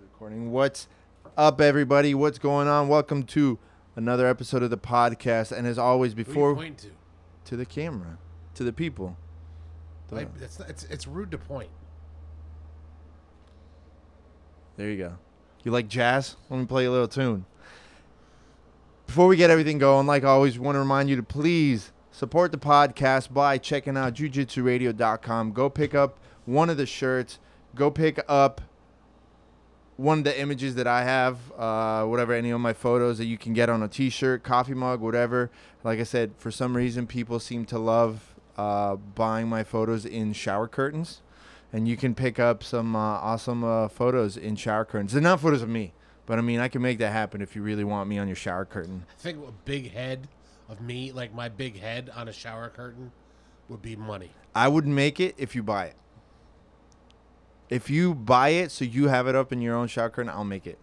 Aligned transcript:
recording. 0.00 0.52
What's 0.52 0.88
up, 1.36 1.60
everybody? 1.60 2.14
What's 2.14 2.38
going 2.38 2.68
on? 2.68 2.88
Welcome 2.88 3.22
to 3.24 3.58
another 3.96 4.26
episode 4.26 4.62
of 4.62 4.70
the 4.70 4.78
podcast. 4.78 5.52
And 5.56 5.66
as 5.66 5.78
always, 5.78 6.12
Who 6.12 6.16
are 6.16 6.20
you 6.20 6.24
before 6.24 6.54
to? 6.64 6.86
to 7.46 7.56
the 7.56 7.66
camera, 7.66 8.18
to 8.54 8.64
the 8.64 8.72
people. 8.72 9.16
The- 10.08 10.16
Like, 10.16 10.28
it's, 10.40 10.58
not- 10.58 10.70
it's 10.70 10.84
it's 10.84 11.06
rude 11.06 11.30
to 11.32 11.38
point. 11.38 11.70
There 14.76 14.90
you 14.90 14.96
go. 14.96 15.18
You 15.62 15.72
like 15.72 15.88
jazz? 15.88 16.36
Let 16.48 16.58
me 16.60 16.66
play 16.66 16.84
a 16.86 16.90
little 16.90 17.08
tune. 17.08 17.44
Before 19.06 19.26
we 19.26 19.36
get 19.36 19.50
everything 19.50 19.78
going, 19.78 20.06
like 20.06 20.24
always, 20.24 20.58
we 20.58 20.64
want 20.64 20.76
to 20.76 20.80
remind 20.80 21.10
you 21.10 21.16
to 21.16 21.22
please 21.22 21.92
support 22.12 22.52
the 22.52 22.58
podcast 22.58 23.32
by 23.32 23.58
checking 23.58 23.96
out 23.96 24.14
jujitsuradio.com. 24.14 25.52
Go 25.52 25.68
pick 25.68 25.94
up 25.94 26.18
one 26.46 26.70
of 26.70 26.76
the 26.76 26.86
shirts. 26.86 27.38
Go 27.74 27.90
pick 27.90 28.20
up 28.28 28.60
one 30.00 30.18
of 30.18 30.24
the 30.24 30.40
images 30.40 30.74
that 30.76 30.86
I 30.86 31.04
have, 31.04 31.38
uh, 31.58 32.04
whatever, 32.04 32.32
any 32.32 32.50
of 32.50 32.60
my 32.60 32.72
photos 32.72 33.18
that 33.18 33.26
you 33.26 33.36
can 33.36 33.52
get 33.52 33.68
on 33.68 33.82
a 33.82 33.88
t 33.88 34.10
shirt, 34.10 34.42
coffee 34.42 34.74
mug, 34.74 35.00
whatever. 35.00 35.50
Like 35.84 36.00
I 36.00 36.04
said, 36.04 36.32
for 36.38 36.50
some 36.50 36.76
reason, 36.76 37.06
people 37.06 37.38
seem 37.38 37.64
to 37.66 37.78
love 37.78 38.34
uh, 38.56 38.96
buying 38.96 39.48
my 39.48 39.64
photos 39.64 40.04
in 40.04 40.32
shower 40.32 40.68
curtains 40.68 41.22
and 41.72 41.86
you 41.86 41.96
can 41.96 42.14
pick 42.14 42.38
up 42.38 42.62
some 42.62 42.96
uh, 42.96 42.98
awesome 42.98 43.62
uh, 43.64 43.88
photos 43.88 44.36
in 44.36 44.56
shower 44.56 44.84
curtains. 44.84 45.12
They're 45.12 45.22
not 45.22 45.40
photos 45.40 45.62
of 45.62 45.68
me, 45.68 45.92
but 46.26 46.38
I 46.38 46.42
mean, 46.42 46.60
I 46.60 46.68
can 46.68 46.82
make 46.82 46.98
that 46.98 47.12
happen 47.12 47.40
if 47.40 47.54
you 47.54 47.62
really 47.62 47.84
want 47.84 48.08
me 48.08 48.18
on 48.18 48.26
your 48.26 48.36
shower 48.36 48.64
curtain. 48.64 49.04
I 49.08 49.22
think 49.22 49.38
a 49.46 49.52
big 49.64 49.92
head 49.92 50.28
of 50.68 50.80
me, 50.80 51.12
like 51.12 51.34
my 51.34 51.48
big 51.48 51.78
head 51.78 52.10
on 52.14 52.28
a 52.28 52.32
shower 52.32 52.68
curtain, 52.68 53.12
would 53.68 53.82
be 53.82 53.96
money. 53.96 54.30
I 54.54 54.68
would 54.68 54.86
make 54.86 55.20
it 55.20 55.34
if 55.38 55.54
you 55.54 55.62
buy 55.62 55.86
it. 55.86 55.94
If 57.70 57.88
you 57.88 58.14
buy 58.14 58.50
it 58.50 58.70
so 58.72 58.84
you 58.84 59.08
have 59.08 59.28
it 59.28 59.34
up 59.36 59.52
in 59.52 59.62
your 59.62 59.76
own 59.76 59.86
shower 59.86 60.10
curtain, 60.10 60.28
I'll 60.30 60.44
make 60.44 60.66
it. 60.66 60.78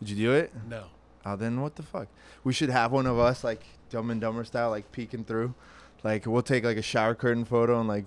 Did 0.00 0.10
you 0.10 0.16
do 0.16 0.32
it? 0.32 0.52
No. 0.68 0.84
Oh, 1.26 1.36
then 1.36 1.60
what 1.60 1.76
the 1.76 1.82
fuck? 1.82 2.08
We 2.42 2.52
should 2.52 2.70
have 2.70 2.90
one 2.90 3.06
of 3.06 3.18
us 3.18 3.44
like 3.44 3.62
Dumb 3.90 4.10
and 4.10 4.20
Dumber 4.20 4.44
style, 4.44 4.70
like 4.70 4.90
peeking 4.92 5.24
through. 5.24 5.54
Like 6.02 6.26
we'll 6.26 6.42
take 6.42 6.64
like 6.64 6.76
a 6.76 6.82
shower 6.82 7.14
curtain 7.14 7.44
photo 7.44 7.78
and 7.80 7.88
like 7.88 8.04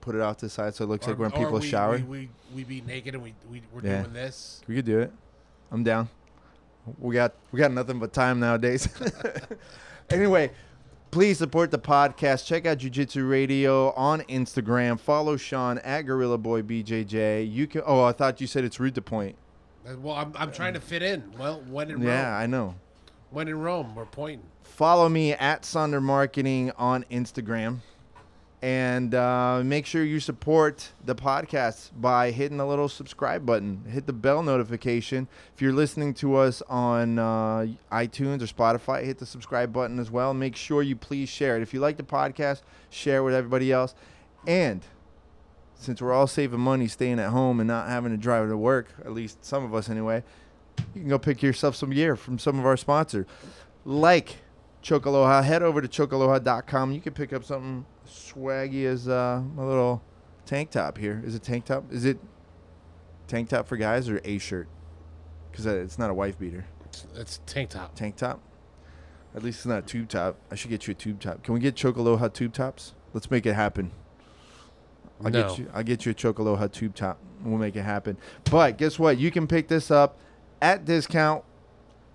put 0.00 0.14
it 0.14 0.20
off 0.20 0.36
to 0.38 0.46
the 0.46 0.50
side 0.50 0.74
so 0.74 0.84
it 0.84 0.88
looks 0.88 1.06
like 1.06 1.18
when 1.18 1.30
people 1.30 1.58
we, 1.58 1.66
shower. 1.66 1.96
We, 1.96 2.02
we, 2.02 2.30
we 2.54 2.64
be 2.64 2.80
naked 2.80 3.14
and 3.14 3.22
we, 3.22 3.34
we, 3.50 3.62
we're 3.72 3.82
Yeah. 3.82 4.02
doing 4.02 4.12
this. 4.12 4.62
We 4.68 4.76
could 4.76 4.84
do 4.84 5.00
it. 5.00 5.12
I'm 5.72 5.82
down. 5.82 6.08
We 6.98 7.14
got 7.14 7.32
we 7.50 7.58
got 7.58 7.72
nothing 7.72 7.98
but 7.98 8.12
time 8.12 8.38
nowadays. 8.40 8.88
anyway, 10.10 10.50
please 11.14 11.38
support 11.38 11.70
the 11.70 11.78
podcast. 11.78 12.44
Check 12.44 12.66
out 12.66 12.78
Jiu 12.78 12.90
Jitsu 12.90 13.24
Radio 13.24 13.92
on 13.92 14.22
Instagram. 14.22 14.98
Follow 14.98 15.36
Sean 15.36 15.78
at 15.78 16.02
Gorilla 16.02 16.36
Boy 16.38 16.60
BJJ. 16.62 17.50
You 17.52 17.68
can. 17.68 17.82
Oh, 17.86 18.02
I 18.02 18.10
thought 18.10 18.40
you 18.40 18.48
said 18.48 18.64
it's 18.64 18.80
rude 18.80 18.96
to 18.96 19.00
point. 19.02 19.36
Uh, 19.88 19.94
Well, 19.96 20.16
I'm, 20.16 20.32
I'm 20.36 20.50
trying 20.50 20.74
to 20.74 20.80
fit 20.80 21.04
in. 21.04 21.22
Well, 21.38 21.62
when 21.68 21.92
in 21.92 22.02
Yeah, 22.02 22.32
Rome, 22.32 22.42
I 22.42 22.46
know. 22.46 22.74
when 23.30 23.46
in 23.46 23.60
Rome, 23.60 23.94
we're 23.94 24.06
pointing. 24.06 24.42
Follow 24.64 25.08
me 25.08 25.32
at 25.34 25.62
Sonder 25.62 26.02
Marketing 26.02 26.72
on 26.76 27.04
Instagram. 27.12 27.78
And 28.64 29.14
uh, 29.14 29.60
make 29.62 29.84
sure 29.84 30.02
you 30.02 30.20
support 30.20 30.92
the 31.04 31.14
podcast 31.14 31.90
by 32.00 32.30
hitting 32.30 32.56
the 32.56 32.64
little 32.64 32.88
subscribe 32.88 33.44
button. 33.44 33.84
Hit 33.90 34.06
the 34.06 34.14
bell 34.14 34.42
notification. 34.42 35.28
If 35.54 35.60
you're 35.60 35.74
listening 35.74 36.14
to 36.14 36.36
us 36.36 36.62
on 36.62 37.18
uh, 37.18 37.66
iTunes 37.92 38.40
or 38.40 38.46
Spotify, 38.46 39.04
hit 39.04 39.18
the 39.18 39.26
subscribe 39.26 39.70
button 39.70 39.98
as 39.98 40.10
well. 40.10 40.32
Make 40.32 40.56
sure 40.56 40.82
you 40.82 40.96
please 40.96 41.28
share 41.28 41.58
it. 41.58 41.62
If 41.62 41.74
you 41.74 41.80
like 41.80 41.98
the 41.98 42.04
podcast, 42.04 42.62
share 42.88 43.18
it 43.18 43.24
with 43.24 43.34
everybody 43.34 43.70
else. 43.70 43.94
And 44.46 44.80
since 45.74 46.00
we're 46.00 46.14
all 46.14 46.26
saving 46.26 46.60
money 46.60 46.88
staying 46.88 47.18
at 47.18 47.28
home 47.28 47.60
and 47.60 47.68
not 47.68 47.90
having 47.90 48.12
to 48.12 48.16
drive 48.16 48.48
to 48.48 48.56
work, 48.56 48.88
at 49.04 49.12
least 49.12 49.44
some 49.44 49.62
of 49.62 49.74
us 49.74 49.90
anyway, 49.90 50.22
you 50.94 51.02
can 51.02 51.10
go 51.10 51.18
pick 51.18 51.42
yourself 51.42 51.76
some 51.76 51.90
gear 51.90 52.16
from 52.16 52.38
some 52.38 52.58
of 52.58 52.64
our 52.64 52.78
sponsors. 52.78 53.26
Like 53.84 54.36
Chocaloha, 54.84 55.42
head 55.42 55.62
over 55.62 55.80
to 55.80 55.88
chocaloha.com. 55.88 56.92
You 56.92 57.00
can 57.00 57.14
pick 57.14 57.32
up 57.32 57.42
something 57.42 57.86
swaggy 58.06 58.84
as 58.84 59.08
uh, 59.08 59.42
my 59.56 59.64
little 59.64 60.02
tank 60.44 60.70
top 60.70 60.98
here. 60.98 61.22
Is 61.24 61.34
it 61.34 61.42
tank 61.42 61.64
top? 61.64 61.90
Is 61.90 62.04
it 62.04 62.18
tank 63.26 63.48
top 63.48 63.66
for 63.66 63.78
guys 63.78 64.10
or 64.10 64.20
a 64.24 64.36
shirt? 64.36 64.68
Because 65.50 65.64
it's 65.64 65.98
not 65.98 66.10
a 66.10 66.14
wife 66.14 66.38
beater. 66.38 66.66
It's, 66.84 67.06
it's 67.16 67.40
tank 67.46 67.70
top. 67.70 67.94
Tank 67.94 68.16
top? 68.16 68.40
At 69.34 69.42
least 69.42 69.60
it's 69.60 69.66
not 69.66 69.78
a 69.78 69.82
tube 69.86 70.08
top. 70.10 70.36
I 70.50 70.54
should 70.54 70.70
get 70.70 70.86
you 70.86 70.92
a 70.92 70.94
tube 70.94 71.18
top. 71.18 71.42
Can 71.42 71.54
we 71.54 71.60
get 71.60 71.74
Chocaloha 71.74 72.30
tube 72.32 72.52
tops? 72.52 72.92
Let's 73.14 73.30
make 73.30 73.46
it 73.46 73.54
happen. 73.54 73.90
I'll 75.24 75.30
No. 75.30 75.48
get 75.48 75.58
you. 75.58 75.70
I'll 75.72 75.82
get 75.82 76.04
you 76.04 76.12
a 76.12 76.14
Chocaloha 76.14 76.70
tube 76.70 76.94
top. 76.94 77.18
We'll 77.42 77.58
make 77.58 77.74
it 77.74 77.82
happen. 77.82 78.18
But 78.50 78.76
guess 78.76 78.98
what? 78.98 79.16
You 79.16 79.30
can 79.30 79.46
pick 79.46 79.68
this 79.68 79.90
up 79.90 80.18
at 80.60 80.84
discount, 80.84 81.42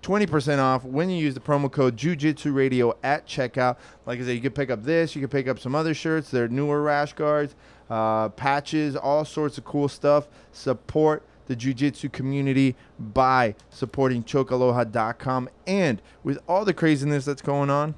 twenty 0.02 0.26
percent 0.26 0.60
off 0.60 0.84
when 0.84 1.10
you 1.10 1.16
use 1.16 1.34
the 1.34 1.40
promo 1.40 1.70
code 1.70 1.96
Jujitsu 1.96 2.54
Radio 2.54 2.96
at 3.02 3.26
checkout. 3.26 3.76
Like 4.06 4.20
I 4.20 4.22
said, 4.22 4.34
you 4.34 4.40
can 4.40 4.52
pick 4.52 4.70
up 4.70 4.82
this. 4.82 5.14
You 5.14 5.20
can 5.20 5.30
pick 5.30 5.48
up 5.48 5.58
some 5.58 5.74
other 5.74 5.94
shirts. 5.94 6.30
They're 6.30 6.48
newer 6.48 6.82
rash 6.82 7.12
guards, 7.12 7.54
uh, 7.88 8.30
patches, 8.30 8.96
all 8.96 9.24
sorts 9.24 9.58
of 9.58 9.64
cool 9.64 9.88
stuff. 9.88 10.28
Support 10.52 11.24
the 11.46 11.56
Jiu-Jitsu 11.56 12.10
community 12.10 12.76
by 12.96 13.56
supporting 13.70 14.22
Chocaloha.com. 14.22 15.48
And 15.66 16.00
with 16.22 16.38
all 16.48 16.64
the 16.64 16.72
craziness 16.72 17.24
that's 17.24 17.42
going 17.42 17.70
on, 17.70 17.96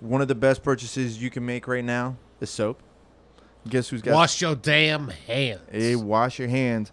one 0.00 0.20
of 0.20 0.28
the 0.28 0.34
best 0.34 0.62
purchases 0.62 1.22
you 1.22 1.30
can 1.30 1.46
make 1.46 1.66
right 1.66 1.84
now 1.84 2.16
is 2.42 2.50
soap. 2.50 2.82
Guess 3.66 3.88
who's 3.88 4.02
got 4.02 4.12
Wash 4.12 4.42
your 4.42 4.54
damn 4.54 5.08
hands. 5.08 5.62
Hey, 5.70 5.96
wash 5.96 6.38
your 6.38 6.48
hands. 6.48 6.92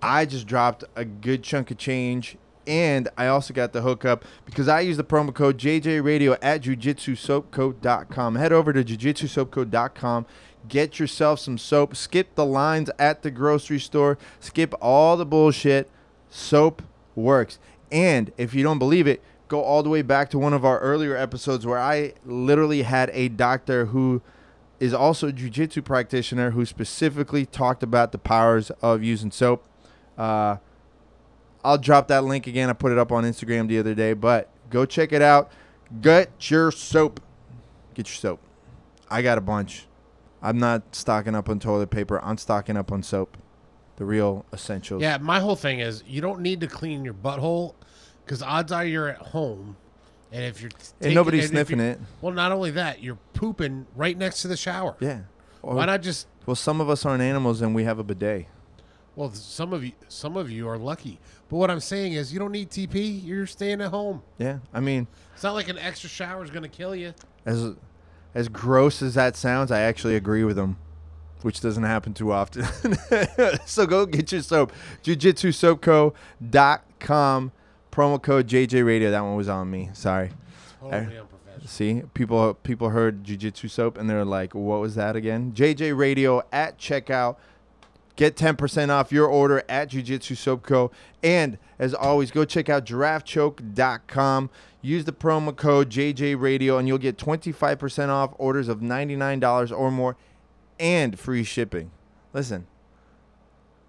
I 0.00 0.24
just 0.24 0.46
dropped 0.46 0.84
a 0.96 1.04
good 1.04 1.42
chunk 1.42 1.70
of 1.70 1.76
change, 1.76 2.38
and 2.66 3.08
I 3.16 3.26
also 3.26 3.54
got 3.54 3.72
the 3.72 3.82
hookup 3.82 4.24
because 4.44 4.68
I 4.68 4.80
use 4.80 4.96
the 4.96 5.04
promo 5.04 5.34
code 5.34 5.58
JJRadio 5.58 6.38
at 6.42 6.62
jujitsusoapco.com. 6.62 8.34
Head 8.34 8.52
over 8.52 8.72
to 8.72 8.84
jujitsusoapco.com. 8.84 10.26
Get 10.68 10.98
yourself 10.98 11.40
some 11.40 11.58
soap. 11.58 11.96
Skip 11.96 12.34
the 12.34 12.44
lines 12.44 12.90
at 12.98 13.22
the 13.22 13.30
grocery 13.30 13.80
store. 13.80 14.18
Skip 14.40 14.74
all 14.80 15.16
the 15.16 15.26
bullshit. 15.26 15.90
Soap 16.28 16.82
works. 17.14 17.58
And 17.90 18.32
if 18.36 18.54
you 18.54 18.62
don't 18.62 18.78
believe 18.78 19.06
it, 19.06 19.22
go 19.48 19.62
all 19.62 19.82
the 19.82 19.88
way 19.88 20.02
back 20.02 20.30
to 20.30 20.38
one 20.38 20.52
of 20.52 20.64
our 20.64 20.78
earlier 20.78 21.16
episodes 21.16 21.66
where 21.66 21.78
I 21.78 22.12
literally 22.24 22.82
had 22.82 23.10
a 23.12 23.28
doctor 23.28 23.86
who 23.86 24.22
is 24.78 24.94
also 24.94 25.28
a 25.28 25.32
jiu-jitsu 25.32 25.82
practitioner 25.82 26.52
who 26.52 26.64
specifically 26.64 27.44
talked 27.44 27.82
about 27.82 28.12
the 28.12 28.18
powers 28.18 28.70
of 28.80 29.02
using 29.02 29.30
soap. 29.30 29.64
Uh, 30.16 30.56
I'll 31.64 31.78
drop 31.78 32.08
that 32.08 32.24
link 32.24 32.46
again. 32.46 32.70
I 32.70 32.72
put 32.72 32.92
it 32.92 32.98
up 32.98 33.12
on 33.12 33.24
Instagram 33.24 33.68
the 33.68 33.78
other 33.78 33.94
day, 33.94 34.12
but 34.14 34.48
go 34.70 34.86
check 34.86 35.12
it 35.12 35.22
out. 35.22 35.50
Get 36.00 36.50
your 36.50 36.70
soap. 36.70 37.20
Get 37.94 38.08
your 38.08 38.14
soap. 38.16 38.40
I 39.10 39.22
got 39.22 39.38
a 39.38 39.40
bunch. 39.40 39.86
I'm 40.42 40.58
not 40.58 40.94
stocking 40.94 41.34
up 41.34 41.48
on 41.48 41.58
toilet 41.58 41.90
paper. 41.90 42.20
I'm 42.22 42.38
stocking 42.38 42.76
up 42.76 42.90
on 42.92 43.02
soap. 43.02 43.36
The 43.96 44.04
real 44.06 44.46
essentials. 44.52 45.02
Yeah, 45.02 45.18
my 45.18 45.40
whole 45.40 45.56
thing 45.56 45.80
is 45.80 46.02
you 46.06 46.22
don't 46.22 46.40
need 46.40 46.60
to 46.62 46.66
clean 46.66 47.04
your 47.04 47.12
butthole 47.12 47.74
because 48.24 48.42
odds 48.42 48.72
are 48.72 48.84
you're 48.86 49.08
at 49.10 49.18
home, 49.18 49.76
and 50.32 50.42
if 50.42 50.62
you're 50.62 50.70
And 51.02 51.14
nobody's 51.14 51.44
and 51.44 51.50
sniffing 51.50 51.80
it. 51.80 52.00
Well, 52.22 52.32
not 52.32 52.50
only 52.52 52.70
that, 52.70 53.02
you're 53.02 53.18
pooping 53.34 53.86
right 53.94 54.16
next 54.16 54.40
to 54.42 54.48
the 54.48 54.56
shower. 54.56 54.96
Yeah. 55.00 55.20
Or- 55.60 55.74
Why 55.74 55.84
not 55.84 56.00
just? 56.00 56.28
Well, 56.46 56.54
some 56.54 56.80
of 56.80 56.88
us 56.88 57.04
aren't 57.04 57.22
animals 57.22 57.60
and 57.60 57.74
we 57.74 57.84
have 57.84 57.98
a 57.98 58.04
bidet. 58.04 58.46
Well, 59.16 59.32
some 59.34 59.74
of 59.74 59.84
you, 59.84 59.92
some 60.08 60.36
of 60.38 60.50
you 60.50 60.66
are 60.68 60.78
lucky. 60.78 61.20
But 61.50 61.56
what 61.56 61.70
I'm 61.70 61.80
saying 61.80 62.12
is, 62.14 62.32
you 62.32 62.38
don't 62.38 62.52
need 62.52 62.70
TP. 62.70 63.20
You're 63.22 63.46
staying 63.46 63.80
at 63.82 63.90
home. 63.90 64.22
Yeah. 64.38 64.60
I 64.72 64.80
mean, 64.80 65.06
It's 65.34 65.42
not 65.42 65.54
like 65.54 65.68
an 65.68 65.78
extra 65.78 66.08
shower 66.08 66.42
is 66.44 66.50
going 66.50 66.62
to 66.62 66.68
kill 66.68 66.94
you. 66.94 67.12
as 67.44 67.72
as 68.34 68.48
gross 68.48 69.02
as 69.02 69.14
that 69.14 69.34
sounds, 69.36 69.72
I 69.72 69.80
actually 69.80 70.14
agree 70.14 70.44
with 70.44 70.56
him, 70.56 70.76
which 71.42 71.60
doesn't 71.60 71.82
happen 71.82 72.14
too 72.14 72.30
often. 72.30 72.64
so 73.66 73.84
go 73.86 74.06
get 74.06 74.30
your 74.30 74.42
soap. 74.42 74.72
JujitsuSoapCo.com. 75.02 77.52
Promo 77.90 78.22
code 78.22 78.46
JJ 78.46 78.86
Radio. 78.86 79.10
That 79.10 79.22
one 79.22 79.34
was 79.36 79.48
on 79.48 79.68
me. 79.70 79.90
Sorry. 79.92 80.30
Totally 80.80 81.18
unprofessional. 81.18 81.66
See, 81.66 82.02
people 82.14 82.54
people 82.54 82.90
heard 82.90 83.24
Jiu-Jitsu 83.24 83.66
soap 83.68 83.98
and 83.98 84.08
they're 84.08 84.24
like, 84.24 84.54
"What 84.54 84.80
was 84.80 84.94
that 84.94 85.16
again?" 85.16 85.52
JJ 85.52 85.98
Radio 85.98 86.42
at 86.52 86.78
checkout. 86.78 87.36
Get 88.16 88.36
10% 88.36 88.90
off 88.90 89.12
your 89.12 89.26
order 89.26 89.62
at 89.68 89.88
Jiu-Jitsu 89.88 90.34
Soap 90.34 90.62
Co. 90.62 90.90
And 91.22 91.58
as 91.78 91.94
always, 91.94 92.30
go 92.30 92.44
check 92.44 92.68
out 92.68 92.84
giraffechoke.com. 92.84 94.50
Use 94.82 95.04
the 95.04 95.12
promo 95.12 95.54
code 95.54 95.90
JJ 95.90 96.40
Radio 96.40 96.78
and 96.78 96.88
you'll 96.88 96.98
get 96.98 97.16
25% 97.16 98.08
off 98.08 98.34
orders 98.38 98.68
of 98.68 98.80
$99 98.80 99.76
or 99.76 99.90
more 99.90 100.16
and 100.78 101.18
free 101.18 101.44
shipping. 101.44 101.90
Listen, 102.32 102.66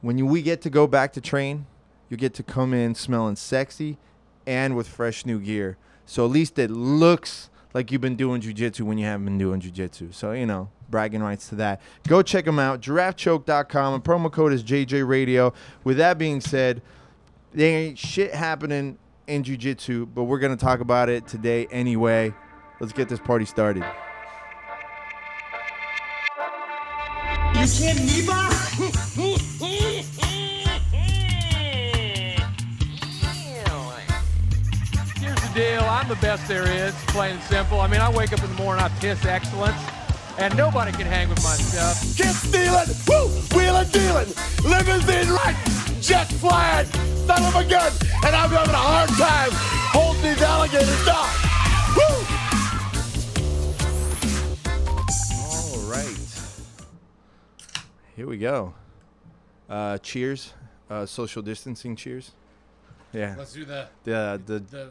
when 0.01 0.17
you, 0.17 0.25
we 0.25 0.41
get 0.41 0.61
to 0.61 0.69
go 0.69 0.87
back 0.87 1.13
to 1.13 1.21
train, 1.21 1.65
you 2.09 2.17
get 2.17 2.33
to 2.35 2.43
come 2.43 2.73
in 2.73 2.93
smelling 2.95 3.37
sexy 3.37 3.97
and 4.45 4.75
with 4.75 4.87
fresh 4.87 5.25
new 5.25 5.39
gear. 5.39 5.77
So 6.05 6.25
at 6.25 6.31
least 6.31 6.59
it 6.59 6.69
looks 6.69 7.49
like 7.73 7.91
you've 7.91 8.01
been 8.01 8.17
doing 8.17 8.41
jujitsu 8.41 8.81
when 8.81 8.97
you 8.97 9.05
haven't 9.05 9.25
been 9.25 9.37
doing 9.37 9.61
jujitsu. 9.61 10.13
So, 10.13 10.33
you 10.33 10.45
know, 10.45 10.69
bragging 10.91 11.23
rights 11.23 11.49
to 11.49 11.55
that. 11.55 11.81
Go 12.07 12.21
check 12.21 12.45
them 12.45 12.59
out, 12.59 12.81
giraffechoke.com, 12.81 13.93
and 13.93 14.03
promo 14.03 14.31
code 14.31 14.53
is 14.53 14.63
JJ 14.63 15.07
Radio. 15.07 15.53
With 15.83 15.97
that 15.97 16.17
being 16.17 16.41
said, 16.41 16.81
there 17.53 17.77
ain't 17.79 17.97
shit 17.97 18.33
happening 18.33 18.97
in 19.27 19.43
jujitsu, 19.43 20.07
but 20.13 20.23
we're 20.25 20.39
to 20.39 20.63
talk 20.63 20.81
about 20.81 21.09
it 21.09 21.27
today 21.27 21.67
anyway. 21.71 22.33
Let's 22.79 22.93
get 22.93 23.09
this 23.09 23.19
party 23.19 23.45
started. 23.45 23.83
You 27.55 27.67
me, 27.95 28.25
boss? 28.25 28.73
Here's 35.21 35.39
the 35.41 35.51
deal. 35.53 35.81
I'm 35.83 36.07
the 36.07 36.15
best 36.15 36.47
there 36.47 36.67
is, 36.67 36.95
plain 37.07 37.35
and 37.35 37.43
simple. 37.43 37.79
I 37.79 37.87
mean, 37.87 38.01
I 38.01 38.09
wake 38.09 38.33
up 38.33 38.43
in 38.43 38.49
the 38.49 38.55
morning, 38.55 38.83
I 38.83 38.89
piss 38.99 39.23
excellence, 39.25 39.77
and 40.37 40.55
nobody 40.57 40.91
can 40.91 41.05
hang 41.07 41.29
with 41.29 41.43
my 41.43 41.55
stuff. 41.55 42.17
Get 42.17 42.33
stealing, 42.33 42.89
woo, 43.07 43.27
wheeling, 43.55 43.89
dealing, 43.89 44.33
limousine 44.63 45.29
right, 45.33 45.55
jet 46.01 46.27
flying, 46.33 46.85
son 47.25 47.43
of 47.43 47.55
a 47.55 47.63
gun, 47.63 47.91
and 48.25 48.35
I'm 48.35 48.49
having 48.49 48.73
a 48.73 48.77
hard 48.77 49.09
time 49.09 49.49
holding 49.93 50.21
these 50.23 50.41
alligators 50.41 51.05
down. 51.05 51.29
Woo! 51.95 52.25
All 55.51 55.91
right. 55.91 56.17
Here 58.15 58.27
we 58.27 58.37
go. 58.37 58.73
Uh, 59.69 59.97
cheers. 59.99 60.53
Uh, 60.89 61.05
social 61.05 61.41
distancing 61.41 61.95
cheers. 61.95 62.31
Yeah. 63.13 63.35
Let's 63.37 63.53
do 63.53 63.63
the 63.63 63.87
The, 64.03 64.41
the 64.45 64.59
the 64.59 64.89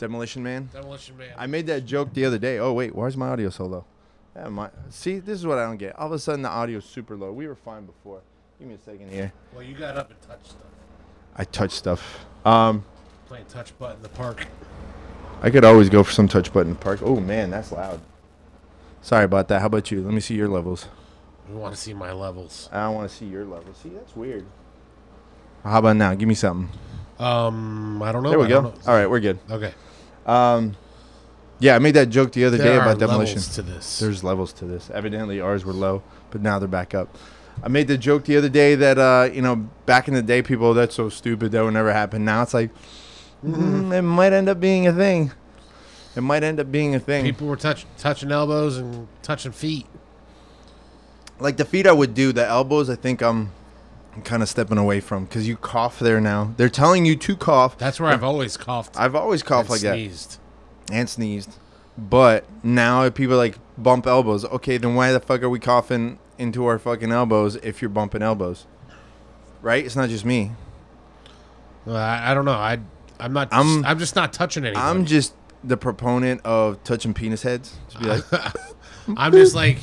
Demolition 0.00 0.42
Man. 0.42 0.68
demolition 0.72 1.16
man. 1.18 1.28
I 1.36 1.46
made 1.46 1.66
that 1.68 1.84
joke 1.84 2.12
the 2.14 2.24
other 2.24 2.38
day. 2.38 2.58
Oh 2.58 2.72
wait, 2.72 2.94
where's 2.94 3.16
my 3.16 3.28
audio 3.28 3.50
so 3.50 3.66
low? 3.66 3.84
Yeah, 4.34 4.48
my, 4.48 4.70
see, 4.88 5.18
this 5.18 5.38
is 5.38 5.46
what 5.46 5.58
I 5.58 5.64
don't 5.66 5.76
get. 5.76 5.96
All 5.98 6.06
of 6.06 6.12
a 6.12 6.18
sudden, 6.18 6.40
the 6.42 6.48
audio's 6.48 6.84
super 6.86 7.16
low. 7.16 7.32
We 7.32 7.46
were 7.46 7.54
fine 7.54 7.84
before. 7.84 8.22
Give 8.58 8.68
me 8.68 8.74
a 8.74 8.78
second 8.78 9.10
here. 9.10 9.32
well, 9.52 9.62
you 9.62 9.74
got 9.74 9.96
up 9.96 10.10
and 10.10 10.20
touched 10.22 10.46
stuff. 10.46 10.62
I 11.36 11.44
touch 11.44 11.70
stuff. 11.72 12.24
Um, 12.44 12.84
Playing 13.28 13.44
touch 13.46 13.78
button 13.78 13.96
in 13.96 14.02
the 14.02 14.08
park. 14.08 14.46
I 15.42 15.50
could 15.50 15.64
always 15.64 15.88
go 15.88 16.02
for 16.02 16.12
some 16.12 16.28
touch 16.28 16.52
button 16.52 16.74
park. 16.76 17.00
Oh 17.02 17.20
man, 17.20 17.50
that's 17.50 17.70
loud. 17.70 18.00
Sorry 19.02 19.24
about 19.24 19.48
that. 19.48 19.60
How 19.60 19.66
about 19.66 19.90
you? 19.90 20.02
Let 20.02 20.12
me 20.14 20.20
see 20.20 20.34
your 20.34 20.48
levels. 20.48 20.86
We 21.48 21.56
want 21.56 21.74
to 21.74 21.80
see 21.80 21.92
my 21.94 22.12
levels. 22.12 22.68
I 22.72 22.84
don't 22.84 22.94
want 22.94 23.10
to 23.10 23.14
see 23.16 23.26
your 23.26 23.44
levels. 23.44 23.76
See, 23.82 23.88
that's 23.90 24.14
weird. 24.16 24.46
How 25.64 25.78
about 25.80 25.96
now? 25.96 26.14
Give 26.14 26.28
me 26.28 26.34
something. 26.34 26.70
Um, 27.18 28.02
I 28.02 28.12
don't 28.12 28.22
know. 28.22 28.30
There 28.30 28.38
we 28.38 28.46
I 28.46 28.48
go. 28.48 28.62
don't 28.62 28.74
know. 28.86 28.92
All 28.92 28.98
right, 28.98 29.08
we're 29.10 29.20
good. 29.20 29.38
Okay. 29.50 29.74
Um, 30.26 30.76
yeah, 31.58 31.74
I 31.76 31.78
made 31.78 31.94
that 31.94 32.06
joke 32.06 32.32
the 32.32 32.44
other 32.44 32.56
There 32.56 32.66
day 32.66 32.76
about 32.76 32.98
demolition. 32.98 33.36
levels 33.36 33.54
to 33.54 33.62
this. 33.62 33.98
There's 33.98 34.24
levels 34.24 34.52
to 34.54 34.64
this. 34.64 34.90
Evidently, 34.90 35.40
ours 35.40 35.64
were 35.64 35.72
low, 35.72 36.02
but 36.30 36.40
now 36.40 36.58
they're 36.58 36.68
back 36.68 36.94
up. 36.94 37.16
I 37.62 37.68
made 37.68 37.88
the 37.88 37.98
joke 37.98 38.24
the 38.24 38.36
other 38.38 38.48
day 38.48 38.74
that 38.76 38.98
uh, 38.98 39.28
you 39.32 39.42
know, 39.42 39.68
back 39.84 40.08
in 40.08 40.14
the 40.14 40.22
day, 40.22 40.40
people 40.40 40.72
that's 40.72 40.94
so 40.94 41.08
stupid 41.10 41.52
that 41.52 41.62
would 41.62 41.74
never 41.74 41.92
happen. 41.92 42.24
Now 42.24 42.42
it's 42.42 42.54
like, 42.54 42.70
mm, 43.44 43.92
it 43.92 44.02
might 44.02 44.32
end 44.32 44.48
up 44.48 44.58
being 44.60 44.86
a 44.86 44.92
thing. 44.92 45.32
It 46.16 46.22
might 46.22 46.42
end 46.42 46.58
up 46.58 46.72
being 46.72 46.94
a 46.94 46.98
thing. 47.00 47.24
People 47.24 47.46
were 47.46 47.56
touch, 47.56 47.84
touching 47.98 48.32
elbows 48.32 48.78
and 48.78 49.06
touching 49.22 49.52
feet. 49.52 49.86
like 51.38 51.56
the 51.56 51.64
feet, 51.64 51.86
I 51.86 51.92
would 51.92 52.14
do. 52.14 52.32
The 52.32 52.46
elbows, 52.46 52.88
I 52.90 52.96
think 52.96 53.22
I'm, 53.22 53.52
I'm 54.14 54.22
kind 54.22 54.42
of 54.42 54.48
stepping 54.48 54.78
away 54.78 55.00
from 55.00 55.24
because 55.24 55.46
you 55.46 55.56
cough 55.56 55.98
there 55.98 56.20
now. 56.20 56.54
They're 56.56 56.68
telling 56.68 57.06
you 57.06 57.16
to 57.16 57.36
cough. 57.36 57.78
That's 57.78 58.00
where 58.00 58.10
I've 58.10 58.24
always 58.24 58.56
coughed. 58.56 58.98
I've 58.98 59.14
always 59.14 59.42
coughed 59.42 59.70
like 59.70 59.80
that. 59.82 59.94
sneezed. 59.94 60.38
and 60.90 61.08
sneezed. 61.08 61.56
But 61.96 62.44
now 62.64 63.04
if 63.04 63.14
people 63.14 63.36
like 63.36 63.56
bump 63.78 64.06
elbows, 64.06 64.44
okay, 64.44 64.78
then 64.78 64.94
why 64.94 65.12
the 65.12 65.20
fuck 65.20 65.42
are 65.42 65.50
we 65.50 65.58
coughing 65.60 66.18
into 66.38 66.64
our 66.66 66.78
fucking 66.78 67.12
elbows 67.12 67.56
if 67.56 67.80
you're 67.80 67.88
bumping 67.88 68.22
elbows? 68.22 68.66
Right? 69.62 69.84
It's 69.84 69.96
not 69.96 70.08
just 70.08 70.24
me. 70.24 70.52
Well, 71.84 71.96
I, 71.96 72.30
I 72.30 72.34
don't 72.34 72.44
know. 72.44 72.52
I 72.52 72.78
I'm 73.20 73.32
not. 73.32 73.52
I'm- 73.52 73.84
I'm, 73.84 73.98
just 73.98 74.16
not 74.16 74.32
touching 74.32 74.64
anybody. 74.64 74.84
I'm 74.84 75.04
just 75.04 75.34
the 75.62 75.76
proponent 75.76 76.40
of 76.44 76.82
touching 76.84 77.12
penis 77.14 77.42
heads. 77.42 77.76
Just 77.90 78.00
be 78.02 78.08
like, 78.08 78.24
I'm 79.16 79.32
just 79.32 79.54
like, 79.54 79.78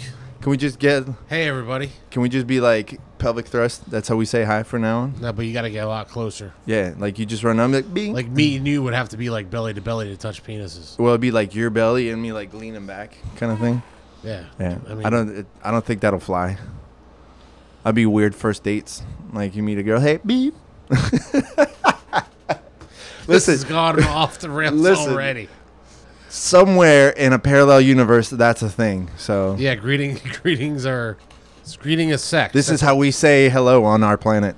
can 0.47 0.51
we 0.51 0.55
just 0.57 0.79
get? 0.79 1.03
hey 1.27 1.45
everybody. 1.45 1.91
Can 2.09 2.21
we 2.21 2.29
just 2.29 2.47
be 2.47 2.61
like 2.61 3.01
pelvic 3.17 3.47
thrust? 3.47 3.91
That's 3.91 4.07
how 4.07 4.15
we 4.15 4.23
say 4.23 4.45
hi 4.45 4.63
for 4.63 4.79
now 4.79 4.99
on. 4.99 5.15
No, 5.19 5.33
but 5.33 5.45
you 5.45 5.51
got 5.51 5.63
to 5.63 5.69
get 5.69 5.83
a 5.83 5.89
lot 5.89 6.07
closer. 6.07 6.53
Yeah, 6.65 6.93
like 6.97 7.19
you 7.19 7.25
just 7.25 7.43
run. 7.43 7.59
I'm 7.59 7.73
like, 7.73 7.93
bing. 7.93 8.13
Like 8.13 8.29
me 8.29 8.55
and 8.55 8.65
you 8.65 8.81
would 8.81 8.93
have 8.93 9.09
to 9.09 9.17
be 9.17 9.29
like 9.29 9.49
belly 9.49 9.73
to 9.73 9.81
belly 9.81 10.07
to 10.07 10.15
touch 10.15 10.45
penises. 10.45 10.97
well, 10.97 11.09
it'd 11.09 11.19
be 11.19 11.31
like 11.31 11.53
your 11.53 11.69
belly 11.69 12.11
and 12.11 12.21
me 12.21 12.31
like 12.31 12.53
leaning 12.53 12.85
back, 12.85 13.17
kind 13.35 13.51
of 13.51 13.59
thing. 13.59 13.83
Yeah. 14.23 14.45
Yeah, 14.57 14.77
I 14.87 14.93
mean, 14.93 15.05
I 15.05 15.09
don't. 15.09 15.39
It, 15.39 15.45
I 15.61 15.69
don't 15.71 15.83
think 15.83 15.99
that'll 15.99 16.21
fly. 16.21 16.57
I'd 17.83 17.95
be 17.95 18.05
weird 18.05 18.33
first 18.33 18.63
dates. 18.63 19.03
Like 19.33 19.53
you 19.53 19.63
meet 19.63 19.79
a 19.79 19.83
girl, 19.83 19.99
hey 19.99 20.21
beep. 20.25 20.55
This 23.27 23.47
has 23.47 23.63
Listen, 23.63 23.69
gone 23.69 24.03
off 24.05 24.39
the 24.39 24.49
rails 24.49 24.75
Listen. 24.75 25.11
already. 25.11 25.49
Somewhere 26.29 27.09
in 27.09 27.33
a 27.33 27.39
parallel 27.39 27.81
universe, 27.81 28.29
that's 28.29 28.61
a 28.61 28.69
thing. 28.69 29.09
So 29.17 29.55
Yeah. 29.57 29.75
Greeting. 29.75 30.19
Greetings 30.41 30.85
are. 30.85 31.17
Greeting 31.79 32.09
is 32.09 32.23
sex. 32.23 32.53
this 32.53 32.69
is 32.69 32.79
how 32.79 32.95
we 32.95 33.11
say 33.11 33.49
hello 33.49 33.83
on 33.83 34.01
our 34.01 34.17
planet. 34.17 34.55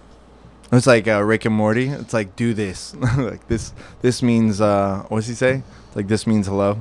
It's 0.72 0.86
like 0.86 1.08
uh, 1.08 1.24
Rick 1.24 1.46
and 1.46 1.56
Morty. 1.56 1.88
It's 1.90 2.14
like 2.14 2.36
do 2.36 2.54
this. 2.54 2.96
like 3.18 3.48
this. 3.48 3.74
This 4.02 4.22
means. 4.22 4.62
Uh, 4.62 5.04
what's 5.10 5.26
he 5.26 5.34
say? 5.34 5.64
It's 5.88 5.96
like 5.96 6.08
this 6.08 6.28
means 6.28 6.46
hello, 6.46 6.80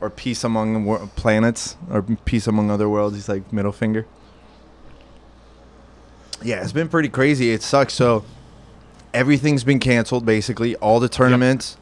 or 0.00 0.08
peace 0.08 0.42
among 0.44 0.86
wor- 0.86 1.06
planets, 1.16 1.76
or 1.90 2.00
peace 2.00 2.46
among 2.46 2.70
other 2.70 2.88
worlds. 2.88 3.14
He's 3.16 3.28
like 3.28 3.52
middle 3.52 3.72
finger. 3.72 4.06
Yeah, 6.42 6.62
it's 6.62 6.72
been 6.72 6.88
pretty 6.88 7.10
crazy. 7.10 7.50
It 7.50 7.62
sucks. 7.62 7.92
So 7.92 8.24
everything's 9.12 9.64
been 9.64 9.78
canceled. 9.80 10.24
Basically, 10.24 10.76
all 10.76 10.98
the 10.98 11.08
tournaments, 11.10 11.76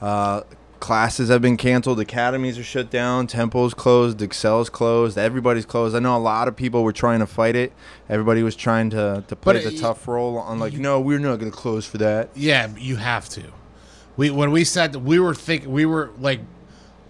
uh, 0.00 0.42
classes 0.82 1.28
have 1.30 1.40
been 1.40 1.56
canceled. 1.56 1.98
Academies 2.00 2.58
are 2.58 2.64
shut 2.64 2.90
down. 2.90 3.26
Temple's 3.26 3.72
closed. 3.72 4.20
Excel's 4.20 4.68
closed. 4.68 5.16
Everybody's 5.16 5.64
closed. 5.64 5.94
I 5.96 6.00
know 6.00 6.16
a 6.16 6.18
lot 6.18 6.48
of 6.48 6.56
people 6.56 6.82
were 6.82 6.92
trying 6.92 7.20
to 7.20 7.26
fight 7.26 7.56
it. 7.56 7.72
Everybody 8.10 8.42
was 8.42 8.56
trying 8.56 8.90
to 8.90 9.24
to 9.28 9.36
play 9.36 9.54
But 9.54 9.62
the 9.62 9.74
it- 9.74 9.80
tough 9.80 10.06
role 10.06 10.36
on 10.38 10.58
like, 10.58 10.74
no, 10.74 11.00
we're 11.00 11.18
not 11.20 11.38
going 11.38 11.50
to 11.50 11.56
close 11.56 11.86
for 11.86 11.98
that. 11.98 12.28
Yeah, 12.34 12.68
you 12.76 12.96
have 12.96 13.28
to. 13.30 13.44
We 14.16 14.30
when 14.30 14.50
we 14.50 14.64
said 14.64 14.94
we 14.96 15.18
were 15.18 15.34
thinking 15.34 15.70
we 15.72 15.86
were 15.86 16.10
like 16.18 16.40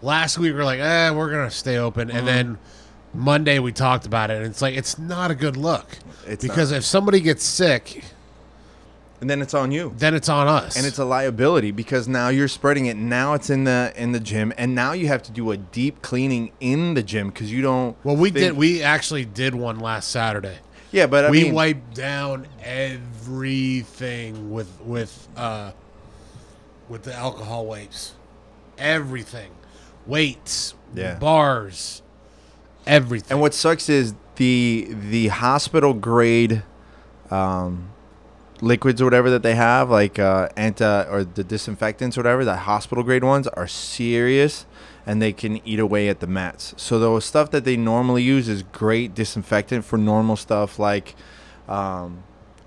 last 0.03 0.39
week 0.39 0.53
we 0.53 0.59
were 0.59 0.65
like, 0.65 0.79
eh, 0.81 1.11
we're 1.11 1.31
gonna 1.31 1.51
stay 1.51 1.79
open, 1.79 2.09
Mm-hmm. 2.09 2.17
and 2.19 2.29
then 2.29 2.59
Monday 3.15 3.59
we 3.59 3.73
talked 3.73 4.07
about 4.07 4.31
it, 4.31 4.37
and 4.37 4.47
it's 4.47 4.63
like 4.63 4.77
it's 4.77 4.99
not 4.99 5.31
a 5.31 5.35
good 5.35 5.57
look 5.57 5.87
It's 6.27 6.45
because 6.45 6.71
if 6.73 6.85
somebody 6.85 7.21
gets 7.21 7.43
sick, 7.45 8.05
And 9.23 9.31
then 9.31 9.41
it's 9.41 9.55
on 9.55 9.71
you. 9.71 9.95
then 9.97 10.15
it's 10.15 10.29
on 10.29 10.49
us. 10.49 10.77
and 10.77 10.85
it's 10.85 10.99
a 10.99 11.05
liability 11.05 11.71
because 11.71 12.09
now 12.09 12.29
you're 12.29 12.49
spreading 12.49 12.87
it. 12.87 12.97
Now 12.97 13.35
it's 13.35 13.51
in 13.51 13.63
the 13.63 13.93
in 13.97 14.11
the 14.11 14.19
gym, 14.19 14.53
and 14.59 14.75
now 14.75 14.93
you 14.93 15.07
have 15.07 15.23
to 15.23 15.31
do 15.33 15.53
a 15.53 15.57
deep 15.57 16.03
cleaning 16.03 16.51
in 16.59 16.95
the 16.95 17.05
gym 17.05 17.29
because 17.29 17.53
you 17.53 17.63
don't. 17.63 17.97
well, 18.05 18.17
we 18.17 18.31
think- 18.31 18.45
did. 18.45 18.57
We 18.57 18.83
actually 18.83 19.25
did 19.25 19.55
one 19.55 19.79
last 19.79 20.11
Saturday. 20.11 20.59
yeah, 20.91 21.07
but 21.07 21.27
I 21.27 21.31
we 21.31 21.45
mean, 21.45 21.55
wiped 21.55 21.95
down 21.95 22.49
everything 22.63 24.51
with 24.51 24.81
with 24.81 25.29
uh 25.37 25.71
with 26.89 27.05
the 27.05 27.15
alcohol 27.15 27.65
wipes, 27.67 28.15
everything, 28.77 29.53
weights, 30.05 30.75
Yeah. 30.95 31.15
bars, 31.15 32.03
everything. 32.89 33.31
and 33.31 33.41
what 33.41 33.55
sucks 33.55 33.89
is 33.89 34.15
the 34.35 34.89
the 35.11 35.29
hospital 35.29 35.95
grade 35.95 36.65
um, 37.31 37.92
liquids 38.63 39.03
or 39.03 39.05
whatever 39.05 39.29
that 39.29 39.43
they 39.43 39.55
have, 39.55 39.91
like 39.91 40.19
uh, 40.19 40.49
anti 40.57 41.03
or 41.05 41.25
the 41.25 41.45
disinfectants 41.45 42.17
or 42.17 42.21
whatever, 42.21 42.45
the 42.45 42.57
hospital 42.57 43.05
grade 43.05 43.25
ones 43.25 43.47
are 43.49 43.67
serious. 43.67 44.65
And 45.05 45.21
they 45.21 45.33
can 45.33 45.61
eat 45.67 45.81
away 45.81 46.09
at 46.09 46.21
the 46.21 46.29
mats. 46.29 46.75
So 46.77 47.01
the 47.01 47.19
stuff 47.19 47.51
that 47.51 47.65
they 47.65 47.77
normally 47.77 48.23
use 48.23 48.49
is 48.49 48.63
great 48.63 49.17
disinfectant 49.17 49.85
for 49.85 49.99
normal 49.99 50.37
stuff 50.37 50.79
like 50.79 51.17
um, 51.69 52.23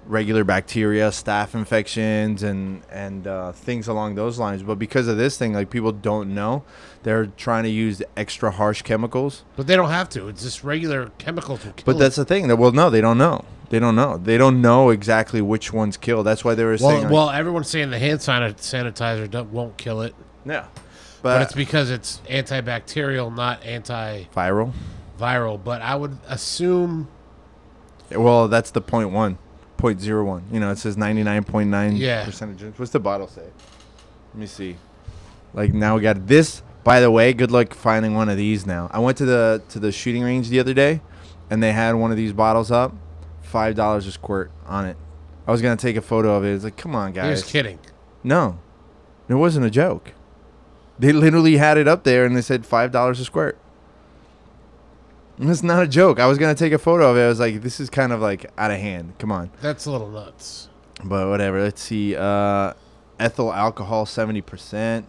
regular 0.08 0.44
bacteria, 0.44 1.10
staph 1.10 1.54
infections, 1.56 2.44
and 2.44 2.82
and 2.92 3.28
uh, 3.28 3.52
things 3.52 3.88
along 3.88 4.16
those 4.16 4.40
lines. 4.40 4.64
But 4.64 4.80
because 4.80 5.08
of 5.08 5.18
this 5.18 5.38
thing, 5.38 5.54
like 5.54 5.70
people 5.70 5.92
don't 5.92 6.34
know, 6.34 6.64
they're 7.04 7.28
trying 7.28 7.64
to 7.64 7.70
use 7.70 8.02
extra 8.16 8.52
harsh 8.52 8.82
chemicals. 8.82 9.44
But 9.56 9.68
they 9.68 9.76
don't 9.76 9.90
have 9.90 10.10
to. 10.10 10.28
It's 10.28 10.44
just 10.44 10.64
regular 10.64 11.12
chemicals 11.18 11.62
But 11.86 11.98
that's 12.00 12.16
the 12.16 12.26
thing. 12.26 12.48
That 12.48 12.58
well, 12.58 12.72
no, 12.72 12.90
they 12.90 13.02
don't 13.02 13.18
know. 13.18 13.46
They 13.76 13.80
don't 13.82 13.98
know. 13.98 14.16
They 14.18 14.38
don't 14.38 14.62
know 14.62 14.90
exactly 14.90 15.42
which 15.42 15.74
ones 15.74 15.98
kill. 15.98 16.24
That's 16.24 16.46
why 16.46 16.56
they 16.56 16.64
were 16.64 16.78
well, 16.80 16.92
saying. 16.92 17.04
like- 17.04 17.12
well, 17.12 17.30
everyone's 17.30 17.68
saying 17.68 17.90
the 17.90 18.00
hand 18.00 18.22
sanitizer 18.22 19.46
won't 19.48 19.76
kill 19.76 20.02
it, 20.02 20.16
yeah, 20.46 20.68
but, 21.22 21.24
but, 21.24 21.42
it's 21.42 21.52
because 21.52 21.92
it's 21.92 22.22
antibacterial, 22.30 23.36
not 23.36 23.64
antiviral. 23.64 24.28
viral. 24.34 24.72
Viral. 25.20 25.62
But 25.62 25.82
I 25.82 25.94
would 25.96 26.18
assume, 26.26 27.10
Well, 28.10 28.48
that's 28.48 28.72
the 28.72 28.80
point 28.80 29.12
one, 29.12 29.38
point 29.76 30.00
zero 30.00 30.24
one. 30.24 30.44
You 30.50 30.62
know, 30.62 30.72
it 30.72 30.78
says 30.78 30.96
ninety 30.96 31.24
nine 31.24 31.44
point 31.44 31.70
nine 31.70 31.98
Yeah. 31.98 32.24
percentage. 32.24 32.80
What's 32.80 32.94
the 32.94 33.02
bottle 33.02 33.28
say? 33.28 33.42
Let 34.34 34.40
me 34.40 34.46
see. 34.46 34.78
Like 35.54 35.74
now 35.74 35.96
we 35.98 36.02
got 36.02 36.28
this. 36.28 36.62
By 36.86 37.02
the 37.02 37.12
way, 37.12 37.34
good 37.34 37.52
luck 37.52 37.74
finding 37.74 38.16
one 38.16 38.30
of 38.30 38.38
these 38.38 38.66
now. 38.66 38.90
I 38.94 39.00
went 39.00 39.18
to 39.18 39.26
the 39.26 39.62
to 39.68 39.80
the 39.80 39.92
shooting 39.92 40.24
range 40.24 40.48
the 40.48 40.62
other 40.62 40.74
day, 40.74 41.02
and 41.50 41.62
they 41.62 41.74
had 41.74 41.92
one 41.96 42.12
of 42.12 42.16
these 42.16 42.32
bottles 42.32 42.72
up, 42.72 42.94
five 43.46 43.76
dollars 43.76 44.08
a 44.08 44.12
squirt 44.12 44.52
on 44.66 44.86
it. 44.86 44.98
I 45.48 45.52
was 45.52 45.62
gonna 45.62 45.76
take 45.78 45.96
a 45.96 46.02
photo 46.02 46.36
of 46.36 46.44
it. 46.44 46.54
It's 46.54 46.64
like, 46.64 46.78
come 46.78 46.96
on, 46.96 47.14
guys. 47.14 47.26
He 47.26 47.30
was 47.32 47.44
kidding. 47.44 47.80
No, 48.24 48.60
it 49.28 49.36
wasn't 49.36 49.66
a 49.66 49.70
joke. 49.70 50.14
They 50.98 51.12
literally 51.12 51.58
had 51.58 51.78
it 51.78 51.88
up 51.88 52.04
there, 52.04 52.26
and 52.26 52.36
they 52.36 52.42
said 52.42 52.66
five 52.66 52.92
dollars 52.92 53.20
a 53.20 53.26
squirt. 53.26 53.58
And 55.38 55.50
It's 55.50 55.64
not 55.64 55.84
a 55.84 55.88
joke. 55.88 56.20
I 56.20 56.28
was 56.28 56.38
gonna 56.38 56.56
take 56.56 56.74
a 56.74 56.78
photo 56.78 57.12
of 57.12 57.18
it. 57.18 57.24
I 57.24 57.28
was 57.28 57.40
like, 57.40 57.62
this 57.62 57.80
is 57.80 57.90
kind 57.90 58.12
of 58.14 58.22
like 58.22 58.50
out 58.58 58.72
of 58.72 58.78
hand. 58.80 59.14
Come 59.20 59.32
on. 59.32 59.52
That's 59.62 59.86
a 59.86 59.92
little 59.92 60.10
nuts. 60.10 60.70
But 61.04 61.28
whatever. 61.30 61.62
Let's 61.62 61.82
see. 61.82 62.16
Uh, 62.16 62.74
ethyl 63.20 63.52
alcohol, 63.54 64.06
seventy 64.06 64.42
percent, 64.42 65.06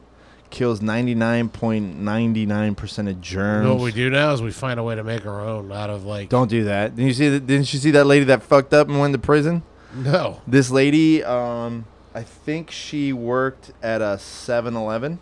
kills 0.56 0.80
ninety 0.80 1.14
nine 1.14 1.48
point 1.50 1.96
ninety 1.98 2.46
nine 2.46 2.74
percent 2.74 3.08
of 3.08 3.16
You 3.16 3.20
germs. 3.22 3.64
know 3.66 3.74
what 3.74 3.84
we 3.84 3.92
do 3.92 4.08
now 4.10 4.32
is 4.32 4.40
we 4.42 4.50
find 4.50 4.80
a 4.80 4.82
way 4.82 4.94
to 4.94 5.04
make 5.04 5.26
our 5.26 5.40
own 5.40 5.70
out 5.70 5.90
of 5.90 6.04
like. 6.04 6.28
Don't 6.30 6.48
do 6.48 6.64
that. 6.64 6.96
Didn't 6.96 7.08
you 7.08 7.14
see? 7.14 7.28
That, 7.28 7.46
didn't 7.46 7.72
you 7.72 7.78
see 7.78 7.90
that 7.92 8.06
lady 8.06 8.24
that 8.24 8.42
fucked 8.42 8.72
up 8.72 8.88
and 8.88 8.98
went 8.98 9.12
to 9.12 9.18
prison? 9.18 9.62
No. 9.94 10.40
This 10.46 10.70
lady, 10.70 11.22
um, 11.22 11.84
I 12.14 12.22
think 12.22 12.70
she 12.70 13.12
worked 13.12 13.72
at 13.82 14.00
a 14.02 14.16
7-Eleven. 14.18 15.18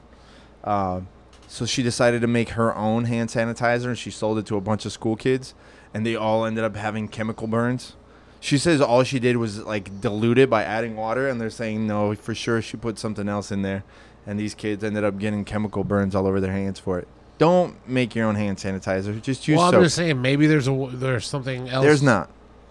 Um, 0.65 1.09
so 1.47 1.67
she 1.67 1.83
decided 1.83 2.21
to 2.23 2.27
make 2.27 2.51
her 2.51 2.75
own 2.75 3.05
hand 3.05 3.29
sanitizer, 3.29 3.87
and 3.87 3.99
she 3.99 4.11
sold 4.11 4.39
it 4.39 4.47
to 4.47 4.57
a 4.57 4.61
bunch 4.61 4.85
of 4.87 4.93
school 4.93 5.15
kids, 5.17 5.55
and 5.93 6.05
they 6.07 6.17
all 6.17 6.45
ended 6.45 6.65
up 6.65 6.75
having 6.77 7.07
chemical 7.09 7.47
burns. 7.47 7.95
She 8.41 8.59
says 8.59 8.81
all 8.81 9.05
she 9.05 9.19
did 9.21 9.37
was 9.37 9.61
like 9.65 10.01
dilute 10.01 10.39
it 10.39 10.51
by 10.51 10.65
adding 10.65 10.97
water, 10.97 11.29
and 11.29 11.41
they're 11.41 11.51
saying 11.51 11.87
no, 11.87 12.15
for 12.15 12.35
sure 12.35 12.61
she 12.61 12.77
put 12.77 12.99
something 12.99 13.29
else 13.29 13.53
in 13.53 13.63
there, 13.63 13.85
and 14.27 14.39
these 14.39 14.55
kids 14.55 14.83
ended 14.85 15.05
up 15.05 15.19
getting 15.19 15.45
chemical 15.45 15.85
burns 15.85 16.15
all 16.15 16.27
over 16.27 16.41
their 16.41 16.53
hands 16.53 16.79
for 16.79 16.99
it. 16.99 17.09
Don't 17.39 17.77
make 17.89 18.15
your 18.15 18.27
own 18.27 18.37
hand 18.37 18.59
sanitizer. 18.59 19.21
Just 19.21 19.49
use 19.49 19.59
Well, 19.59 19.75
I'm 19.75 19.83
just 19.83 19.97
saying 19.97 20.21
maybe 20.23 20.47
there's 20.47 20.69
a 20.69 20.89
there's 20.93 21.27
something 21.27 21.69
else. 21.69 21.85
There's 21.85 22.03
not. 22.03 22.31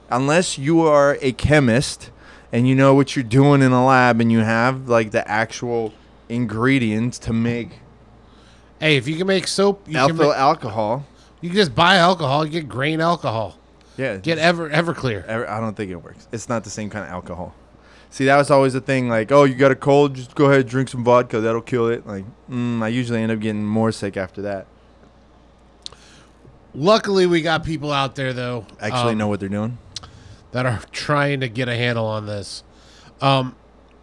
Unless 0.09 0.57
you 0.57 0.81
are 0.81 1.17
a 1.21 1.31
chemist 1.33 2.11
and 2.51 2.67
you 2.67 2.75
know 2.75 2.93
what 2.93 3.15
you're 3.15 3.23
doing 3.23 3.61
in 3.61 3.71
a 3.71 3.85
lab 3.85 4.21
and 4.21 4.31
you 4.31 4.39
have 4.39 4.87
like 4.87 5.11
the 5.11 5.27
actual 5.29 5.93
ingredients 6.29 7.19
to 7.19 7.33
make 7.33 7.79
Hey, 8.79 8.97
if 8.97 9.07
you 9.07 9.15
can 9.15 9.27
make 9.27 9.47
soap, 9.47 9.85
you 9.87 9.97
ethyl 9.97 10.13
make, 10.29 10.35
alcohol. 10.37 11.05
you 11.39 11.49
can 11.49 11.55
just 11.55 11.73
buy 11.73 11.95
alcohol. 11.97 12.45
You 12.45 12.51
get 12.51 12.67
grain 12.67 12.99
alcohol. 12.99 13.57
Yeah. 13.97 14.17
Get 14.17 14.37
Ever 14.39 14.69
Everclear. 14.69 15.25
ever, 15.25 15.49
I 15.49 15.59
don't 15.61 15.75
think 15.75 15.91
it 15.91 15.95
works. 15.95 16.27
It's 16.31 16.49
not 16.49 16.63
the 16.63 16.69
same 16.69 16.89
kind 16.89 17.05
of 17.05 17.11
alcohol. 17.11 17.53
See, 18.13 18.25
that 18.25 18.37
was 18.37 18.51
always 18.51 18.73
the 18.73 18.79
thing. 18.79 19.09
Like, 19.09 19.31
oh, 19.31 19.43
you 19.43 19.55
got 19.55 19.71
a 19.71 19.75
cold, 19.75 20.13
just 20.13 20.35
go 20.35 20.45
ahead, 20.45 20.59
and 20.59 20.69
drink 20.69 20.87
some 20.87 21.03
vodka. 21.03 21.41
That'll 21.41 21.63
kill 21.63 21.87
it. 21.87 22.05
Like, 22.05 22.23
mm, 22.47 22.83
I 22.83 22.89
usually 22.89 23.19
end 23.23 23.31
up 23.31 23.39
getting 23.39 23.65
more 23.65 23.91
sick 23.91 24.17
after 24.17 24.43
that. 24.43 24.67
Luckily, 26.75 27.25
we 27.25 27.41
got 27.41 27.63
people 27.63 27.91
out 27.91 28.13
there 28.13 28.31
though. 28.31 28.67
Actually, 28.79 29.13
um, 29.13 29.17
know 29.17 29.27
what 29.27 29.39
they're 29.39 29.49
doing. 29.49 29.79
that 30.51 30.67
are 30.67 30.79
trying 30.91 31.39
to 31.39 31.49
get 31.49 31.67
a 31.67 31.75
handle 31.75 32.05
on 32.05 32.27
this. 32.27 32.63
Um, 33.19 33.55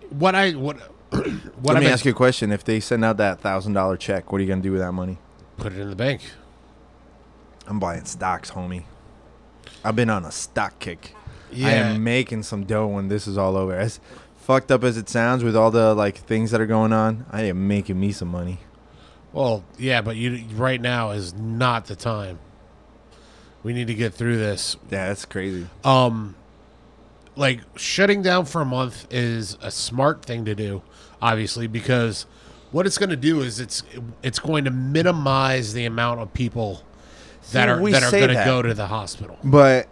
what 0.09 0.35
I 0.35 0.55
what 0.55 0.77
what 1.11 1.27
Let 1.63 1.77
I 1.77 1.81
me 1.81 1.87
ask 1.87 2.05
you 2.05 2.11
a 2.11 2.15
question. 2.15 2.51
If 2.51 2.65
they 2.65 2.81
send 2.81 3.05
out 3.05 3.17
that 3.19 3.41
thousand 3.41 3.75
dollar 3.75 3.97
check, 3.97 4.33
what 4.33 4.41
are 4.41 4.43
you 4.43 4.49
gonna 4.49 4.61
do 4.61 4.73
with 4.73 4.81
that 4.81 4.91
money? 4.91 5.19
put 5.57 5.73
it 5.73 5.79
in 5.79 5.89
the 5.89 5.95
bank. 5.95 6.23
I'm 7.69 7.79
buying 7.79 8.07
stocks, 8.07 8.51
homie. 8.51 8.87
I've 9.85 9.95
been 9.95 10.11
on 10.11 10.25
a 10.25 10.33
stock 10.33 10.81
kick. 10.81 11.15
I 11.53 11.57
Yeah. 11.57 11.69
am 11.91 12.05
making 12.05 12.43
some 12.45 12.65
dough 12.65 12.87
when 12.87 13.09
this 13.09 13.27
is 13.27 13.37
all 13.39 13.57
over. 13.57 13.75
As 13.75 14.01
fucked 14.37 14.71
up 14.71 14.83
as 14.85 14.97
it 14.97 15.09
sounds 15.09 15.45
with 15.45 15.57
all 15.57 15.71
the 15.71 15.95
like 15.95 16.17
things 16.19 16.51
that 16.51 16.61
are 16.61 16.67
going 16.67 16.93
on, 16.93 17.27
I 17.31 17.43
am 17.43 17.67
making 17.69 17.99
me 17.99 18.13
some 18.13 18.29
money. 18.29 18.61
Well, 19.33 19.63
yeah, 19.79 20.01
but 20.01 20.17
you 20.17 20.45
right 20.55 20.81
now 20.81 21.11
is 21.11 21.35
not 21.35 21.87
the 21.87 21.97
time. 21.97 22.39
We 23.63 23.73
need 23.73 23.87
to 23.89 23.95
get 23.95 24.15
through 24.15 24.39
this. 24.39 24.77
Yeah, 24.91 25.09
that's 25.09 25.25
crazy. 25.25 25.67
Um, 25.85 26.35
like 27.37 27.61
shutting 27.77 28.23
down 28.23 28.47
for 28.47 28.61
a 28.61 28.65
month 28.65 29.07
is 29.11 29.57
a 29.63 29.71
smart 29.71 30.25
thing 30.25 30.45
to 30.47 30.55
do, 30.55 30.83
obviously, 31.23 31.67
because 31.67 32.27
what 32.73 32.87
it's 32.87 32.99
going 32.99 33.11
to 33.11 33.17
do 33.17 33.41
is 33.43 33.61
it's 33.61 33.83
it's 34.23 34.39
going 34.39 34.65
to 34.65 34.71
minimize 34.71 35.75
the 35.75 35.85
amount 35.85 36.21
of 36.21 36.33
people 36.33 36.83
that 37.53 37.67
See, 37.67 37.71
are 37.71 37.91
that 37.91 38.03
are 38.03 38.11
going 38.11 38.29
to 38.29 38.43
go 38.45 38.63
to 38.63 38.75
the 38.75 38.87
hospital. 38.87 39.39
But 39.45 39.89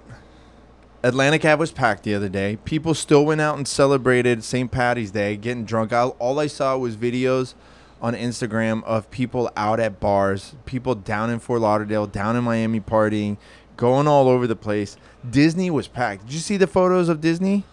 Atlantic 1.03 1.45
Ave 1.45 1.61
was 1.61 1.71
packed 1.71 2.03
the 2.03 2.15
other 2.15 2.29
day. 2.29 2.57
People 2.65 2.93
still 2.93 3.25
went 3.25 3.41
out 3.41 3.57
and 3.57 3.69
celebrated 3.69 4.43
St. 4.43 4.71
Patty's 4.71 5.13
Day, 5.13 5.37
getting 5.37 5.65
drunk. 5.65 5.93
I, 5.93 6.07
all 6.07 6.41
I 6.41 6.49
saw 6.49 6.77
was 6.77 6.97
videos 6.97 7.55
on 8.03 8.15
Instagram 8.15 8.83
of 8.85 9.11
people 9.11 9.51
out 9.57 9.79
at 9.79 10.01
bars, 10.01 10.57
people 10.67 10.95
down 10.95 11.31
in 11.31 11.39
Fort 11.39 11.61
Lauderdale, 11.61 12.07
down 12.07 12.35
in 12.35 12.45
Miami 12.45 12.81
partying, 12.81 13.37
going 13.77 14.09
all 14.09 14.29
over 14.29 14.47
the 14.47 14.57
place. 14.57 14.97
Disney 15.29 15.71
was 15.71 15.87
packed. 15.87 16.27
Did 16.27 16.35
you 16.35 16.41
see 16.41 16.57
the 16.57 16.67
photos 16.67 17.09
of 17.09 17.21
Disney? 17.21 17.65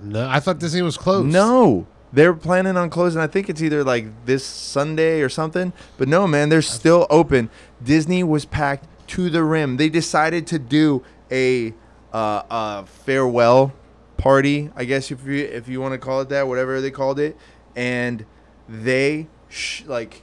No, 0.00 0.28
I 0.28 0.38
thought 0.38 0.60
Disney 0.60 0.82
was 0.82 0.96
closed. 0.96 1.26
No. 1.26 1.86
They're 2.12 2.34
planning 2.34 2.76
on 2.76 2.88
closing. 2.88 3.20
I 3.20 3.26
think 3.26 3.50
it's 3.50 3.60
either 3.60 3.84
like 3.84 4.26
this 4.26 4.44
Sunday 4.44 5.20
or 5.20 5.28
something. 5.28 5.72
But 5.98 6.08
no, 6.08 6.26
man, 6.26 6.48
they're 6.48 6.62
still 6.62 7.06
open. 7.10 7.50
Disney 7.82 8.22
was 8.22 8.44
packed 8.44 8.86
to 9.08 9.28
the 9.28 9.42
rim. 9.42 9.76
They 9.76 9.88
decided 9.88 10.46
to 10.48 10.58
do 10.58 11.02
a 11.30 11.74
uh, 12.12 12.42
a 12.50 12.86
farewell 12.86 13.72
party, 14.16 14.70
I 14.76 14.84
guess 14.84 15.10
if 15.10 15.24
you 15.24 15.44
if 15.44 15.68
you 15.68 15.80
want 15.80 15.92
to 15.92 15.98
call 15.98 16.20
it 16.20 16.28
that, 16.30 16.48
whatever 16.48 16.80
they 16.80 16.90
called 16.90 17.18
it, 17.18 17.36
and 17.76 18.24
they 18.68 19.28
sh- 19.48 19.84
like, 19.86 20.22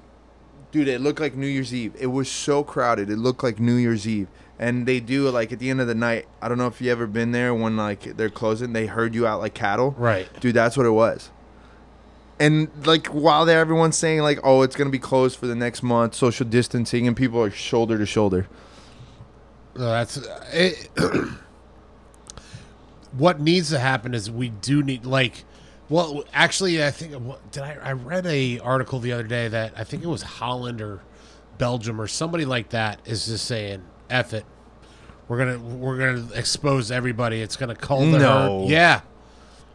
dude, 0.72 0.88
it 0.88 1.02
looked 1.02 1.20
like 1.20 1.36
New 1.36 1.48
Year's 1.48 1.74
Eve. 1.74 1.96
It 2.00 2.08
was 2.08 2.30
so 2.30 2.64
crowded. 2.64 3.10
It 3.10 3.18
looked 3.18 3.44
like 3.44 3.60
New 3.60 3.76
Year's 3.76 4.08
Eve. 4.08 4.28
And 4.58 4.86
they 4.86 5.02
do 5.02 5.30
like 5.30 5.52
at 5.52 5.60
the 5.60 5.70
end 5.70 5.82
of 5.82 5.88
the 5.88 5.96
night. 5.96 6.28
I 6.42 6.48
don't 6.48 6.58
know 6.58 6.68
if 6.68 6.80
you 6.80 6.90
ever 6.90 7.08
been 7.08 7.34
there 7.34 7.54
when 7.54 7.76
like 7.76 8.16
they're 8.16 8.30
closing. 8.30 8.72
They 8.72 8.86
herd 8.86 9.14
you 9.14 9.28
out 9.28 9.42
like 9.42 9.54
cattle. 9.54 9.92
Right. 9.98 10.30
Dude, 10.40 10.56
that's 10.56 10.78
what 10.78 10.86
it 10.86 10.92
was. 10.92 11.30
And 12.40 12.70
like 12.86 13.08
while 13.08 13.46
there, 13.46 13.60
everyone's 13.60 13.98
saying 13.98 14.22
like, 14.22 14.40
"Oh, 14.44 14.62
it's 14.62 14.76
gonna 14.76 14.90
be 14.90 15.00
closed 15.00 15.38
for 15.38 15.48
the 15.48 15.56
next 15.56 15.84
month, 15.84 16.16
social 16.16 16.46
distancing," 16.46 17.08
and 17.08 17.16
people 17.16 17.42
are 17.42 17.52
shoulder 17.52 17.98
to 17.98 18.06
shoulder. 18.06 18.48
No, 19.76 19.90
that's 19.90 20.18
it, 20.54 20.90
what 23.18 23.40
needs 23.40 23.70
to 23.70 23.80
happen 23.80 24.14
is 24.14 24.30
we 24.30 24.50
do 24.50 24.82
need 24.84 25.06
like 25.06 25.46
well 25.90 26.24
actually 26.34 26.84
i 26.84 26.92
think 26.92 27.14
did 27.52 27.64
i 27.64 27.78
i 27.84 27.92
read 27.92 28.26
a 28.26 28.60
article 28.60 29.00
the 29.00 29.12
other 29.12 29.24
day 29.24 29.48
that 29.48 29.74
i 29.78 29.84
think 29.84 30.04
it 30.04 30.08
was 30.08 30.22
holland 30.24 30.82
or 30.82 31.02
belgium 31.58 32.00
or 32.02 32.08
somebody 32.08 32.44
like 32.46 32.70
that 32.70 33.00
is 33.06 33.28
just 33.28 33.46
saying 33.46 33.82
F 34.10 34.34
it. 34.34 34.46
We're 35.28 35.38
gonna 35.40 35.58
we're 35.58 35.98
gonna 35.98 36.28
expose 36.36 36.92
everybody. 36.92 37.42
It's 37.42 37.56
gonna 37.56 37.76
call 37.76 38.02
the 38.02 38.20
No. 38.20 38.60
herd. 38.62 38.70
Yeah. 38.70 39.02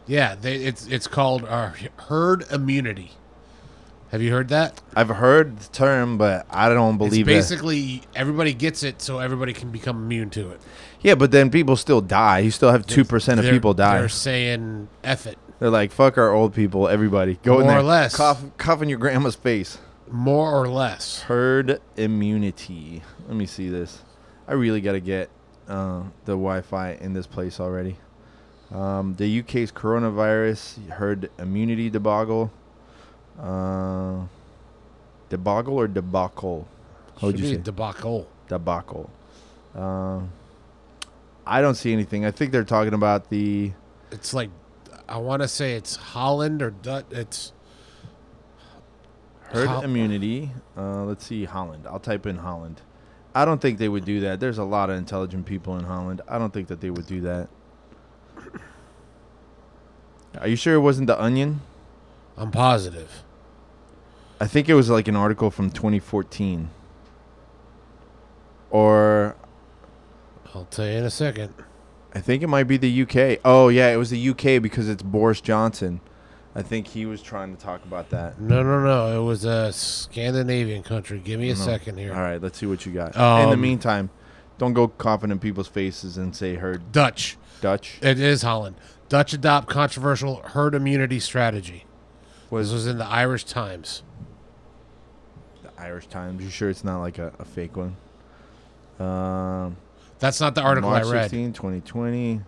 Yeah 0.07 0.35
they, 0.35 0.55
it's 0.57 0.85
it's 0.87 1.07
called 1.07 1.43
uh, 1.43 1.71
herd 2.07 2.45
immunity. 2.51 3.11
Have 4.11 4.21
you 4.21 4.31
heard 4.31 4.49
that? 4.49 4.81
I've 4.95 5.09
heard 5.09 5.57
the 5.57 5.69
term, 5.69 6.17
but 6.17 6.45
I 6.49 6.69
don't 6.69 6.97
believe 6.97 7.27
it's 7.27 7.49
it. 7.49 7.55
basically 7.55 8.03
everybody 8.15 8.53
gets 8.53 8.83
it 8.83 9.01
so 9.01 9.19
everybody 9.19 9.53
can 9.53 9.71
become 9.71 9.97
immune 9.97 10.29
to 10.31 10.51
it 10.51 10.61
Yeah, 11.01 11.15
but 11.15 11.31
then 11.31 11.49
people 11.49 11.75
still 11.75 12.01
die. 12.01 12.39
You 12.39 12.51
still 12.51 12.71
have 12.71 12.85
two 12.85 13.03
percent 13.05 13.39
of 13.39 13.45
They're- 13.45 13.53
people 13.53 13.73
die. 13.73 13.99
they're 13.99 14.09
saying 14.09 14.87
F 15.03 15.25
it 15.27 15.37
They're 15.59 15.69
like, 15.69 15.91
"Fuck 15.91 16.17
our 16.17 16.31
old 16.31 16.53
people." 16.53 16.87
Everybody, 16.87 17.39
go 17.43 17.55
in 17.55 17.61
More 17.61 17.71
there, 17.71 17.79
or 17.79 17.83
less. 17.83 18.15
cough, 18.15 18.41
cough 18.57 18.81
in 18.81 18.89
your 18.89 18.99
grandma's 18.99 19.35
face. 19.35 19.77
more 20.09 20.51
or 20.53 20.67
less. 20.67 21.21
Herd 21.21 21.79
immunity. 21.97 23.01
Let 23.27 23.35
me 23.37 23.45
see 23.45 23.69
this. 23.69 24.01
I 24.47 24.53
really 24.53 24.81
got 24.81 24.91
to 24.93 24.99
get 24.99 25.29
uh, 25.69 26.01
the 26.25 26.33
Wi-Fi 26.33 26.93
in 26.99 27.13
this 27.13 27.25
place 27.27 27.59
already. 27.59 27.95
Um, 28.73 29.15
the 29.17 29.39
UK's 29.39 29.71
coronavirus 29.71 30.89
herd 30.89 31.29
immunity 31.39 31.89
debacle. 31.89 32.51
Uh, 33.41 34.23
debacle 35.29 35.75
or 35.79 35.87
debacle? 35.87 36.67
How 37.19 37.27
would 37.27 37.37
Should 37.37 37.45
you 37.45 37.51
be 37.51 37.55
say? 37.57 37.61
debacle? 37.61 38.27
debacle. 38.49 39.09
Um, 39.75 40.31
I 41.51 41.59
don't 41.59 41.75
see 41.75 41.91
anything. 41.91 42.23
I 42.23 42.31
think 42.31 42.53
they're 42.53 42.63
talking 42.63 42.93
about 42.93 43.29
the. 43.29 43.73
It's 44.09 44.33
like 44.33 44.49
I 45.09 45.17
want 45.17 45.41
to 45.41 45.49
say 45.49 45.73
it's 45.73 45.97
Holland 45.97 46.61
or 46.61 46.71
Dut. 46.71 47.05
It's 47.11 47.51
Herd 49.41 49.67
Hol- 49.67 49.81
immunity. 49.81 50.51
Uh, 50.77 51.03
let's 51.03 51.25
see, 51.25 51.43
Holland. 51.43 51.85
I'll 51.87 51.99
type 51.99 52.25
in 52.25 52.37
Holland. 52.37 52.81
I 53.35 53.43
don't 53.43 53.59
think 53.61 53.79
they 53.79 53.89
would 53.89 54.05
do 54.05 54.21
that. 54.21 54.39
There's 54.39 54.59
a 54.59 54.63
lot 54.63 54.89
of 54.89 54.95
intelligent 54.95 55.45
people 55.45 55.77
in 55.77 55.83
Holland. 55.83 56.21
I 56.25 56.37
don't 56.37 56.53
think 56.53 56.69
that 56.69 56.79
they 56.79 56.89
would 56.89 57.05
do 57.05 57.19
that. 57.19 57.49
Are 60.39 60.47
you 60.47 60.55
sure 60.55 60.75
it 60.75 60.79
wasn't 60.79 61.07
the 61.07 61.21
Onion? 61.21 61.59
I'm 62.37 62.51
positive. 62.51 63.23
I 64.39 64.47
think 64.47 64.69
it 64.69 64.73
was 64.73 64.89
like 64.89 65.09
an 65.09 65.17
article 65.17 65.51
from 65.51 65.69
2014. 65.69 66.69
Or 68.69 69.35
I'll 70.53 70.65
tell 70.65 70.85
you 70.85 70.93
in 70.93 71.03
a 71.05 71.09
second. 71.09 71.53
I 72.13 72.19
think 72.19 72.43
it 72.43 72.47
might 72.47 72.65
be 72.65 72.77
the 72.77 73.01
UK. 73.03 73.39
Oh 73.45 73.69
yeah, 73.69 73.89
it 73.91 73.95
was 73.97 74.09
the 74.09 74.29
UK 74.29 74.61
because 74.61 74.89
it's 74.89 75.01
Boris 75.03 75.39
Johnson. 75.41 76.01
I 76.53 76.61
think 76.61 76.87
he 76.87 77.05
was 77.05 77.21
trying 77.21 77.55
to 77.55 77.61
talk 77.61 77.85
about 77.85 78.09
that. 78.09 78.41
No, 78.41 78.61
no, 78.61 78.81
no. 78.83 79.17
It 79.21 79.23
was 79.25 79.45
a 79.45 79.71
Scandinavian 79.71 80.83
country. 80.83 81.19
Give 81.19 81.39
me 81.39 81.49
a 81.49 81.55
second 81.55 81.97
here. 81.97 82.13
All 82.13 82.19
right, 82.19 82.41
let's 82.41 82.57
see 82.57 82.65
what 82.65 82.85
you 82.85 82.91
got. 82.91 83.15
In 83.15 83.21
the 83.49 83.53
Um, 83.53 83.61
meantime, 83.61 84.09
don't 84.57 84.73
go 84.73 84.89
coughing 84.89 85.31
in 85.31 85.39
people's 85.39 85.69
faces 85.69 86.17
and 86.17 86.35
say 86.35 86.55
herd 86.55 86.91
Dutch. 86.91 87.37
Dutch. 87.61 87.99
It 88.01 88.19
is 88.19 88.41
Holland. 88.41 88.75
Dutch 89.07 89.31
adopt 89.31 89.69
controversial 89.69 90.41
herd 90.43 90.75
immunity 90.75 91.21
strategy. 91.21 91.85
Was 92.49 92.67
This 92.67 92.73
was 92.73 92.87
in 92.87 92.97
the 92.97 93.05
Irish 93.07 93.45
Times. 93.45 94.03
the 95.63 95.69
Irish 95.81 96.07
Times? 96.07 96.43
You 96.43 96.49
sure 96.49 96.69
it's 96.69 96.83
not 96.83 96.99
like 96.99 97.17
a, 97.17 97.31
a 97.39 97.45
fake 97.45 97.77
one? 97.77 97.95
Um, 98.99 99.77
That's 100.21 100.39
not 100.39 100.53
the 100.53 100.61
article 100.61 100.91
March 100.91 101.03
I 101.03 101.11
read. 101.11 101.23
16, 101.31 101.53
2020. 101.53 102.41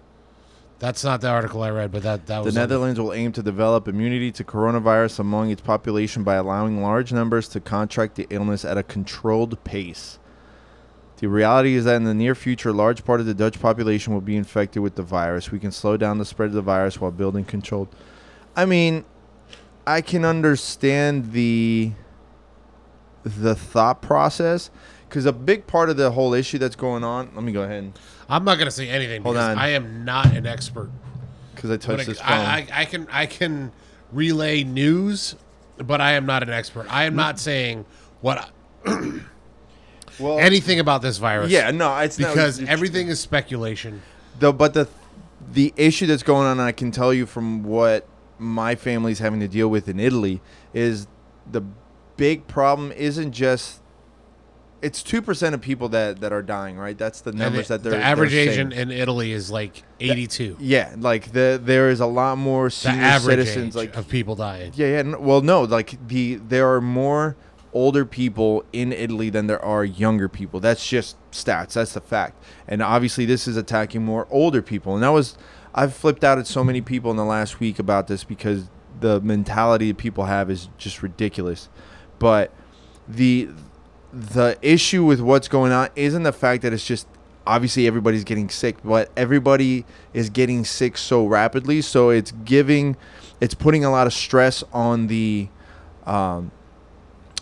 That's 0.77 1.03
not 1.03 1.21
the 1.21 1.29
article 1.29 1.63
I 1.63 1.71
read, 1.71 1.91
but 1.91 2.03
that 2.03 2.27
that 2.27 2.43
was 2.43 2.55
on- 2.55 2.61
Netherlands 2.61 2.99
will 2.99 3.13
aim 3.13 3.31
to 3.31 3.41
develop 3.41 3.87
immunity 3.87 4.31
to 4.33 4.43
coronavirus 4.43 5.19
among 5.19 5.49
its 5.49 5.61
population 5.61 6.23
by 6.23 6.35
allowing 6.35 6.83
large 6.83 7.11
numbers 7.11 7.47
to 7.49 7.59
contract 7.59 8.13
the 8.15 8.27
illness 8.29 8.63
at 8.63 8.77
a 8.77 8.83
controlled 8.83 9.61
pace. 9.63 10.19
The 11.17 11.27
reality 11.27 11.73
is 11.73 11.85
that 11.85 11.95
in 11.95 12.03
the 12.03 12.13
near 12.13 12.35
future, 12.35 12.69
a 12.69 12.73
large 12.73 13.03
part 13.05 13.19
of 13.19 13.25
the 13.25 13.33
Dutch 13.33 13.59
population 13.59 14.13
will 14.13 14.21
be 14.21 14.35
infected 14.35 14.83
with 14.83 14.93
the 14.95 15.03
virus. 15.03 15.51
We 15.51 15.59
can 15.59 15.71
slow 15.71 15.97
down 15.97 16.19
the 16.19 16.25
spread 16.25 16.47
of 16.47 16.53
the 16.53 16.61
virus 16.61 17.01
while 17.01 17.11
building 17.11 17.43
controlled. 17.43 17.87
I 18.55 18.65
mean, 18.65 19.03
I 19.87 20.01
can 20.01 20.25
understand 20.25 21.31
the 21.31 21.93
the 23.23 23.55
thought 23.55 24.01
process 24.01 24.69
because 25.13 25.27
a 25.27 25.31
big 25.31 25.67
part 25.67 25.91
of 25.91 25.97
the 25.97 26.09
whole 26.09 26.33
issue 26.33 26.57
that's 26.57 26.75
going 26.75 27.03
on. 27.03 27.29
Let 27.35 27.43
me 27.43 27.51
go 27.51 27.61
ahead 27.61 27.83
and 27.83 27.99
I'm 28.27 28.43
not 28.43 28.55
going 28.55 28.65
to 28.65 28.71
say 28.71 28.89
anything 28.89 29.21
Hold 29.21 29.35
because 29.35 29.49
on. 29.49 29.57
I 29.59 29.69
am 29.69 30.03
not 30.03 30.35
an 30.35 30.47
expert. 30.47 30.89
because 31.53 31.69
I 31.69 31.77
touched 31.77 32.01
I, 32.01 32.05
this 32.05 32.19
phone. 32.19 32.31
I, 32.31 32.55
I, 32.57 32.67
I 32.73 32.85
can 32.85 33.07
I 33.11 33.25
can 33.27 33.71
relay 34.11 34.63
news, 34.63 35.35
but 35.77 36.01
I 36.01 36.13
am 36.13 36.25
not 36.25 36.41
an 36.41 36.49
expert. 36.49 36.87
I 36.89 37.03
am 37.03 37.13
mm. 37.13 37.17
not 37.17 37.37
saying 37.37 37.85
what 38.21 38.49
well, 40.19 40.39
anything 40.39 40.79
about 40.79 41.03
this 41.03 41.19
virus. 41.19 41.51
yeah, 41.51 41.69
no, 41.69 41.95
it's 41.99 42.17
not- 42.17 42.33
because 42.33 42.57
it's- 42.57 42.73
everything 42.73 43.07
is 43.09 43.19
speculation. 43.19 44.01
The 44.39 44.51
but 44.51 44.73
the 44.73 44.87
the 45.51 45.75
issue 45.77 46.07
that's 46.07 46.23
going 46.23 46.47
on, 46.47 46.59
I 46.59 46.71
can 46.71 46.89
tell 46.89 47.13
you 47.13 47.27
from 47.27 47.61
what 47.61 48.07
my 48.39 48.73
family's 48.73 49.19
having 49.19 49.41
to 49.41 49.47
deal 49.47 49.67
with 49.67 49.87
in 49.87 49.99
Italy, 49.99 50.41
is 50.73 51.05
the 51.51 51.61
big 52.17 52.47
problem 52.47 52.91
isn't 52.93 53.31
just 53.31 53.82
it's 54.83 55.01
two 55.01 55.21
percent 55.21 55.55
of 55.55 55.61
people 55.61 55.89
that 55.89 56.19
that 56.19 56.33
are 56.33 56.43
dying, 56.43 56.77
right? 56.77 56.97
That's 56.97 57.21
the 57.21 57.31
numbers 57.31 57.69
the, 57.69 57.77
that 57.77 57.83
they're 57.83 57.99
the 57.99 58.05
average 58.05 58.31
they're 58.31 58.49
age 58.49 58.57
in, 58.57 58.91
Italy 58.91 59.31
is 59.31 59.49
like 59.49 59.83
82. 59.99 60.57
yeah, 60.59 60.93
like 60.97 61.31
the 61.31 61.59
there 61.63 61.89
is 61.89 62.01
a 62.01 62.05
lot 62.05 62.37
more 62.37 62.65
the 62.65 62.71
senior 62.71 63.19
citizens, 63.19 63.75
like 63.75 63.95
of 63.95 64.09
people 64.09 64.35
dying. 64.35 64.73
yeah, 64.75 65.01
yeah. 65.01 65.15
Well, 65.15 65.41
no, 65.41 65.63
like 65.63 66.07
the 66.07 66.35
there 66.35 66.71
are 66.73 66.81
more 66.81 67.37
older 67.73 68.05
people 68.05 68.63
in 68.71 68.93
Italy 68.93 69.29
than 69.29 69.47
there 69.47 69.63
are 69.63 69.83
younger 69.83 70.29
people. 70.29 70.59
That's 70.59 70.85
just 70.85 71.17
stats. 71.31 71.73
That's 71.73 71.93
the 71.93 72.01
fact. 72.01 72.43
And 72.67 72.81
obviously, 72.81 73.25
this 73.25 73.47
is 73.47 73.57
attacking 73.57 74.03
more 74.03 74.27
older 74.29 74.61
people. 74.61 74.93
And 74.93 75.03
that 75.03 75.09
was 75.09 75.37
I've 75.73 75.93
flipped 75.93 76.23
out 76.23 76.37
at 76.37 76.45
so 76.45 76.63
many 76.63 76.81
people 76.81 77.09
in 77.09 77.17
the 77.17 77.25
last 77.25 77.59
week 77.59 77.79
about 77.79 78.07
this 78.07 78.23
because 78.23 78.69
the 78.99 79.21
mentality 79.21 79.91
that 79.91 79.97
people 79.97 80.25
have 80.25 80.51
is 80.51 80.69
just 80.77 81.01
ridiculous. 81.01 81.69
But 82.19 82.51
the 83.07 83.49
the 84.13 84.57
issue 84.61 85.03
with 85.03 85.19
what's 85.19 85.47
going 85.47 85.71
on 85.71 85.89
isn't 85.95 86.23
the 86.23 86.31
fact 86.31 86.61
that 86.61 86.71
it's 86.71 86.85
just 86.85 87.07
obviously 87.45 87.87
everybody's 87.87 88.23
getting 88.23 88.49
sick, 88.49 88.77
but 88.83 89.11
everybody 89.17 89.85
is 90.13 90.29
getting 90.29 90.63
sick 90.63 90.97
so 90.97 91.25
rapidly. 91.25 91.81
So 91.81 92.09
it's 92.09 92.31
giving, 92.31 92.95
it's 93.41 93.53
putting 93.53 93.83
a 93.83 93.91
lot 93.91 94.07
of 94.07 94.13
stress 94.13 94.63
on 94.71 95.07
the, 95.07 95.49
um, 96.05 96.51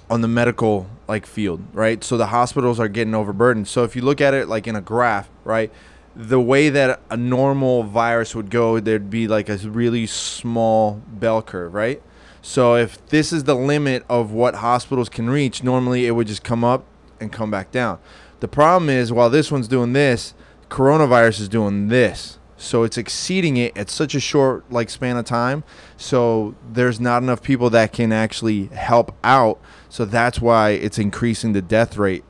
on 0.10 0.22
the 0.22 0.28
medical 0.28 0.88
like 1.08 1.26
field, 1.26 1.62
right? 1.74 2.04
So 2.04 2.18
the 2.18 2.28
hospitals 2.28 2.80
are 2.80 2.88
getting 2.88 3.14
overburdened. 3.14 3.68
So 3.68 3.84
if 3.84 3.96
you 3.96 4.02
look 4.02 4.22
at 4.22 4.34
it 4.34 4.48
like 4.48 4.66
in 4.66 4.76
a 4.76 4.82
graph, 4.82 5.30
right, 5.44 5.72
the 6.16 6.40
way 6.40 6.70
that 6.70 7.02
a 7.10 7.18
normal 7.18 7.84
virus 7.84 8.34
would 8.34 8.50
go, 8.50 8.80
there'd 8.80 9.10
be 9.10 9.28
like 9.28 9.50
a 9.50 9.58
really 9.58 10.08
small 10.08 11.02
bell 11.08 11.42
curve, 11.42 11.74
right? 11.74 12.02
So 12.42 12.76
if 12.76 13.06
this 13.08 13.32
is 13.32 13.44
the 13.44 13.56
limit 13.56 14.04
of 14.10 14.32
what 14.32 14.56
hospitals 14.56 15.10
can 15.10 15.30
reach, 15.30 15.64
normally 15.64 16.08
it 16.08 16.12
would 16.12 16.28
just 16.28 16.44
come 16.44 16.64
up 16.64 16.86
and 17.20 17.32
come 17.32 17.52
back 17.52 17.72
down. 17.72 18.00
The 18.40 18.48
problem 18.48 18.90
is 18.90 19.14
while 19.14 19.30
this 19.30 19.52
one's 19.52 19.68
doing 19.68 19.94
this, 19.94 20.34
coronavirus 20.70 21.42
is 21.42 21.50
doing 21.50 21.90
this. 21.90 22.40
So 22.58 22.84
it's 22.84 22.98
exceeding 22.98 23.58
it 23.58 23.76
at 23.76 23.90
such 23.90 24.14
a 24.14 24.20
short 24.20 24.72
like 24.72 24.90
span 24.90 25.18
of 25.18 25.26
time. 25.26 25.64
So 25.98 26.56
there's 26.72 27.00
not 27.00 27.24
enough 27.24 27.42
people 27.42 27.70
that 27.72 27.92
can 27.92 28.12
actually 28.12 28.68
help 28.68 29.16
out. 29.24 29.60
So 29.90 30.06
that's 30.06 30.40
why 30.40 30.72
it's 30.72 31.00
increasing 31.00 31.54
the 31.54 31.62
death 31.62 31.98
rate 31.98 32.24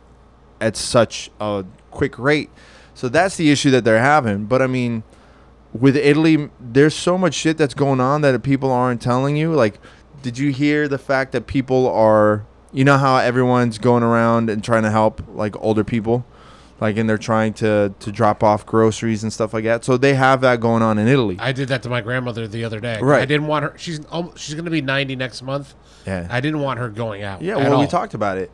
at 0.59 0.77
such 0.77 1.31
a 1.39 1.65
quick 1.89 2.17
rate. 2.17 2.49
So 2.93 3.09
that's 3.09 3.35
the 3.35 3.51
issue 3.51 3.71
that 3.71 3.83
they're 3.83 3.99
having. 3.99 4.45
But 4.45 4.61
I 4.61 4.67
mean, 4.67 5.03
with 5.73 5.95
Italy, 5.95 6.49
there's 6.59 6.95
so 6.95 7.17
much 7.17 7.33
shit 7.33 7.57
that's 7.57 7.73
going 7.73 7.99
on 7.99 8.21
that 8.21 8.41
people 8.43 8.71
aren't 8.71 9.01
telling 9.01 9.35
you. 9.37 9.53
Like, 9.53 9.79
did 10.21 10.37
you 10.37 10.51
hear 10.51 10.87
the 10.87 10.97
fact 10.97 11.31
that 11.33 11.47
people 11.47 11.87
are, 11.89 12.45
you 12.71 12.83
know, 12.83 12.97
how 12.97 13.17
everyone's 13.17 13.77
going 13.77 14.03
around 14.03 14.49
and 14.49 14.63
trying 14.63 14.83
to 14.83 14.91
help 14.91 15.21
like 15.33 15.55
older 15.61 15.83
people, 15.83 16.25
like, 16.79 16.97
and 16.97 17.09
they're 17.09 17.17
trying 17.17 17.53
to 17.55 17.93
to 17.99 18.11
drop 18.11 18.43
off 18.43 18.65
groceries 18.65 19.23
and 19.23 19.31
stuff 19.31 19.53
like 19.53 19.63
that. 19.65 19.83
So 19.85 19.97
they 19.97 20.13
have 20.13 20.41
that 20.41 20.59
going 20.59 20.81
on 20.81 20.97
in 20.97 21.07
Italy. 21.07 21.37
I 21.39 21.51
did 21.51 21.67
that 21.69 21.83
to 21.83 21.89
my 21.89 22.01
grandmother 22.01 22.47
the 22.47 22.63
other 22.63 22.79
day. 22.79 22.99
Right. 23.01 23.21
I 23.21 23.25
didn't 23.25 23.47
want 23.47 23.63
her. 23.65 23.73
She's 23.77 24.03
almo- 24.07 24.33
she's 24.35 24.55
going 24.55 24.65
to 24.65 24.71
be 24.71 24.81
90 24.81 25.15
next 25.15 25.41
month. 25.41 25.75
yeah. 26.05 26.27
I 26.29 26.39
didn't 26.41 26.61
want 26.61 26.79
her 26.79 26.89
going 26.89 27.23
out. 27.23 27.41
Yeah, 27.41 27.57
well, 27.57 27.79
we 27.79 27.87
talked 27.87 28.13
about 28.13 28.37
it. 28.37 28.51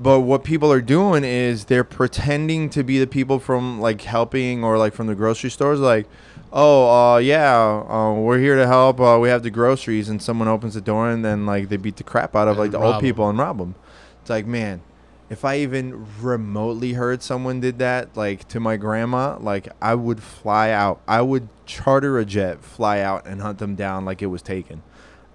But 0.00 0.20
what 0.20 0.44
people 0.44 0.70
are 0.72 0.80
doing 0.80 1.24
is 1.24 1.64
they're 1.64 1.82
pretending 1.84 2.70
to 2.70 2.84
be 2.84 2.98
the 3.00 3.08
people 3.08 3.40
from 3.40 3.80
like 3.80 4.02
helping 4.02 4.62
or 4.62 4.78
like 4.78 4.94
from 4.94 5.08
the 5.08 5.16
grocery 5.16 5.50
stores. 5.50 5.80
Like, 5.80 6.06
oh, 6.52 7.14
uh, 7.14 7.18
yeah, 7.18 7.84
uh, 7.88 8.12
we're 8.14 8.38
here 8.38 8.56
to 8.56 8.66
help. 8.66 9.00
Uh, 9.00 9.18
we 9.20 9.28
have 9.28 9.42
the 9.42 9.50
groceries, 9.50 10.08
and 10.08 10.22
someone 10.22 10.48
opens 10.48 10.74
the 10.74 10.80
door, 10.80 11.10
and 11.10 11.24
then 11.24 11.46
like 11.46 11.68
they 11.68 11.76
beat 11.76 11.96
the 11.96 12.04
crap 12.04 12.34
out 12.36 12.48
of 12.48 12.58
like 12.58 12.70
the 12.70 12.78
old 12.78 13.00
people 13.00 13.28
and 13.28 13.38
rob 13.38 13.58
them. 13.58 13.74
It's 14.20 14.30
like, 14.30 14.46
man, 14.46 14.82
if 15.30 15.44
I 15.44 15.58
even 15.58 16.06
remotely 16.20 16.94
heard 16.94 17.22
someone 17.22 17.60
did 17.60 17.78
that, 17.78 18.16
like 18.16 18.48
to 18.48 18.58
my 18.60 18.76
grandma, 18.76 19.38
like 19.38 19.68
I 19.80 19.94
would 19.94 20.22
fly 20.22 20.70
out. 20.70 21.00
I 21.06 21.22
would 21.22 21.48
charter 21.66 22.18
a 22.18 22.24
jet, 22.24 22.62
fly 22.64 23.00
out, 23.00 23.26
and 23.26 23.40
hunt 23.40 23.58
them 23.58 23.76
down 23.76 24.04
like 24.04 24.22
it 24.22 24.26
was 24.26 24.42
taken. 24.42 24.82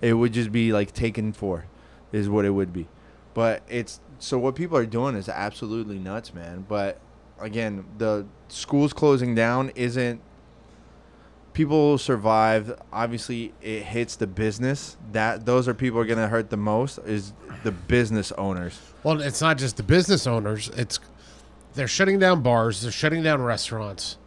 It 0.01 0.13
would 0.13 0.34
just 0.34 0.51
be 0.51 0.73
like 0.73 0.93
taken 0.93 1.32
for, 1.32 1.65
is 2.12 2.28
what 2.28 2.43
it 2.43 2.51
would 2.51 2.73
be. 2.73 2.88
But 3.34 3.63
it's 3.69 4.01
so 4.19 4.38
what 4.38 4.56
people 4.56 4.78
are 4.78 4.86
doing 4.86 5.15
is 5.15 5.30
absolutely 5.30 5.97
nuts, 5.97 6.34
man. 6.34 6.65
But 6.67 6.99
again, 7.39 7.86
the 7.97 8.25
schools 8.49 8.93
closing 8.93 9.34
down 9.34 9.71
isn't. 9.75 10.21
People 11.56 11.98
survive. 11.98 12.80
Obviously, 12.94 13.54
it 13.62 13.84
hits 13.84 14.18
the 14.18 14.28
business. 14.28 14.98
That 15.13 15.46
those 15.46 15.68
are 15.68 15.74
people 15.74 15.98
who 15.98 16.04
are 16.04 16.06
gonna 16.06 16.28
hurt 16.28 16.50
the 16.52 16.58
most. 16.58 17.00
Is 17.00 17.34
the 17.63 17.72
business 17.72 18.32
owners. 18.34 18.80
Well, 19.04 19.22
it's 19.22 19.41
not 19.41 19.58
just 19.58 19.78
the 19.78 19.84
business 19.84 20.28
owners. 20.28 20.70
It's 20.76 21.00
they're 21.74 21.88
shutting 21.88 22.20
down 22.20 22.41
bars. 22.41 22.82
They're 22.82 22.91
shutting 22.91 23.24
down 23.24 23.41
restaurants. 23.41 24.18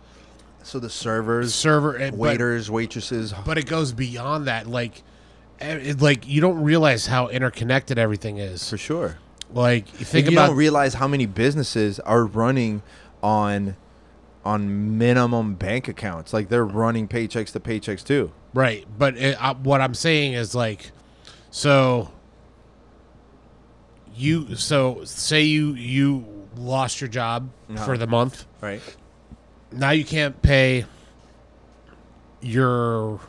So 0.62 0.79
the 0.79 0.91
servers, 0.91 1.55
Server 1.55 1.99
but- 1.99 2.14
waiters, 2.14 2.71
waitresses. 2.71 3.33
but, 3.45 3.57
it 3.57 3.67
goes 3.67 3.93
beyond 3.93 4.47
that. 4.49 4.67
Like, 4.67 5.03
eh, 5.61 5.77
it, 5.77 6.01
like 6.03 6.27
you 6.29 6.41
don't 6.41 6.62
realize 6.62 7.07
how 7.07 7.29
interconnected 7.29 7.99
everything 7.99 8.38
is. 8.38 8.69
For 8.69 8.77
sure. 8.77 9.19
Like, 9.53 9.87
you 9.99 10.05
think 10.05 10.27
and 10.27 10.33
you 10.33 10.38
about 10.38 10.49
don't 10.49 10.57
realize 10.57 10.95
how 10.95 11.09
many 11.09 11.25
businesses 11.25 12.01
are 12.01 12.25
running 12.25 12.83
on 13.23 13.77
on 14.49 14.97
minimum 14.99 15.55
bank 15.55 15.89
accounts. 15.89 16.33
Like 16.33 16.49
they're 16.49 16.65
running 16.65 17.07
paychecks 17.09 17.53
to 17.53 17.61
paychecks 17.61 18.03
too. 18.05 18.33
Right, 18.55 18.87
but 18.99 19.17
it, 19.17 19.37
uh, 19.43 19.55
what 19.55 19.81
I'm 19.81 19.95
saying 19.95 20.33
is 20.33 20.55
like, 20.55 20.91
so 21.51 22.11
you 24.15 24.57
so 24.57 25.05
say 25.05 25.43
you 25.43 25.75
you 25.75 26.47
lost 26.57 27.01
your 27.01 27.09
job 27.09 27.51
Uh-huh. 27.71 27.85
for 27.85 27.99
the 27.99 28.07
month. 28.07 28.47
Right. 28.61 28.81
Now 29.71 29.91
you 29.91 30.05
can't 30.05 30.41
pay 30.41 30.87
your 32.41 33.21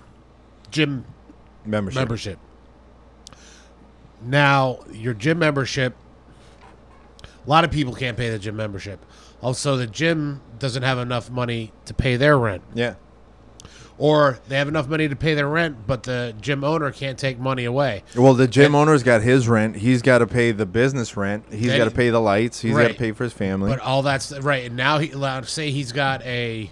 gym 0.72 1.04
Membership. 1.66 2.00
membership. 2.00 2.40
Now 4.22 4.80
your 4.92 5.14
gym 5.14 5.40
membership. 5.40 5.96
A 7.46 7.50
lot 7.50 7.64
of 7.64 7.72
people 7.72 7.94
can't 7.94 8.16
pay 8.18 8.30
the 8.30 8.40
gym 8.40 8.56
membership. 8.56 9.04
Also, 9.42 9.78
the 9.78 9.88
gym 9.88 10.42
doesn't 10.60 10.84
have 10.84 10.98
enough 10.98 11.30
money 11.30 11.72
to 11.86 11.94
pay 11.94 12.16
their 12.18 12.38
rent. 12.38 12.62
Yeah. 12.74 12.96
or 13.98 14.40
they 14.48 14.56
have 14.58 14.70
enough 14.70 14.88
money 14.88 15.10
to 15.10 15.16
pay 15.16 15.34
their 15.34 15.48
rent, 15.50 15.76
but 15.86 16.04
the 16.04 16.34
gym 16.40 16.64
owner 16.64 16.90
can't 16.90 17.18
take 17.20 17.38
money 17.38 17.66
away. 17.66 18.02
Well, 18.16 18.34
the 18.34 18.48
gym 18.48 18.74
owner's 18.74 19.04
got 19.04 19.22
his 19.22 19.50
rent. 19.50 19.76
He's 19.76 20.02
got 20.02 20.20
to 20.20 20.28
pay 20.28 20.54
the 20.54 20.66
business 20.66 21.18
rent. 21.18 21.44
He's 21.52 21.68
Then- 21.68 21.78
got 21.80 21.86
to 21.86 21.92
pay 21.92 22.10
the 22.10 22.22
lights. 22.22 22.62
He's 22.62 22.72
got 22.72 22.78
Right. 22.78 22.92
to 22.94 22.98
pay 22.98 23.12
for 23.12 23.26
his 23.26 23.34
family. 23.34 23.70
But 23.70 23.80
all 23.80 24.02
that's 24.02 24.32
right. 24.40 24.66
And 24.66 24.78
now 24.78 25.00
he 25.00 25.12
allowed 25.12 25.48
say 25.50 25.72
he's 25.72 25.92
got 25.92 26.22
a 26.24 26.72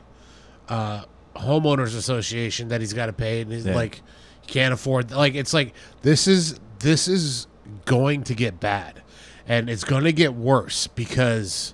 uh, 0.69 1.01
homeowners 1.35 1.97
association 1.97 2.69
that 2.69 2.79
he's 2.79 2.93
got 2.93 3.07
to 3.07 3.13
pay, 3.13 3.41
and 3.41 3.51
he's 3.51 3.65
Yeah. 3.65 3.75
like 3.75 4.01
can't 4.47 4.73
afford 4.73 5.11
like 5.11 5.35
it's 5.35 5.53
like 5.53 5.73
this 6.03 6.27
is 6.29 6.57
this 6.79 7.09
is 7.09 7.47
going 7.83 8.23
to 8.23 8.33
get 8.33 8.61
bad 8.61 9.01
and 9.45 9.69
it's 9.69 9.83
going 9.83 10.05
to 10.05 10.13
get 10.13 10.33
worse 10.33 10.87
because 10.87 11.73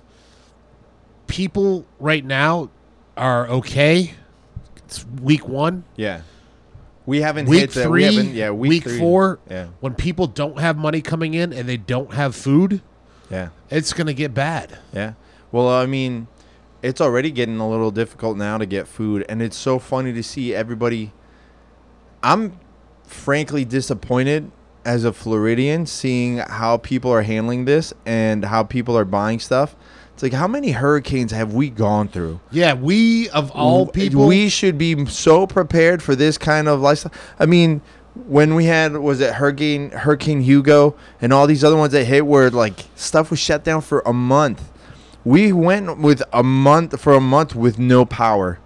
people 1.26 1.84
right 1.98 2.24
now 2.24 2.70
are 3.16 3.48
okay 3.48 4.12
it's 4.76 5.04
week 5.22 5.48
1 5.48 5.84
Yeah. 5.96 6.20
We 7.06 7.20
haven't 7.20 7.46
week 7.46 7.60
hit 7.60 7.70
the, 7.72 7.82
three, 7.82 8.08
we 8.08 8.14
haven't, 8.16 8.34
yeah, 8.34 8.50
week, 8.50 8.70
week 8.70 8.82
three. 8.84 8.98
four, 8.98 9.38
Yeah. 9.50 9.66
when 9.80 9.92
people 9.94 10.26
don't 10.26 10.58
have 10.58 10.78
money 10.78 11.02
coming 11.02 11.34
in 11.34 11.52
and 11.52 11.68
they 11.68 11.76
don't 11.76 12.14
have 12.14 12.34
food, 12.34 12.80
Yeah. 13.30 13.48
it's 13.68 13.92
gonna 13.92 14.14
get 14.14 14.32
bad. 14.32 14.78
Yeah. 14.92 15.12
Well, 15.52 15.68
I 15.68 15.84
mean, 15.84 16.28
it's 16.82 17.02
already 17.02 17.30
getting 17.30 17.58
a 17.60 17.68
little 17.68 17.90
difficult 17.90 18.38
now 18.38 18.56
to 18.56 18.64
get 18.64 18.88
food, 18.88 19.24
and 19.28 19.42
it's 19.42 19.56
so 19.56 19.78
funny 19.78 20.14
to 20.14 20.22
see 20.22 20.54
everybody. 20.54 21.12
I'm 22.22 22.58
frankly 23.06 23.66
disappointed 23.66 24.50
as 24.84 25.04
a 25.04 25.12
Floridian 25.12 25.84
seeing 25.86 26.38
how 26.38 26.78
people 26.78 27.10
are 27.12 27.22
handling 27.22 27.66
this 27.66 27.92
and 28.06 28.46
how 28.46 28.62
people 28.62 28.96
are 28.96 29.04
buying 29.04 29.40
stuff. 29.40 29.76
It's 30.14 30.22
like 30.22 30.32
how 30.32 30.46
many 30.46 30.70
hurricanes 30.70 31.32
have 31.32 31.54
we 31.54 31.70
gone 31.70 32.06
through? 32.06 32.38
Yeah, 32.52 32.74
we 32.74 33.28
of 33.30 33.50
all 33.50 33.86
people, 33.86 34.28
we 34.28 34.48
should 34.48 34.78
be 34.78 35.06
so 35.06 35.44
prepared 35.44 36.02
for 36.02 36.14
this 36.14 36.38
kind 36.38 36.68
of 36.68 36.80
lifestyle. 36.80 37.12
I 37.40 37.46
mean, 37.46 37.82
when 38.28 38.54
we 38.54 38.66
had 38.66 38.96
was 38.96 39.20
it 39.20 39.34
Hurricane 39.34 39.90
Hurricane 39.90 40.40
Hugo 40.40 40.94
and 41.20 41.32
all 41.32 41.48
these 41.48 41.64
other 41.64 41.76
ones 41.76 41.92
that 41.92 42.04
hit 42.04 42.26
where 42.26 42.48
like 42.48 42.84
stuff 42.94 43.30
was 43.30 43.40
shut 43.40 43.64
down 43.64 43.80
for 43.80 44.02
a 44.06 44.12
month. 44.12 44.70
We 45.24 45.52
went 45.52 45.98
with 45.98 46.22
a 46.32 46.44
month 46.44 47.00
for 47.00 47.14
a 47.14 47.20
month 47.20 47.56
with 47.56 47.80
no 47.80 48.04
power, 48.04 48.60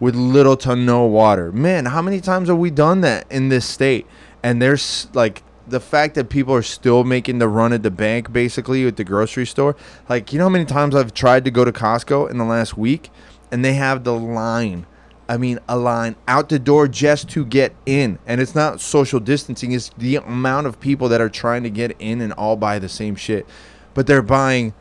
with 0.00 0.14
little 0.14 0.56
to 0.58 0.76
no 0.76 1.06
water. 1.06 1.50
Man, 1.50 1.86
how 1.86 2.02
many 2.02 2.20
times 2.20 2.48
have 2.48 2.58
we 2.58 2.70
done 2.70 3.00
that 3.00 3.30
in 3.30 3.48
this 3.48 3.64
state? 3.64 4.06
And 4.42 4.60
there's 4.60 5.08
like 5.14 5.42
the 5.70 5.80
fact 5.80 6.14
that 6.16 6.28
people 6.28 6.54
are 6.54 6.62
still 6.62 7.04
making 7.04 7.38
the 7.38 7.48
run 7.48 7.72
at 7.72 7.82
the 7.82 7.90
bank 7.90 8.32
basically 8.32 8.86
at 8.86 8.96
the 8.96 9.04
grocery 9.04 9.46
store. 9.46 9.76
Like, 10.08 10.32
you 10.32 10.38
know 10.38 10.46
how 10.46 10.50
many 10.50 10.64
times 10.64 10.94
I've 10.94 11.14
tried 11.14 11.44
to 11.44 11.50
go 11.50 11.64
to 11.64 11.72
Costco 11.72 12.30
in 12.30 12.38
the 12.38 12.44
last 12.44 12.76
week 12.76 13.10
and 13.50 13.64
they 13.64 13.74
have 13.74 14.04
the 14.04 14.14
line. 14.14 14.86
I 15.28 15.36
mean, 15.36 15.60
a 15.68 15.76
line 15.76 16.16
out 16.26 16.48
the 16.48 16.58
door 16.58 16.88
just 16.88 17.28
to 17.30 17.44
get 17.44 17.74
in. 17.86 18.18
And 18.26 18.40
it's 18.40 18.54
not 18.54 18.80
social 18.80 19.20
distancing, 19.20 19.72
it's 19.72 19.90
the 19.96 20.16
amount 20.16 20.66
of 20.66 20.80
people 20.80 21.08
that 21.08 21.20
are 21.20 21.28
trying 21.28 21.62
to 21.62 21.70
get 21.70 21.96
in 22.00 22.20
and 22.20 22.32
all 22.32 22.56
buy 22.56 22.78
the 22.78 22.88
same 22.88 23.14
shit. 23.14 23.46
But 23.94 24.06
they're 24.06 24.22
buying 24.22 24.74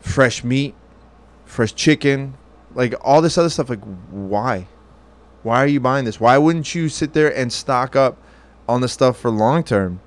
fresh 0.00 0.42
meat, 0.42 0.74
fresh 1.44 1.72
chicken, 1.74 2.34
like 2.74 2.94
all 3.00 3.22
this 3.22 3.38
other 3.38 3.48
stuff. 3.48 3.70
Like, 3.70 3.84
why? 4.10 4.66
Why 5.42 5.62
are 5.62 5.68
you 5.68 5.80
buying 5.80 6.04
this? 6.04 6.20
Why 6.20 6.38
wouldn't 6.38 6.74
you 6.74 6.88
sit 6.88 7.12
there 7.12 7.34
and 7.34 7.52
stock 7.52 7.94
up 7.94 8.18
on 8.68 8.80
the 8.80 8.88
stuff 8.88 9.18
for 9.18 9.30
long 9.30 9.62
term? 9.62 10.00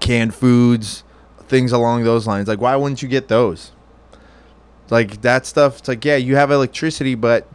Canned 0.00 0.34
foods, 0.34 1.04
things 1.48 1.72
along 1.72 2.04
those 2.04 2.26
lines. 2.26 2.48
Like, 2.48 2.60
why 2.60 2.76
wouldn't 2.76 3.02
you 3.02 3.08
get 3.08 3.28
those? 3.28 3.72
Like 4.90 5.22
that 5.22 5.46
stuff. 5.46 5.78
It's 5.80 5.88
like, 5.88 6.04
yeah, 6.04 6.16
you 6.16 6.36
have 6.36 6.50
electricity, 6.50 7.14
but 7.14 7.48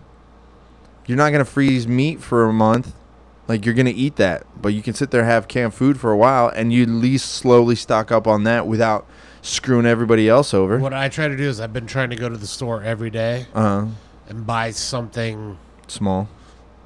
you're 1.06 1.18
not 1.18 1.32
gonna 1.32 1.46
freeze 1.46 1.88
meat 1.88 2.22
for 2.22 2.46
a 2.46 2.54
month. 2.54 2.94
Like 3.48 3.66
you're 3.66 3.74
gonna 3.76 3.94
eat 3.96 4.16
that, 4.18 4.46
but 4.62 4.70
you 4.70 4.82
can 4.82 4.94
sit 4.94 5.12
there 5.12 5.22
and 5.22 5.30
have 5.30 5.48
canned 5.48 5.74
food 5.74 6.00
for 6.00 6.12
a 6.12 6.18
while, 6.18 6.48
and 6.50 6.72
you 6.74 6.84
at 6.84 6.90
least 6.90 7.32
slowly 7.34 7.76
stock 7.76 8.12
up 8.12 8.28
on 8.28 8.44
that 8.44 8.66
without 8.68 9.06
screwing 9.42 9.86
everybody 9.86 10.30
else 10.30 10.54
over. 10.54 10.78
what 10.78 10.94
I 10.94 11.10
try 11.10 11.28
to 11.28 11.36
do 11.36 11.44
is 11.50 11.60
I've 11.60 11.74
been 11.74 11.88
trying 11.88 12.12
to 12.12 12.16
go 12.16 12.30
to 12.30 12.38
the 12.38 12.46
store 12.48 12.84
every 12.84 13.10
day 13.10 13.48
Uh, 13.56 13.88
and 14.30 14.46
buy 14.46 14.70
something 14.72 15.58
small. 15.88 16.30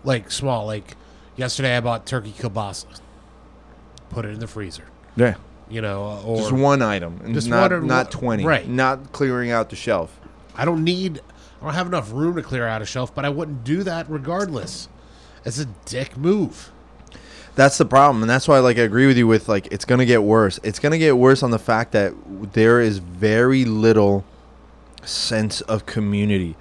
like 0.04 0.32
small. 0.32 0.66
Like 0.66 0.96
yesterday, 1.36 1.76
I 1.76 1.82
bought 1.82 2.06
turkey 2.06 2.32
kielbasa, 2.32 2.86
put 4.10 4.26
it 4.26 4.30
in 4.30 4.40
the 4.40 4.48
freezer. 4.48 4.86
Yeah. 5.16 5.36
You 5.70 5.82
know, 5.82 6.04
uh, 6.06 6.22
or 6.24 6.38
Just 6.38 6.52
one 6.52 6.82
item, 6.82 7.20
and 7.24 7.34
Just 7.34 7.48
not 7.48 7.72
one 7.72 7.88
not 7.88 8.12
twenty. 8.12 8.46
right. 8.46 8.68
Not 8.68 9.12
clearing 9.12 9.52
out 9.52 9.70
the 9.70 9.76
shelf. 9.76 10.20
I 10.56 10.64
don't 10.66 10.84
need. 10.84 11.22
I 11.62 11.66
don't 11.66 11.74
have 11.74 11.88
enough 11.88 12.12
room 12.12 12.36
to 12.36 12.44
clear 12.44 12.68
out 12.68 12.82
a 12.82 12.86
shelf, 12.86 13.16
but 13.16 13.26
I 13.26 13.30
wouldn't 13.30 13.64
do 13.64 13.82
that 13.84 14.10
regardless. 14.10 14.88
It's 15.44 15.60
a 15.60 15.66
dick 15.86 16.18
move. 16.18 16.72
That's 17.56 17.78
the 17.78 17.86
problem, 17.86 18.22
and 18.22 18.30
that's 18.30 18.48
why 18.48 18.60
like 18.60 18.78
I 18.78 18.82
agree 18.82 19.08
with 19.08 19.18
you 19.18 19.26
with 19.28 19.48
like 19.50 19.68
it's 19.72 19.86
gonna 19.86 20.06
get 20.06 20.22
worse. 20.22 20.60
It's 20.62 20.78
gonna 20.78 20.98
get 20.98 21.18
worse 21.18 21.42
on 21.42 21.52
the 21.52 21.60
fact 21.60 21.94
that 21.94 22.14
there 22.54 22.80
is 22.82 22.98
very 23.00 23.66
little 23.66 24.26
sense 25.04 25.62
of 25.62 25.86
community. 25.86 26.56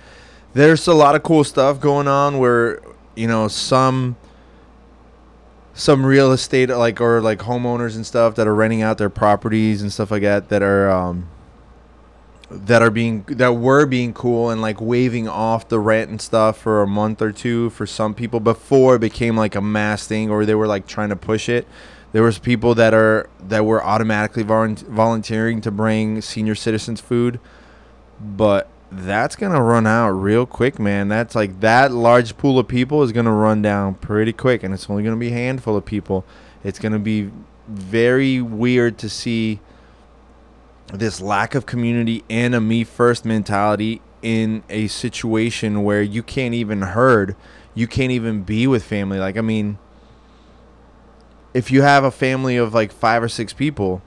There's 0.55 0.87
a 0.87 0.95
lot 0.95 1.15
of 1.17 1.23
cool 1.23 1.43
stuff 1.45 1.81
going 1.81 2.07
on 2.09 2.39
where 2.39 2.81
you 3.17 3.27
know 3.27 3.49
some 3.49 4.17
some 5.75 6.07
real 6.07 6.33
estate 6.33 6.71
like 6.71 7.01
or 7.01 7.21
like 7.21 7.41
homeowners 7.41 7.97
and 7.97 8.07
stuff 8.07 8.37
that 8.37 8.47
are 8.47 8.55
renting 8.55 8.81
out 8.81 8.97
their 8.97 9.11
properties 9.11 9.83
and 9.83 9.93
stuff 9.93 10.11
like 10.11 10.23
that 10.23 10.49
that 10.49 10.63
are 10.63 10.89
um 10.89 11.29
that 12.49 12.81
are 12.81 12.91
being 12.91 13.23
that 13.25 13.53
were 13.55 13.85
being 13.85 14.15
cool 14.15 14.51
and 14.51 14.63
like 14.63 14.81
waving 14.81 15.27
off 15.27 15.69
the 15.69 15.81
rent 15.81 16.11
and 16.11 16.21
stuff 16.21 16.59
for 16.59 16.83
a 16.83 16.87
month 16.87 17.21
or 17.21 17.33
two 17.33 17.71
for 17.71 17.87
some 17.87 18.15
people 18.15 18.39
before 18.39 18.97
it 18.97 19.01
became 19.01 19.37
like 19.37 19.57
a 19.57 19.61
mass 19.61 20.07
thing 20.07 20.31
or 20.31 20.47
they 20.47 20.55
were 20.55 20.69
like 20.69 20.87
trying 20.87 21.09
to 21.09 21.17
push 21.17 21.49
it. 21.49 21.67
There 22.13 22.23
was 22.23 22.39
people 22.39 22.77
that 22.77 22.95
are 22.95 23.29
that 23.41 23.65
were 23.65 23.83
automatically 23.83 24.45
volunteering 24.45 25.61
to 25.63 25.73
bring 25.73 26.21
senior 26.21 26.55
citizens 26.55 27.01
food 27.01 27.41
but 28.21 28.69
that's 28.91 29.35
gonna 29.35 29.63
run 29.63 29.87
out 29.87 30.11
real 30.11 30.47
quick 30.47 30.79
man 30.79 31.09
that's 31.09 31.35
like 31.35 31.61
that 31.61 31.91
large 31.91 32.37
pool 32.37 32.59
of 32.59 32.69
people 32.69 33.03
is 33.03 33.13
gonna 33.13 33.33
run 33.33 33.61
down 33.61 33.95
pretty 33.95 34.33
quick 34.33 34.63
and 34.63 34.73
it's 34.73 34.89
only 34.89 35.03
gonna 35.03 35.17
be 35.17 35.29
a 35.29 35.33
handful 35.33 35.77
of 35.77 35.85
people 35.85 36.25
it's 36.63 36.79
gonna 36.79 36.99
be 36.99 37.31
very 37.67 38.41
weird 38.41 38.99
to 38.99 39.09
see 39.09 39.59
this 40.93 41.21
lack 41.21 41.55
of 41.55 41.67
community 41.67 42.25
and 42.29 42.55
a 42.55 42.61
me 42.61 42.85
first 42.85 43.25
mentality 43.25 44.01
in 44.23 44.63
a 44.71 44.87
situation 44.89 45.83
where 45.83 46.03
you 46.03 46.23
can't 46.23 46.55
even 46.55 46.81
herd, 46.83 47.37
you 47.75 47.87
can't 47.87 48.11
even 48.11 48.43
be 48.43 48.67
with 48.67 48.83
family. 48.83 49.19
Like 49.19 49.37
I 49.37 49.41
mean, 49.41 49.79
if 51.53 51.71
you 51.71 51.83
have 51.83 52.05
a 52.05 52.11
family 52.11 52.57
of 52.57 52.75
like 52.75 52.93
five 52.93 53.23
or 53.23 53.29
six 53.29 53.53
people, 53.53 54.03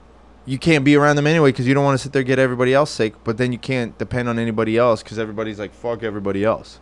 you 0.47 0.57
can't 0.57 0.83
be 0.83 0.95
around 0.95 1.17
them 1.17 1.27
anyway 1.27 1.49
because 1.51 1.67
you 1.67 1.75
don't 1.75 1.83
want 1.83 1.99
to 1.99 2.01
sit 2.01 2.13
there 2.13 2.21
and 2.21 2.27
get 2.27 2.39
everybody 2.39 2.73
else 2.73 2.89
sick. 2.89 3.13
But 3.23 3.37
then 3.37 3.51
you 3.51 3.59
can't 3.59 3.95
depend 3.99 4.27
on 4.29 4.39
anybody 4.39 4.77
else 4.77 5.03
because 5.03 5.19
everybody's 5.19 5.59
like 5.59 5.73
fuck 5.75 6.01
everybody 6.01 6.43
else. 6.43 6.79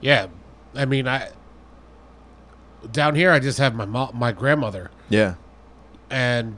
Yeah, 0.00 0.26
I 0.76 0.84
mean, 0.84 1.08
I 1.08 1.30
down 2.92 3.14
here 3.16 3.32
I 3.32 3.40
just 3.40 3.58
have 3.58 3.74
my 3.74 3.86
mom, 3.86 4.10
my 4.14 4.30
grandmother, 4.32 4.90
Yeah, 5.08 5.34
and 6.10 6.56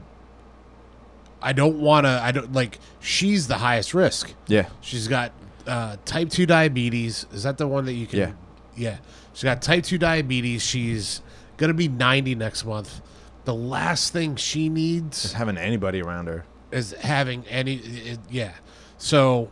I 1.41 1.53
don't 1.53 1.79
want 1.79 2.05
to. 2.05 2.19
I 2.21 2.31
don't 2.31 2.53
like. 2.53 2.77
She's 2.99 3.47
the 3.47 3.57
highest 3.57 3.93
risk. 3.95 4.33
yeah, 4.47 4.67
She's 4.81 5.07
got 5.07 5.31
uh, 5.65 5.97
type 6.05 6.29
two 6.29 6.45
diabetes. 6.45 7.25
Is 7.31 7.43
that 7.43 7.57
the 7.57 7.67
one 7.67 7.85
that 7.85 7.93
you 7.93 8.05
can? 8.05 8.19
Yeah. 8.19 8.31
Yeah. 8.75 8.97
She's 9.33 9.43
got 9.43 9.61
type 9.61 9.83
two 9.85 9.97
diabetes. 9.97 10.61
She's 10.61 11.21
gonna 11.57 11.73
be 11.73 11.87
ninety 11.87 12.35
next 12.35 12.63
month. 12.65 13.01
The 13.45 13.53
last 13.53 14.13
thing 14.13 14.35
she 14.35 14.69
needs 14.69 15.23
just 15.23 15.33
having 15.33 15.57
anybody 15.57 16.01
around 16.01 16.27
her. 16.27 16.45
is 16.71 16.91
having 16.91 17.45
any. 17.47 17.75
It, 17.77 18.19
yeah. 18.29 18.53
So, 18.97 19.51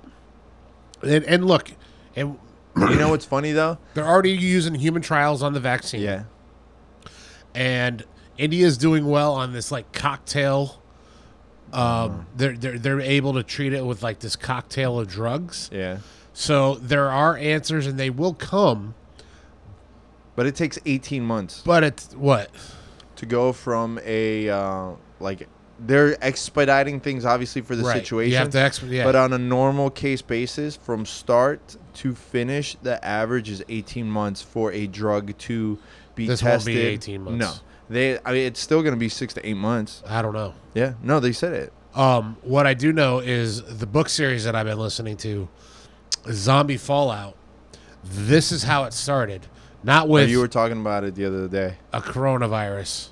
and, 1.01 1.23
and 1.25 1.45
look, 1.45 1.71
and 2.15 2.37
you 2.77 2.95
know 2.95 3.09
what's 3.09 3.25
funny 3.25 3.51
though? 3.51 3.77
they're 3.95 4.07
already 4.07 4.31
using 4.31 4.75
human 4.75 5.01
trials 5.01 5.41
on 5.41 5.53
the 5.53 5.59
vaccine. 5.59 6.01
Yeah, 6.01 6.23
and 7.55 8.03
India's 8.37 8.77
doing 8.77 9.05
well 9.07 9.33
on 9.33 9.53
this 9.53 9.71
like 9.71 9.91
cocktail. 9.91 10.81
Um, 11.73 12.25
they're 12.35 12.53
they're 12.53 12.79
they're 12.79 13.01
able 13.01 13.33
to 13.33 13.43
treat 13.43 13.73
it 13.73 13.85
with 13.85 14.03
like 14.03 14.19
this 14.19 14.35
cocktail 14.35 14.99
of 14.99 15.07
drugs. 15.07 15.69
yeah. 15.73 15.99
So 16.31 16.75
there 16.75 17.09
are 17.09 17.35
answers, 17.35 17.85
and 17.85 17.99
they 17.99 18.09
will 18.09 18.33
come. 18.33 18.95
But 20.37 20.45
it 20.45 20.55
takes 20.55 20.79
18 20.85 21.21
months. 21.21 21.61
But 21.65 21.83
it's 21.83 22.13
what? 22.15 22.49
To 23.19 23.25
go 23.25 23.53
from 23.53 23.99
a 24.05 24.49
uh, 24.49 24.91
like 25.19 25.47
they're 25.79 26.17
expediting 26.21 26.99
things 26.99 27.23
obviously 27.23 27.61
for 27.61 27.75
the 27.75 27.83
Right. 27.83 27.95
situation. 28.01 28.31
You 28.31 28.37
have 28.37 28.49
to 28.49 28.57
exp- 28.57 28.89
yeah. 28.91 29.03
But 29.05 29.15
on 29.15 29.31
a 29.31 29.37
normal 29.37 29.89
case 29.89 30.21
basis, 30.21 30.75
from 30.75 31.05
start 31.05 31.77
to 31.95 32.13
finish, 32.15 32.75
the 32.83 33.03
average 33.05 33.49
is 33.49 33.63
18 33.69 34.09
months 34.09 34.41
for 34.41 34.71
a 34.73 34.87
drug 34.87 35.37
to 35.37 35.77
be 36.15 36.27
tested. 36.27 36.27
This 36.27 36.43
won't 36.43 36.65
be 36.65 36.77
18 36.79 37.23
months. 37.23 37.39
No, 37.39 37.53
they. 37.89 38.19
I 38.25 38.31
mean, 38.33 38.45
it's 38.47 38.59
still 38.59 38.81
going 38.81 38.93
to 38.93 38.99
be 38.99 39.09
six 39.09 39.33
to 39.35 39.47
eight 39.47 39.55
months. 39.57 40.03
I 40.07 40.21
don't 40.21 40.33
know. 40.33 40.53
Yeah. 40.73 40.93
No, 41.01 41.19
they 41.21 41.31
said 41.31 41.53
it. 41.53 41.73
Um, 41.95 42.37
what 42.41 42.67
I 42.67 42.73
do 42.73 42.91
know 42.93 43.19
is 43.19 43.63
the 43.63 43.87
book 43.87 44.09
series 44.09 44.43
that 44.43 44.55
I've 44.55 44.65
been 44.67 44.77
listening 44.79 45.17
to, 45.17 45.47
Zombie 46.31 46.77
Fallout. 46.77 47.35
This 48.03 48.51
is 48.51 48.63
how 48.63 48.83
it 48.85 48.93
started, 48.93 49.47
not 49.83 50.05
Oh, 50.05 50.09
with 50.11 50.29
you 50.29 50.39
were 50.39 50.47
talking 50.47 50.79
about 50.79 51.03
it 51.03 51.15
the 51.15 51.25
other 51.25 51.47
day. 51.47 51.75
a 51.93 52.01
coronavirus, 52.01 53.09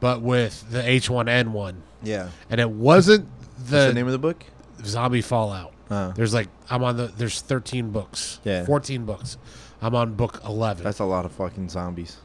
but 0.00 0.20
with 0.22 0.70
the 0.70 0.82
H1N1, 0.82 1.74
Yeah. 2.02 2.28
and 2.50 2.60
it 2.60 2.70
wasn't 2.70 3.28
What's 3.56 3.70
the, 3.70 3.76
the 3.88 3.92
name 3.94 4.06
of 4.06 4.12
the 4.12 4.18
book? 4.18 4.44
Zombie 4.84 5.22
Fallout. 5.22 5.72
Uh, 5.90 6.12
There's 6.12 6.32
like 6.34 6.48
I'm 6.70 6.82
on 6.82 6.96
the 6.96 7.06
there's 7.08 7.40
13 7.42 7.90
books. 7.90 8.40
Yeah. 8.44 8.64
14 8.64 9.04
books. 9.04 9.36
I'm 9.82 9.94
on 9.94 10.14
book 10.14 10.40
11. 10.46 10.82
that's 10.82 10.98
a 10.98 11.04
lot 11.04 11.24
of 11.26 11.32
fucking 11.32 11.68
zombies. 11.68 12.16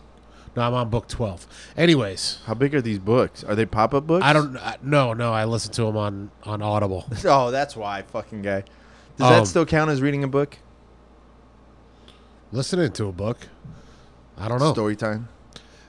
No, 0.56 0.64
I'm 0.64 0.74
on 0.74 0.90
book 0.90 1.08
twelve. 1.08 1.46
Anyways, 1.78 2.40
How 2.46 2.54
big 2.56 2.74
are 2.74 2.82
these 2.82 2.98
books? 2.98 3.44
Are 3.44 3.54
they 3.54 3.66
pop 3.68 3.94
up 3.94 4.08
books? 4.08 4.26
I 4.26 4.34
don't. 4.34 4.58
I, 4.58 4.78
no, 4.82 5.14
no, 5.14 5.32
I 5.32 5.46
listen 5.46 5.72
to 5.74 5.84
them 5.84 5.96
on 5.96 6.32
on 6.44 6.62
Audible. 6.64 7.06
Oh, 7.26 7.52
that's 7.52 7.76
why, 7.76 8.02
fucking 8.02 8.42
guy. 8.42 8.64
Does 9.18 9.28
Um, 9.28 9.34
that 9.34 9.48
still 9.48 9.66
count 9.66 9.92
as 9.92 10.02
reading 10.02 10.24
a 10.24 10.28
book? 10.28 10.58
Listening 12.52 12.92
to 12.94 13.06
a 13.06 13.12
book. 13.12 13.38
I 14.38 14.48
don't 14.48 14.60
know. 14.60 14.74
Story 14.74 14.96
time. 14.96 15.28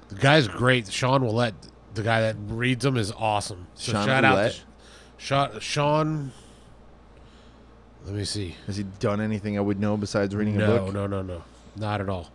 The 0.08 0.16
guy's 0.16 0.48
great. 0.48 0.90
Sean 0.92 1.24
Willett, 1.24 1.54
the 1.94 2.02
guy 2.02 2.20
that 2.22 2.36
reads 2.48 2.82
them, 2.84 2.96
is 2.96 3.12
awesome. 3.12 3.66
So 3.74 3.92
Sean 3.92 4.06
shout 4.06 4.24
out 4.24 4.36
Willett? 4.36 4.52
to 4.54 4.60
Sean. 5.16 5.60
Sean. 5.60 6.32
Let 8.04 8.14
me 8.14 8.24
see. 8.24 8.56
Has 8.66 8.76
he 8.76 8.84
done 8.98 9.20
anything 9.20 9.56
I 9.56 9.60
would 9.60 9.78
know 9.78 9.96
besides 9.96 10.34
reading 10.34 10.60
a 10.60 10.66
book? 10.66 10.92
no, 10.92 11.06
no, 11.06 11.22
no, 11.22 11.22
no, 11.22 11.44
not 11.76 12.00
at 12.00 12.08
all. 12.08 12.30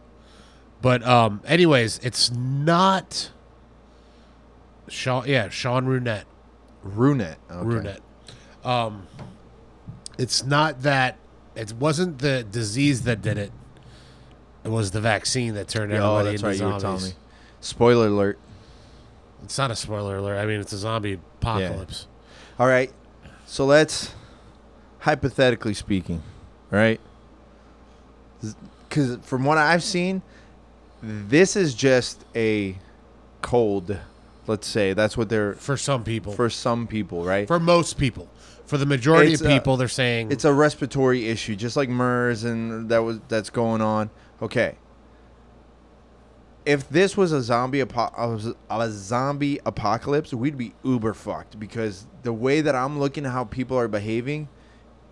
But 0.81 1.03
um, 1.05 1.41
anyways, 1.45 1.99
it's 1.99 2.31
not 2.31 3.31
Sean. 4.87 5.25
Yeah, 5.27 5.49
Sean 5.49 5.85
Runnette. 5.85 6.25
Runnette. 6.85 7.37
Okay. 7.51 7.99
Runnette. 8.63 8.67
Um, 8.67 9.07
it's 10.17 10.43
not 10.43 10.81
that. 10.83 11.17
It 11.55 11.73
wasn't 11.73 12.19
the 12.19 12.43
disease 12.43 13.03
that 13.03 13.21
did 13.21 13.37
it. 13.37 13.51
It 14.65 14.71
was 14.71 14.91
the 14.91 14.99
vaccine 14.99 15.53
that 15.53 15.67
turned 15.67 15.91
Yeah, 15.91 15.97
everybody 15.97 16.27
oh, 16.27 16.31
that's 16.31 16.43
into 16.59 16.65
right. 16.65 16.81
Zombies. 16.81 17.13
Spoiler 17.61 18.07
alert. 18.07 18.39
It's 19.43 19.57
not 19.59 19.69
a 19.69 19.75
spoiler 19.75 20.17
alert. 20.17 20.37
I 20.39 20.45
mean, 20.47 20.59
it's 20.59 20.73
a 20.73 20.77
zombie 20.77 21.19
apocalypse. 21.39 22.07
All 22.57 22.67
right. 22.67 22.91
So 23.45 23.65
let's, 23.65 24.13
hypothetically 24.99 25.75
speaking, 25.75 26.23
right? 26.71 26.99
Because 28.89 29.17
from 29.21 29.43
what 29.45 29.59
I've 29.59 29.83
seen, 29.83 30.23
this 31.01 31.55
is 31.55 31.75
just 31.75 32.25
a 32.35 32.77
cold, 33.43 33.99
let's 34.47 34.67
say. 34.67 34.93
That's 34.93 35.15
what 35.15 35.29
they're, 35.29 35.53
For 35.53 35.77
some 35.77 36.03
people, 36.03 36.33
for 36.33 36.49
some 36.49 36.87
people, 36.87 37.23
right? 37.23 37.47
for 37.47 37.59
most 37.59 37.99
people, 37.99 38.27
for 38.65 38.79
the 38.79 38.85
majority 38.87 39.33
It's 39.33 39.41
of 39.41 39.47
a- 39.47 39.53
people, 39.53 39.77
they're 39.77 39.87
saying 39.87 40.31
it's 40.31 40.45
a 40.45 40.53
respiratory 40.53 41.27
issue, 41.27 41.55
just 41.55 41.77
like 41.77 41.87
MERS 41.87 42.43
and 42.43 42.89
that 42.89 43.03
was 43.03 43.19
that's 43.27 43.51
going 43.51 43.81
on. 43.81 44.09
Okay. 44.41 44.77
If 46.65 46.89
this 46.89 47.15
was 47.15 47.31
a 47.31 47.41
zombie 47.41 47.81
apo- 47.81 48.49
a 48.69 48.89
zombie 48.89 49.59
apocalypse, 49.65 50.33
we'd 50.33 50.57
be 50.57 50.73
uber 50.83 51.13
fucked 51.13 51.59
because 51.59 52.07
the 52.23 52.33
way 52.33 52.61
that 52.61 52.73
I'm 52.73 52.99
looking 52.99 53.25
at 53.25 53.31
how 53.31 53.43
people 53.43 53.77
are 53.77 53.87
behaving 53.87 54.49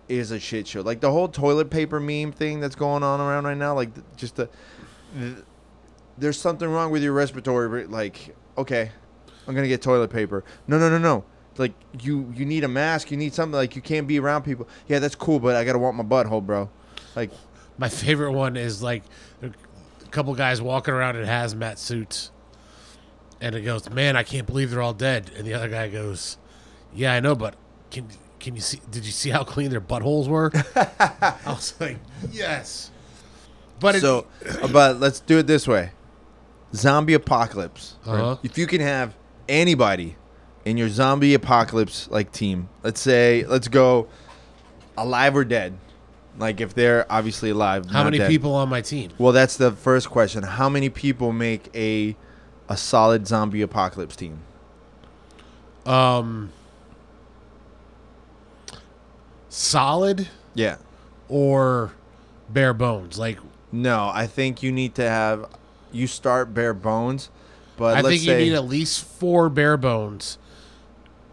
is 0.08 0.32
a 0.32 0.40
shit 0.40 0.66
show. 0.66 0.80
Like 0.80 1.00
the 1.00 1.10
whole 1.12 1.28
toilet 1.28 1.70
paper 1.70 2.00
meme 2.00 2.32
thing 2.32 2.58
that's 2.60 2.74
going 2.74 3.02
on 3.02 3.20
around 3.20 3.44
right 3.44 3.56
now, 3.56 3.74
like 3.74 3.90
just 4.16 4.36
the, 4.36 4.48
th- 5.16 5.36
there's 6.18 6.38
something 6.38 6.68
wrong 6.68 6.90
with 6.90 7.02
your 7.02 7.12
respiratory. 7.12 7.86
Like, 7.86 8.34
okay, 8.58 8.90
I'm 9.46 9.54
gonna 9.54 9.68
get 9.68 9.80
toilet 9.80 10.10
paper. 10.10 10.44
No, 10.66 10.78
no, 10.78 10.88
no, 10.88 10.98
no. 10.98 11.24
Like 11.56 11.72
you, 12.00 12.32
you 12.34 12.44
need 12.44 12.64
a 12.64 12.68
mask. 12.68 13.12
You 13.12 13.16
need 13.16 13.32
something. 13.32 13.54
Like 13.54 13.76
you 13.76 13.82
can't 13.82 14.08
be 14.08 14.18
around 14.18 14.42
people. 14.42 14.68
Yeah, 14.88 14.98
that's 14.98 15.14
cool, 15.14 15.38
but 15.38 15.54
I 15.54 15.64
gotta 15.64 15.78
want 15.78 15.96
my 15.96 16.02
butthole, 16.02 16.44
bro. 16.44 16.68
Like, 17.14 17.30
my 17.78 17.88
favorite 17.88 18.32
one 18.32 18.56
is 18.56 18.82
like 18.82 19.02
a 19.42 19.50
couple 20.10 20.34
guys 20.34 20.60
walking 20.60 20.94
around 20.94 21.16
in 21.16 21.26
hazmat 21.26 21.78
suits, 21.78 22.30
and 23.40 23.54
it 23.54 23.62
goes, 23.62 23.88
"Man, 23.90 24.16
I 24.16 24.22
can't 24.22 24.46
believe 24.46 24.70
they're 24.70 24.82
all 24.82 24.94
dead." 24.94 25.30
And 25.36 25.46
the 25.46 25.54
other 25.54 25.68
guy 25.68 25.88
goes, 25.88 26.38
"Yeah, 26.94 27.14
I 27.14 27.20
know, 27.20 27.34
but 27.34 27.54
can 27.90 28.08
can 28.38 28.54
you 28.54 28.60
see? 28.60 28.80
Did 28.90 29.04
you 29.04 29.12
see 29.12 29.30
how 29.30 29.44
clean 29.44 29.70
their 29.70 29.80
buttholes 29.80 30.28
were?" 30.28 30.50
I 30.76 31.34
was 31.46 31.74
like, 31.80 31.98
"Yes." 32.30 32.90
But 33.80 33.96
it, 33.96 34.00
so, 34.00 34.26
but 34.72 35.00
let's 35.00 35.20
do 35.20 35.38
it 35.38 35.46
this 35.46 35.66
way: 35.66 35.90
zombie 36.74 37.14
apocalypse. 37.14 37.96
Uh-huh. 38.06 38.36
If 38.42 38.56
you 38.56 38.66
can 38.66 38.80
have 38.80 39.14
anybody 39.48 40.16
in 40.64 40.76
your 40.76 40.88
zombie 40.88 41.34
apocalypse 41.34 42.08
like 42.10 42.32
team, 42.32 42.68
let's 42.82 43.00
say, 43.00 43.44
let's 43.46 43.68
go 43.68 44.08
alive 44.96 45.36
or 45.36 45.44
dead. 45.44 45.76
Like 46.38 46.60
if 46.60 46.74
they're 46.74 47.06
obviously 47.10 47.50
alive. 47.50 47.86
how 47.86 48.02
many 48.04 48.18
dead. 48.18 48.28
people 48.28 48.54
on 48.54 48.68
my 48.68 48.80
team? 48.80 49.10
Well, 49.18 49.32
that's 49.32 49.56
the 49.56 49.70
first 49.72 50.10
question. 50.10 50.42
How 50.42 50.68
many 50.68 50.88
people 50.90 51.32
make 51.32 51.70
a 51.74 52.16
a 52.68 52.76
solid 52.76 53.26
zombie 53.26 53.62
apocalypse 53.62 54.16
team? 54.16 54.38
Um, 55.86 56.50
solid 59.48 60.28
Yeah. 60.54 60.76
or 61.28 61.92
bare 62.48 62.74
bones? 62.74 63.18
Like 63.18 63.38
No, 63.72 64.10
I 64.12 64.26
think 64.26 64.62
you 64.62 64.72
need 64.72 64.94
to 64.96 65.08
have 65.08 65.46
you 65.92 66.06
start 66.06 66.52
bare 66.54 66.74
bones, 66.74 67.30
but 67.76 67.96
I 67.96 68.02
think 68.02 68.24
you 68.24 68.34
need 68.34 68.54
at 68.54 68.64
least 68.64 69.04
four 69.04 69.48
bare 69.48 69.76
bones, 69.76 70.38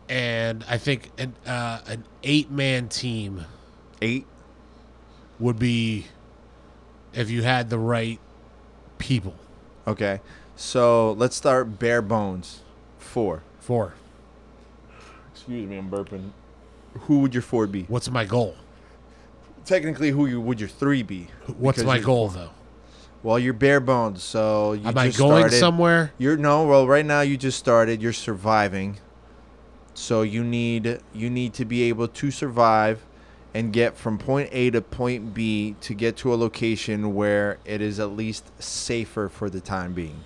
and 0.10 0.64
I 0.70 0.78
think 0.78 1.12
an 1.18 1.34
uh, 1.48 1.80
an 1.88 2.04
eight 2.24 2.52
man 2.52 2.88
team 2.90 3.46
eight. 4.02 4.26
Would 5.42 5.60
be 5.60 6.06
if 7.14 7.30
you 7.30 7.44
had 7.44 7.70
the 7.70 7.78
right 7.80 8.20
people. 8.98 9.36
Okay, 9.88 10.22
so 10.56 11.14
let's 11.14 11.36
start 11.36 11.80
bare 11.80 12.02
bones. 12.02 12.62
Four. 13.00 13.44
Four. 13.60 13.96
Excuse 15.34 15.68
me, 15.68 15.78
I'm 15.78 15.90
burping. 15.90 16.30
Who 17.02 17.20
would 17.20 17.34
your 17.34 17.42
four 17.42 17.68
be? 17.68 17.84
What's 17.84 18.10
my 18.10 18.26
goal? 18.26 18.56
Technically, 19.66 20.10
who 20.12 20.26
you, 20.26 20.40
would 20.42 20.60
your 20.60 20.70
three 20.70 21.04
be? 21.04 21.28
What's 21.58 21.78
Because 21.78 21.88
my 21.88 21.96
you're- 21.96 22.06
goal 22.06 22.28
though? 22.30 22.50
Well, 23.24 23.38
you're 23.38 23.54
bare 23.54 23.80
bones, 23.80 24.24
so 24.24 24.74
you 24.74 24.88
Am 24.88 24.98
I 24.98 25.08
just 25.08 25.20
going 25.20 25.42
started- 25.44 25.60
somewhere? 25.60 26.12
You're 26.18 26.38
no. 26.38 26.66
Well, 26.66 26.88
right 26.88 27.06
now 27.06 27.22
you 27.22 27.38
just 27.38 27.60
started. 27.60 28.02
You're 28.02 28.14
surviving, 28.14 28.98
so 29.94 30.24
you 30.24 30.44
need 30.44 31.00
you 31.14 31.30
need 31.30 31.54
to 31.56 31.66
be 31.66 31.84
able 31.84 32.08
to 32.08 32.32
survive 32.32 33.06
and 33.54 33.74
get 33.74 33.98
from 33.98 34.18
point 34.18 34.50
A 34.52 34.70
to 34.72 34.82
point 34.82 35.34
B 35.34 35.76
to 35.82 35.94
get 35.94 36.18
to 36.18 36.34
a 36.34 36.36
location 36.36 37.14
where 37.14 37.58
it 37.66 37.82
is 37.82 38.00
at 38.00 38.12
least 38.12 38.46
safer 38.62 39.28
for 39.30 39.50
the 39.50 39.60
time 39.60 39.94
being. 39.94 40.24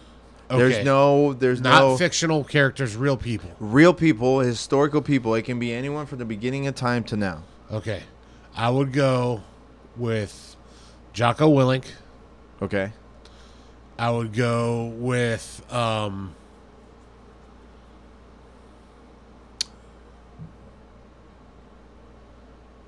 Okay. 0.49 0.57
There's 0.59 0.85
no. 0.85 1.33
There's 1.33 1.59
Not 1.61 1.79
no 1.79 1.97
fictional 1.97 2.43
characters, 2.43 2.95
real 2.95 3.17
people. 3.17 3.49
real 3.59 3.93
people, 3.95 4.39
historical 4.39 5.01
people. 5.01 5.33
It 5.33 5.41
can 5.41 5.57
be 5.57 5.73
anyone 5.73 6.05
from 6.05 6.19
the 6.19 6.25
beginning 6.25 6.67
of 6.67 6.75
time 6.75 7.03
to 7.05 7.17
now. 7.17 7.43
Okay. 7.71 8.03
I 8.55 8.69
would 8.69 8.93
go 8.93 9.41
with 9.97 10.55
Jocko 11.13 11.51
Willink. 11.51 11.85
Okay. 12.61 12.93
I 13.97 14.11
would 14.11 14.33
go 14.33 14.85
with 14.97 15.65
um 15.73 16.35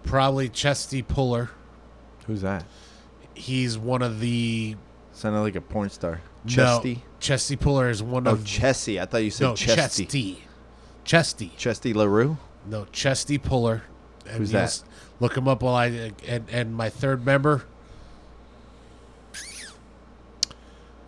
probably 0.08 0.50
Chesty 0.50 1.02
Puller. 1.02 1.50
Who's 2.26 2.42
that? 2.42 2.66
He's 3.34 3.78
one 3.78 4.02
of 4.02 4.20
the 4.20 4.76
Sounded 5.14 5.42
like 5.42 5.56
a 5.56 5.62
porn 5.62 5.90
star. 5.90 6.22
no, 6.46 6.50
Chesty. 6.52 7.04
Chesty 7.20 7.56
Puller 7.56 7.90
is 7.90 8.02
one 8.04 8.28
Oh, 8.28 8.32
of 8.32 8.42
Oh, 8.42 8.44
Chesty. 8.44 9.00
I 9.00 9.06
thought 9.06 9.24
you 9.24 9.32
said 9.32 9.44
no 9.46 9.56
Chesty. 9.56 10.06
Chesty. 10.06 10.44
Chesty. 11.04 11.52
Chesty 11.58 11.94
LaRue. 11.94 12.38
No, 12.66 12.86
Chesty 12.92 13.38
Puller. 13.38 13.84
And 14.28 14.38
Who's 14.40 14.52
that? 14.52 14.82
Look 15.20 15.36
him 15.38 15.48
up 15.48 15.62
while 15.64 15.76
I 15.76 16.12
and 16.28 16.46
and 16.52 16.76
my 16.76 16.90
third 16.90 17.26
member. 17.26 17.64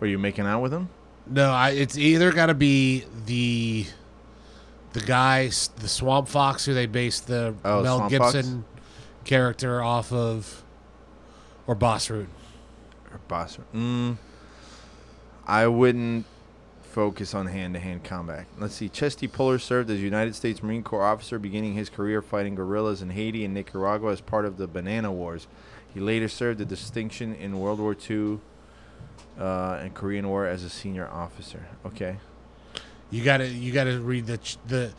Were 0.00 0.06
you 0.06 0.18
making 0.18 0.46
out 0.46 0.60
with 0.62 0.72
him? 0.72 0.88
No, 1.26 1.50
I, 1.50 1.70
it's 1.70 1.96
either 1.98 2.32
got 2.32 2.46
to 2.46 2.54
be 2.54 3.04
the 3.26 3.86
the 4.94 5.00
guy, 5.00 5.46
the 5.76 5.88
Swamp 5.88 6.26
Fox, 6.28 6.64
who 6.64 6.74
they 6.74 6.86
based 6.86 7.26
the 7.28 7.54
Oh, 7.64 7.82
Mel 7.82 7.98
Swamp 7.98 8.12
Fox? 8.14 8.32
Gibson 8.32 8.64
character 9.30 9.80
off 9.80 10.12
of, 10.12 10.64
or 11.68 11.76
Boss 11.76 12.10
Rude. 12.10 12.26
Or 13.12 13.20
boss? 13.28 13.58
Mm, 13.72 14.18
I 15.46 15.68
wouldn't 15.68 16.26
focus 16.82 17.32
on 17.32 17.46
hand-to-hand 17.46 18.02
combat. 18.02 18.46
Let's 18.58 18.74
see. 18.74 18.88
Chesty 18.88 19.28
Puller 19.28 19.60
served 19.60 19.88
as 19.88 20.00
United 20.00 20.34
States 20.34 20.64
Marine 20.64 20.82
Corps 20.82 21.04
officer, 21.04 21.38
beginning 21.38 21.74
his 21.74 21.88
career 21.88 22.22
fighting 22.22 22.56
guerrillas 22.56 23.02
in 23.02 23.10
Haiti 23.10 23.44
and 23.44 23.54
Nicaragua 23.54 24.10
as 24.10 24.20
part 24.20 24.44
of 24.46 24.56
the 24.56 24.66
Banana 24.66 25.12
Wars. 25.12 25.46
He 25.94 26.00
later 26.00 26.26
served 26.26 26.60
a 26.60 26.64
distinction 26.64 27.32
in 27.36 27.60
World 27.60 27.78
War 27.78 27.96
II 28.10 28.40
uh, 29.38 29.78
and 29.80 29.94
Korean 29.94 30.28
War 30.28 30.44
as 30.44 30.64
a 30.64 30.70
senior 30.70 31.06
officer. 31.06 31.68
Okay. 31.86 32.16
You 33.12 33.22
got 33.22 33.36
to 33.38 33.46
you 33.46 33.72
got 33.72 33.84
to 33.84 34.00
read 34.00 34.26
the 34.26 34.38
ch- 34.38 34.58
the 34.66 34.92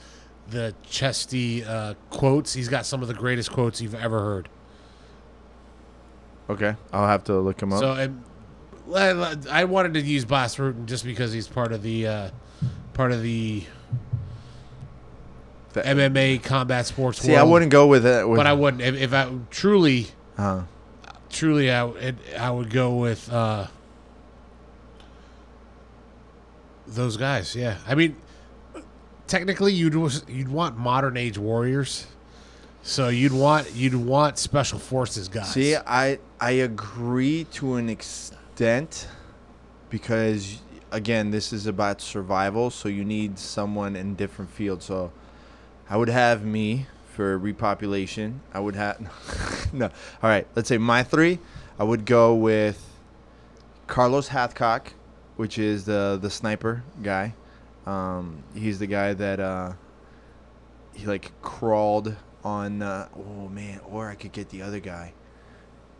the 0.50 0.74
Chesty 0.84 1.64
uh, 1.64 1.94
quotes. 2.10 2.54
He's 2.54 2.68
got 2.70 2.86
some 2.86 3.02
of 3.02 3.08
the 3.08 3.14
greatest 3.14 3.52
quotes 3.52 3.82
you've 3.82 3.96
ever 3.96 4.20
heard. 4.20 4.50
Okay. 6.50 6.76
I'll 6.92 7.08
have 7.08 7.24
to 7.26 7.40
look 7.40 7.62
him 7.62 7.72
up. 7.72 7.80
So 7.80 7.94
and, 7.94 8.24
I 8.94 9.64
wanted 9.66 9.94
to 9.94 10.02
use 10.02 10.26
Bas 10.26 10.58
Rutten 10.58 10.86
just 10.86 11.06
because 11.06 11.32
he's 11.32 11.48
part 11.48 11.72
of 11.72 11.82
the 11.82 12.08
uh, 12.08 12.30
part 12.94 13.12
of 13.14 13.22
the 13.22 13.64
The- 15.74 15.82
MMA 15.82 16.44
combat 16.44 16.86
sports 16.86 17.20
see, 17.20 17.30
world. 17.30 17.40
I 17.40 17.44
wouldn't 17.44 17.72
go 17.72 17.88
with 17.88 18.06
it. 18.06 18.28
With, 18.28 18.38
but 18.38 18.48
I 18.48 18.54
wouldn't 18.54 18.82
if, 18.82 18.96
if 18.96 19.14
I 19.14 19.32
truly 19.50 20.08
uh, 20.38 20.64
truly 21.30 21.72
I 21.72 21.86
would 21.86 22.18
I 22.38 22.52
would 22.52 22.70
go 22.70 22.96
with 22.96 23.32
uh 23.32 23.68
those 26.88 27.16
guys. 27.16 27.56
Yeah, 27.56 27.78
I 27.88 27.96
mean, 27.96 28.18
technically, 29.32 29.72
you'd 29.72 29.94
you'd 30.28 30.50
want 30.50 30.78
modern 30.78 31.16
age 31.16 31.38
warriors. 31.38 32.06
So 32.84 33.08
you'd 33.08 33.32
want 33.32 33.74
you'd 33.74 33.96
want 33.96 34.38
special 34.38 34.78
forces 34.78 35.30
guys. 35.30 35.52
See, 35.52 35.76
I 35.76 36.20
I 36.40 36.52
agree 36.52 37.46
to 37.54 37.76
an 37.76 37.90
extent 37.90 39.08
because 39.90 40.60
again, 40.92 41.32
this 41.32 41.54
is 41.54 41.66
about 41.66 42.02
survival, 42.02 42.70
so 42.70 42.90
you 42.90 43.06
need 43.06 43.40
someone 43.40 43.96
in 43.96 44.16
different 44.16 44.52
fields. 44.52 44.86
So 44.86 45.12
I 45.90 45.96
would 45.96 46.10
have 46.10 46.44
me 46.44 46.88
for 47.14 47.40
repopulation. 47.40 48.40
I 48.54 48.60
would 48.60 48.76
have 48.76 49.00
no. 49.74 49.86
All 49.86 50.30
right, 50.30 50.46
let's 50.56 50.68
say 50.68 50.78
my 50.78 51.04
three. 51.04 51.40
I 51.80 51.86
would 51.86 52.06
go 52.06 52.36
with 52.36 52.86
Carlos 53.88 54.30
Hathcock, 54.30 54.88
which 55.38 55.58
is 55.58 55.86
the 55.86 56.20
the 56.22 56.30
sniper 56.30 56.84
guy. 57.02 57.34
Um, 57.86 58.44
he's 58.54 58.80
the 58.80 58.88
guy 58.88 59.14
that 59.14 59.40
uh, 59.40 59.74
he 60.94 61.06
like 61.06 61.32
crawled 61.42 62.16
on. 62.44 62.82
Uh, 62.82 63.08
oh 63.16 63.48
man, 63.48 63.80
or 63.90 64.10
I 64.10 64.16
could 64.16 64.32
get 64.32 64.50
the 64.50 64.62
other 64.62 64.80
guy. 64.80 65.14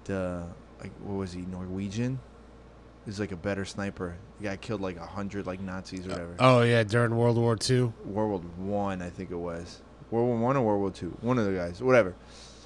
The 0.06 0.46
like, 0.80 0.92
what 1.04 1.16
was 1.16 1.32
he? 1.34 1.42
Norwegian. 1.42 2.20
He's 3.06 3.20
like 3.20 3.32
a 3.32 3.36
better 3.36 3.66
sniper. 3.66 4.16
The 4.40 4.50
guy 4.50 4.58
killed 4.58 4.82
like 4.82 4.98
a 4.98 5.06
hundred 5.06 5.48
like 5.48 5.60
Nazis 5.60 6.06
or 6.06 6.12
whatever. 6.12 6.36
oh 6.40 6.62
yeah, 6.62 6.84
during 6.84 7.16
World 7.16 7.38
War 7.38 7.58
II. 7.70 7.94
World 8.06 8.46
War 8.60 8.82
One, 8.88 9.02
I, 9.02 9.10
think 9.10 9.32
it 9.32 9.36
was. 9.36 9.82
World 10.12 10.28
War 10.28 10.38
One 10.38 10.58
or 10.58 10.62
World 10.66 10.82
War 10.82 10.92
Two. 10.92 11.18
One 11.22 11.40
of 11.40 11.46
the 11.46 11.54
guys, 11.54 11.82
whatever. 11.82 12.14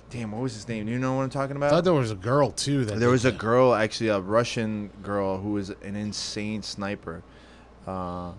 Damn, 0.10 0.32
what 0.34 0.42
was 0.42 0.54
his 0.54 0.68
name? 0.68 0.86
Do 0.86 0.92
you 0.92 1.00
know 1.00 1.16
what 1.16 1.24
I'm 1.24 1.30
talking 1.30 1.56
I 1.56 1.58
about? 1.58 1.72
thought 1.72 1.84
there 1.84 1.94
was 1.94 2.12
a 2.12 2.16
girl 2.16 2.52
too. 2.52 2.86
There 2.86 3.10
was 3.10 3.26
a 3.26 3.32
girl, 3.32 3.74
actually, 3.74 4.10
a 4.10 4.20
Russian 4.20 4.92
girl 5.02 5.40
who 5.40 5.54
was 5.54 5.70
an 5.72 5.96
insane 5.96 6.62
sniper. 6.62 7.24
Uh, 7.88 8.34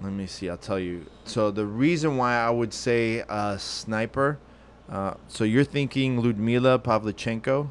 let 0.00 0.12
me 0.12 0.26
see. 0.26 0.48
I'll 0.48 0.56
tell 0.56 0.78
you. 0.78 1.06
So 1.24 1.50
the 1.50 1.66
reason 1.66 2.16
why 2.16 2.36
I 2.36 2.50
would 2.50 2.72
say 2.72 3.24
a 3.28 3.58
sniper. 3.58 4.38
Uh, 4.90 5.14
so 5.28 5.44
you're 5.44 5.64
thinking 5.64 6.22
Ludmila 6.22 6.78
Pavlichenko, 6.78 7.70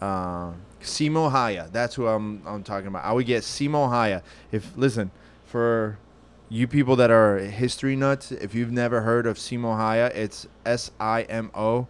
uh, 0.00 0.50
Simo 0.82 1.30
Häyhä. 1.30 1.70
That's 1.70 1.94
who 1.94 2.08
I'm 2.08 2.42
I'm 2.44 2.64
talking 2.64 2.88
about. 2.88 3.04
I 3.04 3.12
would 3.12 3.26
get 3.26 3.44
Simo 3.44 3.88
Häyhä. 3.88 4.22
If 4.50 4.76
listen 4.76 5.12
for 5.44 5.98
you 6.48 6.66
people 6.66 6.96
that 6.96 7.10
are 7.10 7.38
history 7.38 7.94
nuts, 7.94 8.32
if 8.32 8.52
you've 8.52 8.72
never 8.72 9.02
heard 9.02 9.26
of 9.26 9.36
Simo 9.36 9.76
Häyhä, 9.76 10.12
it's 10.16 10.48
S 10.66 10.90
I 10.98 11.22
M 11.22 11.52
O, 11.54 11.86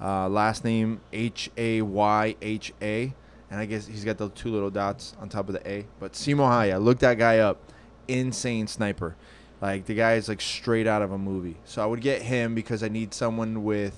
uh, 0.00 0.28
last 0.28 0.64
name 0.64 1.00
H 1.12 1.50
A 1.56 1.82
Y 1.82 2.36
H 2.40 2.72
A, 2.80 3.12
and 3.50 3.58
I 3.60 3.66
guess 3.66 3.86
he's 3.88 4.04
got 4.04 4.18
the 4.18 4.28
two 4.28 4.50
little 4.50 4.70
dots 4.70 5.16
on 5.20 5.28
top 5.28 5.48
of 5.48 5.54
the 5.54 5.68
A. 5.68 5.86
But 5.98 6.12
Simo 6.12 6.46
Häyhä, 6.46 6.80
look 6.80 7.00
that 7.00 7.18
guy 7.18 7.38
up, 7.38 7.71
insane 8.08 8.66
sniper, 8.66 9.16
like 9.60 9.86
the 9.86 9.94
guy 9.94 10.14
is 10.14 10.28
like 10.28 10.40
straight 10.40 10.86
out 10.86 11.02
of 11.02 11.12
a 11.12 11.18
movie. 11.18 11.56
So 11.64 11.82
I 11.82 11.86
would 11.86 12.00
get 12.00 12.22
him 12.22 12.54
because 12.54 12.82
I 12.82 12.88
need 12.88 13.14
someone 13.14 13.64
with 13.64 13.94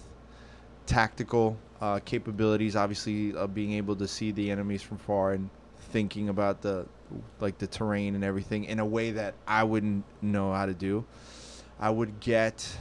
tactical 0.86 1.56
uh, 1.80 2.00
capabilities, 2.04 2.76
obviously 2.76 3.36
uh, 3.36 3.46
being 3.46 3.72
able 3.72 3.96
to 3.96 4.08
see 4.08 4.30
the 4.30 4.50
enemies 4.50 4.82
from 4.82 4.98
far 4.98 5.32
and 5.32 5.50
thinking 5.90 6.28
about 6.28 6.62
the 6.62 6.86
like 7.40 7.58
the 7.58 7.66
terrain 7.66 8.14
and 8.14 8.24
everything 8.24 8.64
in 8.64 8.80
a 8.80 8.86
way 8.86 9.12
that 9.12 9.34
I 9.46 9.64
wouldn't 9.64 10.04
know 10.22 10.52
how 10.52 10.66
to 10.66 10.74
do. 10.74 11.04
I 11.78 11.90
would 11.90 12.20
get 12.20 12.76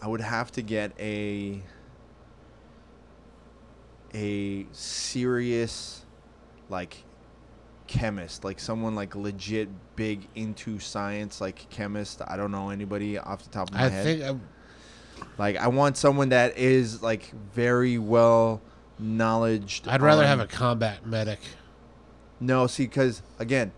I 0.00 0.06
would 0.06 0.20
have 0.20 0.52
to 0.52 0.62
get 0.62 0.92
a 0.98 1.60
a 4.14 4.66
serious 4.72 6.04
like 6.68 7.04
chemist, 7.88 8.44
like 8.44 8.60
someone 8.60 8.94
like 8.94 9.16
legit 9.16 9.68
big 9.96 10.28
into 10.34 10.78
science 10.78 11.40
like 11.40 11.68
chemist. 11.70 12.22
I 12.26 12.36
don't 12.36 12.52
know 12.52 12.70
anybody 12.70 13.18
off 13.18 13.42
the 13.42 13.50
top 13.50 13.68
of 13.68 13.74
my 13.74 13.84
I 13.86 13.88
head. 13.88 14.04
think 14.04 14.22
uh, 14.22 14.34
Like 15.38 15.56
I 15.56 15.68
want 15.68 15.96
someone 15.96 16.28
that 16.28 16.56
is 16.56 17.02
like 17.02 17.32
very 17.54 17.98
well 17.98 18.60
knowledge. 18.98 19.82
I'd 19.86 20.02
rather 20.02 20.26
have 20.26 20.40
a 20.40 20.46
combat 20.46 21.04
medic. 21.06 21.40
no. 22.40 22.66
See, 22.66 22.84
because 22.84 23.22
again, 23.38 23.72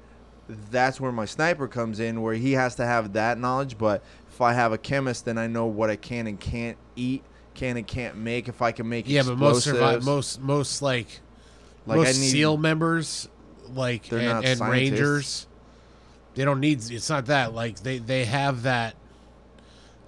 that's 0.70 1.00
where 1.00 1.12
my 1.12 1.24
sniper 1.26 1.68
comes 1.68 2.00
in, 2.00 2.22
where 2.22 2.34
he 2.34 2.52
has 2.52 2.74
to 2.76 2.84
have 2.84 3.12
that 3.14 3.38
knowledge. 3.38 3.78
But 3.78 4.02
if 4.28 4.40
I 4.40 4.52
have 4.52 4.72
a 4.72 4.78
chemist, 4.78 5.24
then 5.24 5.38
I 5.38 5.46
know 5.46 5.66
what 5.66 5.90
I 5.90 5.96
can 5.96 6.26
and 6.26 6.38
can't 6.40 6.76
eat, 6.96 7.22
can 7.54 7.76
and 7.76 7.86
can't 7.86 8.16
make. 8.16 8.48
If 8.48 8.60
I 8.62 8.72
can 8.72 8.88
make 8.88 9.08
Yeah, 9.08 9.22
but 9.22 9.36
most 9.38 9.64
survive, 9.64 10.04
most 10.04 10.40
most 10.40 10.82
like, 10.82 11.20
like 11.86 11.98
most 11.98 12.08
I 12.08 12.20
need, 12.20 12.30
SEAL 12.30 12.56
members, 12.56 13.28
like 13.74 14.08
They're 14.08 14.36
and, 14.36 14.44
and. 14.44 14.60
Rangers, 14.60 15.46
they 16.34 16.44
don't 16.44 16.60
need. 16.60 16.78
It's 16.90 17.08
not 17.08 17.26
that 17.26 17.54
like 17.54 17.80
they 17.80 17.98
they 17.98 18.24
have 18.24 18.62
that. 18.62 18.96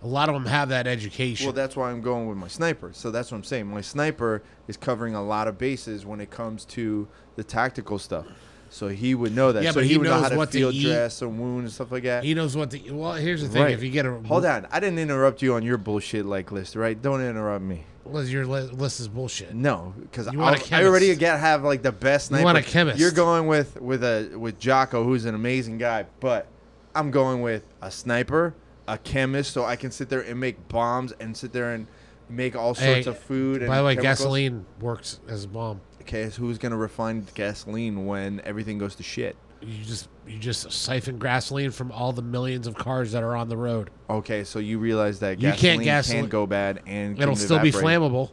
A 0.02 0.06
lot 0.06 0.28
of 0.28 0.34
them 0.34 0.46
have 0.46 0.70
that 0.70 0.88
education. 0.88 1.46
Well, 1.46 1.52
that's 1.52 1.76
why 1.76 1.90
I'm 1.90 2.00
going 2.00 2.26
with 2.26 2.36
my 2.36 2.48
sniper. 2.48 2.90
So 2.92 3.12
that's 3.12 3.30
what 3.30 3.38
I'm 3.38 3.44
saying. 3.44 3.68
My 3.68 3.80
sniper 3.80 4.42
is 4.66 4.76
covering 4.76 5.14
a 5.14 5.22
lot 5.22 5.46
of 5.46 5.58
bases 5.58 6.04
when 6.04 6.20
it 6.20 6.28
comes 6.28 6.64
to 6.66 7.06
the 7.36 7.44
tactical 7.44 8.00
stuff. 8.00 8.26
So 8.72 8.88
he 8.88 9.14
would 9.14 9.36
know 9.36 9.52
that. 9.52 9.62
Yeah, 9.62 9.70
so 9.72 9.74
but 9.80 9.84
he, 9.84 9.90
he 9.90 9.98
would 9.98 10.04
know 10.06 10.14
knows 10.14 10.22
how 10.22 10.28
to 10.30 10.36
what 10.38 10.50
to 10.52 10.58
field 10.58 10.72
eat. 10.74 10.84
dress 10.86 11.20
and 11.20 11.38
wound 11.38 11.64
and 11.64 11.70
stuff 11.72 11.92
like 11.92 12.04
that. 12.04 12.24
he 12.24 12.32
knows 12.32 12.56
what 12.56 12.70
to. 12.70 12.90
Well, 12.92 13.12
here's 13.12 13.42
the 13.42 13.48
thing: 13.48 13.62
Right. 13.64 13.72
if 13.74 13.82
you 13.82 13.90
get 13.90 14.06
a 14.06 14.12
Hold 14.26 14.46
on, 14.46 14.66
I 14.70 14.80
didn't 14.80 14.98
interrupt 14.98 15.42
you 15.42 15.52
on 15.54 15.62
your 15.62 15.76
bullshit 15.76 16.24
like 16.24 16.50
list, 16.50 16.74
right? 16.74 17.00
Don't 17.00 17.20
interrupt 17.20 17.62
me. 17.62 17.84
well, 18.04 18.24
your 18.24 18.46
list 18.46 18.98
is 18.98 19.08
bullshit. 19.08 19.54
No, 19.54 19.92
because 20.00 20.26
You 20.32 20.38
want 20.38 20.72
a 20.72 20.74
I 20.76 20.84
already 20.84 21.14
get 21.14 21.38
have 21.38 21.64
like 21.64 21.82
the 21.82 21.92
best 21.92 22.30
You 22.30 22.42
want 22.42 22.56
a 22.56 22.62
chemist. 22.62 22.98
You're 22.98 23.10
going 23.10 23.46
with 23.46 23.78
with 23.78 24.02
a 24.02 24.34
with 24.38 24.58
Jocko, 24.58 25.04
who's 25.04 25.26
an 25.26 25.34
amazing 25.34 25.76
guy, 25.76 26.06
but 26.20 26.46
I'm 26.94 27.10
going 27.10 27.42
with 27.42 27.64
a 27.82 27.90
sniper, 27.90 28.54
a 28.88 28.96
chemist, 28.96 29.52
so 29.52 29.66
I 29.66 29.76
can 29.76 29.90
sit 29.90 30.08
there 30.08 30.22
and 30.22 30.40
make 30.40 30.68
bombs 30.68 31.12
and 31.20 31.36
sit 31.36 31.52
there 31.52 31.74
and 31.74 31.86
make 32.28 32.56
all 32.56 32.74
sorts 32.74 33.04
Hey, 33.04 33.10
of 33.10 33.18
food. 33.18 33.60
And 33.60 33.68
By 33.68 33.78
the 33.78 33.84
way, 33.84 33.94
chemicals. 33.96 34.18
gasoline 34.20 34.66
works 34.80 35.20
as 35.28 35.44
a 35.44 35.48
bomb. 35.48 35.82
Okay, 36.02 36.30
so 36.30 36.42
who's 36.42 36.58
gonna 36.58 36.76
refine 36.76 37.26
gasoline 37.34 38.06
when 38.06 38.40
everything 38.44 38.78
goes 38.78 38.94
to 38.96 39.02
shit? 39.02 39.36
You 39.60 39.84
just 39.84 40.08
you 40.26 40.38
just 40.38 40.70
siphon 40.72 41.18
gasoline 41.18 41.70
from 41.70 41.92
all 41.92 42.12
the 42.12 42.22
millions 42.22 42.66
of 42.66 42.74
cars 42.74 43.12
that 43.12 43.22
are 43.22 43.36
on 43.36 43.48
the 43.48 43.56
road. 43.56 43.90
Okay, 44.10 44.42
so 44.44 44.58
you 44.58 44.78
realize 44.78 45.20
that 45.20 45.40
You 45.40 45.50
gasoline 45.50 45.74
can't 45.76 45.84
gasoline- 45.84 46.22
can 46.24 46.28
go 46.30 46.46
bad 46.46 46.80
and 46.86 47.16
It'll 47.20 47.34
can 47.34 47.44
still 47.44 47.58
be 47.60 47.68
evaporate. 47.68 47.84
flammable. 48.00 48.30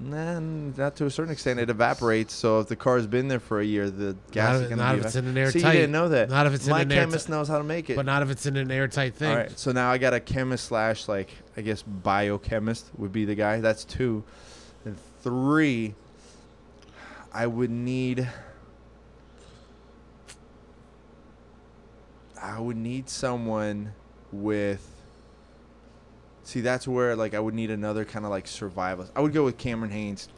Nah, 0.00 0.40
not 0.40 0.96
to 0.96 1.06
a 1.06 1.10
certain 1.10 1.32
extent. 1.32 1.60
It 1.60 1.70
evaporates. 1.70 2.32
So 2.32 2.58
if 2.60 2.66
the 2.68 2.74
car's 2.76 3.06
been 3.06 3.28
there 3.28 3.38
for 3.38 3.60
a 3.60 3.64
year, 3.64 3.88
the 3.90 4.16
gas 4.32 4.48
Not 4.48 4.54
is 4.56 4.60
if- 4.62 4.68
going 4.68 4.78
to 4.78 4.84
not 4.84 4.92
be. 4.94 5.00
if 5.00 5.06
it's 5.06 5.16
in 5.16 5.26
an 5.26 5.36
airtight- 5.38 5.52
See, 5.62 5.66
you 5.66 5.72
didn't 5.72 5.92
know 5.92 6.08
that. 6.08 6.28
not 6.30 6.46
if 6.46 6.54
it's 6.54 6.64
in 6.66 6.70
My 6.70 6.80
an 6.80 6.90
airtight- 6.90 7.08
chemist 7.08 7.28
knows 7.28 7.46
how 7.48 7.58
to 7.58 7.64
make 7.64 7.88
it. 7.90 7.94
But 7.96 8.06
not 8.06 8.22
if 8.22 8.30
it's 8.30 8.46
in 8.46 8.56
an 8.56 8.70
airtight 8.72 9.14
thing. 9.14 9.30
All 9.30 9.36
right. 9.36 9.56
So 9.58 9.70
now 9.70 9.90
I 9.92 9.98
got 9.98 10.12
a 10.14 10.18
chemist 10.20 10.64
slash 10.66 11.06
like 11.08 11.30
I 11.56 11.60
guess 11.60 11.82
biochemist 11.82 12.86
would 12.96 13.12
be 13.12 13.24
the 13.24 13.34
guy. 13.36 13.60
That's 13.60 13.84
two, 13.84 14.24
and 14.84 14.96
three. 15.22 15.94
I 17.32 17.46
would 17.46 17.70
need. 17.70 18.28
I 22.40 22.60
would 22.60 22.76
need 22.76 23.08
someone 23.08 23.94
with. 24.30 24.88
See, 26.44 26.60
that's 26.60 26.86
where 26.86 27.16
like 27.16 27.34
I 27.34 27.40
would 27.40 27.54
need 27.54 27.70
another 27.70 28.04
kind 28.04 28.24
of 28.24 28.30
like 28.30 28.44
survivalist. 28.44 29.10
I 29.16 29.20
would 29.20 29.32
go 29.32 29.44
with 29.44 29.56
Cameron 29.56 29.90
Hanes. 29.90 30.28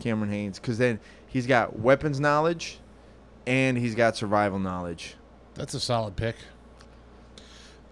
Cameron 0.00 0.30
Hanes, 0.30 0.58
because 0.58 0.78
then 0.78 1.00
he's 1.26 1.46
got 1.46 1.78
weapons 1.78 2.20
knowledge, 2.20 2.78
and 3.46 3.76
he's 3.76 3.94
got 3.94 4.16
survival 4.16 4.58
knowledge. 4.58 5.16
That's 5.54 5.74
a 5.74 5.80
solid 5.80 6.14
pick. 6.14 6.36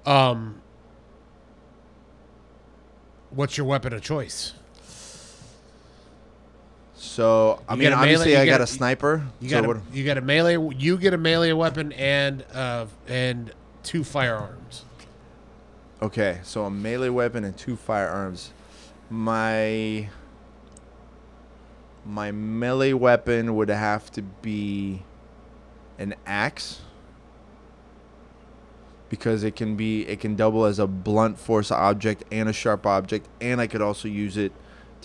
Um, 0.04 0.62
what's 3.30 3.56
your 3.56 3.66
weapon 3.66 3.92
of 3.92 4.02
choice? 4.02 4.52
So 6.98 7.61
I 7.68 7.74
You 7.74 7.78
mean, 7.80 7.88
a 7.88 7.90
melee- 7.90 8.02
obviously, 8.14 8.37
I 8.38 8.46
got 8.46 8.61
a- 8.61 8.64
a 8.64 8.66
sniper. 8.66 9.22
You 9.40 9.50
so 9.50 9.62
got 9.62 9.76
a, 9.76 9.80
you 9.92 10.04
got 10.04 10.16
a 10.18 10.22
melee. 10.22 10.56
You 10.76 10.96
get 10.96 11.12
a 11.14 11.18
melee 11.18 11.52
weapon 11.52 11.92
and 11.92 12.44
uh 12.54 12.87
and 13.06 13.52
two 13.82 14.02
firearms. 14.02 14.85
okay, 16.02 16.40
so 16.42 16.64
a 16.64 16.70
melee 16.70 17.09
weapon 17.11 17.44
and 17.44 17.56
two 17.56 17.76
firearms. 17.76 18.50
My 19.11 20.08
my 22.04 22.31
melee 22.33 22.92
weapon 22.94 23.54
would 23.56 23.68
have 23.68 24.10
to 24.12 24.23
be 24.23 25.02
an 25.98 26.14
axe 26.27 26.81
because 29.08 29.44
it 29.44 29.54
can 29.56 29.77
be 29.77 30.06
it 30.08 30.18
can 30.21 30.35
double 30.35 30.64
as 30.64 30.79
a 30.79 30.87
blunt 30.87 31.38
force 31.38 31.71
object 31.71 32.25
and 32.33 32.48
a 32.48 32.52
sharp 32.52 32.87
object, 32.87 33.29
and 33.40 33.60
I 33.60 33.66
could 33.66 33.83
also 33.83 34.08
use 34.08 34.37
it 34.37 34.52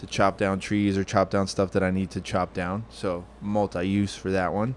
to 0.02 0.08
chop 0.08 0.36
down 0.36 0.60
trees 0.60 0.98
or 0.98 1.04
chop 1.04 1.30
down 1.30 1.46
stuff 1.46 1.70
that 1.72 1.84
I 1.84 1.92
need 1.92 2.10
to 2.12 2.22
chop 2.22 2.56
down. 2.56 2.86
So 2.90 3.24
multi-use 3.40 4.16
for 4.16 4.32
that 4.32 4.52
one. 4.52 4.76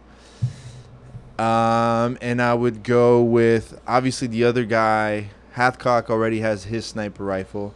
Um, 1.38 2.18
and 2.20 2.42
I 2.42 2.52
would 2.52 2.82
go 2.82 3.22
with 3.22 3.80
obviously 3.86 4.28
the 4.28 4.44
other 4.44 4.66
guy. 4.66 5.30
Hathcock 5.56 6.10
already 6.10 6.40
has 6.40 6.64
his 6.64 6.84
sniper 6.84 7.24
rifle, 7.24 7.74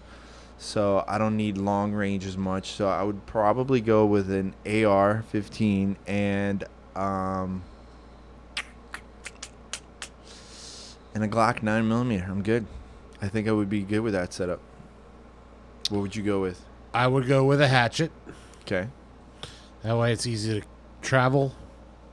so 0.58 1.04
I 1.08 1.16
don't 1.16 1.38
need 1.38 1.56
long 1.56 1.92
range 1.92 2.26
as 2.26 2.36
much. 2.36 2.72
So 2.72 2.86
I 2.86 3.02
would 3.02 3.24
probably 3.24 3.80
go 3.80 4.04
with 4.04 4.30
an 4.30 4.54
AR-15 4.66 5.96
and 6.06 6.64
um, 6.94 7.62
and 11.14 11.24
a 11.24 11.28
Glock 11.28 11.62
nine 11.62 11.88
millimeter. 11.88 12.26
I'm 12.28 12.42
good. 12.42 12.66
I 13.22 13.28
think 13.28 13.48
I 13.48 13.52
would 13.52 13.70
be 13.70 13.80
good 13.82 14.00
with 14.00 14.12
that 14.12 14.34
setup. 14.34 14.60
What 15.88 16.02
would 16.02 16.14
you 16.14 16.22
go 16.22 16.42
with? 16.42 16.67
I 16.94 17.06
would 17.06 17.26
go 17.26 17.44
with 17.44 17.60
a 17.60 17.68
hatchet. 17.68 18.10
Okay. 18.62 18.88
That 19.82 19.96
way, 19.96 20.12
it's 20.12 20.26
easy 20.26 20.60
to 20.60 20.66
travel. 21.02 21.54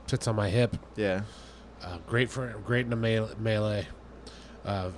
Sits 0.06 0.28
on 0.28 0.36
my 0.36 0.48
hip. 0.48 0.76
Yeah. 0.96 1.22
Uh, 1.82 1.98
great 2.06 2.30
for 2.30 2.46
great 2.64 2.86
in 2.86 2.92
a 2.92 2.96
mele- 2.96 3.30
melee. 3.38 3.86
Uh, 4.64 4.90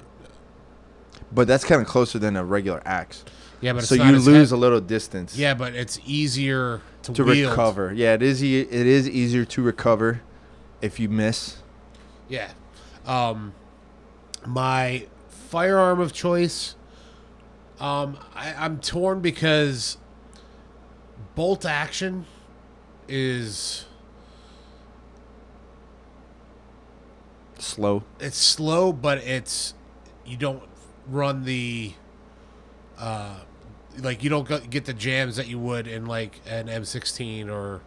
But 1.33 1.47
that's 1.49 1.65
kind 1.65 1.81
of 1.81 1.87
closer 1.87 2.19
than 2.19 2.37
a 2.37 2.45
regular 2.45 2.83
axe. 2.87 3.25
yeah, 3.61 3.73
but 3.73 3.85
so 3.85 3.95
you 3.95 4.19
lose 4.19 4.53
a 4.53 4.57
little 4.57 4.81
distance. 4.81 5.37
Yeah, 5.37 5.55
but 5.55 5.75
it's 5.75 5.99
easier 6.07 6.81
to, 7.03 7.13
To 7.13 7.25
wield. 7.25 7.51
recover. 7.51 7.93
Yeah, 7.95 8.15
it 8.15 8.23
is. 8.23 8.43
E- 8.45 8.61
it 8.61 8.87
is 8.87 9.09
easier 9.09 9.45
to 9.47 9.63
recover 9.63 10.21
if 10.81 11.01
you 11.01 11.09
miss. 11.09 11.57
Yeah. 12.29 12.51
Um, 13.07 13.53
my 14.47 15.07
firearm 15.29 16.01
of 16.01 16.13
choice. 16.13 16.75
Um, 17.81 18.19
I, 18.35 18.55
I'm 18.55 18.81
torn 18.81 19.21
because 19.21 19.99
bolt 21.35 21.65
action 21.65 22.27
is 23.09 23.85
Slow. 27.59 28.03
it's 28.21 28.37
slow, 28.39 28.93
but 28.93 29.19
it's 29.19 29.75
you 30.25 30.37
don't 30.37 30.63
run 31.09 31.45
the 31.45 31.93
uh 32.99 33.41
like 34.01 34.23
you 34.23 34.31
don't 34.31 34.71
get 34.71 34.85
the 34.85 34.93
jams 34.93 35.37
that 35.37 35.49
you 35.49 35.59
would 35.59 35.87
in 35.89 36.07
like 36.07 36.41
an 36.47 36.67
M16 36.69 37.49
or 37.51 37.81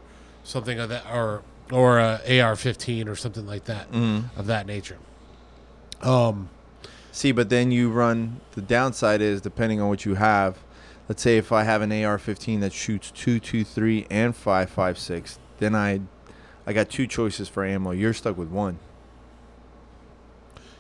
something 0.44 0.78
of 0.80 0.90
that 0.90 1.06
or 1.12 1.44
or 1.72 2.00
a 2.00 2.20
AR15 2.26 3.08
or 3.08 3.16
something 3.16 3.46
like 3.48 3.66
that 3.66 3.88
of 4.38 4.48
that 4.48 4.66
nature. 4.66 4.98
Um, 6.02 6.50
See, 7.12 7.32
but 7.32 7.50
then 7.50 7.72
you 7.72 7.90
run. 7.90 8.40
The 8.54 8.62
downside 8.62 9.22
is 9.22 9.42
depending 9.42 9.82
on 9.82 9.90
what 9.90 10.06
you 10.06 10.16
have. 10.16 10.60
Let's 11.10 11.22
say 11.22 11.38
if 11.38 11.52
I 11.52 11.64
have 11.64 11.82
an 11.82 11.92
AR-15 11.92 12.62
that 12.62 12.72
shoots 12.72 13.12
two, 13.12 13.40
two, 13.40 13.64
three, 13.66 14.08
and 14.10 14.34
five, 14.36 14.70
five, 14.70 14.98
six, 14.98 15.40
then 15.60 15.76
I, 15.76 16.02
I 16.66 16.72
got 16.72 16.90
two 16.90 17.06
choices 17.08 17.50
for 17.50 17.66
ammo. 17.66 17.92
You're 17.92 18.14
stuck 18.14 18.38
with 18.38 18.48
one. 18.48 18.80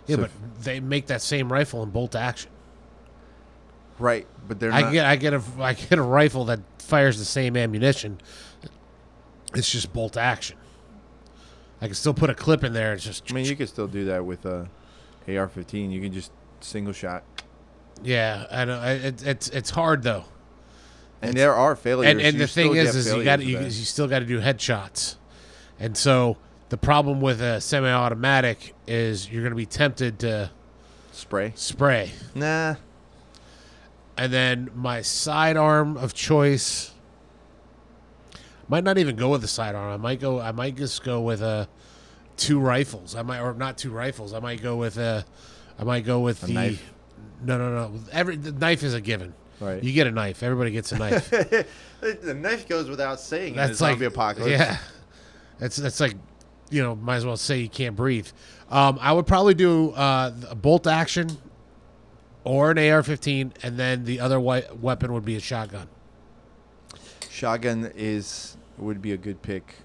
yeah, 0.07 0.15
So 0.15 0.21
but 0.23 0.31
they 0.63 0.79
make 0.79 1.07
that 1.07 1.21
same 1.21 1.51
rifle 1.51 1.83
in 1.83 1.89
bolt 1.89 2.15
action. 2.15 2.49
Right, 3.99 4.25
but 4.47 4.59
they're 4.59 4.71
I 4.71 4.81
not. 4.81 4.93
get 4.93 5.05
I 5.05 5.15
get 5.17 5.33
a 5.33 5.41
I 5.59 5.73
get 5.73 5.99
a 5.99 6.01
rifle 6.01 6.45
that 6.45 6.59
fires 6.79 7.19
the 7.19 7.25
same 7.25 7.55
ammunition. 7.57 8.19
It's 9.53 9.69
just 9.69 9.91
bolt 9.93 10.17
action. 10.17 10.57
I 11.81 11.85
can 11.87 11.95
still 11.95 12.13
put 12.13 12.29
a 12.29 12.33
clip 12.33 12.63
in 12.63 12.73
there. 12.73 12.93
It's 12.93 13.03
just 13.03 13.29
I 13.29 13.35
mean, 13.35 13.45
you 13.45 13.55
could 13.55 13.67
still 13.69 13.87
do 13.87 14.05
that 14.05 14.25
with 14.25 14.45
a 14.45 14.69
AR-15. 15.27 15.91
You 15.91 16.01
can 16.01 16.11
just 16.13 16.31
single 16.61 16.93
shot. 16.93 17.23
yeah. 18.03 18.45
I 18.51 18.65
know 18.65 18.79
I- 18.79 18.91
it, 18.91 19.25
it's 19.25 19.49
it's 19.49 19.69
hard 19.71 20.03
though. 20.03 20.25
And 21.21 21.35
there 21.37 21.53
are 21.53 21.75
failures. 21.75 22.09
and 22.11 22.19
and 22.21 22.39
the 22.39 22.47
thing 22.47 22.75
is, 22.75 22.95
is 22.95 23.13
you 23.13 23.23
got 23.23 23.41
you, 23.43 23.59
you 23.59 23.69
still 23.71 24.07
got 24.07 24.19
to 24.19 24.25
do 24.25 24.39
headshots, 24.41 25.17
and 25.79 25.95
so 25.95 26.37
the 26.69 26.77
problem 26.77 27.21
with 27.21 27.41
a 27.41 27.61
semi-automatic 27.61 28.73
is 28.87 29.29
you're 29.31 29.43
going 29.43 29.51
to 29.51 29.55
be 29.55 29.67
tempted 29.67 30.17
to 30.19 30.49
spray. 31.11 31.51
spray, 31.55 32.11
Nah, 32.33 32.75
and 34.17 34.33
then 34.33 34.71
my 34.73 35.01
sidearm 35.03 35.95
of 35.95 36.15
choice 36.15 36.91
might 38.67 38.83
not 38.83 38.97
even 38.97 39.15
go 39.15 39.29
with 39.29 39.41
the 39.41 39.47
sidearm. 39.47 39.91
I 39.93 39.97
might 39.97 40.19
go. 40.19 40.39
I 40.39 40.51
might 40.51 40.75
just 40.75 41.03
go 41.03 41.21
with 41.21 41.41
a 41.43 41.67
two 42.41 42.59
rifles. 42.59 43.15
I 43.15 43.21
might 43.21 43.39
or 43.39 43.53
not 43.53 43.77
two 43.77 43.91
rifles. 43.91 44.33
I 44.33 44.39
might 44.39 44.61
go 44.61 44.75
with 44.75 44.97
a. 44.97 45.23
I 45.79 45.83
might 45.83 46.05
go 46.05 46.19
with 46.19 46.43
A 46.43 46.47
the. 46.47 46.53
knife? 46.53 46.93
No, 47.43 47.57
no, 47.57 47.71
no. 47.71 47.99
Every 48.11 48.35
the 48.35 48.51
knife 48.51 48.83
is 48.83 48.93
a 48.93 49.01
given. 49.01 49.33
Right. 49.59 49.81
You 49.83 49.93
get 49.93 50.07
a 50.07 50.11
knife. 50.11 50.41
Everybody 50.43 50.71
gets 50.71 50.91
a 50.91 50.97
knife. 50.97 51.29
the 52.01 52.33
knife 52.33 52.67
goes 52.67 52.89
without 52.89 53.19
saying. 53.19 53.55
That's 53.55 53.79
like 53.79 54.01
apocalypse. 54.01 54.51
Yeah, 54.51 54.77
that's 55.59 55.75
that's 55.77 55.99
like 55.99 56.15
you 56.71 56.81
know 56.81 56.95
might 56.95 57.17
as 57.17 57.25
well 57.25 57.37
say 57.37 57.59
you 57.59 57.69
can't 57.69 57.95
breathe. 57.95 58.27
Um, 58.69 58.97
I 59.01 59.13
would 59.13 59.27
probably 59.27 59.53
do 59.53 59.91
uh, 59.91 60.33
a 60.49 60.55
bolt 60.55 60.87
action 60.87 61.29
or 62.43 62.71
an 62.71 62.77
AR-15, 62.79 63.51
and 63.61 63.77
then 63.77 64.03
the 64.05 64.19
other 64.19 64.39
we- 64.39 64.63
weapon 64.79 65.13
would 65.13 65.25
be 65.25 65.35
a 65.35 65.39
shotgun. 65.39 65.87
Shotgun 67.29 67.91
is 67.95 68.57
would 68.77 69.01
be 69.01 69.11
a 69.11 69.17
good 69.17 69.41
pick. 69.41 69.75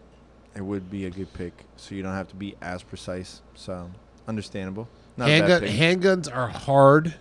It 0.56 0.62
would 0.62 0.90
be 0.90 1.04
a 1.04 1.10
good 1.10 1.32
pick, 1.34 1.52
so 1.76 1.94
you 1.94 2.02
don't 2.02 2.14
have 2.14 2.28
to 2.28 2.34
be 2.36 2.56
as 2.62 2.82
precise. 2.82 3.42
So 3.54 3.90
understandable. 4.26 4.88
Not 5.16 5.28
Handgun, 5.28 5.62
handguns 5.62 6.34
are 6.34 6.48
hard 6.48 7.14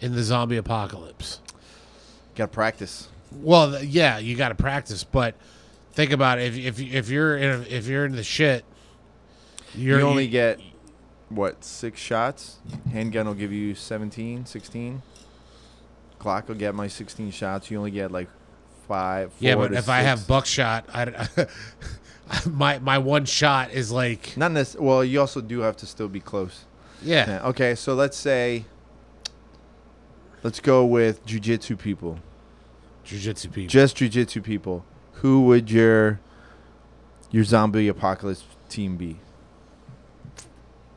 in 0.00 0.14
the 0.14 0.22
zombie 0.22 0.56
apocalypse. 0.56 1.40
Got 2.34 2.46
to 2.46 2.52
practice. 2.52 3.08
Well, 3.30 3.72
th- 3.72 3.84
yeah, 3.84 4.18
you 4.18 4.36
got 4.36 4.48
to 4.50 4.54
practice, 4.54 5.04
but 5.04 5.36
think 5.92 6.12
about 6.12 6.38
it. 6.38 6.54
If 6.56 6.58
if 6.58 6.80
if 6.80 7.08
you're 7.08 7.36
in 7.36 7.50
a, 7.50 7.60
if 7.62 7.86
you're 7.86 8.04
in 8.04 8.12
the 8.12 8.24
shit, 8.24 8.64
you're 9.74 10.00
you 10.00 10.06
only 10.06 10.28
get 10.28 10.60
what 11.28 11.64
six 11.64 12.00
shots. 12.00 12.58
Handgun 12.92 13.26
will 13.26 13.34
give 13.34 13.52
you 13.52 13.74
17, 13.74 14.44
16. 14.46 15.02
Glock 16.20 16.48
will 16.48 16.54
get 16.54 16.74
my 16.74 16.88
16 16.88 17.30
shots. 17.30 17.70
You 17.70 17.78
only 17.78 17.90
get 17.90 18.12
like 18.12 18.28
five. 18.86 19.32
yeah, 19.38 19.54
but 19.54 19.72
if 19.72 19.88
I 19.88 20.00
have 20.00 20.26
buckshot, 20.26 20.86
I 20.92 21.04
my 22.50 22.78
my 22.78 22.98
one 22.98 23.24
shot 23.24 23.72
is 23.72 23.90
like 23.92 24.36
not 24.36 24.54
this. 24.54 24.76
Well, 24.78 25.04
you 25.04 25.20
also 25.20 25.40
do 25.40 25.60
have 25.60 25.76
to 25.78 25.86
still 25.86 26.08
be 26.08 26.20
close. 26.20 26.64
yeah. 27.02 27.28
Yeah, 27.28 27.48
okay, 27.48 27.74
so 27.74 27.94
let's 27.94 28.16
say, 28.16 28.64
let's 30.42 30.60
go 30.60 30.84
with 30.84 31.24
jujitsu 31.26 31.78
people. 31.78 32.18
Jiu-jitsu 33.04 33.48
people. 33.48 33.68
Just 33.68 33.96
jujitsu 33.96 34.42
people. 34.42 34.84
Who 35.14 35.42
would 35.42 35.70
your 35.70 36.20
your 37.30 37.44
zombie 37.44 37.88
apocalypse 37.88 38.44
team 38.68 38.96
be? 38.96 39.18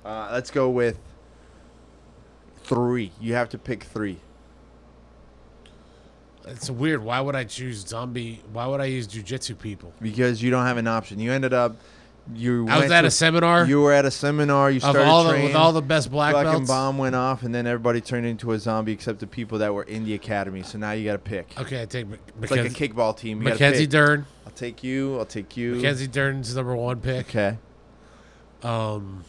Uh, 0.03 0.29
let's 0.31 0.51
go 0.51 0.69
with 0.69 0.99
three. 2.63 3.11
You 3.19 3.33
have 3.33 3.49
to 3.49 3.57
pick 3.57 3.83
three. 3.83 4.19
It's 6.47 6.69
weird. 6.69 7.03
Why 7.03 7.19
would 7.21 7.35
I 7.35 7.43
choose 7.43 7.85
zombie? 7.87 8.41
Why 8.53 8.67
would 8.67 8.81
I 8.81 8.85
use 8.85 9.07
jujitsu 9.07 9.57
people? 9.57 9.93
because 10.01 10.41
you 10.41 10.51
don't 10.51 10.65
have 10.65 10.77
an 10.77 10.87
option. 10.87 11.19
You 11.19 11.31
ended 11.31 11.53
up 11.53 11.75
you. 12.33 12.67
I 12.67 12.79
was 12.79 12.91
at 12.91 13.01
to- 13.01 13.07
a 13.07 13.11
seminar 13.11 13.65
You 13.65 13.81
were 13.81 13.93
at 13.93 14.05
a 14.05 14.11
seminar. 14.11 14.71
You 14.71 14.79
started 14.79 15.03
all 15.03 15.23
the, 15.25 15.41
with 15.43 15.55
all 15.55 15.73
the 15.73 15.81
best 15.81 16.09
black 16.11 16.33
fucking 16.33 16.51
belts. 16.51 16.67
bomb 16.67 16.97
went 16.97 17.15
off, 17.15 17.43
and 17.43 17.53
then 17.53 17.67
everybody 17.67 18.01
turned 18.01 18.25
into 18.25 18.51
a 18.51 18.59
zombie 18.59 18.91
except 18.93 19.19
the 19.19 19.27
people 19.27 19.59
that 19.59 19.73
were 19.73 19.83
in 19.83 20.05
the 20.05 20.13
academy. 20.13 20.63
So 20.63 20.77
now 20.77 20.91
you 20.91 21.05
got 21.05 21.13
to 21.13 21.19
pick. 21.19 21.59
Okay, 21.59 21.81
I 21.81 21.85
take 21.85 22.07
Mc- 22.07 22.19
It's 22.41 22.51
like 22.51 22.61
a 22.61 22.69
kickball 22.69 23.15
team. 23.17 23.41
You 23.41 23.49
Mackenzie. 23.49 23.87
Dern. 23.87 24.25
I'll 24.45 24.51
take 24.53 24.83
you. 24.83 25.17
I'll 25.19 25.25
take 25.25 25.55
you. 25.57 25.75
Mackenzie 25.75 26.07
Dern's 26.07 26.55
number 26.55 26.75
one 26.75 26.99
pick. 26.99 27.27
Okay. 27.29 27.57
Um, 28.63 29.23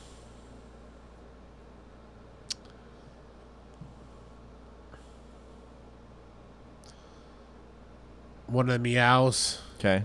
one 8.47 8.69
of 8.71 8.83
the 8.83 8.95
Miyaos. 8.95 9.59
Okay. 9.79 10.05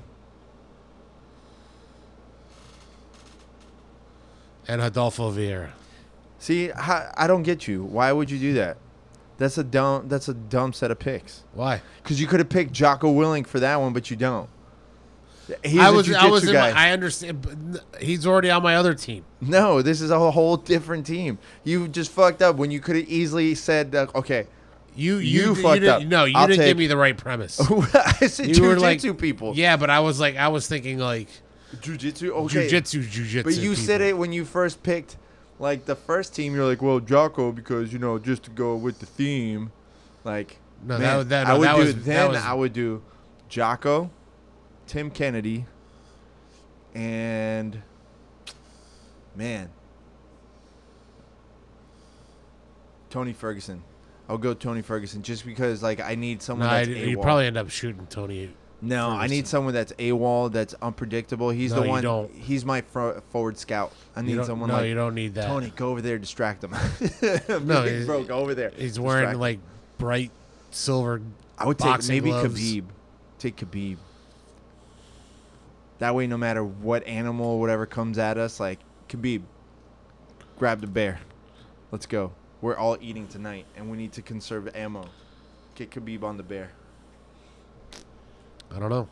and 4.71 4.81
Rodolfo 4.81 5.31
Vieira. 5.31 5.71
See, 6.39 6.71
I, 6.71 7.11
I 7.17 7.27
don't 7.27 7.43
get 7.43 7.67
you. 7.67 7.83
Why 7.83 8.11
would 8.11 8.31
you 8.31 8.39
do 8.39 8.53
that? 8.53 8.77
That's 9.37 9.57
a 9.57 9.63
dumb. 9.63 10.07
That's 10.07 10.27
a 10.29 10.33
dumb 10.33 10.71
set 10.71 10.91
of 10.91 10.99
picks. 10.99 11.43
Why? 11.53 11.81
Because 12.01 12.21
you 12.21 12.27
could 12.27 12.39
have 12.39 12.49
picked 12.49 12.71
Jocko 12.71 13.13
Willink 13.13 13.47
for 13.47 13.59
that 13.59 13.81
one, 13.81 13.91
but 13.91 14.09
you 14.09 14.15
don't. 14.15 14.49
He's 15.63 15.79
I 15.79 15.89
was 15.89 16.11
I 16.13 16.27
was 16.27 16.45
my, 16.45 16.71
I 16.71 16.91
understand. 16.91 17.41
But 17.41 17.83
he's 17.99 18.25
already 18.25 18.49
on 18.49 18.63
my 18.63 18.75
other 18.75 18.93
team. 18.93 19.25
no, 19.41 19.81
this 19.81 19.99
is 19.99 20.09
a 20.09 20.31
whole 20.31 20.55
different 20.57 21.05
team. 21.05 21.37
You 21.63 21.87
just 21.87 22.11
fucked 22.11 22.41
up 22.41 22.55
when 22.55 22.71
you 22.71 22.79
could 22.79 22.95
have 22.95 23.09
easily 23.09 23.55
said, 23.55 23.93
uh, 23.93 24.07
"Okay, 24.15 24.47
You 24.95 25.17
You 25.17 25.47
you, 25.47 25.55
fucked 25.55 25.81
didn't, 25.81 25.89
up. 25.89 26.03
No, 26.03 26.25
you 26.25 26.33
I'll 26.35 26.47
didn't 26.47 26.59
take- 26.59 26.67
give 26.71 26.77
me 26.77 26.87
the 26.87 26.97
right 26.97 27.17
premise. 27.17 27.59
I 27.95 28.27
said 28.27 28.55
You 28.55 28.63
were 28.63 28.77
like 28.79 28.99
jujitsu 28.99 29.17
people." 29.17 29.53
Yeah, 29.55 29.77
but 29.77 29.89
I 29.89 29.99
was 30.01 30.19
like 30.19 30.35
I 30.35 30.49
was 30.49 30.67
thinking 30.67 30.97
like 30.99 31.29
jujitsu. 31.77 32.29
Okay, 32.29 32.67
jujitsu, 32.69 33.03
jujitsu. 33.03 33.43
But 33.43 33.55
you 33.55 33.75
said 33.75 33.99
people. 34.01 34.07
it 34.09 34.17
when 34.17 34.33
you 34.33 34.43
first 34.43 34.83
picked, 34.83 35.15
like 35.59 35.85
the 35.85 35.95
first 35.95 36.35
team. 36.35 36.53
You're 36.55 36.65
like, 36.65 36.81
well, 36.81 36.99
Jocko, 36.99 37.51
because 37.53 37.93
you 37.93 37.99
know, 37.99 38.19
just 38.19 38.43
to 38.43 38.51
go 38.51 38.75
with 38.75 38.99
the 38.99 39.05
theme. 39.05 39.71
Like, 40.25 40.57
No, 40.85 40.97
man, 40.97 41.01
that 41.01 41.15
was- 41.17 41.27
that- 41.27 41.47
I 41.47 41.53
would 41.57 41.67
that 41.67 41.75
do. 41.75 41.79
was- 41.83 41.95
that 41.95 42.03
then 42.05 42.27
was- 42.31 42.37
I 42.43 42.53
would 42.53 42.73
do 42.73 43.01
Jocko, 43.47 44.11
Tim 44.87 45.09
Kennedy, 45.09 45.65
and 46.93 47.81
man, 49.35 49.69
Tony 53.09 53.33
Ferguson. 53.33 53.83
I'll 54.31 54.37
go 54.37 54.53
Tony 54.53 54.81
Ferguson 54.81 55.21
just 55.23 55.45
because 55.45 55.83
like 55.83 55.99
I 55.99 56.15
need 56.15 56.39
No, 56.39 56.43
someone 56.43 56.67
I, 56.69 56.85
that's 56.85 56.97
you 56.97 57.17
AWOL. 57.17 57.21
probably 57.21 57.47
end 57.47 57.57
up 57.57 57.69
shooting 57.69 58.07
Tony 58.07 58.49
No, 58.81 59.09
I 59.09 59.27
need 59.27 59.45
someone 59.45 59.73
that's 59.73 59.91
AWOL, 59.93 60.49
that's 60.53 60.73
unpredictable. 60.81 61.49
He's 61.49 61.71
No, 61.71 61.79
the 61.81 61.83
you 61.85 61.89
one. 61.89 62.01
don't. 62.01 62.33
He's 62.33 62.63
my 62.63 62.79
fro- 62.79 63.19
forward 63.31 63.57
scout. 63.57 63.91
I 64.15 64.21
You 64.21 64.27
need 64.27 64.35
don't- 64.35 64.45
someone 64.45 64.69
no, 64.69 64.75
like 64.77 64.87
you 64.87 64.95
don't 64.95 65.15
need 65.15 65.33
that. 65.35 65.47
Tony. 65.47 65.71
Go 65.75 65.89
over 65.89 66.01
there, 66.01 66.17
distract 66.17 66.63
him. 66.63 66.71
No, 67.67 67.83
he's- 67.83 68.05
bro, 68.05 68.23
go 68.23 68.37
over 68.39 68.55
there. 68.55 68.71
He's 68.75 68.97
wearing 68.97 69.23
distract 69.23 69.35
him. 69.35 69.39
like 69.41 69.59
bright 69.97 70.31
silver. 70.71 71.21
I 71.57 71.65
would 71.67 71.77
take 71.77 71.87
boxing 71.91 72.15
maybe 72.15 72.29
gloves. 72.29 72.57
Khabib. 72.59 72.85
Take 73.37 73.57
Khabib. 73.57 73.97
That 75.99 76.15
way, 76.15 76.25
no 76.25 76.37
matter 76.37 76.63
what 76.63 77.05
animal, 77.05 77.59
whatever 77.59 77.85
comes 77.85 78.17
at 78.17 78.37
us, 78.37 78.59
like 78.61 78.79
Khabib, 79.09 79.41
grab 80.57 80.79
the 80.79 80.87
bear. 80.87 81.19
Let's 81.91 82.05
go. 82.05 82.31
We're 82.61 82.77
all 82.77 82.97
eating 83.01 83.27
tonight, 83.27 83.65
and 83.75 83.89
we 83.89 83.97
need 83.97 84.13
to 84.13 84.21
conserve 84.21 84.69
ammo. 84.75 85.05
Get 85.75 85.89
Khabib 85.89 86.23
on 86.23 86.37
the 86.37 86.43
bear. 86.43 86.71
I 88.73 88.79
don't 88.79 88.89
know. 88.89 89.09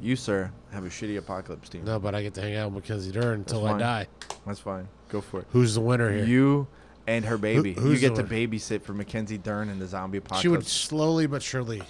You, 0.00 0.16
sir, 0.16 0.50
have 0.70 0.84
a 0.84 0.88
shitty 0.88 1.16
apocalypse 1.16 1.68
team. 1.68 1.84
No, 1.84 1.98
but 1.98 2.14
I 2.14 2.22
get 2.22 2.34
to 2.34 2.40
hang 2.42 2.56
out 2.56 2.70
with 2.70 2.84
Mackenzie 2.84 3.10
Dern 3.10 3.40
until 3.40 3.66
I 3.66 3.78
die. 3.78 4.06
That's 4.46 4.60
fine. 4.60 4.86
Go 5.08 5.20
for 5.20 5.40
it. 5.40 5.46
Who's 5.50 5.74
the 5.74 5.80
winner 5.80 6.12
here? 6.12 6.24
You 6.24 6.66
and 7.06 7.24
her 7.24 7.38
baby. 7.38 7.70
you 7.70 7.76
who's 7.76 8.00
get 8.00 8.14
to 8.16 8.24
babysit 8.24 8.82
for 8.82 8.92
Mackenzie 8.92 9.38
Dern 9.38 9.68
in 9.68 9.78
the 9.78 9.86
zombie 9.86 10.18
apocalypse. 10.18 10.42
she 10.42 10.48
would 10.48 10.66
slowly 10.66 11.26
but 11.26 11.42
surely 11.42 11.82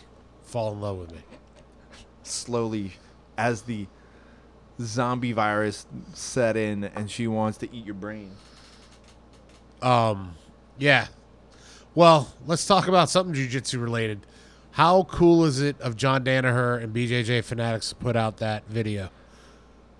fall 0.42 0.72
in 0.72 0.80
love 0.80 0.98
with 0.98 1.12
me. 1.12 1.18
slowly 2.22 2.92
as 3.36 3.62
the 3.62 3.86
zombie 4.80 5.32
virus 5.32 5.86
set 6.14 6.56
in 6.56 6.84
and 6.84 7.10
she 7.10 7.26
wants 7.26 7.58
to 7.58 7.74
eat 7.74 7.84
your 7.84 7.94
brain. 7.94 8.30
Um, 9.82 10.36
yeah. 10.78 11.08
Well, 11.94 12.32
let's 12.46 12.66
talk 12.66 12.88
about 12.88 13.08
something 13.10 13.34
jujitsu 13.34 13.80
related. 13.80 14.26
How 14.72 15.04
cool 15.04 15.44
is 15.44 15.60
it 15.60 15.80
of 15.80 15.96
John 15.96 16.24
Danaher 16.24 16.82
and 16.82 16.92
BJJ 16.94 17.44
Fanatics 17.44 17.90
to 17.90 17.94
put 17.94 18.16
out 18.16 18.38
that 18.38 18.66
video? 18.66 19.10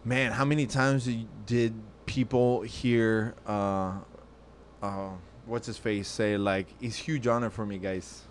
Man, 0.04 0.32
how 0.32 0.44
many 0.44 0.66
times 0.66 1.08
did- 1.46 1.74
people 2.06 2.60
hear 2.60 3.34
uh 3.46 3.92
uh 4.82 5.08
what's 5.46 5.66
his 5.66 5.78
face 5.78 6.06
say 6.06 6.36
like 6.36 6.66
it's 6.82 6.96
huge 6.96 7.26
honor 7.26 7.48
for 7.48 7.64
me 7.64 7.78
guys. 7.78 8.24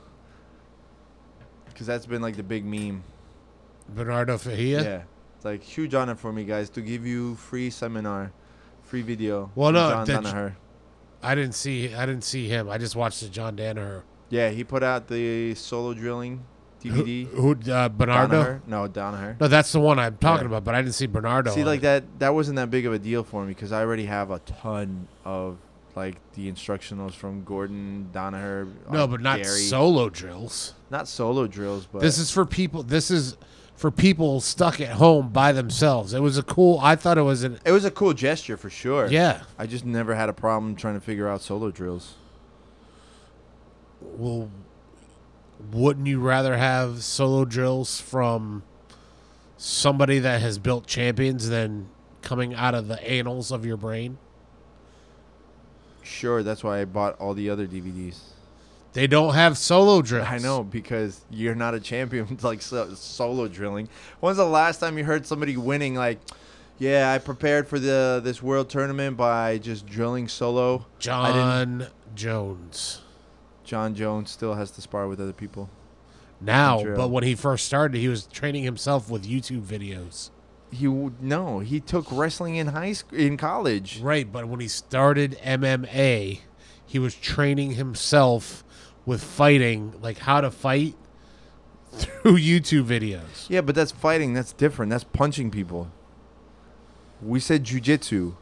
Cuz 1.76 1.88
that's 1.88 2.06
been 2.06 2.22
like 2.22 2.36
the 2.36 2.44
big 2.44 2.66
meme. 2.66 3.04
Bernardo 3.90 4.38
Faria? 4.38 4.84
Yeah. 4.84 5.02
It's 5.36 5.46
like 5.46 5.64
huge 5.64 5.96
honor 5.96 6.14
for 6.16 6.32
me 6.32 6.44
guys 6.46 6.70
to 6.72 6.82
give 6.82 7.06
you 7.08 7.34
free 7.36 7.70
seminar, 7.72 8.32
free 8.84 9.02
video. 9.02 9.50
Well, 9.56 9.72
no, 9.72 9.90
John 9.90 10.06
Danaher. 10.08 10.56
I 11.24 11.36
didn't 11.36 11.56
see 11.56 11.94
I 11.94 12.06
didn't 12.06 12.24
see 12.24 12.48
him. 12.48 12.70
I 12.70 12.78
just 12.78 12.96
watched 12.96 13.22
the 13.22 13.30
John 13.30 13.56
Danaher. 13.56 14.04
Yeah, 14.30 14.50
he 14.50 14.64
put 14.64 14.84
out 14.84 15.08
the 15.08 15.54
solo 15.56 15.94
drilling 15.94 16.44
DVD. 16.84 17.28
Who, 17.30 17.54
who 17.54 17.72
uh, 17.72 17.90
Bernardo? 17.90 18.44
Danaher? 18.44 18.62
No, 18.68 18.88
Donaher. 18.88 19.40
No, 19.40 19.48
that's 19.48 19.72
the 19.72 19.80
one 19.80 20.00
I'm 20.00 20.18
talking 20.18 20.46
Yeah. 20.46 20.58
about, 20.58 20.64
but 20.66 20.76
I 20.76 20.82
didn't 20.82 20.96
see 20.96 21.06
Bernardo. 21.08 21.52
See, 21.52 21.64
like 21.64 21.80
it. 21.80 21.84
that, 21.84 22.20
that 22.20 22.34
wasn't 22.34 22.58
that 22.58 22.70
big 22.70 22.86
of 22.86 22.94
a 22.94 23.00
deal 23.00 23.24
for 23.24 23.44
me 23.44 23.50
because 23.50 23.72
I 23.72 23.82
already 23.82 24.06
have 24.06 24.32
a 24.32 24.40
ton 24.40 25.08
of 25.24 25.58
like 25.96 26.16
the 26.34 26.52
instructionals 26.52 27.14
from 27.14 27.44
Gordon 27.44 28.10
Donaher. 28.12 28.68
No, 28.92 29.08
but 29.08 29.22
not 29.22 29.38
Gary. 29.38 29.60
solo 29.60 30.10
drills. 30.10 30.74
not 30.90 31.08
solo 31.08 31.48
drills, 31.48 31.88
but 31.92 32.02
This 32.02 32.18
is 32.18 32.32
for 32.32 32.46
people. 32.46 32.84
This 32.84 33.12
is 33.12 33.38
for 33.76 33.92
people 33.92 34.40
stuck 34.40 34.80
at 34.80 34.94
home 34.94 35.30
by 35.30 35.52
themselves. 35.52 36.14
It 36.14 36.22
was 36.22 36.38
a 36.38 36.44
cool. 36.44 36.80
I 36.82 36.96
thought 36.96 37.18
it 37.18 37.24
was 37.24 37.44
an 37.44 37.60
it 37.66 37.72
was 37.72 37.86
a 37.86 37.92
cool 37.92 38.14
gesture 38.14 38.58
for 38.58 38.70
sure. 38.70 39.08
yeah. 39.08 39.44
I 39.58 39.66
just 39.68 39.86
never 39.86 40.16
had 40.16 40.30
a 40.30 40.34
problem 40.34 40.76
trying 40.76 40.94
to 40.96 41.02
figure 41.02 41.28
out 41.28 41.42
solo 41.42 41.72
drills. 41.72 42.16
Well, 44.02 44.50
wouldn't 45.72 46.08
you 46.08 46.20
rather 46.20 46.58
have 46.58 47.04
solo 47.04 47.46
drills 47.46 48.00
from 48.02 48.64
somebody 49.58 50.20
that 50.20 50.42
has 50.42 50.58
built 50.58 50.86
champions 50.86 51.48
than 51.50 51.90
coming 52.22 52.54
out 52.54 52.76
of 52.76 52.88
the 52.88 53.02
annals 53.10 53.52
of 53.52 53.66
your 53.66 53.78
brain? 53.78 54.18
Sure, 56.02 56.44
that's 56.44 56.64
why 56.64 56.82
I 56.82 56.86
bought 56.86 57.18
all 57.20 57.34
the 57.34 57.50
other 57.50 57.66
DVDs. 57.66 58.20
They 58.94 59.08
don't 59.08 59.34
have 59.34 59.58
solo 59.58 60.02
drills. 60.02 60.28
I 60.30 60.38
know 60.38 60.64
because 60.64 61.22
you're 61.30 61.56
not 61.56 61.74
a 61.74 61.80
champion 61.80 62.38
like 62.44 62.62
so, 62.62 62.94
solo 62.94 63.48
drilling. 63.48 63.90
When's 64.20 64.38
the 64.38 64.46
last 64.46 64.80
time 64.80 64.98
you 64.98 65.04
heard 65.04 65.26
somebody 65.26 65.58
winning 65.58 65.96
like? 65.96 66.20
Yeah, 66.80 67.12
I 67.12 67.20
prepared 67.20 67.68
for 67.68 67.80
the 67.80 68.22
this 68.24 68.42
world 68.42 68.70
tournament 68.70 69.18
by 69.18 69.58
just 69.58 69.86
drilling 69.86 70.28
solo. 70.28 70.86
Jon 71.00 71.88
Jones. 72.16 73.02
Jon 73.64 73.96
Jones 73.96 74.32
still 74.32 74.56
has 74.56 74.72
to 74.72 74.82
spar 74.82 75.08
with 75.08 75.20
other 75.20 75.34
people. 75.34 75.70
Now, 76.42 76.84
but 76.84 77.10
when 77.10 77.24
he 77.24 77.36
first 77.36 77.66
started, 77.66 77.98
he 77.98 78.10
was 78.10 78.26
training 78.26 78.64
himself 78.64 79.10
with 79.10 79.26
YouTube 79.26 79.62
videos. 79.62 80.30
He 80.72 80.88
no, 80.88 81.60
he 81.60 81.80
took 81.80 82.06
wrestling 82.12 82.56
in 82.56 82.68
high 82.68 82.94
school, 82.94 83.18
in 83.18 83.38
college. 83.38 84.00
Right, 84.02 84.30
but 84.30 84.48
when 84.48 84.60
he 84.60 84.68
started 84.68 85.38
MMA, 85.44 86.40
he 86.86 87.00
was 87.00 87.16
training 87.16 87.72
himself 87.72 88.63
with 89.06 89.24
fighting, 89.24 89.94
like 90.02 90.20
how 90.20 90.42
to 90.42 90.52
fight 90.52 90.96
through 91.92 92.38
YouTube 92.38 92.86
videos. 92.86 93.50
Yeah, 93.50 93.62
but 93.62 93.76
that's 93.76 93.92
fighting. 93.92 94.34
That's 94.34 94.54
different. 94.54 94.90
That's 94.90 95.04
punching 95.04 95.52
people. 95.52 95.92
We 97.22 97.40
said 97.40 97.64
jujitsu. 97.64 98.36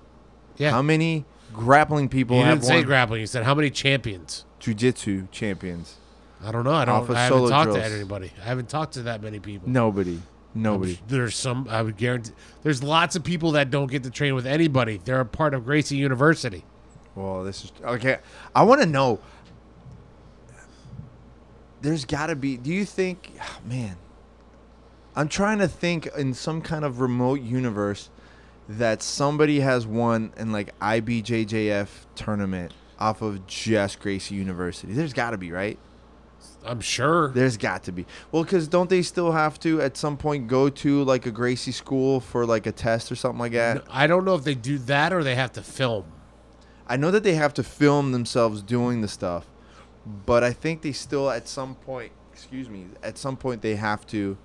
Yeah. 0.57 0.71
How 0.71 0.81
many 0.81 1.25
grappling 1.53 2.09
people 2.09 2.37
you 2.37 2.43
have 2.43 2.59
didn't 2.59 2.67
say 2.67 2.75
won 2.77 2.85
grappling. 2.85 3.21
You 3.21 3.27
said 3.27 3.43
how 3.43 3.55
many 3.55 3.69
champions? 3.69 4.45
jujitsu 4.59 5.29
champions? 5.31 5.97
I 6.43 6.51
don't 6.51 6.63
know. 6.63 6.73
I 6.73 6.85
don't. 6.85 7.09
I 7.09 7.23
haven't 7.23 7.49
talked 7.49 7.73
to 7.73 7.83
anybody. 7.83 8.31
I 8.41 8.45
haven't 8.45 8.69
talked 8.69 8.93
to 8.93 9.03
that 9.03 9.21
many 9.21 9.39
people. 9.39 9.69
Nobody. 9.69 10.21
Nobody. 10.53 10.99
There's 11.07 11.35
some. 11.35 11.67
I 11.69 11.81
would 11.81 11.97
guarantee. 11.97 12.33
There's 12.63 12.83
lots 12.83 13.15
of 13.15 13.23
people 13.23 13.51
that 13.51 13.69
don't 13.69 13.89
get 13.89 14.03
to 14.03 14.09
train 14.09 14.35
with 14.35 14.45
anybody. 14.45 14.99
They're 15.03 15.19
a 15.19 15.25
part 15.25 15.53
of 15.53 15.65
Gracie 15.65 15.97
University. 15.97 16.65
Well, 17.15 17.43
this 17.43 17.65
is 17.65 17.71
okay. 17.83 18.19
I 18.55 18.63
want 18.63 18.81
to 18.81 18.87
know. 18.87 19.19
There's 21.81 22.05
got 22.05 22.27
to 22.27 22.35
be. 22.35 22.57
Do 22.57 22.71
you 22.71 22.85
think, 22.85 23.31
ah, 23.39 23.59
man? 23.65 23.97
I'm 25.15 25.27
trying 25.27 25.59
to 25.59 25.67
think 25.67 26.07
in 26.17 26.33
some 26.33 26.61
kind 26.61 26.85
of 26.85 27.01
remote 27.01 27.41
universe 27.41 28.09
that 28.69 29.01
somebody 29.01 29.59
has 29.59 29.85
won 29.85 30.31
in 30.37 30.51
like 30.51 30.77
IBJJF 30.79 31.87
tournament 32.15 32.73
off 32.97 33.21
of 33.21 33.45
just 33.47 33.99
Gracie 33.99 34.35
University. 34.35 34.93
There's 34.93 35.13
got 35.13 35.31
to 35.31 35.37
be, 35.37 35.51
right? 35.51 35.77
I'm 36.63 36.79
sure. 36.79 37.29
There's 37.29 37.57
got 37.57 37.83
to 37.83 37.91
be. 37.91 38.05
Well, 38.31 38.43
because 38.43 38.67
don't 38.67 38.89
they 38.89 39.01
still 39.01 39.31
have 39.31 39.59
to 39.61 39.81
at 39.81 39.97
some 39.97 40.15
point 40.15 40.47
go 40.47 40.69
to 40.69 41.03
like 41.03 41.25
a 41.25 41.31
Gracie 41.31 41.71
school 41.71 42.19
for 42.19 42.45
like 42.45 42.67
a 42.67 42.71
test 42.71 43.11
or 43.11 43.15
something 43.15 43.39
like 43.39 43.53
that? 43.53 43.83
I 43.89 44.07
don't 44.07 44.25
know 44.25 44.35
if 44.35 44.43
they 44.43 44.55
do 44.55 44.77
that 44.79 45.11
or 45.11 45.23
they 45.23 45.35
have 45.35 45.51
to 45.53 45.63
film. 45.63 46.05
I 46.87 46.97
know 46.97 47.11
that 47.11 47.23
they 47.23 47.35
have 47.35 47.53
to 47.55 47.63
film 47.63 48.11
themselves 48.11 48.61
doing 48.61 49.01
the 49.01 49.07
stuff, 49.07 49.45
but 50.05 50.43
I 50.43 50.53
think 50.53 50.81
they 50.81 50.91
still 50.91 51.29
at 51.29 51.47
some 51.47 51.75
point, 51.75 52.11
excuse 52.33 52.69
me, 52.69 52.87
at 53.03 53.17
some 53.17 53.37
point 53.37 53.61
they 53.61 53.75
have 53.75 54.05
to 54.07 54.37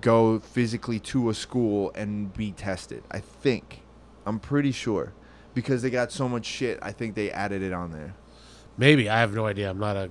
go 0.00 0.38
physically 0.40 0.98
to 0.98 1.30
a 1.30 1.34
school 1.34 1.92
and 1.94 2.32
be 2.34 2.52
tested. 2.52 3.02
I 3.10 3.20
think. 3.20 3.82
I'm 4.26 4.40
pretty 4.40 4.72
sure. 4.72 5.12
Because 5.54 5.80
they 5.82 5.90
got 5.90 6.12
so 6.12 6.28
much 6.28 6.44
shit, 6.44 6.78
I 6.82 6.92
think 6.92 7.14
they 7.14 7.30
added 7.30 7.62
it 7.62 7.72
on 7.72 7.92
there. 7.92 8.14
Maybe 8.76 9.08
I 9.08 9.20
have 9.20 9.32
no 9.34 9.46
idea. 9.46 9.70
I'm 9.70 9.78
not 9.78 9.96
a. 9.96 10.10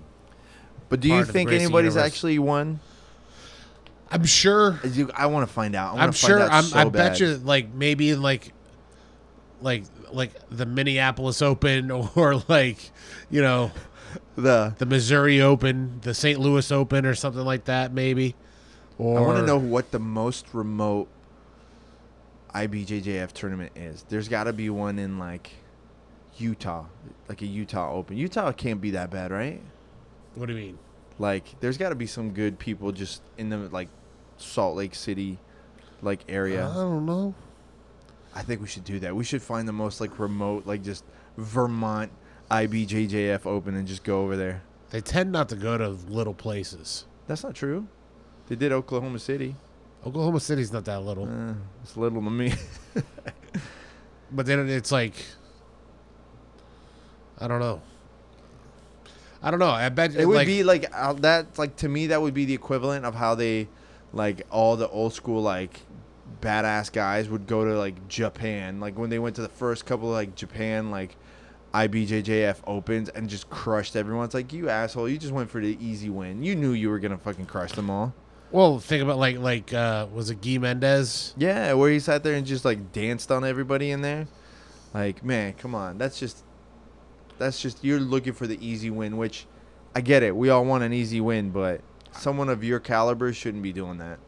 But 0.89 1.01
do 1.01 1.07
you 1.07 1.13
Part 1.15 1.21
of 1.21 1.27
the 1.27 1.33
think 1.33 1.51
anybody's 1.51 1.93
universe. 1.93 2.11
actually 2.13 2.39
won? 2.39 2.79
I'm 4.09 4.25
sure. 4.25 4.79
You- 4.83 5.11
I 5.13 5.27
want 5.27 5.47
to 5.47 5.53
find 5.53 5.75
out. 5.75 5.95
I 5.97 6.03
I'm 6.03 6.11
find 6.13 6.15
sure. 6.15 6.39
out 6.39 6.51
I'm, 6.51 6.63
so 6.63 6.79
I 6.79 6.85
bet 6.85 7.19
you, 7.19 7.35
like 7.37 7.71
maybe 7.73 8.09
in 8.09 8.21
like, 8.21 8.53
like 9.61 9.83
like 10.11 10.31
the 10.49 10.65
Minneapolis 10.65 11.41
Open 11.41 11.91
or 12.15 12.41
like, 12.47 12.77
you 13.29 13.41
know, 13.41 13.71
the 14.35 14.75
the 14.77 14.85
Missouri 14.85 15.41
Open, 15.41 15.99
the 16.01 16.13
St. 16.13 16.39
Louis 16.39 16.71
Open 16.71 17.05
or 17.05 17.15
something 17.15 17.43
like 17.43 17.65
that. 17.65 17.93
Maybe. 17.93 18.35
Or 18.97 19.19
I 19.19 19.21
want 19.21 19.39
to 19.39 19.45
know 19.45 19.57
what 19.57 19.91
the 19.91 19.99
most 19.99 20.45
remote 20.53 21.09
IBJJF 22.53 23.33
tournament 23.33 23.73
is. 23.75 24.05
There's 24.07 24.29
got 24.29 24.45
to 24.45 24.53
be 24.53 24.69
one 24.69 24.97
in 24.97 25.19
like 25.19 25.51
Utah, 26.37 26.85
like 27.27 27.41
a 27.41 27.45
Utah 27.45 27.91
Open. 27.91 28.15
Utah 28.15 28.51
can't 28.53 28.79
be 28.79 28.91
that 28.91 29.11
bad, 29.11 29.31
right? 29.31 29.61
What 30.35 30.47
do 30.47 30.53
you 30.53 30.59
mean? 30.59 30.79
Like, 31.17 31.59
there's 31.59 31.77
got 31.77 31.89
to 31.89 31.95
be 31.95 32.07
some 32.07 32.31
good 32.31 32.59
people 32.59 32.91
just 32.91 33.21
in 33.37 33.49
the 33.49 33.57
like 33.57 33.89
Salt 34.37 34.75
Lake 34.75 34.95
City, 34.95 35.37
like 36.01 36.21
area. 36.29 36.67
I 36.67 36.73
don't 36.73 37.05
know. 37.05 37.33
I 38.33 38.41
think 38.41 38.61
we 38.61 38.67
should 38.67 38.83
do 38.83 38.99
that. 38.99 39.15
We 39.15 39.23
should 39.23 39.41
find 39.41 39.67
the 39.67 39.73
most 39.73 40.01
like 40.01 40.19
remote, 40.19 40.65
like 40.65 40.83
just 40.83 41.03
Vermont 41.37 42.11
IBJJF 42.51 43.45
Open 43.45 43.75
and 43.75 43.87
just 43.87 44.03
go 44.03 44.21
over 44.21 44.35
there. 44.35 44.63
They 44.91 45.01
tend 45.01 45.31
not 45.31 45.49
to 45.49 45.55
go 45.55 45.77
to 45.77 45.89
little 45.89 46.33
places. 46.33 47.05
That's 47.27 47.43
not 47.43 47.55
true. 47.55 47.87
They 48.47 48.55
did 48.55 48.71
Oklahoma 48.71 49.19
City. 49.19 49.55
Oklahoma 50.05 50.39
City's 50.39 50.71
not 50.71 50.85
that 50.85 51.01
little, 51.01 51.25
Uh, 51.25 51.55
it's 51.83 51.97
little 51.97 52.21
to 52.21 52.29
me. 52.29 52.53
but 54.31 54.45
then 54.45 54.69
it's 54.69 54.91
like, 54.91 55.13
I 57.39 57.47
don't 57.47 57.59
know. 57.59 57.81
I 59.41 59.49
don't 59.51 59.59
know. 59.59 59.69
I 59.69 59.89
bet 59.89 60.15
It 60.15 60.25
would 60.25 60.35
like, 60.35 60.47
be 60.47 60.63
like 60.63 60.85
uh, 60.93 61.13
that. 61.13 61.57
Like 61.57 61.75
to 61.77 61.89
me, 61.89 62.07
that 62.07 62.21
would 62.21 62.33
be 62.33 62.45
the 62.45 62.53
equivalent 62.53 63.05
of 63.05 63.15
how 63.15 63.35
they, 63.35 63.67
like 64.13 64.45
all 64.49 64.75
the 64.75 64.87
old 64.89 65.13
school 65.13 65.41
like 65.41 65.81
badass 66.41 66.91
guys 66.91 67.27
would 67.29 67.47
go 67.47 67.65
to 67.65 67.77
like 67.77 68.07
Japan, 68.07 68.79
like 68.79 68.97
when 68.97 69.09
they 69.09 69.19
went 69.19 69.35
to 69.35 69.41
the 69.41 69.49
first 69.49 69.85
couple 69.85 70.09
of 70.09 70.13
like 70.13 70.35
Japan 70.35 70.91
like 70.91 71.15
IBJJF 71.75 72.57
opens 72.65 73.09
and 73.09 73.29
just 73.29 73.49
crushed 73.49 73.97
everyone. 73.97 74.23
It's 74.25 74.33
like 74.33 74.53
you 74.53 74.69
asshole, 74.69 75.09
you 75.09 75.17
just 75.17 75.33
went 75.33 75.49
for 75.49 75.59
the 75.59 75.77
easy 75.79 76.09
win. 76.09 76.41
You 76.41 76.55
knew 76.55 76.71
you 76.71 76.89
were 76.89 76.99
gonna 76.99 77.17
fucking 77.17 77.47
crush 77.47 77.73
them 77.73 77.89
all. 77.89 78.13
Well, 78.51 78.79
think 78.79 79.03
about 79.03 79.17
like 79.17 79.37
like 79.39 79.73
uh 79.73 80.07
was 80.13 80.29
it 80.29 80.41
Gui 80.41 80.59
Mendes? 80.59 81.33
Yeah, 81.37 81.73
where 81.73 81.91
he 81.91 81.99
sat 81.99 82.23
there 82.23 82.35
and 82.35 82.45
just 82.45 82.63
like 82.63 82.93
danced 82.93 83.29
on 83.29 83.43
everybody 83.43 83.91
in 83.91 84.01
there. 84.01 84.27
Like, 84.93 85.25
man, 85.25 85.53
come 85.53 85.75
on. 85.75 85.97
That's 85.97 86.17
just 86.17 86.45
that's 87.37 87.61
just 87.61 87.83
you're 87.83 87.99
looking 87.99 88.31
for 88.31 88.47
the 88.47 88.57
easy 88.65 88.89
win, 88.89 89.17
which 89.17 89.45
I 89.93 89.99
get 89.99 90.23
it. 90.23 90.33
We 90.33 90.49
all 90.49 90.63
want 90.63 90.85
an 90.85 90.93
easy 90.93 91.19
win, 91.19 91.51
but 91.51 91.81
someone 92.13 92.47
of 92.47 92.63
your 92.63 92.79
caliber 92.79 93.33
shouldn't 93.33 93.63
be 93.63 93.73
doing 93.73 93.97
that. 93.97 94.19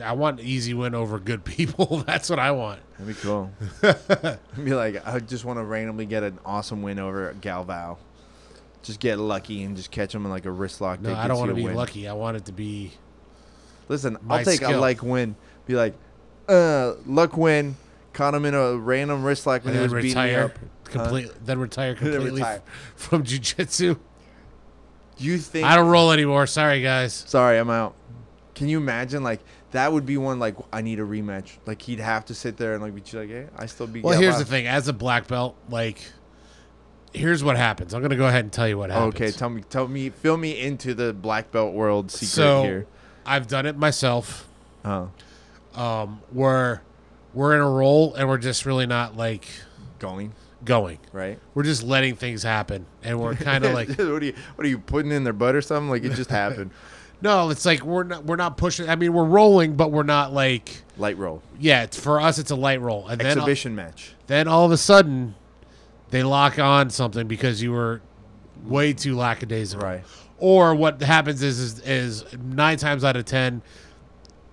I 0.00 0.12
want 0.12 0.40
an 0.40 0.46
easy 0.46 0.74
win 0.74 0.94
over 0.94 1.18
good 1.18 1.44
people. 1.44 1.98
That's 2.06 2.30
what 2.30 2.38
I 2.38 2.50
want. 2.52 2.80
That'd 2.98 3.14
be 3.14 3.20
cool. 3.20 3.50
be 4.64 4.74
like, 4.74 5.06
I 5.06 5.18
just 5.20 5.44
want 5.44 5.58
to 5.58 5.64
randomly 5.64 6.06
get 6.06 6.22
an 6.22 6.38
awesome 6.44 6.82
win 6.82 6.98
over 6.98 7.34
Galvao. 7.40 7.98
Just 8.82 9.00
get 9.00 9.18
lucky 9.18 9.62
and 9.62 9.76
just 9.76 9.90
catch 9.90 10.14
him 10.14 10.24
in 10.24 10.30
like 10.30 10.46
a 10.46 10.50
wrist 10.50 10.80
lock. 10.80 11.00
No, 11.00 11.14
I 11.14 11.28
don't 11.28 11.38
want 11.38 11.50
to 11.50 11.54
be 11.54 11.64
win. 11.64 11.74
lucky. 11.76 12.08
I 12.08 12.14
want 12.14 12.36
it 12.36 12.46
to 12.46 12.52
be 12.52 12.92
Listen, 13.88 14.16
I'll 14.30 14.44
take 14.44 14.62
a 14.62 14.76
like 14.76 15.02
win. 15.02 15.36
Be 15.66 15.74
like, 15.74 15.94
uh, 16.48 16.94
luck 17.06 17.36
win. 17.36 17.76
Caught 18.14 18.34
him 18.34 18.44
in 18.46 18.54
a 18.54 18.76
random 18.76 19.22
wrist 19.22 19.46
lock 19.46 19.64
when 19.64 19.74
and 19.74 19.82
he 19.82 19.86
then 19.86 19.94
was 19.94 20.02
beating 20.02 20.18
me 20.18 20.30
retire 20.30 20.44
up. 20.44 20.58
complete. 20.84 21.30
Then 21.44 21.58
retire 21.58 21.94
Then 22.00 22.12
completely 22.12 22.40
retire. 22.40 22.62
from 22.96 23.24
jujitsu. 23.24 23.98
You 25.18 25.38
think 25.38 25.66
I 25.66 25.76
don't 25.76 25.88
roll 25.90 26.10
anymore. 26.10 26.46
Sorry, 26.46 26.82
guys. 26.82 27.12
Sorry, 27.12 27.58
I'm 27.58 27.70
out. 27.70 27.94
Can 28.54 28.68
you 28.68 28.78
imagine 28.78 29.22
like 29.22 29.40
that 29.72 29.92
would 29.92 30.06
be 30.06 30.16
one 30.16 30.38
like 30.38 30.56
I 30.72 30.80
need 30.82 31.00
a 31.00 31.02
rematch. 31.02 31.58
Like 31.66 31.82
he'd 31.82 31.98
have 32.00 32.24
to 32.26 32.34
sit 32.34 32.56
there 32.56 32.74
and 32.74 32.82
like 32.82 32.94
be 32.94 33.02
like, 33.18 33.28
hey, 33.28 33.48
I 33.56 33.66
still 33.66 33.86
beat. 33.86 34.04
Well, 34.04 34.18
here's 34.18 34.36
Galvao." 34.36 34.38
the 34.38 34.44
thing. 34.44 34.66
As 34.66 34.88
a 34.88 34.92
black 34.92 35.26
belt, 35.26 35.56
like, 35.68 36.00
here's 37.12 37.42
what 37.42 37.56
happens. 37.56 37.94
I'm 37.94 38.02
gonna 38.02 38.16
go 38.16 38.26
ahead 38.26 38.44
and 38.44 38.52
tell 38.52 38.68
you 38.68 38.78
what 38.78 38.90
happens. 38.90 39.14
Okay, 39.14 39.30
tell 39.30 39.50
me, 39.50 39.62
tell 39.68 39.88
me, 39.88 40.10
fill 40.10 40.36
me 40.36 40.58
into 40.60 40.94
the 40.94 41.12
black 41.12 41.50
belt 41.50 41.74
world 41.74 42.10
secret 42.10 42.28
so 42.28 42.62
here. 42.62 42.86
I've 43.26 43.46
done 43.48 43.66
it 43.66 43.76
myself. 43.76 44.48
Oh, 44.84 45.10
Um, 45.74 46.20
where 46.30 46.82
we're 47.34 47.54
in 47.54 47.60
a 47.60 47.70
roll 47.70 48.14
and 48.14 48.28
we're 48.28 48.38
just 48.38 48.66
really 48.66 48.86
not 48.86 49.16
like 49.16 49.46
going 49.98 50.32
going. 50.64 50.98
right. 51.12 51.38
We're 51.54 51.62
just 51.64 51.82
letting 51.82 52.14
things 52.16 52.42
happen, 52.42 52.86
and 53.02 53.20
we're 53.20 53.34
kind 53.34 53.64
of 53.64 53.72
like 53.74 53.88
what 53.88 54.00
are 54.00 54.24
you? 54.24 54.34
What 54.54 54.66
are 54.66 54.68
you 54.68 54.78
putting 54.78 55.12
in 55.12 55.24
their 55.24 55.32
butt 55.32 55.54
or 55.54 55.62
something? 55.62 55.88
Like 55.90 56.04
it 56.04 56.12
just 56.12 56.30
happened. 56.42 56.70
No. 57.22 57.50
It's 57.50 57.64
like 57.64 57.82
we're 57.82 58.04
not 58.04 58.24
we're 58.24 58.36
not 58.36 58.56
pushing. 58.56 58.88
I 58.88 58.96
mean, 58.96 59.12
we're 59.12 59.24
rolling, 59.24 59.76
but 59.76 59.90
we're 59.90 60.02
not 60.02 60.32
like 60.32 60.82
Light 60.98 61.16
roll 61.16 61.42
yeah. 61.58 61.84
It's 61.84 61.98
for 61.98 62.20
us. 62.20 62.38
It's 62.38 62.50
a 62.50 62.56
light 62.56 62.80
roll, 62.80 63.08
and 63.08 63.20
then 63.20 63.38
exhibition 63.38 63.74
match. 63.74 64.14
then 64.26 64.48
all 64.48 64.64
of 64.66 64.72
a 64.72 64.76
sudden 64.76 65.34
they 66.10 66.22
lock 66.22 66.58
on 66.58 66.90
something 66.90 67.26
because 67.26 67.62
you 67.62 67.72
were 67.72 68.02
way 68.64 68.92
too 68.92 69.16
lackadaisical. 69.16 69.86
Right. 69.86 70.04
Or 70.38 70.74
what 70.74 71.00
happens 71.00 71.42
is, 71.42 71.58
is 71.58 71.80
is 71.80 72.24
nine 72.38 72.76
times 72.76 73.04
out 73.04 73.16
of 73.16 73.24
ten, 73.24 73.62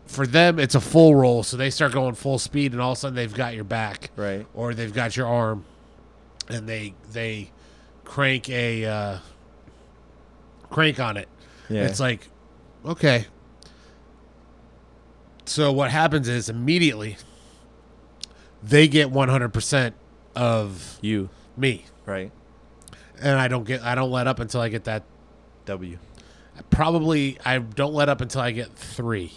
for 0.06 0.26
them 0.26 0.60
it's 0.60 0.76
a 0.76 0.80
full 0.82 1.16
roll, 1.16 1.44
so 1.44 1.58
they 1.58 1.70
start 1.70 1.92
going 1.92 2.16
full 2.16 2.40
speed, 2.40 2.72
and 2.74 2.82
all 2.82 2.92
of 2.92 2.98
a 2.98 3.00
sudden 3.02 3.16
they've 3.16 3.34
got 3.34 3.56
your 3.56 3.64
back, 3.64 4.12
Right. 4.16 4.46
Or 4.54 4.74
they've 4.74 4.94
got 4.94 5.18
your 5.18 5.28
arm, 5.28 5.66
and 6.48 6.68
they 6.70 6.94
they 7.12 7.52
crank 8.06 8.50
a 8.50 8.86
uh, 8.86 9.18
crank 10.70 11.00
on 11.00 11.18
it. 11.18 11.28
Yeah. 11.70 11.86
It's 11.86 12.00
like, 12.00 12.28
okay. 12.86 13.26
So 15.46 15.72
what 15.72 15.90
happens 15.92 16.28
is 16.28 16.48
immediately 16.50 17.18
they 18.62 18.88
get 18.88 19.10
100% 19.12 19.94
of 20.36 20.98
You 21.02 21.30
me. 21.58 21.86
right. 22.06 22.32
And 23.22 23.38
I 23.40 23.48
don't 23.50 23.66
get 23.66 23.82
I 23.82 23.96
don't 23.96 24.12
let 24.12 24.28
up 24.28 24.40
until 24.40 24.62
I 24.62 24.70
get 24.70 24.86
that 24.86 25.04
W. 25.66 25.98
probably 26.70 27.38
I 27.44 27.58
don't 27.60 27.94
let 27.94 28.08
up 28.10 28.22
until 28.22 28.42
I 28.42 28.52
get 28.52 28.72
3. 28.74 29.32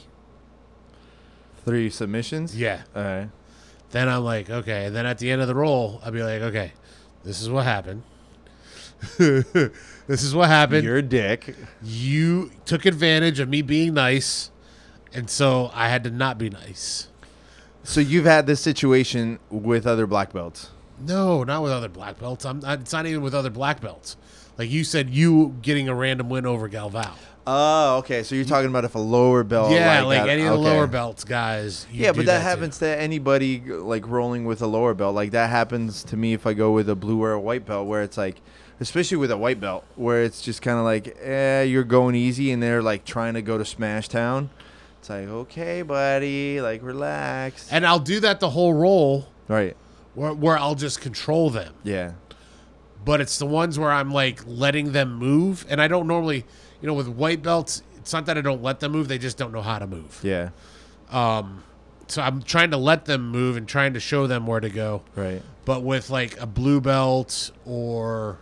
Three 1.65 1.91
submissions. 1.91 2.57
Yeah. 2.57 2.83
All 2.95 3.03
right. 3.03 3.29
Then 3.91 4.09
I'm 4.09 4.25
like, 4.25 4.49
okay, 4.51 4.87
and 4.87 4.97
then 4.97 5.05
at 5.07 5.19
the 5.19 5.31
end 5.31 5.43
of 5.43 5.49
the 5.49 5.55
roll, 5.55 6.01
I'll 6.05 6.11
be 6.13 6.23
like, 6.23 6.41
okay, 6.43 6.73
this 7.25 7.41
is 7.43 7.51
what 7.51 7.65
happened. 7.65 8.03
this 10.07 10.23
is 10.23 10.35
what 10.35 10.49
happened. 10.49 10.85
You're 10.85 10.99
a 10.99 11.03
dick. 11.03 11.55
you 11.83 12.51
took 12.65 12.87
advantage 12.87 13.41
of 13.41 13.49
me 13.49 13.63
being 13.63 13.95
nice, 13.95 14.51
and 15.13 15.29
so 15.29 15.71
I 15.75 15.89
had 15.89 16.05
to 16.05 16.11
not 16.11 16.39
be 16.39 16.51
nice. 16.51 17.09
So 17.85 18.01
you've 18.01 18.25
had 18.25 18.47
this 18.47 18.61
situation 18.61 19.39
with 19.51 19.87
other 19.87 20.07
black 20.07 20.33
belts. 20.33 20.71
No, 21.01 21.43
not 21.43 21.63
with 21.63 21.73
other 21.73 21.89
black 21.89 22.19
belts. 22.19 22.45
I'm 22.45 22.61
not, 22.61 22.81
it's 22.81 22.93
not 22.93 23.07
even 23.07 23.23
with 23.23 23.35
other 23.35 23.51
black 23.51 23.81
belts. 23.81 24.17
Like 24.59 24.71
you 24.71 24.85
said, 24.85 25.11
you 25.11 25.57
getting 25.63 25.89
a 25.89 25.95
random 25.95 26.29
win 26.29 26.47
over 26.47 26.69
Galvao. 26.69 27.13
Oh, 27.47 27.97
okay. 27.99 28.23
So 28.23 28.35
you're 28.35 28.45
talking 28.45 28.71
about 28.71 28.85
if 28.85 28.95
a 28.95 29.01
lower 29.01 29.43
belt. 29.43 29.73
yeah, 29.73 30.03
like, 30.03 30.23
that- 30.23 30.29
any 30.29 30.43
of 30.43 30.53
the 30.53 30.55
okay. 30.55 30.77
lower 30.77 30.87
belts 30.87 31.25
guys. 31.25 31.87
Yeah, 31.91 32.13
do 32.13 32.19
but 32.19 32.27
that, 32.27 32.39
to. 32.39 32.45
happens 32.45 32.79
to 32.79 32.87
anybody 33.01 33.61
like 33.61 34.07
rolling 34.07 34.45
with 34.45 34.63
a 34.63 34.67
lower 34.67 34.95
belt. 34.95 35.15
Like 35.15 35.33
that 35.33 35.51
happens 35.51 36.05
to 36.05 36.17
me 36.17 36.35
if 36.35 36.47
I 36.47 36.53
go 36.53 36.71
with 36.73 36.89
a 36.89 36.95
blue 36.95 37.21
or 37.23 37.33
a 37.33 37.41
white 37.41 37.67
belt, 37.67 37.89
where 37.89 38.03
it's 38.03 38.17
like, 38.17 38.41
especially 38.83 39.17
with 39.17 39.31
a 39.31 39.37
white 39.37 39.61
belt, 39.61 39.85
where 39.97 40.23
it's 40.23 40.43
just 40.43 40.61
kind 40.63 40.79
of 40.79 40.85
like, 40.85 41.17
eh, 41.23 41.63
you're 41.63 41.85
going 41.85 42.15
easy, 42.15 42.51
and 42.53 42.63
they're 42.63 42.83
like 42.83 43.05
trying 43.05 43.35
to 43.35 43.43
go 43.43 43.57
to 43.59 43.65
Smash 43.65 44.09
Town. 44.09 44.51
It's 44.99 45.11
like, 45.11 45.27
okay, 45.29 45.83
buddy, 45.83 46.61
like 46.61 46.83
relax. 46.83 47.71
And 47.73 47.87
I'll 47.87 47.99
do 47.99 48.21
that 48.21 48.41
the 48.41 48.51
whole 48.51 48.73
roll, 48.75 49.27
right. 49.49 49.77
where, 50.15 50.33
where 50.33 50.59
I'll 50.59 50.75
just 50.77 51.01
control 51.01 51.51
them. 51.51 51.75
Yeah. 51.83 52.13
But 53.05 53.21
it's 53.21 53.39
the 53.39 53.47
ones 53.47 53.79
where 53.79 53.91
I'm 53.91 54.13
like 54.13 54.41
letting 54.47 54.93
them 54.93 55.15
move, 55.15 55.67
and 55.69 55.81
I 55.81 55.89
don't 55.89 56.07
normally, 56.07 56.45
you 56.81 56.87
know, 56.87 56.95
with 56.95 57.09
white 57.09 57.43
belts. 57.43 57.83
It's 57.97 58.13
not 58.13 58.27
that 58.27 58.39
I 58.39 58.43
don't 58.43 58.63
let 58.63 58.81
them 58.81 58.93
move; 58.93 59.09
they 59.09 59.19
just 59.19 59.37
don't 59.37 59.53
know 59.53 59.63
how 59.63 59.79
to 59.81 59.87
move. 59.87 60.21
Yeah. 60.23 60.51
Um, 61.11 61.65
So 62.07 62.23
I'm 62.23 62.43
trying 62.43 62.71
to 62.73 62.77
let 62.77 63.07
them 63.07 63.31
move 63.31 63.57
and 63.57 63.67
trying 63.67 63.95
to 63.95 64.01
show 64.01 64.27
them 64.27 64.47
where 64.47 64.61
to 64.61 64.69
go. 64.71 65.03
Right. 65.17 65.43
But 65.65 65.83
with 65.83 66.11
like 66.11 66.39
a 66.41 66.47
blue 66.47 66.81
belt 66.81 67.51
or 67.65 68.39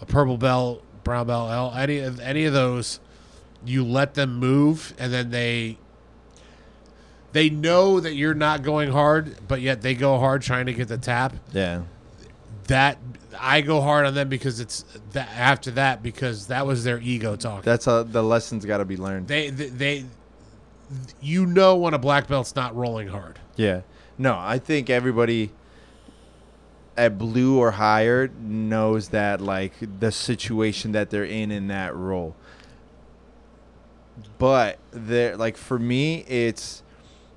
a 0.00 0.06
purple 0.06 0.36
belt, 0.38 0.82
brown 1.04 1.26
belt, 1.26 1.50
L- 1.50 1.74
any 1.76 1.98
of 1.98 2.20
any 2.20 2.44
of 2.44 2.52
those, 2.52 3.00
you 3.64 3.84
let 3.84 4.14
them 4.14 4.36
move, 4.38 4.94
and 4.98 5.12
then 5.12 5.30
they 5.30 5.78
they 7.32 7.48
know 7.50 8.00
that 8.00 8.14
you're 8.14 8.34
not 8.34 8.62
going 8.62 8.90
hard, 8.90 9.36
but 9.46 9.60
yet 9.60 9.82
they 9.82 9.94
go 9.94 10.18
hard 10.18 10.42
trying 10.42 10.66
to 10.66 10.72
get 10.72 10.88
the 10.88 10.98
tap. 10.98 11.34
Yeah. 11.52 11.82
That 12.66 12.98
I 13.38 13.60
go 13.60 13.80
hard 13.80 14.06
on 14.06 14.14
them 14.14 14.28
because 14.28 14.58
it's 14.60 14.84
that 15.12 15.28
after 15.36 15.70
that 15.72 16.02
because 16.02 16.48
that 16.48 16.66
was 16.66 16.84
their 16.84 16.98
ego 16.98 17.36
talking. 17.36 17.62
That's 17.64 17.86
a, 17.86 18.04
the 18.08 18.22
lessons 18.22 18.64
got 18.64 18.78
to 18.78 18.84
be 18.84 18.96
learned. 18.96 19.28
they, 19.28 19.50
they 19.50 19.68
they 19.68 20.04
you 21.20 21.46
know 21.46 21.76
when 21.76 21.94
a 21.94 21.98
black 21.98 22.26
belt's 22.26 22.56
not 22.56 22.74
rolling 22.74 23.08
hard. 23.08 23.38
Yeah. 23.56 23.82
No, 24.18 24.36
I 24.36 24.58
think 24.58 24.90
everybody 24.90 25.50
at 27.00 27.16
blue 27.16 27.58
or 27.58 27.70
higher 27.70 28.28
knows 28.28 29.08
that 29.08 29.40
like 29.40 29.72
the 30.00 30.12
situation 30.12 30.92
that 30.92 31.08
they're 31.08 31.24
in 31.24 31.50
in 31.50 31.68
that 31.68 31.96
role. 31.96 32.36
But 34.38 34.78
there 34.90 35.34
like 35.34 35.56
for 35.56 35.78
me 35.78 36.26
it's 36.28 36.82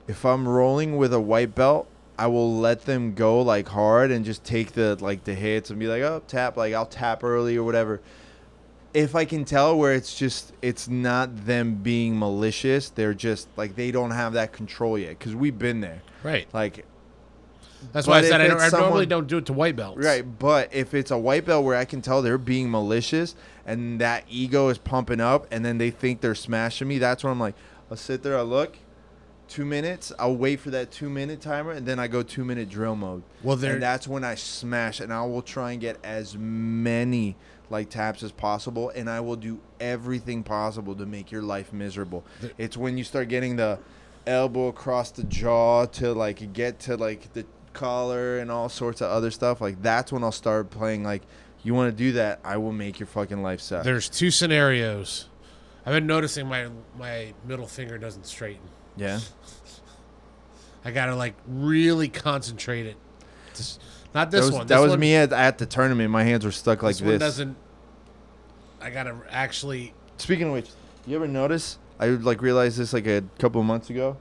if 0.05 0.25
I'm 0.25 0.45
rolling 0.49 0.97
with 0.97 1.13
a 1.13 1.21
white 1.21 1.55
belt, 1.55 1.87
I 2.19 2.27
will 2.27 2.57
let 2.57 2.83
them 2.83 3.13
go 3.13 3.41
like 3.41 3.69
hard 3.69 4.11
and 4.11 4.25
just 4.25 4.43
take 4.43 4.73
the 4.73 4.97
like 4.99 5.23
the 5.23 5.33
hits 5.33 5.69
and 5.69 5.79
be 5.79 5.87
like, 5.87 6.01
"Oh, 6.01 6.21
tap 6.27 6.57
like 6.57 6.73
I'll 6.73 6.85
tap 6.85 7.23
early 7.23 7.55
or 7.55 7.63
whatever." 7.63 8.01
If 8.93 9.15
I 9.15 9.23
can 9.23 9.45
tell 9.45 9.77
where 9.77 9.93
it's 9.93 10.13
just 10.13 10.51
it's 10.61 10.89
not 10.89 11.45
them 11.45 11.75
being 11.75 12.19
malicious, 12.19 12.89
they're 12.89 13.13
just 13.13 13.47
like 13.55 13.77
they 13.77 13.91
don't 13.91 14.11
have 14.11 14.33
that 14.33 14.51
control 14.51 14.99
yet 14.99 15.21
cuz 15.21 15.33
we've 15.33 15.57
been 15.57 15.79
there. 15.79 16.01
Right. 16.21 16.47
Like 16.51 16.85
That's 17.91 18.07
why 18.07 18.19
I 18.19 18.21
said 18.23 18.41
I, 18.41 18.47
don't, 18.47 18.59
I 18.61 18.65
it's 18.67 18.73
normally 18.73 19.05
don't 19.05 19.27
do 19.27 19.37
it 19.37 19.45
to 19.47 19.53
white 19.53 19.75
belts. 19.75 20.03
Right, 20.03 20.23
but 20.39 20.73
if 20.73 20.93
it's 20.93 21.11
a 21.11 21.17
white 21.17 21.45
belt 21.45 21.65
where 21.65 21.75
I 21.75 21.85
can 21.85 22.01
tell 22.01 22.21
they're 22.21 22.37
being 22.37 22.69
malicious 22.71 23.35
and 23.65 23.99
that 23.99 24.23
ego 24.29 24.69
is 24.69 24.77
pumping 24.77 25.19
up 25.19 25.47
and 25.51 25.65
then 25.65 25.77
they 25.77 25.89
think 25.91 26.21
they're 26.21 26.35
smashing 26.35 26.87
me, 26.87 26.97
that's 26.97 27.23
when 27.23 27.31
I'm 27.31 27.39
like, 27.39 27.55
I'll 27.91 27.97
sit 27.97 28.23
there, 28.23 28.37
I'll 28.37 28.45
look, 28.45 28.77
two 29.47 29.65
minutes, 29.65 30.11
I'll 30.17 30.35
wait 30.35 30.59
for 30.59 30.69
that 30.71 30.91
two 30.91 31.09
minute 31.09 31.41
timer, 31.41 31.71
and 31.71 31.85
then 31.85 31.99
I 31.99 32.07
go 32.07 32.23
two 32.23 32.43
minute 32.45 32.69
drill 32.69 32.95
mode. 32.95 33.23
Well, 33.43 33.55
there- 33.55 33.73
and 33.73 33.83
that's 33.83 34.07
when 34.07 34.23
I 34.23 34.35
smash, 34.35 34.99
and 34.99 35.13
I 35.13 35.23
will 35.25 35.41
try 35.43 35.73
and 35.73 35.81
get 35.81 35.97
as 36.03 36.35
many 36.37 37.35
like 37.69 37.89
taps 37.89 38.23
as 38.23 38.31
possible, 38.31 38.89
and 38.95 39.09
I 39.09 39.19
will 39.19 39.35
do 39.35 39.59
everything 39.79 40.43
possible 40.43 40.95
to 40.95 41.05
make 41.05 41.31
your 41.31 41.41
life 41.41 41.73
miserable. 41.73 42.23
it's 42.57 42.77
when 42.77 42.97
you 42.97 43.03
start 43.03 43.27
getting 43.29 43.55
the 43.55 43.79
elbow 44.25 44.67
across 44.67 45.11
the 45.11 45.23
jaw 45.25 45.85
to 45.85 46.13
like 46.13 46.53
get 46.53 46.79
to 46.79 46.95
like 46.95 47.33
the 47.33 47.45
collar 47.73 48.39
and 48.39 48.49
all 48.51 48.69
sorts 48.69 49.01
of 49.01 49.09
other 49.11 49.31
stuff. 49.31 49.61
Like 49.61 49.81
that's 49.81 50.11
when 50.11 50.23
I'll 50.23 50.31
start 50.31 50.69
playing. 50.69 51.03
Like 51.03 51.23
you 51.63 51.73
want 51.73 51.91
to 51.91 51.97
do 51.97 52.13
that, 52.13 52.39
I 52.43 52.57
will 52.57 52.71
make 52.73 52.99
your 52.99 53.07
fucking 53.07 53.41
life 53.41 53.61
suck. 53.61 53.83
There's 53.83 54.09
two 54.09 54.31
scenarios 54.31 55.27
I've 55.85 55.93
been 55.93 56.07
noticing 56.07 56.47
my 56.47 56.69
my 56.97 57.33
middle 57.45 57.67
finger 57.67 57.97
doesn't 57.97 58.25
straighten. 58.25 58.63
Yeah. 58.95 59.19
I 60.85 60.91
gotta 60.91 61.15
like 61.15 61.35
really 61.47 62.09
concentrate 62.09 62.85
it. 62.85 62.97
Just, 63.55 63.81
not 64.13 64.31
That 64.31 64.37
this 64.37 64.45
was, 64.47 64.55
one. 64.55 64.67
that 64.67 64.79
was 64.79 64.91
one- 64.91 64.99
me 64.99 65.15
at, 65.15 65.31
at 65.33 65.57
the 65.57 65.65
tournament. 65.65 66.09
My 66.09 66.23
hands 66.23 66.45
were 66.45 66.51
stuck 66.51 66.83
like 66.83 66.95
This 66.97 67.01
this. 67.07 67.19
doesn't. 67.19 67.55
I 68.81 68.89
gotta 68.89 69.15
actually. 69.29 69.93
Speaking 70.17 70.47
of 70.47 70.53
which, 70.53 70.69
you 71.07 71.15
ever 71.15 71.27
notice? 71.27 71.77
I 71.99 72.07
like 72.07 72.41
realized 72.41 72.77
this 72.77 72.91
like 72.93 73.07
a 73.07 73.23
couple 73.39 73.61
of 73.61 73.67
months 73.67 73.89
ago. 73.89 74.17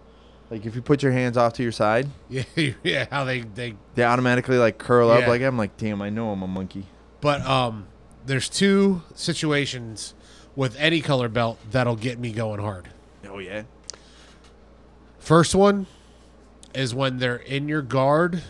Like 0.53 0.67
if 0.67 0.75
you 0.75 0.83
put 0.83 1.03
your 1.03 1.13
hands 1.13 1.39
off 1.39 1.55
to 1.55 1.63
your 1.63 1.73
side, 1.73 2.11
Yeah, 2.29 2.43
yeah. 2.83 3.07
How 3.11 3.25
they 3.25 3.41
they. 3.41 3.75
they 3.95 4.05
automatically 4.05 4.59
like 4.59 4.77
curl 4.77 5.11
up. 5.11 5.27
Like 5.27 5.41
I'm 5.41 5.57
like, 5.57 5.79
damn, 5.79 6.03
I 6.03 6.11
know 6.11 6.29
I'm 6.31 6.43
a 6.43 6.47
monkey. 6.47 6.85
But 7.23 7.41
um, 7.47 7.87
there's 8.27 8.51
two 8.51 9.01
situations 9.15 10.13
with 10.55 10.77
any 10.79 11.01
color 11.01 11.31
belt 11.31 11.59
that'll 11.71 11.97
get 11.97 12.19
me 12.19 12.33
going 12.33 12.61
hard. 12.61 12.91
Oh 13.27 13.39
yeah. 13.39 13.63
First 15.19 15.55
one 15.55 15.87
is 16.75 16.95
when 16.95 17.17
they're 17.17 17.37
in 17.37 17.67
your 17.67 17.81
guard. 17.81 18.43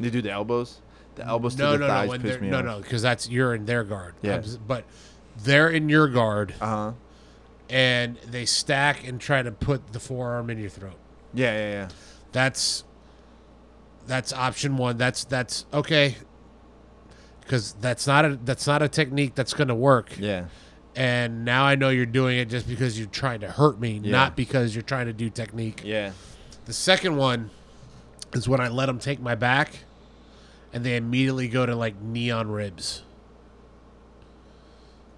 They 0.00 0.10
do 0.10 0.20
the 0.20 0.32
elbows. 0.32 0.80
The 1.14 1.24
elbows 1.24 1.56
no, 1.56 1.74
to 1.74 1.78
the 1.78 1.86
no, 1.86 1.92
thighs 1.92 2.06
no, 2.06 2.10
when 2.10 2.22
piss 2.22 2.40
me 2.40 2.50
no, 2.50 2.58
off. 2.58 2.64
no, 2.64 2.80
because 2.80 3.02
that's 3.02 3.28
you're 3.28 3.54
in 3.54 3.66
their 3.66 3.84
guard. 3.84 4.16
Yeah. 4.20 4.42
But 4.66 4.84
they're 5.44 5.68
in 5.68 5.88
your 5.88 6.08
guard 6.08 6.54
Uh 6.60 6.66
huh. 6.66 6.92
And 7.72 8.16
they 8.18 8.44
stack 8.44 9.04
and 9.08 9.18
try 9.18 9.42
to 9.42 9.50
put 9.50 9.92
the 9.94 9.98
forearm 9.98 10.50
in 10.50 10.58
your 10.58 10.68
throat. 10.68 10.98
Yeah, 11.32 11.56
yeah, 11.56 11.70
yeah. 11.72 11.88
That's 12.32 12.84
that's 14.06 14.32
option 14.32 14.76
one. 14.76 14.98
That's 14.98 15.24
that's 15.24 15.64
okay. 15.72 16.16
Because 17.40 17.72
that's 17.80 18.06
not 18.06 18.24
a 18.24 18.38
that's 18.44 18.66
not 18.66 18.82
a 18.82 18.88
technique 18.88 19.34
that's 19.34 19.54
going 19.54 19.68
to 19.68 19.74
work. 19.74 20.16
Yeah. 20.18 20.44
And 20.94 21.46
now 21.46 21.64
I 21.64 21.74
know 21.74 21.88
you're 21.88 22.04
doing 22.04 22.36
it 22.38 22.50
just 22.50 22.68
because 22.68 22.98
you're 22.98 23.08
trying 23.08 23.40
to 23.40 23.50
hurt 23.50 23.80
me, 23.80 23.98
Yeah. 24.02 24.12
not 24.12 24.36
because 24.36 24.74
you're 24.74 24.82
trying 24.82 25.06
to 25.06 25.14
do 25.14 25.30
technique. 25.30 25.80
Yeah. 25.82 26.12
The 26.66 26.74
second 26.74 27.16
one 27.16 27.48
is 28.34 28.46
when 28.46 28.60
I 28.60 28.68
let 28.68 28.86
them 28.86 28.98
take 28.98 29.18
my 29.18 29.34
back, 29.34 29.80
and 30.74 30.84
they 30.84 30.96
immediately 30.96 31.48
go 31.48 31.64
to 31.64 31.74
like 31.74 32.00
neon 32.02 32.50
ribs. 32.50 33.02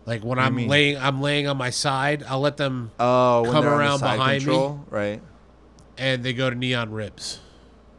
Like 0.07 0.22
when 0.22 0.36
do 0.38 0.44
I'm 0.44 0.55
mean? 0.55 0.68
laying, 0.68 0.98
I'm 0.98 1.20
laying 1.22 1.46
on 1.46 1.57
my 1.57 1.70
side. 1.70 2.22
I'll 2.28 2.40
let 2.40 2.57
them, 2.59 2.90
Oh, 3.00 3.42
Come 3.50 3.62
they're 3.62 3.70
the 3.70 3.76
around 3.76 3.98
side 4.00 4.16
behind 4.18 4.46
me. 4.46 4.74
right? 4.90 5.22
and 5.96 6.22
they 6.24 6.32
go 6.32 6.50
to 6.50 6.57
neon 6.57 6.90
ribs. 6.90 7.40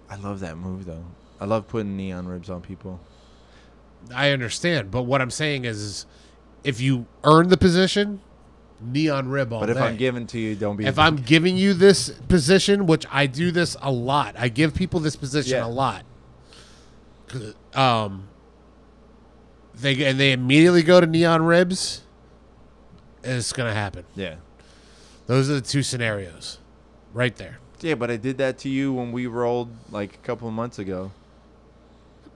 I 0.09 0.15
love 0.17 0.41
that 0.41 0.57
move 0.57 0.85
though. 0.85 1.05
I 1.39 1.45
love 1.45 1.67
putting 1.67 1.95
neon 1.97 2.27
ribs 2.27 2.49
on 2.49 2.61
people. 2.61 2.99
I 4.13 4.29
understand, 4.31 4.91
but 4.91 5.03
what 5.03 5.19
I'm 5.21 5.31
saying 5.31 5.65
is, 5.65 5.81
is 5.81 6.05
if 6.63 6.79
you 6.79 7.07
earn 7.23 7.49
the 7.49 7.57
position, 7.57 8.21
neon 8.79 9.29
rib 9.29 9.51
all 9.51 9.61
But 9.61 9.69
if 9.71 9.77
day. 9.77 9.81
I'm 9.83 9.97
giving 9.97 10.27
to 10.27 10.39
you, 10.39 10.53
don't 10.55 10.75
be. 10.75 10.85
if 10.85 10.99
I'm 10.99 11.15
giving 11.33 11.57
you 11.57 11.73
this 11.73 12.09
position, 12.27 12.85
which 12.85 13.05
I 13.11 13.25
do 13.25 13.49
this 13.49 13.75
a 13.81 13.91
lot, 13.91 14.35
I 14.37 14.49
give 14.49 14.75
people 14.75 14.99
this 14.99 15.15
position 15.15 15.57
Yeah. 15.57 15.65
a 15.65 15.67
lot. 15.69 16.03
Um, 17.73 18.27
they 19.79 20.03
and 20.05 20.19
they 20.19 20.31
immediately 20.31 20.83
go 20.83 20.99
to 21.01 21.07
neon 21.07 21.43
ribs. 21.43 22.01
It's 23.23 23.53
gonna 23.53 23.73
happen. 23.73 24.05
yeah, 24.15 24.35
Those 25.25 25.49
are 25.49 25.55
the 25.55 25.61
two 25.61 25.81
scenarios, 25.83 26.59
right 27.13 27.35
there. 27.35 27.57
yeah, 27.81 27.95
but 27.95 28.11
I 28.11 28.17
did 28.17 28.37
that 28.37 28.59
to 28.59 28.69
you 28.69 28.93
when 28.93 29.11
we 29.11 29.25
rolled 29.27 29.69
like 29.91 30.13
a 30.13 30.17
couple 30.19 30.47
of 30.47 30.53
months 30.53 30.77
ago. 30.79 31.11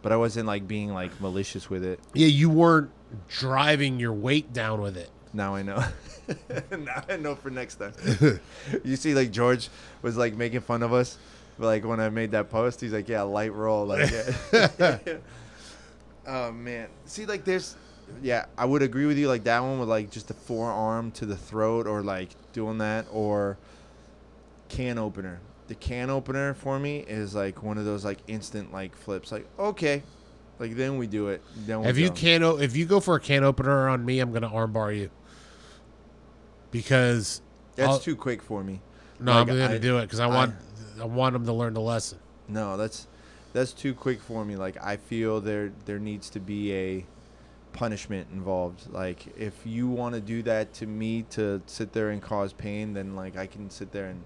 But 0.01 0.11
I 0.11 0.15
wasn't 0.15 0.47
like 0.47 0.67
being 0.67 0.93
like 0.93 1.19
malicious 1.21 1.69
with 1.69 1.83
it. 1.83 1.99
Yeah, 2.13 2.27
you 2.27 2.49
weren't 2.49 2.89
driving 3.27 3.99
your 3.99 4.13
weight 4.13 4.53
down 4.53 4.81
with 4.81 4.95
it. 4.97 5.09
Now 5.33 5.55
I 5.55 5.61
know. 5.61 5.83
now 6.71 7.03
I 7.09 7.17
know 7.17 7.35
for 7.35 7.49
next 7.49 7.75
time. 7.75 7.93
you 8.83 8.95
see, 8.95 9.13
like 9.13 9.31
George 9.31 9.69
was 10.01 10.15
like 10.17 10.35
making 10.35 10.61
fun 10.61 10.81
of 10.83 10.93
us, 10.93 11.17
like 11.59 11.83
when 11.85 11.99
I 11.99 12.09
made 12.09 12.31
that 12.31 12.49
post. 12.49 12.79
He's 12.81 12.93
like, 12.93 13.09
"Yeah, 13.09 13.23
light 13.23 13.53
roll." 13.53 13.85
Like, 13.87 14.09
yeah. 14.09 14.97
oh 16.27 16.51
man. 16.51 16.87
See, 17.05 17.25
like 17.25 17.45
there's, 17.45 17.75
yeah, 18.21 18.45
I 18.57 18.65
would 18.65 18.81
agree 18.81 19.05
with 19.05 19.17
you. 19.17 19.27
Like 19.27 19.43
that 19.45 19.59
one 19.61 19.79
with 19.79 19.89
like 19.89 20.09
just 20.11 20.27
the 20.27 20.33
forearm 20.33 21.11
to 21.11 21.25
the 21.25 21.35
throat, 21.37 21.87
or 21.87 22.01
like 22.01 22.29
doing 22.53 22.77
that, 22.79 23.05
or 23.11 23.57
can 24.69 24.97
opener. 24.97 25.39
The 25.67 25.75
can 25.75 26.09
opener 26.09 26.53
for 26.55 26.79
me 26.79 26.99
is 27.07 27.35
like 27.35 27.61
one 27.61 27.77
of 27.77 27.85
those 27.85 28.03
like 28.03 28.19
instant 28.27 28.73
like 28.73 28.95
flips. 28.95 29.31
Like 29.31 29.45
okay, 29.59 30.01
like 30.57 30.75
then 30.75 30.97
we 30.97 31.05
do 31.07 31.27
it. 31.27 31.41
Then 31.65 31.81
we 31.81 31.87
If 31.87 31.97
you 31.97 32.09
go. 32.09 32.15
can, 32.15 32.43
o- 32.43 32.57
if 32.57 32.75
you 32.75 32.85
go 32.85 32.99
for 32.99 33.15
a 33.15 33.19
can 33.19 33.43
opener 33.43 33.87
on 33.89 34.03
me, 34.03 34.19
I'm 34.19 34.31
gonna 34.31 34.49
armbar 34.49 34.97
you. 34.97 35.09
Because 36.71 37.41
that's 37.75 37.89
I'll- 37.89 37.99
too 37.99 38.15
quick 38.15 38.41
for 38.41 38.63
me. 38.63 38.81
no, 39.19 39.31
like, 39.33 39.41
I'm 39.41 39.47
gonna 39.47 39.75
I- 39.75 39.77
do 39.77 39.97
it 39.97 40.03
because 40.03 40.19
I 40.19 40.25
I- 40.25 40.35
want 40.35 40.55
I 41.01 41.05
want 41.05 41.33
them 41.33 41.45
to 41.45 41.53
learn 41.53 41.73
the 41.73 41.81
lesson. 41.81 42.19
No, 42.47 42.75
that's 42.77 43.07
that's 43.53 43.73
too 43.73 43.93
quick 43.93 44.19
for 44.21 44.45
me. 44.45 44.55
Like 44.55 44.77
I 44.83 44.97
feel 44.97 45.41
there 45.41 45.71
there 45.85 45.99
needs 45.99 46.29
to 46.31 46.39
be 46.39 46.73
a 46.73 47.05
punishment 47.73 48.27
involved. 48.31 48.91
Like 48.91 49.27
if 49.37 49.65
you 49.65 49.87
want 49.87 50.15
to 50.15 50.21
do 50.21 50.41
that 50.43 50.73
to 50.75 50.87
me 50.87 51.23
to 51.31 51.61
sit 51.65 51.93
there 51.93 52.09
and 52.09 52.21
cause 52.21 52.53
pain, 52.53 52.93
then 52.93 53.15
like 53.15 53.37
I 53.37 53.47
can 53.47 53.69
sit 53.69 53.91
there 53.91 54.07
and 54.07 54.23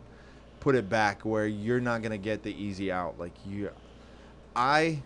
put 0.60 0.76
it 0.76 0.90
back 0.90 1.22
where 1.24 1.48
you're 1.48 1.82
not 1.82 2.02
gonna 2.02 2.18
get 2.18 2.44
the 2.44 2.54
easy 2.54 2.92
out. 2.92 3.20
Like 3.20 3.34
you, 3.46 3.70
I, 4.56 5.02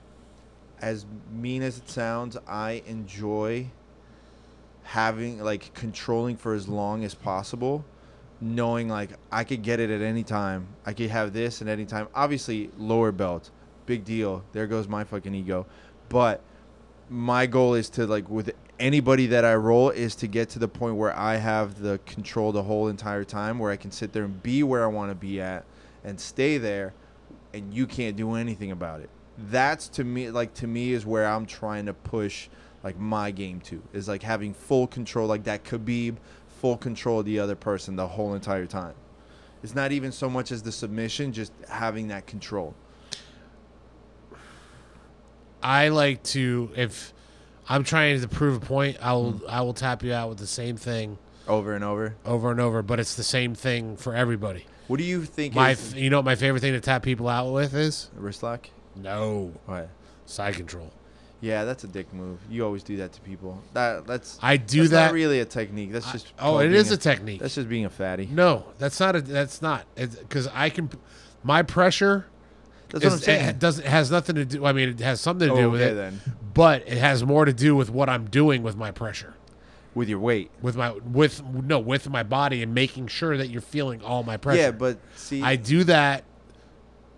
as 0.81 1.05
mean 1.31 1.61
as 1.61 1.77
it 1.77 1.89
sounds, 1.89 2.37
I 2.47 2.83
enjoy 2.85 3.67
having 4.83 5.43
like 5.43 5.73
controlling 5.73 6.37
for 6.37 6.53
as 6.53 6.67
long 6.67 7.03
as 7.03 7.13
possible 7.13 7.83
knowing 8.39 8.87
like 8.87 9.11
I 9.31 9.43
could 9.43 9.61
get 9.63 9.79
it 9.79 9.89
at 9.89 10.01
any 10.01 10.23
time. 10.23 10.67
I 10.85 10.93
could 10.93 11.09
have 11.09 11.33
this 11.33 11.61
at 11.61 11.67
any 11.67 11.85
time. 11.85 12.07
Obviously, 12.13 12.69
lower 12.77 13.11
belt, 13.11 13.49
big 13.87 14.05
deal. 14.05 14.43
There 14.51 14.67
goes 14.67 14.87
my 14.87 15.03
fucking 15.03 15.33
ego. 15.33 15.65
But 16.09 16.41
my 17.09 17.47
goal 17.47 17.73
is 17.73 17.89
to 17.91 18.05
like 18.05 18.29
with 18.29 18.51
anybody 18.79 19.25
that 19.27 19.43
I 19.43 19.55
roll 19.55 19.89
is 19.89 20.13
to 20.17 20.27
get 20.27 20.49
to 20.49 20.59
the 20.59 20.67
point 20.67 20.95
where 20.95 21.17
I 21.17 21.37
have 21.37 21.81
the 21.81 21.99
control 22.05 22.51
the 22.51 22.63
whole 22.63 22.89
entire 22.89 23.23
time 23.23 23.57
where 23.57 23.71
I 23.71 23.77
can 23.77 23.91
sit 23.91 24.13
there 24.13 24.25
and 24.25 24.43
be 24.43 24.61
where 24.61 24.83
I 24.83 24.87
want 24.87 25.09
to 25.09 25.15
be 25.15 25.41
at 25.41 25.65
and 26.03 26.19
stay 26.19 26.59
there 26.59 26.93
and 27.53 27.73
you 27.73 27.87
can't 27.87 28.15
do 28.15 28.35
anything 28.35 28.71
about 28.71 29.01
it. 29.01 29.09
That's 29.37 29.87
to 29.89 30.03
me 30.03 30.29
like 30.29 30.53
to 30.55 30.67
me 30.67 30.91
is 30.91 31.05
where 31.05 31.25
I'm 31.25 31.45
trying 31.45 31.87
to 31.87 31.93
push 31.93 32.49
like 32.83 32.99
my 32.99 33.31
game 33.31 33.59
to 33.61 33.81
is 33.93 34.07
like 34.07 34.21
having 34.21 34.53
full 34.53 34.85
control 34.85 35.27
like 35.27 35.45
that 35.45 35.63
Khabib 35.63 36.17
full 36.47 36.77
control 36.77 37.19
of 37.19 37.25
the 37.25 37.39
other 37.39 37.55
person 37.55 37.95
the 37.95 38.07
whole 38.07 38.33
entire 38.33 38.65
time. 38.65 38.95
It's 39.63 39.75
not 39.75 39.91
even 39.91 40.11
so 40.11 40.29
much 40.29 40.51
as 40.51 40.61
the 40.61 40.71
submission, 40.71 41.33
just 41.33 41.51
having 41.67 42.07
that 42.09 42.27
control. 42.27 42.75
I 45.61 45.89
like 45.89 46.23
to 46.23 46.71
if 46.75 47.13
I'm 47.69 47.83
trying 47.83 48.21
to 48.21 48.27
prove 48.27 48.57
a 48.61 48.65
point, 48.65 48.97
I 49.01 49.13
will 49.13 49.33
Mm. 49.33 49.49
I 49.49 49.61
will 49.61 49.73
tap 49.73 50.03
you 50.03 50.13
out 50.13 50.29
with 50.29 50.37
the 50.37 50.47
same 50.47 50.77
thing 50.77 51.17
Over 51.47 51.73
and 51.75 51.83
over. 51.83 52.15
over 52.25 52.51
and 52.51 52.59
over, 52.59 52.81
but 52.81 52.99
it's 52.99 53.15
the 53.15 53.23
same 53.23 53.55
thing 53.55 53.97
for 53.97 54.15
everybody. 54.15 54.65
What 54.87 54.97
do 54.97 55.03
you 55.03 55.25
think 55.25 55.53
My 55.55 55.71
is 55.71 55.93
you 55.93 56.09
know 56.09 56.17
what 56.19 56.25
my 56.25 56.35
favorite 56.35 56.61
thing 56.61 56.73
to 56.73 56.79
tap 56.79 57.03
people 57.03 57.27
out 57.27 57.51
with 57.51 57.73
is 57.73 58.09
wrist 58.15 58.43
lock? 58.43 58.69
no 58.95 59.53
What? 59.65 59.89
side 60.25 60.55
control. 60.55 60.91
Yeah, 61.39 61.65
that's 61.65 61.83
a 61.83 61.87
dick 61.87 62.11
move. 62.13 62.39
You 62.49 62.65
always 62.65 62.81
do 62.81 62.97
that 62.97 63.13
to 63.13 63.21
people. 63.21 63.61
That 63.73 64.07
that's 64.07 64.39
I 64.41 64.57
do 64.57 64.79
that's 64.79 64.91
that. 64.91 65.05
Not 65.07 65.13
really 65.13 65.39
a 65.39 65.45
technique. 65.45 65.91
That's 65.91 66.11
just 66.11 66.33
oh, 66.39 66.59
it 66.59 66.73
is 66.73 66.87
is 66.87 66.93
a 66.93 66.97
technique. 66.97 67.41
That's 67.41 67.53
just 67.53 67.69
being 67.69 67.85
a 67.85 67.89
fatty. 67.91 68.27
No, 68.31 68.65
that's 68.79 68.99
not 68.99 69.15
a. 69.15 69.21
That's 69.21 69.61
not 69.61 69.85
because 69.95 70.47
I 70.47 70.69
can. 70.71 70.89
My 71.43 71.61
pressure 71.61 72.25
That's 72.89 73.03
what 73.03 73.13
I'm 73.13 73.19
saying. 73.19 73.49
it 73.49 73.59
doesn't 73.59 73.85
has 73.85 74.09
nothing 74.11 74.35
to 74.35 74.45
do. 74.45 74.65
I 74.65 74.71
mean, 74.73 74.89
it 74.89 74.99
has 75.01 75.19
something 75.21 75.49
to 75.49 75.55
do 75.55 75.61
Oh, 75.67 75.69
with 75.71 75.81
it, 75.81 75.93
then. 75.95 76.21
but 76.53 76.83
it 76.87 76.97
has 76.97 77.23
more 77.25 77.45
to 77.45 77.53
do 77.53 77.75
with 77.75 77.89
what 77.89 78.09
I'm 78.09 78.25
doing 78.29 78.63
with 78.63 78.75
my 78.77 78.91
pressure, 78.91 79.33
With 79.93 80.07
your 80.09 80.19
weight. 80.19 80.51
with 80.61 80.75
my 80.77 80.91
with 80.91 81.43
no 81.43 81.79
with 81.79 82.09
my 82.09 82.23
body 82.23 82.63
and 82.63 82.73
making 82.73 83.07
sure 83.07 83.35
that 83.37 83.49
you're 83.49 83.61
feeling 83.61 84.01
all 84.01 84.23
my 84.23 84.37
pressure. 84.37 84.61
Yeah, 84.61 84.71
but 84.71 84.99
see, 85.15 85.41
I 85.43 85.55
do 85.57 85.83
that 85.85 86.23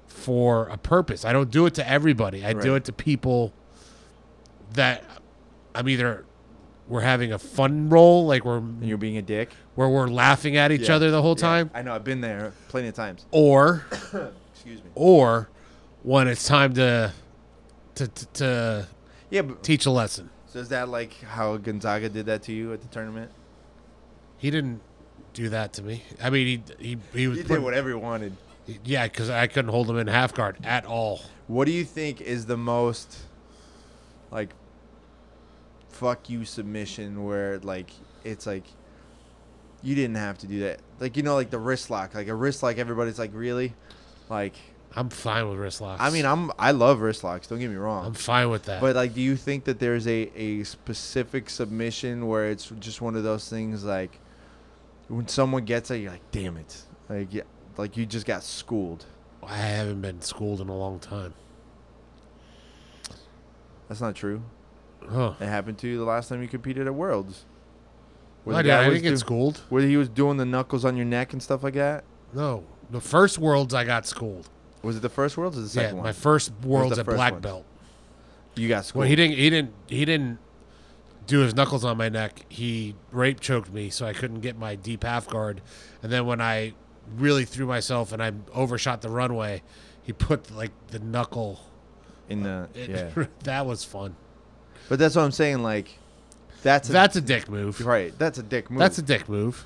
for 0.07 0.67
a 0.67 0.77
purpose. 0.77 1.23
I 1.25 1.33
don't 1.33 1.51
do 1.51 1.65
it 1.65 1.73
to 1.75 1.87
everybody. 1.89 2.45
I 2.45 2.53
do 2.53 2.75
it 2.75 2.85
to 2.85 2.91
people 2.93 3.53
that 4.73 5.03
I'm 5.75 5.87
either 5.87 6.25
we're 6.87 7.01
having 7.01 7.31
a 7.31 7.37
fun 7.39 7.89
roll, 7.89 8.25
like 8.25 8.43
we're 8.43 8.57
and 8.57 8.83
you're 8.83 8.97
being 8.97 9.17
a 9.17 9.21
dick. 9.21 9.51
where 9.75 9.87
we're 9.87 10.07
laughing 10.07 10.57
at 10.57 10.71
each 10.71 10.89
Yeah, 10.89 10.95
other 10.95 11.11
the 11.11 11.21
whole 11.21 11.35
yeah. 11.37 11.41
time, 11.41 11.71
I 11.73 11.83
know. 11.83 11.93
I've 11.93 12.03
been 12.03 12.21
there 12.21 12.53
plenty 12.67 12.87
of 12.87 12.95
times. 12.95 13.25
or 13.31 13.85
Excuse 14.53 14.83
me. 14.83 14.89
or 14.95 15.49
when 16.03 16.27
it's 16.27 16.45
time 16.47 16.73
to 16.73 17.13
to 17.95 18.07
to, 18.07 18.25
to 18.33 18.87
Yeah, 19.29 19.41
but 19.43 19.63
teach 19.63 19.85
a 19.85 19.91
lesson. 19.91 20.29
so 20.47 20.59
is 20.59 20.69
that 20.69 20.89
like 20.89 21.13
how 21.21 21.57
Gonzaga 21.57 22.09
did 22.09 22.25
that 22.27 22.43
to 22.43 22.53
you 22.53 22.73
at 22.73 22.81
the 22.81 22.87
tournament? 22.87 23.31
He 24.37 24.49
didn't 24.51 24.81
do 25.33 25.49
that 25.49 25.73
to 25.73 25.83
me. 25.83 26.03
I 26.21 26.29
mean, 26.29 26.63
he 26.79 26.85
he 26.85 26.97
he 27.13 27.27
was 27.27 27.37
He 27.39 27.43
did 27.43 27.61
whatever 27.61 27.89
he 27.89 27.95
wanted. 27.95 28.33
yeah, 28.83 29.07
because 29.07 29.29
I 29.29 29.47
couldn't 29.47 29.71
hold 29.71 29.89
him 29.89 29.97
in 29.97 30.07
half 30.07 30.33
guard 30.33 30.57
at 30.63 30.85
all. 30.85 31.21
What 31.47 31.65
do 31.65 31.71
you 31.71 31.83
think 31.83 32.21
is 32.21 32.45
the 32.45 32.57
most 32.57 33.17
like 34.31 34.53
fuck 35.89 36.29
you 36.29 36.45
submission 36.45 37.25
where 37.25 37.59
like 37.59 37.91
it's 38.23 38.45
like 38.45 38.63
you 39.81 39.95
didn't 39.95 40.15
have 40.17 40.37
to 40.39 40.47
do 40.47 40.59
that. 40.61 40.79
Like 40.99 41.17
you 41.17 41.23
know, 41.23 41.35
like 41.35 41.49
the 41.49 41.59
wrist 41.59 41.89
lock, 41.89 42.13
like 42.15 42.27
a 42.27 42.35
wrist 42.35 42.63
lock. 42.63 42.77
Everybody's 42.77 43.19
like, 43.19 43.31
really, 43.33 43.73
like. 44.29 44.55
I'm 44.95 45.09
fine 45.09 45.47
with 45.49 45.59
wrist 45.59 45.81
locks. 45.81 46.01
I 46.01 46.09
mean, 46.09 46.25
I'm 46.25 46.51
I 46.57 46.71
love 46.71 47.01
wrist 47.01 47.23
locks. 47.23 47.47
Don't 47.47 47.59
get 47.59 47.69
me 47.69 47.75
wrong. 47.75 48.05
I'm 48.07 48.13
fine 48.13 48.49
with 48.49 48.63
that. 48.63 48.81
But 48.81 48.95
like, 48.95 49.13
do 49.13 49.21
you 49.21 49.35
think 49.35 49.65
that 49.65 49.79
there's 49.79 50.07
a, 50.07 50.31
a 50.35 50.63
specific 50.63 51.49
submission 51.49 52.27
where 52.27 52.49
it's 52.49 52.71
just 52.79 52.99
one 53.01 53.15
of 53.15 53.23
those 53.23 53.47
things 53.49 53.83
like 53.83 54.19
when 55.07 55.27
someone 55.27 55.65
gets 55.65 55.91
it, 55.91 55.97
you're 55.97 56.11
like, 56.11 56.31
damn 56.31 56.57
it, 56.57 56.81
like 57.07 57.33
yeah, 57.33 57.43
like 57.77 57.97
you 57.97 58.05
just 58.05 58.25
got 58.25 58.43
schooled. 58.43 59.05
I 59.43 59.57
haven't 59.57 60.01
been 60.01 60.21
schooled 60.21 60.59
in 60.59 60.69
a 60.69 60.77
long 60.77 60.99
time. 60.99 61.33
That's 63.87 64.01
not 64.01 64.15
true. 64.15 64.43
Huh. 65.07 65.33
It 65.39 65.45
happened 65.47 65.77
to 65.79 65.87
you 65.87 65.97
the 65.97 66.03
last 66.03 66.29
time 66.29 66.41
you 66.41 66.47
competed 66.47 66.85
at 66.87 66.93
Worlds. 66.93 67.45
Where 68.43 68.55
I, 68.57 68.61
the 68.61 68.67
guy 68.69 68.81
I 68.85 68.89
didn't 68.89 69.03
get 69.03 69.09
do- 69.11 69.17
schooled. 69.17 69.61
Where 69.69 69.81
he 69.81 69.97
was 69.97 70.09
doing 70.09 70.37
the 70.37 70.45
knuckles 70.45 70.85
on 70.85 70.95
your 70.97 71.05
neck 71.05 71.33
and 71.33 71.41
stuff 71.41 71.63
like 71.63 71.73
that. 71.75 72.03
No. 72.33 72.63
The 72.91 73.01
first 73.01 73.37
worlds 73.39 73.73
I 73.73 73.83
got 73.85 74.05
schooled. 74.05 74.49
Was 74.81 74.95
it 74.97 75.01
the 75.01 75.09
first 75.09 75.37
Worlds 75.37 75.57
or 75.57 75.61
the 75.61 75.69
second 75.69 75.81
Yeah, 75.83 75.89
second 75.89 76.03
my 76.03 76.11
first 76.13 76.51
worlds 76.63 76.97
at 76.97 77.05
first 77.05 77.15
black 77.15 77.33
one? 77.33 77.41
belt. 77.41 77.65
you 78.55 78.67
got 78.69 78.85
schooled. 78.85 79.01
Well, 79.01 79.09
he 79.09 79.15
didn't. 79.15 79.37
He 79.37 79.49
didn't. 79.49 79.73
He 79.87 80.05
didn't 80.05 80.39
do 81.27 81.39
his 81.39 81.53
knuckles 81.55 81.83
on 81.85 81.97
my 81.97 82.09
neck. 82.09 82.45
He 82.49 82.95
rape 83.11 83.39
choked 83.39 83.71
me, 83.71 83.89
so 83.89 84.05
I 84.05 84.13
couldn't 84.13 84.39
get 84.41 84.57
my 84.57 84.75
deep 84.75 85.03
half 85.03 85.27
guard. 85.27 85.61
And 86.01 86.11
then 86.11 86.25
when 86.25 86.41
I 86.41 86.73
really 87.17 87.45
threw 87.45 87.65
myself 87.67 88.11
and 88.11 88.21
I 88.23 88.31
overshot 88.53 89.01
the 89.01 89.09
runway, 89.09 89.61
he 90.01 90.13
put 90.13 90.49
like 90.55 90.71
the 90.87 90.99
knuckle. 90.99 91.59
in 92.29 92.43
the 92.43 92.67
It, 92.75 92.89
yeah. 93.17 93.25
that 93.43 93.65
was 93.65 93.83
fun. 93.83 94.15
But 94.87 94.97
that's 94.97 95.15
what 95.15 95.23
I'm 95.23 95.31
saying. 95.31 95.61
Like, 95.61 95.99
that's 96.63 96.89
a, 96.89 96.91
That's 96.93 97.15
a 97.15 97.21
dick 97.21 97.47
move. 97.49 97.85
right. 97.85 98.17
That's 98.17 98.37
a 98.39 98.43
dick 98.43 98.71
move. 98.71 98.79
That's 98.79 98.97
a 98.97 99.01
dick 99.03 99.29
move. 99.29 99.65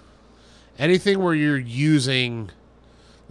Anything 0.77 1.19
where 1.23 1.33
you're 1.35 1.57
using 1.57 2.49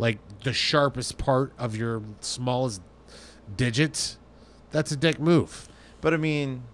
like 0.02 0.18
the 0.42 0.52
sharpest 0.52 1.16
part 1.16 1.52
of 1.58 1.76
your 1.76 2.02
smallest 2.20 2.82
digits, 3.56 4.18
that's 4.72 4.90
a 4.90 4.96
dick 4.96 5.20
move. 5.20 5.68
But 6.00 6.12
I 6.12 6.16
mean, 6.16 6.64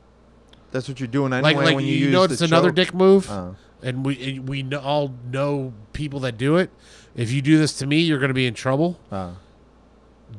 that's 0.71 0.89
what 0.89 0.99
you're 0.99 1.07
doing 1.09 1.35
anyway 1.35 1.53
Like, 1.55 1.65
like 1.67 1.77
when 1.77 1.85
you, 1.85 1.93
you, 2.09 2.23
it's 2.25 2.41
another 2.41 2.69
choke. 2.71 2.77
dick 2.77 2.95
move. 2.95 3.31
Uh, 3.31 3.51
and 3.83 4.05
we 4.05 4.39
we 4.41 4.65
all 4.75 5.15
know 5.31 5.75
people 5.93 6.21
that 6.21 6.39
do 6.39 6.57
it. 6.57 6.71
If 7.15 7.31
you 7.31 7.43
do 7.43 7.59
this 7.59 7.77
to 7.79 7.87
me, 7.87 7.99
you're 8.01 8.19
going 8.19 8.29
to 8.31 8.35
be 8.35 8.47
in 8.47 8.55
trouble. 8.55 8.99
uh. 9.13 9.33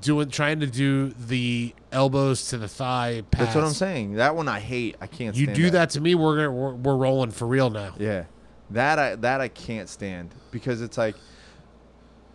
Doing 0.01 0.29
trying 0.29 0.59
to 0.59 0.67
do 0.67 1.09
the 1.09 1.73
elbows 1.91 2.47
to 2.49 2.57
the 2.57 2.67
thigh 2.67 3.23
pass. 3.31 3.41
That's 3.45 3.55
what 3.55 3.63
I'm 3.63 3.73
saying. 3.73 4.13
That 4.15 4.35
one 4.35 4.47
I 4.47 4.59
hate. 4.59 4.95
I 5.01 5.07
can't. 5.07 5.35
You 5.35 5.47
do 5.47 5.71
that 5.71 5.89
to 5.91 6.01
me, 6.01 6.13
we're 6.15 6.49
we're, 6.51 6.73
we're 6.73 6.95
rolling 6.95 7.31
for 7.31 7.47
real 7.47 7.69
now. 7.71 7.95
Yeah, 7.97 8.25
that 8.69 8.99
I 8.99 9.15
that 9.15 9.41
I 9.41 9.47
can't 9.47 9.89
stand 9.89 10.35
because 10.51 10.83
it's 10.83 10.95
like, 10.97 11.15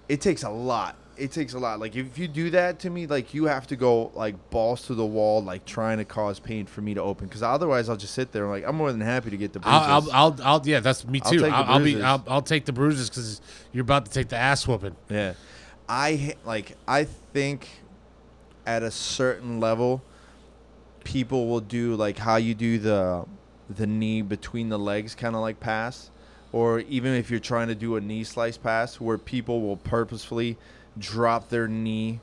it 0.09 0.21
takes 0.21 0.43
a 0.43 0.51
lot. 0.51 0.97
It 1.17 1.31
takes 1.31 1.55
a 1.55 1.59
lot. 1.61 1.79
Like 1.79 1.95
if 1.95 2.19
you 2.19 2.27
do 2.27 2.51
that 2.51 2.81
to 2.81 2.91
me, 2.91 3.07
like 3.07 3.35
you 3.35 3.45
have 3.45 3.69
to 3.69 3.77
go 3.77 4.11
like 4.15 4.51
balls 4.51 4.83
to 4.87 4.95
the 4.95 5.07
wall, 5.07 5.43
like 5.43 5.65
trying 5.65 5.99
to 5.99 6.05
cause 6.05 6.41
pain 6.41 6.67
for 6.67 6.81
me 6.81 6.95
to 6.95 7.01
open. 7.01 7.29
Because 7.29 7.43
otherwise, 7.43 7.89
I'll 7.89 7.97
just 7.97 8.15
sit 8.15 8.33
there. 8.33 8.49
Like 8.49 8.65
I'm 8.67 8.75
more 8.75 8.91
than 8.91 9.01
happy 9.01 9.31
to 9.31 9.37
get 9.37 9.53
the 9.53 9.61
bruises. 9.61 9.81
I'll, 9.81 10.11
I'll, 10.11 10.13
I'll, 10.13 10.37
I'll, 10.43 10.63
yeah, 10.65 10.81
that's 10.81 11.07
me 11.07 11.21
I'll 11.25 11.31
too. 11.31 11.39
take 11.41 11.53
I'll, 11.53 11.65
I'll 11.75 11.85
be. 11.85 12.03
I'll, 12.03 12.25
I'll 12.27 12.43
take 12.43 12.65
the 12.65 12.73
bruises 12.73 13.09
because 13.09 13.41
you're 13.73 13.83
about 13.83 14.07
to 14.07 14.11
take 14.11 14.29
the 14.29 14.37
ass 14.37 14.67
whooping. 14.67 14.97
Yeah, 15.09 15.35
I 15.89 16.35
like. 16.45 16.77
I 16.89 17.05
think 17.05 17.69
at 18.67 18.83
a 18.83 18.91
certain 18.91 19.61
level, 19.61 20.03
people 21.05 21.47
will 21.47 21.61
do 21.61 21.95
like 21.95 22.19
how 22.19 22.37
you 22.37 22.57
do 22.57 22.79
the 22.79 23.25
the 23.71 23.87
knee 23.87 24.23
between 24.23 24.69
the 24.69 24.79
legs, 24.79 25.15
kind 25.15 25.35
of 25.35 25.43
like 25.43 25.61
pass, 25.61 26.11
or 26.55 26.79
even 26.83 27.13
if 27.15 27.33
you're 27.33 27.41
trying 27.41 27.67
to 27.67 27.75
do 27.75 27.97
a 27.97 28.01
knee 28.01 28.23
slice 28.23 28.57
pass, 28.57 29.01
where 29.01 29.19
people 29.19 29.61
will 29.61 29.77
purposefully 29.77 30.57
drop 30.97 31.49
their 31.49 31.67
knee, 31.67 32.21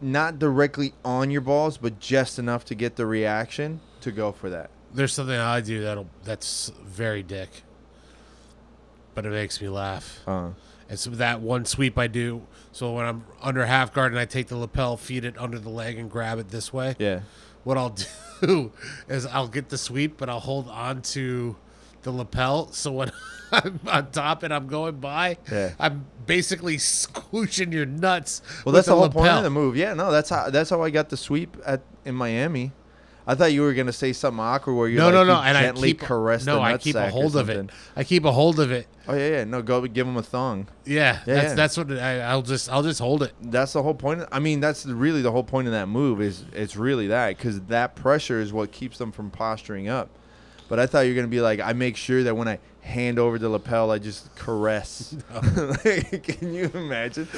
not 0.00 0.38
directly 0.38 0.92
on 1.04 1.28
your 1.32 1.40
balls, 1.40 1.76
but 1.76 1.98
just 1.98 2.38
enough 2.38 2.64
to 2.66 2.76
get 2.76 2.94
the 2.94 3.04
reaction 3.04 3.80
to 4.00 4.12
go 4.12 4.30
for 4.30 4.48
that. 4.48 4.70
There's 4.94 5.12
something 5.12 5.34
I 5.36 5.60
do 5.60 5.82
that'll 5.82 6.06
that's 6.22 6.70
very 6.84 7.24
dick, 7.24 7.48
but 9.14 9.26
it 9.26 9.30
makes 9.30 9.60
me 9.60 9.68
laugh. 9.68 10.20
Uh, 10.24 10.50
It's 10.88 11.04
that 11.04 11.40
one 11.40 11.64
sweep 11.64 11.98
I 11.98 12.06
do. 12.06 12.42
So 12.70 12.92
when 12.92 13.06
I'm 13.06 13.24
under 13.42 13.66
half 13.66 13.92
guard 13.92 14.12
and 14.12 14.20
I 14.20 14.24
take 14.24 14.46
the 14.46 14.56
lapel, 14.56 14.96
feed 14.96 15.24
it 15.24 15.36
under 15.36 15.58
the 15.58 15.68
leg, 15.68 15.98
and 15.98 16.08
grab 16.08 16.38
it 16.38 16.50
this 16.50 16.72
way. 16.72 16.94
yeah. 17.00 17.20
What 17.64 17.76
I'll 17.76 17.96
do 18.40 18.70
is 19.08 19.26
I'll 19.26 19.48
get 19.48 19.68
the 19.68 19.76
sweep, 19.78 20.16
but 20.16 20.28
I'll 20.30 20.38
hold 20.40 20.68
on 20.68 21.02
to 21.02 21.56
the 22.02 22.12
lapel. 22.12 22.72
So 22.72 22.92
when 22.92 23.12
I'm 23.52 23.80
on 23.86 24.10
top 24.10 24.42
and 24.42 24.52
I'm 24.52 24.66
going 24.66 25.00
by, 25.00 25.38
Yeah. 25.50 25.72
I'm 25.78 26.06
basically 26.26 26.76
squooshing 26.76 27.72
your 27.72 27.86
nuts. 27.86 28.42
Well, 28.64 28.74
that's 28.74 28.86
the, 28.86 28.94
whole 28.96 29.08
point 29.08 29.28
of 29.28 29.42
the 29.42 29.50
move. 29.50 29.76
Yeah, 29.76 29.94
no, 29.94 30.10
that's 30.10 30.30
how 30.30 30.50
that's 30.50 30.70
how 30.70 30.82
I 30.82 30.90
got 30.90 31.08
the 31.08 31.16
sweep 31.16 31.56
at 31.66 31.82
in 32.04 32.14
Miami. 32.14 32.72
I 33.26 33.34
thought 33.34 33.52
you 33.52 33.60
were 33.60 33.74
gonna 33.74 33.92
say 33.92 34.14
something 34.14 34.40
awkward 34.40 34.74
where 34.74 34.88
you 34.88 34.96
No, 34.96 35.06
like, 35.06 35.12
no, 35.14 35.20
you 35.20 35.26
no, 35.26 35.40
and 35.42 35.58
I 35.58 35.62
gently 35.64 35.88
keep 35.88 36.00
caress 36.00 36.46
no, 36.46 36.56
the 36.56 36.60
I 36.62 36.78
keep 36.78 36.96
a 36.96 37.10
hold 37.10 37.36
of 37.36 37.50
it. 37.50 37.68
I 37.94 38.02
keep 38.02 38.24
a 38.24 38.32
hold 38.32 38.58
of 38.58 38.70
it. 38.72 38.86
Oh 39.06 39.14
yeah, 39.14 39.28
yeah. 39.28 39.44
No, 39.44 39.60
go 39.60 39.82
give 39.86 40.06
him 40.06 40.16
a 40.16 40.22
thong. 40.22 40.66
Yeah, 40.86 41.20
Yeah, 41.26 41.34
that's 41.34 41.48
yeah. 41.48 41.54
that's 41.54 41.76
what 41.76 41.92
I, 41.92 42.20
I'll 42.20 42.40
just 42.40 42.70
I'll 42.70 42.82
just 42.82 43.00
hold 43.00 43.22
it. 43.22 43.34
That's 43.42 43.74
the 43.74 43.82
whole 43.82 43.94
point. 43.94 44.22
I 44.32 44.38
mean, 44.38 44.60
that's 44.60 44.86
really 44.86 45.20
the 45.20 45.30
whole 45.30 45.44
point 45.44 45.68
of 45.68 45.72
that 45.74 45.88
move. 45.88 46.22
Is 46.22 46.46
it's 46.54 46.74
really 46.74 47.08
that 47.08 47.36
because 47.36 47.60
that 47.62 47.94
pressure 47.96 48.40
is 48.40 48.50
what 48.50 48.72
keeps 48.72 48.96
them 48.96 49.12
from 49.12 49.30
posturing 49.30 49.88
up. 49.88 50.08
But 50.68 50.78
I 50.78 50.86
thought 50.86 51.00
you 51.00 51.12
were 51.12 51.16
gonna 51.16 51.28
be 51.28 51.40
like, 51.40 51.60
I 51.60 51.72
make 51.72 51.96
sure 51.96 52.22
that 52.24 52.36
when 52.36 52.48
I 52.48 52.58
hand 52.82 53.18
over 53.18 53.38
the 53.38 53.48
lapel, 53.48 53.90
I 53.90 53.98
just 53.98 54.34
caress. 54.36 55.16
Like, 55.84 56.22
can 56.22 56.54
you 56.54 56.70
imagine? 56.74 57.28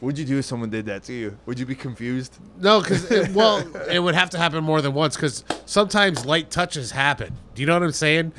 What'd 0.00 0.18
you 0.18 0.24
do 0.24 0.38
if 0.38 0.46
someone 0.46 0.70
did 0.70 0.86
that 0.86 1.02
to 1.04 1.12
you? 1.12 1.36
Would 1.44 1.58
you 1.58 1.66
be 1.66 1.74
confused? 1.74 2.38
No, 2.58 2.80
because 2.80 3.08
well, 3.34 3.58
it 3.90 3.98
would 3.98 4.14
have 4.14 4.30
to 4.30 4.38
happen 4.38 4.64
more 4.64 4.80
than 4.80 4.94
once. 4.94 5.14
Because 5.14 5.44
sometimes 5.66 6.24
light 6.24 6.50
touches 6.50 6.90
happen. 6.90 7.36
Do 7.54 7.60
you 7.60 7.66
know 7.66 7.74
what 7.74 7.82
I'm 7.82 7.92
saying? 7.92 8.32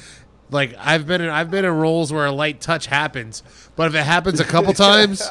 Like 0.49 0.75
I've 0.79 1.05
been 1.05 1.21
in 1.21 1.29
I've 1.29 1.51
been 1.51 1.63
in 1.63 1.71
roles 1.71 2.11
where 2.11 2.25
a 2.25 2.31
light 2.31 2.61
touch 2.61 2.87
happens, 2.87 3.43
but 3.75 3.87
if 3.87 3.95
it 3.95 4.03
happens 4.03 4.39
a 4.39 4.43
couple 4.43 4.73
times, 4.73 5.29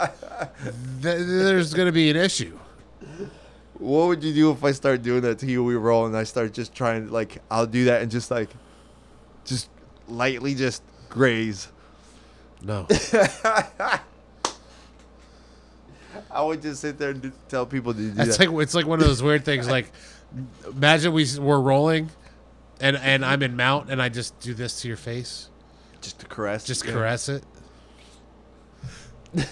th- 1.02 1.18
there's 1.18 1.74
gonna 1.74 1.92
be 1.92 2.08
an 2.10 2.16
issue. 2.16 2.58
What 3.80 4.08
would 4.08 4.22
you 4.22 4.32
do 4.34 4.50
if 4.52 4.62
I 4.62 4.72
start 4.72 5.02
doing 5.02 5.22
that 5.22 5.38
to 5.40 5.46
you? 5.46 5.64
We 5.64 5.74
roll 5.74 6.04
and 6.06 6.14
I 6.16 6.24
start 6.24 6.52
just 6.52 6.74
trying 6.74 7.06
to 7.08 7.12
like 7.12 7.38
I'll 7.50 7.66
do 7.66 7.86
that 7.86 8.02
and 8.02 8.10
just 8.10 8.30
like, 8.30 8.50
just 9.44 9.68
lightly 10.06 10.54
just 10.54 10.82
graze. 11.08 11.68
No, 12.62 12.86
I 16.30 16.42
would 16.42 16.60
just 16.62 16.80
sit 16.82 16.98
there 16.98 17.10
and 17.10 17.32
tell 17.48 17.64
people 17.66 17.94
to 17.94 17.98
do 17.98 18.10
that's 18.10 18.36
that. 18.36 18.50
like 18.50 18.62
it's 18.62 18.74
like 18.74 18.86
one 18.86 19.00
of 19.00 19.06
those 19.06 19.22
weird 19.22 19.44
things. 19.44 19.68
Like 19.68 19.90
imagine 20.66 21.12
we 21.14 21.26
we're 21.38 21.60
rolling, 21.60 22.10
and 22.80 22.96
and 22.98 23.24
I'm 23.24 23.42
in 23.42 23.56
mount, 23.56 23.90
and 23.90 24.02
I 24.02 24.10
just 24.10 24.38
do 24.40 24.52
this 24.52 24.82
to 24.82 24.88
your 24.88 24.96
face, 24.98 25.48
just 26.02 26.18
to 26.20 26.26
caress. 26.26 26.64
just 26.64 26.84
Yeah. 26.84 26.92
caress 26.92 27.28
it. 27.30 27.44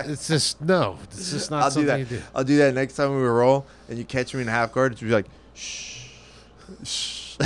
It's 0.00 0.28
just 0.28 0.60
no. 0.60 0.98
It's 1.04 1.30
just 1.30 1.50
not 1.50 1.62
I'll 1.62 1.70
do 1.70 1.74
something 1.74 1.86
that. 1.86 1.98
you 1.98 2.04
do. 2.04 2.22
I'll 2.34 2.44
do 2.44 2.56
that 2.58 2.74
next 2.74 2.94
time 2.94 3.14
we 3.14 3.22
roll, 3.22 3.66
and 3.88 3.98
you 3.98 4.04
catch 4.04 4.34
me 4.34 4.42
in 4.42 4.48
half 4.48 4.72
guard. 4.72 4.92
It's 4.92 5.00
be 5.00 5.08
like, 5.08 5.26
shh, 5.54 6.08
shh, 6.84 7.36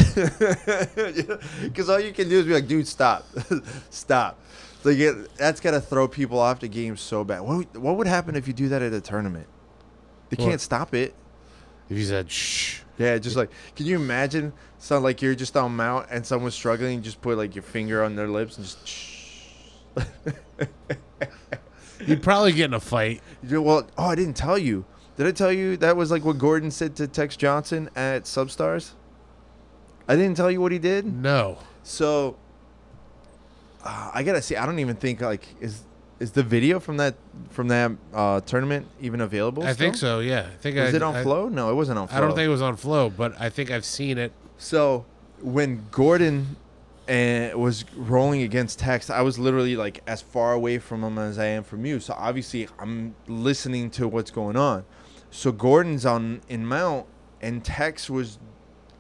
because 1.63 1.89
all 1.89 2.01
you 2.01 2.13
can 2.13 2.29
do 2.29 2.39
is 2.39 2.47
be 2.47 2.53
like, 2.53 2.67
dude, 2.67 2.87
stop, 2.87 3.25
stop. 3.91 4.39
Like 4.85 4.99
it, 4.99 5.35
that's 5.37 5.61
gotta 5.61 5.81
throw 5.81 6.07
people 6.07 6.39
off 6.39 6.61
the 6.61 6.69
game 6.69 6.97
so 6.97 7.25
bad. 7.25 7.41
What 7.41 7.57
would, 7.57 7.77
what 7.77 7.97
would 7.97 8.07
happen 8.07 8.37
if 8.37 8.47
you 8.47 8.55
do 8.55 8.69
that 8.69 8.83
at 8.83 8.93
a 8.93 9.01
tournament? 9.01 9.49
They 10.29 10.37
can't 10.37 10.61
stop 10.61 10.95
it. 10.95 11.15
If 11.89 11.97
you 11.97 12.05
said 12.05 12.31
shh. 12.31 12.81
Yeah, 12.99 13.19
just 13.19 13.37
like, 13.37 13.51
can 13.75 13.87
you 13.87 13.97
imagine? 13.97 14.53
Sound 14.79 15.05
like 15.05 15.21
you're 15.23 15.35
just 15.35 15.57
on 15.57 15.75
mount 15.77 16.07
and 16.11 16.25
someone's 16.25 16.55
struggling. 16.55 16.99
You 16.99 17.01
just 17.01 17.21
put 17.21 17.37
like 17.37 17.55
your 17.55 17.63
finger 17.63 18.03
on 18.05 18.17
their 18.17 18.29
lips 18.29 18.57
and 18.57 18.67
just. 18.67 18.87
Shh. 18.87 19.23
You'd 22.05 22.23
probably 22.23 22.53
get 22.53 22.67
in 22.67 22.75
a 22.75 22.81
fight. 22.81 23.23
You 23.47 23.63
well, 23.63 23.89
oh, 23.97 24.07
I 24.07 24.15
didn't 24.15 24.37
tell 24.37 24.59
you. 24.59 24.85
Did 25.17 25.27
I 25.27 25.31
tell 25.33 25.53
you 25.53 25.77
that 25.79 25.97
was 25.97 26.11
like 26.11 26.25
what 26.25 26.39
Gordon 26.39 26.71
said 26.71 26.97
to 26.97 27.07
Tex 27.07 27.37
Johnson 27.37 27.89
at 27.97 28.25
Substars? 28.25 28.93
I 30.09 30.17
didn't 30.17 30.37
tell 30.37 30.51
you 30.51 30.61
what 30.61 30.73
he 30.73 30.79
did. 30.79 31.07
No. 31.07 31.59
So 31.83 32.37
uh, 33.83 34.11
I 34.13 34.23
gotta 34.23 34.43
see. 34.43 34.57
I 34.57 34.67
don't 34.67 34.79
even 34.79 34.97
think 34.97 35.21
like 35.21 35.47
is 35.61 35.85
is 36.19 36.33
the 36.33 36.43
video 36.43 36.81
from 36.81 36.97
that 36.99 37.15
from 37.51 37.69
that 37.69 37.93
uh, 38.13 38.41
tournament 38.41 38.87
even 39.01 39.21
available? 39.21 39.63
I 39.63 39.73
think 39.73 39.97
so. 39.97 40.21
Yeah, 40.21 40.47
I 40.53 40.57
think 40.57 40.77
Was 40.77 40.93
I, 40.93 40.97
it 40.97 41.03
on 41.03 41.17
I, 41.17 41.23
Flo? 41.23 41.49
No, 41.49 41.71
it 41.71 41.75
wasn't 41.75 41.99
on 41.99 42.09
Flo. 42.09 42.17
I 42.17 42.21
don't 42.21 42.35
think 42.35 42.47
it 42.47 42.51
was 42.51 42.63
on 42.63 42.77
Flo, 42.77 43.11
but 43.11 43.39
I 43.41 43.49
think 43.49 43.71
I've 43.71 43.85
seen 43.85 44.19
it. 44.19 44.33
So 44.59 45.05
when 45.41 45.87
Gordon 45.91 46.57
uh, 47.09 47.51
was 47.55 47.85
rolling 47.95 48.43
against 48.43 48.79
Tex, 48.79 49.11
I 49.11 49.21
was 49.23 49.39
literally 49.39 49.77
like 49.77 50.03
as 50.07 50.23
far 50.23 50.53
away 50.53 50.79
from 50.79 51.05
him 51.05 51.19
as 51.19 51.39
I 51.39 51.47
am 51.47 51.63
from 51.63 51.87
you. 51.87 52.01
So 52.01 52.15
obviously 52.17 52.69
I'm 52.79 53.15
listening 53.29 53.91
to 53.91 54.09
what's 54.09 54.31
going 54.31 54.57
on. 54.57 54.85
So 55.31 55.53
Gordon's 55.53 56.07
on 56.07 56.41
in 56.49 56.67
mount, 56.67 57.07
and 57.41 57.65
Tex 57.65 58.09
was 58.09 58.39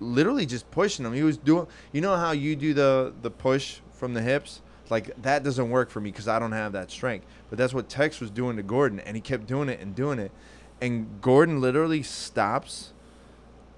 literally 0.01 0.47
just 0.47 0.71
pushing 0.71 1.05
him. 1.05 1.15
He 1.15 1.23
was 1.23 1.37
doing, 1.37 1.67
you 1.93 2.01
know 2.01 2.17
how 2.17 2.33
you 2.33 2.55
do 2.57 2.75
the 2.75 3.15
the 3.23 3.31
push 3.31 3.81
from 3.93 4.15
the 4.15 4.23
hips, 4.23 4.61
Like 4.91 5.11
that 5.23 5.43
doesn't 5.43 5.71
work 5.71 5.91
for 5.91 6.01
me 6.01 6.11
because 6.11 6.29
I 6.29 6.39
don't 6.39 6.53
have 6.53 6.73
that 6.73 6.91
strength. 6.91 7.27
But 7.49 7.59
that's 7.59 7.75
what 7.75 7.89
Tex 7.89 8.21
was 8.21 8.31
doing 8.31 8.57
to 8.57 8.63
Gordon, 8.63 9.01
and 9.01 9.17
he 9.17 9.21
kept 9.21 9.47
doing 9.47 9.69
it 9.69 9.81
and 9.81 9.95
doing 9.95 10.19
it, 10.19 10.33
and 10.81 11.21
Gordon 11.21 11.61
literally 11.61 12.03
stops, 12.03 12.93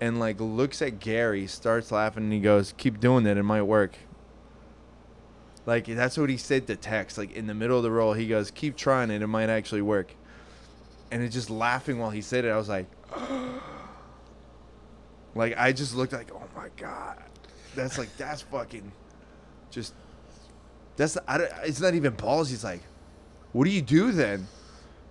and 0.00 0.18
like 0.18 0.40
looks 0.40 0.82
at 0.82 0.98
Gary, 0.98 1.46
starts 1.46 1.92
laughing, 1.92 2.24
and 2.24 2.32
he 2.32 2.40
goes, 2.40 2.74
"Keep 2.76 3.00
doing 3.00 3.26
it, 3.26 3.36
it 3.36 3.42
might 3.42 3.62
work." 3.62 3.96
Like 5.68 5.84
that's 5.84 6.16
what 6.16 6.30
he 6.30 6.38
said 6.38 6.66
to 6.68 6.76
Tex. 6.76 7.18
Like 7.18 7.32
in 7.32 7.46
the 7.46 7.52
middle 7.52 7.76
of 7.76 7.82
the 7.82 7.90
roll, 7.90 8.14
he 8.14 8.26
goes, 8.26 8.50
"Keep 8.50 8.78
trying 8.78 9.10
it, 9.10 9.20
it 9.20 9.26
might 9.26 9.50
actually 9.50 9.82
work." 9.82 10.14
And 11.10 11.22
it's 11.22 11.34
just 11.34 11.50
laughing 11.50 11.98
while 11.98 12.08
he 12.08 12.22
said 12.22 12.46
it. 12.46 12.48
I 12.48 12.56
was 12.56 12.70
like, 12.70 12.86
like 15.34 15.58
I 15.58 15.72
just 15.72 15.94
looked 15.94 16.14
like, 16.14 16.30
oh 16.34 16.42
my 16.56 16.68
god, 16.78 17.22
that's 17.74 17.98
like 17.98 18.08
that's 18.16 18.40
fucking, 18.40 18.90
just 19.70 19.92
that's 20.96 21.18
I 21.28 21.36
don't, 21.36 21.50
it's 21.64 21.82
not 21.82 21.92
even 21.92 22.14
balls. 22.14 22.48
He's 22.48 22.64
like, 22.64 22.80
what 23.52 23.64
do 23.64 23.70
you 23.70 23.82
do 23.82 24.10
then? 24.10 24.46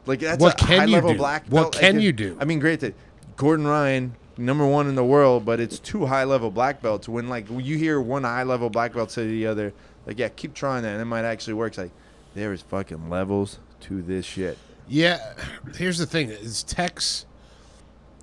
Like 0.07 0.21
that's 0.21 0.41
What 0.41 0.59
a 0.59 0.65
can 0.65 0.79
high 0.79 0.85
you 0.85 0.93
level 0.93 1.11
do? 1.11 1.17
black 1.19 1.47
belt. 1.47 1.75
Like, 1.75 1.83
can 1.83 1.99
you 1.99 2.11
do? 2.11 2.35
I 2.41 2.45
mean, 2.45 2.57
great 2.57 2.79
that 2.79 2.95
Gordon 3.35 3.67
Ryan, 3.67 4.15
number 4.37 4.65
one 4.65 4.87
in 4.87 4.95
the 4.95 5.05
world, 5.05 5.45
but 5.45 5.59
it's 5.59 5.77
two 5.77 6.07
high 6.07 6.23
level 6.23 6.49
black 6.49 6.81
belts. 6.81 7.07
When 7.07 7.29
like 7.29 7.45
you 7.47 7.77
hear 7.77 8.01
one 8.01 8.23
high 8.23 8.41
level 8.41 8.71
black 8.71 8.95
belt 8.95 9.11
say 9.11 9.21
to 9.21 9.29
the 9.29 9.45
other, 9.45 9.71
like 10.07 10.17
yeah, 10.17 10.29
keep 10.29 10.55
trying 10.55 10.81
that, 10.83 10.93
and 10.93 11.01
it 11.01 11.05
might 11.05 11.25
actually 11.25 11.53
work. 11.53 11.69
It's 11.71 11.77
like 11.77 11.91
there 12.33 12.51
is 12.53 12.61
fucking 12.63 13.09
levels 13.09 13.59
to 13.81 14.01
this 14.01 14.25
shit. 14.25 14.57
Yeah, 14.87 15.33
here's 15.75 15.97
the 15.99 16.05
thing: 16.07 16.29
is 16.29 16.63
Tex. 16.63 17.25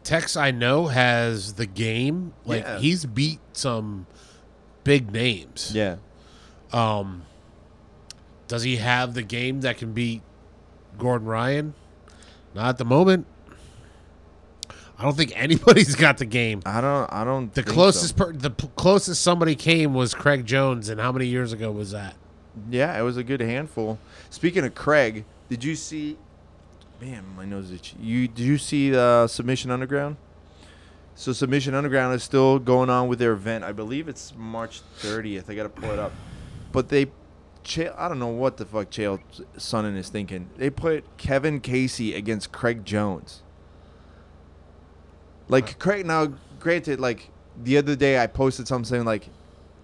Tex, 0.02 0.36
I 0.36 0.50
know 0.50 0.86
has 0.88 1.54
the 1.54 1.66
game. 1.66 2.34
Like 2.44 2.62
Yeah. 2.64 2.78
he's 2.78 3.06
beat 3.06 3.40
some 3.52 4.06
big 4.82 5.12
names. 5.12 5.72
Yeah. 5.74 5.96
Um, 6.72 7.24
does 8.48 8.62
he 8.64 8.76
have 8.76 9.14
the 9.14 9.22
game 9.22 9.60
that 9.62 9.78
can 9.78 9.92
beat 9.92 10.20
Gordon 10.98 11.26
Ryan? 11.26 11.74
Not 12.54 12.68
at 12.68 12.78
the 12.78 12.84
moment. 12.84 13.26
I 14.98 15.02
don't 15.02 15.16
think 15.16 15.32
anybody's 15.34 15.94
got 15.96 16.18
the 16.18 16.24
game. 16.24 16.62
I 16.64 16.80
don't. 16.80 17.12
I 17.12 17.24
don't. 17.24 17.52
The 17.52 17.62
think 17.62 17.68
so. 17.68 17.74
closest, 17.74 18.16
per, 18.16 18.32
the 18.32 18.50
p- 18.50 18.70
closest 18.76 19.22
somebody 19.22 19.54
came 19.54 19.94
was 19.94 20.14
Craig 20.14 20.46
Jones, 20.46 20.88
and 20.88 21.00
how 21.00 21.10
many 21.12 21.26
years 21.26 21.52
ago 21.52 21.70
was 21.72 21.90
that? 21.90 22.14
Yeah, 22.70 22.96
it 22.98 23.02
was 23.02 23.16
a 23.16 23.24
good 23.24 23.40
handful. 23.40 23.98
Speaking 24.30 24.64
of 24.64 24.74
Craig, 24.74 25.24
did 25.48 25.64
you 25.64 25.74
see? 25.74 26.16
Man, 27.00 27.24
my 27.36 27.44
nose 27.44 27.66
is 27.66 27.72
itchy. 27.72 27.96
You 28.00 28.28
did 28.28 28.44
you 28.44 28.56
see 28.58 28.90
the 28.90 29.26
Submission 29.26 29.70
Underground? 29.70 30.16
So 31.16 31.32
Submission 31.32 31.74
Underground 31.74 32.14
is 32.14 32.22
still 32.22 32.58
going 32.58 32.90
on 32.90 33.08
with 33.08 33.18
their 33.18 33.32
event. 33.32 33.62
I 33.64 33.72
believe 33.72 34.08
it's 34.08 34.32
March 34.36 34.80
30th. 35.00 35.48
I 35.50 35.54
gotta 35.54 35.68
pull 35.68 35.90
it 35.90 35.98
up. 35.98 36.12
But 36.72 36.88
they, 36.88 37.06
Chael, 37.64 37.94
I 37.96 38.08
don't 38.08 38.18
know 38.18 38.28
what 38.28 38.56
the 38.56 38.64
fuck 38.64 38.90
Chael 38.90 39.20
Sonnen 39.56 39.96
is 39.96 40.08
thinking. 40.08 40.50
They 40.56 40.70
put 40.70 41.04
Kevin 41.16 41.60
Casey 41.60 42.14
against 42.14 42.50
Craig 42.52 42.84
Jones. 42.84 43.42
Like 45.48 45.64
uh-huh. 45.64 45.74
Craig, 45.78 46.06
now 46.06 46.32
granted, 46.60 47.00
like 47.00 47.30
the 47.62 47.76
other 47.78 47.96
day 47.96 48.22
I 48.22 48.26
posted 48.26 48.66
something 48.66 49.04
like, 49.04 49.28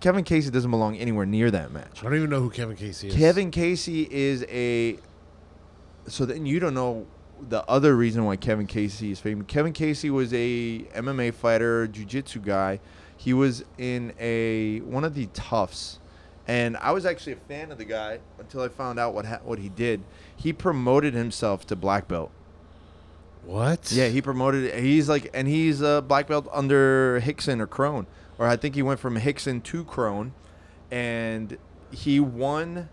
Kevin 0.01 0.25
Casey 0.25 0.51
doesn't 0.51 0.71
belong 0.71 0.97
anywhere 0.97 1.27
near 1.27 1.51
that 1.51 1.73
match. 1.73 2.01
I 2.01 2.05
don't 2.05 2.17
even 2.17 2.31
know 2.31 2.41
who 2.41 2.49
Kevin 2.49 2.77
Casey 2.77 3.09
is. 3.09 3.15
Kevin 3.15 3.51
Casey 3.51 4.09
is 4.11 4.45
a. 4.49 4.99
So 6.07 6.25
then 6.25 6.47
you 6.47 6.59
don't 6.59 6.73
know 6.73 7.07
the 7.49 7.65
other 7.69 7.95
reason 7.95 8.25
why 8.25 8.37
Kevin 8.37 8.67
Casey 8.67 9.13
is 9.13 9.21
famous. 9.21 9.47
Kevin 9.47 9.73
Casey 9.73 10.11
was 10.11 10.33
a 10.33 10.87
MMA 10.95 11.35
fighter, 11.35 11.87
jiu-jitsu 11.87 12.41
guy. 12.41 12.81
He 13.17 13.35
was 13.35 13.65
in 13.77 14.15
a 14.19 14.81
one 14.81 15.05
of 15.05 15.15
the 15.15 15.27
toughs, 15.35 15.99
and 16.49 16.79
I 16.79 16.93
was 16.93 17.05
actually 17.05 17.35
a 17.35 17.49
fan 17.49 17.71
of 17.71 17.77
the 17.77 17.85
guy 17.85 18.21
until 18.39 18.63
I 18.63 18.69
found 18.69 18.99
out 18.99 19.13
what 19.13 19.27
ha- 19.27 19.41
what 19.45 19.59
he 19.59 19.69
did. 19.69 20.03
He 20.35 20.55
promoted 20.55 21.13
himself 21.13 21.67
to 21.67 21.77
black 21.77 22.09
belt. 22.09 22.31
What? 23.45 23.91
Yeah, 23.91 24.09
he 24.09 24.21
promoted. 24.23 24.75
He's 24.75 25.09
like, 25.09 25.31
and 25.35 25.49
he's 25.49 25.81
a 25.81 26.03
black 26.07 26.27
belt 26.29 26.49
under 26.53 27.21
Rickson 27.21 27.61
or 27.61 27.67
Kron, 27.67 28.07
or 28.39 28.47
I 28.47 28.57
think 28.57 28.75
he 28.75 28.83
went 28.83 29.01
from 29.01 29.17
Rickson 29.19 29.63
to 29.65 29.85
Kron, 29.85 30.33
and 30.91 31.57
he 31.91 32.21
won. 32.21 32.89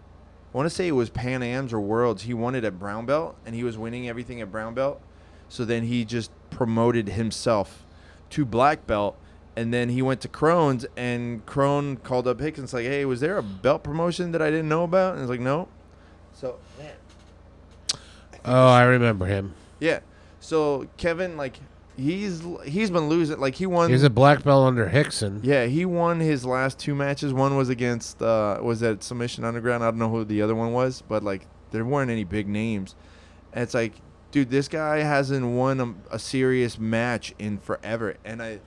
I 0.53 0.57
want 0.57 0.65
to 0.69 0.73
say 0.73 0.87
it 0.87 0.91
was 0.93 1.09
Pan 1.09 1.43
Am's 1.43 1.73
or 1.73 1.79
Worlds. 1.81 2.23
He 2.23 2.33
won 2.33 2.55
it 2.55 2.63
at 2.63 2.79
brown 2.79 3.05
belt, 3.05 3.35
and 3.45 3.53
he 3.53 3.63
was 3.63 3.77
winning 3.77 4.07
everything 4.09 4.41
at 4.41 4.51
brown 4.51 4.73
belt. 4.73 5.01
So 5.49 5.63
then 5.65 5.83
he 5.83 6.03
just 6.05 6.31
promoted 6.49 7.09
himself 7.09 7.85
to 8.31 8.43
black 8.45 8.87
belt, 8.87 9.17
and 9.55 9.73
then 9.73 9.89
he 9.89 10.01
went 10.01 10.21
to 10.21 10.27
Kron's, 10.27 10.85
and 10.95 11.45
Kron 11.45 11.97
called 11.97 12.27
up 12.27 12.39
Rickson's 12.39 12.73
like, 12.73 12.85
"Hey, 12.85 13.05
was 13.05 13.19
there 13.19 13.37
a 13.37 13.43
belt 13.43 13.83
promotion 13.83 14.31
that 14.31 14.41
I 14.41 14.49
didn't 14.49 14.69
know 14.69 14.83
about?" 14.83 15.13
And 15.13 15.21
he's 15.21 15.29
like, 15.29 15.39
"No." 15.41 15.67
So 16.33 16.57
man, 16.79 16.93
Oh, 18.45 18.67
I 18.69 18.83
remember 18.83 19.25
him. 19.25 19.53
yeah. 19.79 19.99
So 20.47 20.87
Kevin, 20.95 21.35
like, 21.35 21.59
he's 21.97 22.41
he's 22.63 22.89
been 22.89 23.09
losing. 23.09 23.37
Like 23.37 23.55
he 23.55 23.65
won. 23.65 23.89
He's 23.89 24.03
a 24.03 24.09
black 24.09 24.45
belt 24.45 24.65
under 24.65 24.87
Rickson. 24.89 25.41
yeah, 25.43 25.65
he 25.65 25.83
won 25.83 26.21
his 26.21 26.45
last 26.45 26.79
two 26.79 26.95
matches. 26.95 27.33
One 27.33 27.57
was 27.57 27.67
against 27.67 28.21
uh, 28.21 28.57
was 28.61 28.81
at 28.81 29.03
Submission 29.03 29.43
Underground. 29.43 29.83
I 29.83 29.87
don't 29.87 29.99
know 29.99 30.09
who 30.09 30.23
the 30.23 30.41
other 30.41 30.55
one 30.55 30.71
was, 30.71 31.03
but 31.05 31.21
like 31.21 31.47
there 31.71 31.83
weren't 31.83 32.09
any 32.09 32.23
big 32.23 32.47
names. 32.47 32.95
And 33.51 33.61
it's 33.61 33.73
like, 33.73 33.95
dude, 34.31 34.49
this 34.49 34.69
guy 34.69 34.99
hasn't 34.99 35.45
won 35.45 35.81
a, 35.81 36.15
a 36.15 36.19
serious 36.19 36.79
match 36.79 37.33
in 37.37 37.57
forever. 37.57 38.15
And 38.23 38.41
I, 38.41 38.61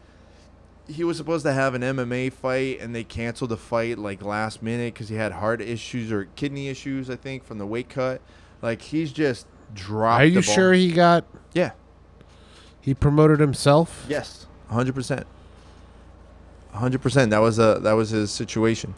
he 0.87 1.03
was 1.03 1.16
supposed 1.16 1.47
to 1.47 1.53
have 1.55 1.74
an 1.74 1.81
MMA 1.81 2.31
fight, 2.31 2.81
and 2.83 2.95
they 2.95 3.05
canceled 3.05 3.53
the 3.53 3.57
fight 3.57 3.97
like 3.97 4.22
last 4.22 4.62
minute 4.62 4.93
because 4.93 5.09
he 5.09 5.14
had 5.14 5.33
heart 5.33 5.62
issues 5.62 6.12
or 6.12 6.26
kidney 6.37 6.68
issues, 6.68 7.09
I 7.09 7.16
think, 7.16 7.43
from 7.43 7.57
the 7.57 7.66
weight 7.66 7.89
cut. 7.89 8.20
Like 8.61 8.83
he's 8.83 9.12
just 9.12 9.47
dropped. 9.74 10.22
Are 10.22 10.26
you 10.26 10.42
sure 10.42 10.72
he 10.72 10.92
got? 10.92 11.24
Yeah. 11.52 11.72
He 12.80 12.94
promoted 12.94 13.40
himself. 13.40 14.06
Yes, 14.08 14.46
hundred 14.68 14.94
percent. 14.94 15.26
hundred 16.72 17.02
percent. 17.02 17.30
That 17.30 17.38
was 17.40 17.58
a 17.58 17.78
that 17.82 17.92
was 17.92 18.10
his 18.10 18.30
situation. 18.30 18.94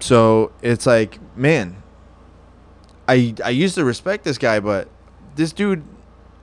So 0.00 0.52
it's 0.62 0.86
like, 0.86 1.18
man, 1.36 1.82
I 3.08 3.34
I 3.44 3.50
used 3.50 3.76
to 3.76 3.84
respect 3.84 4.24
this 4.24 4.38
guy, 4.38 4.60
but 4.60 4.88
this 5.36 5.52
dude 5.52 5.84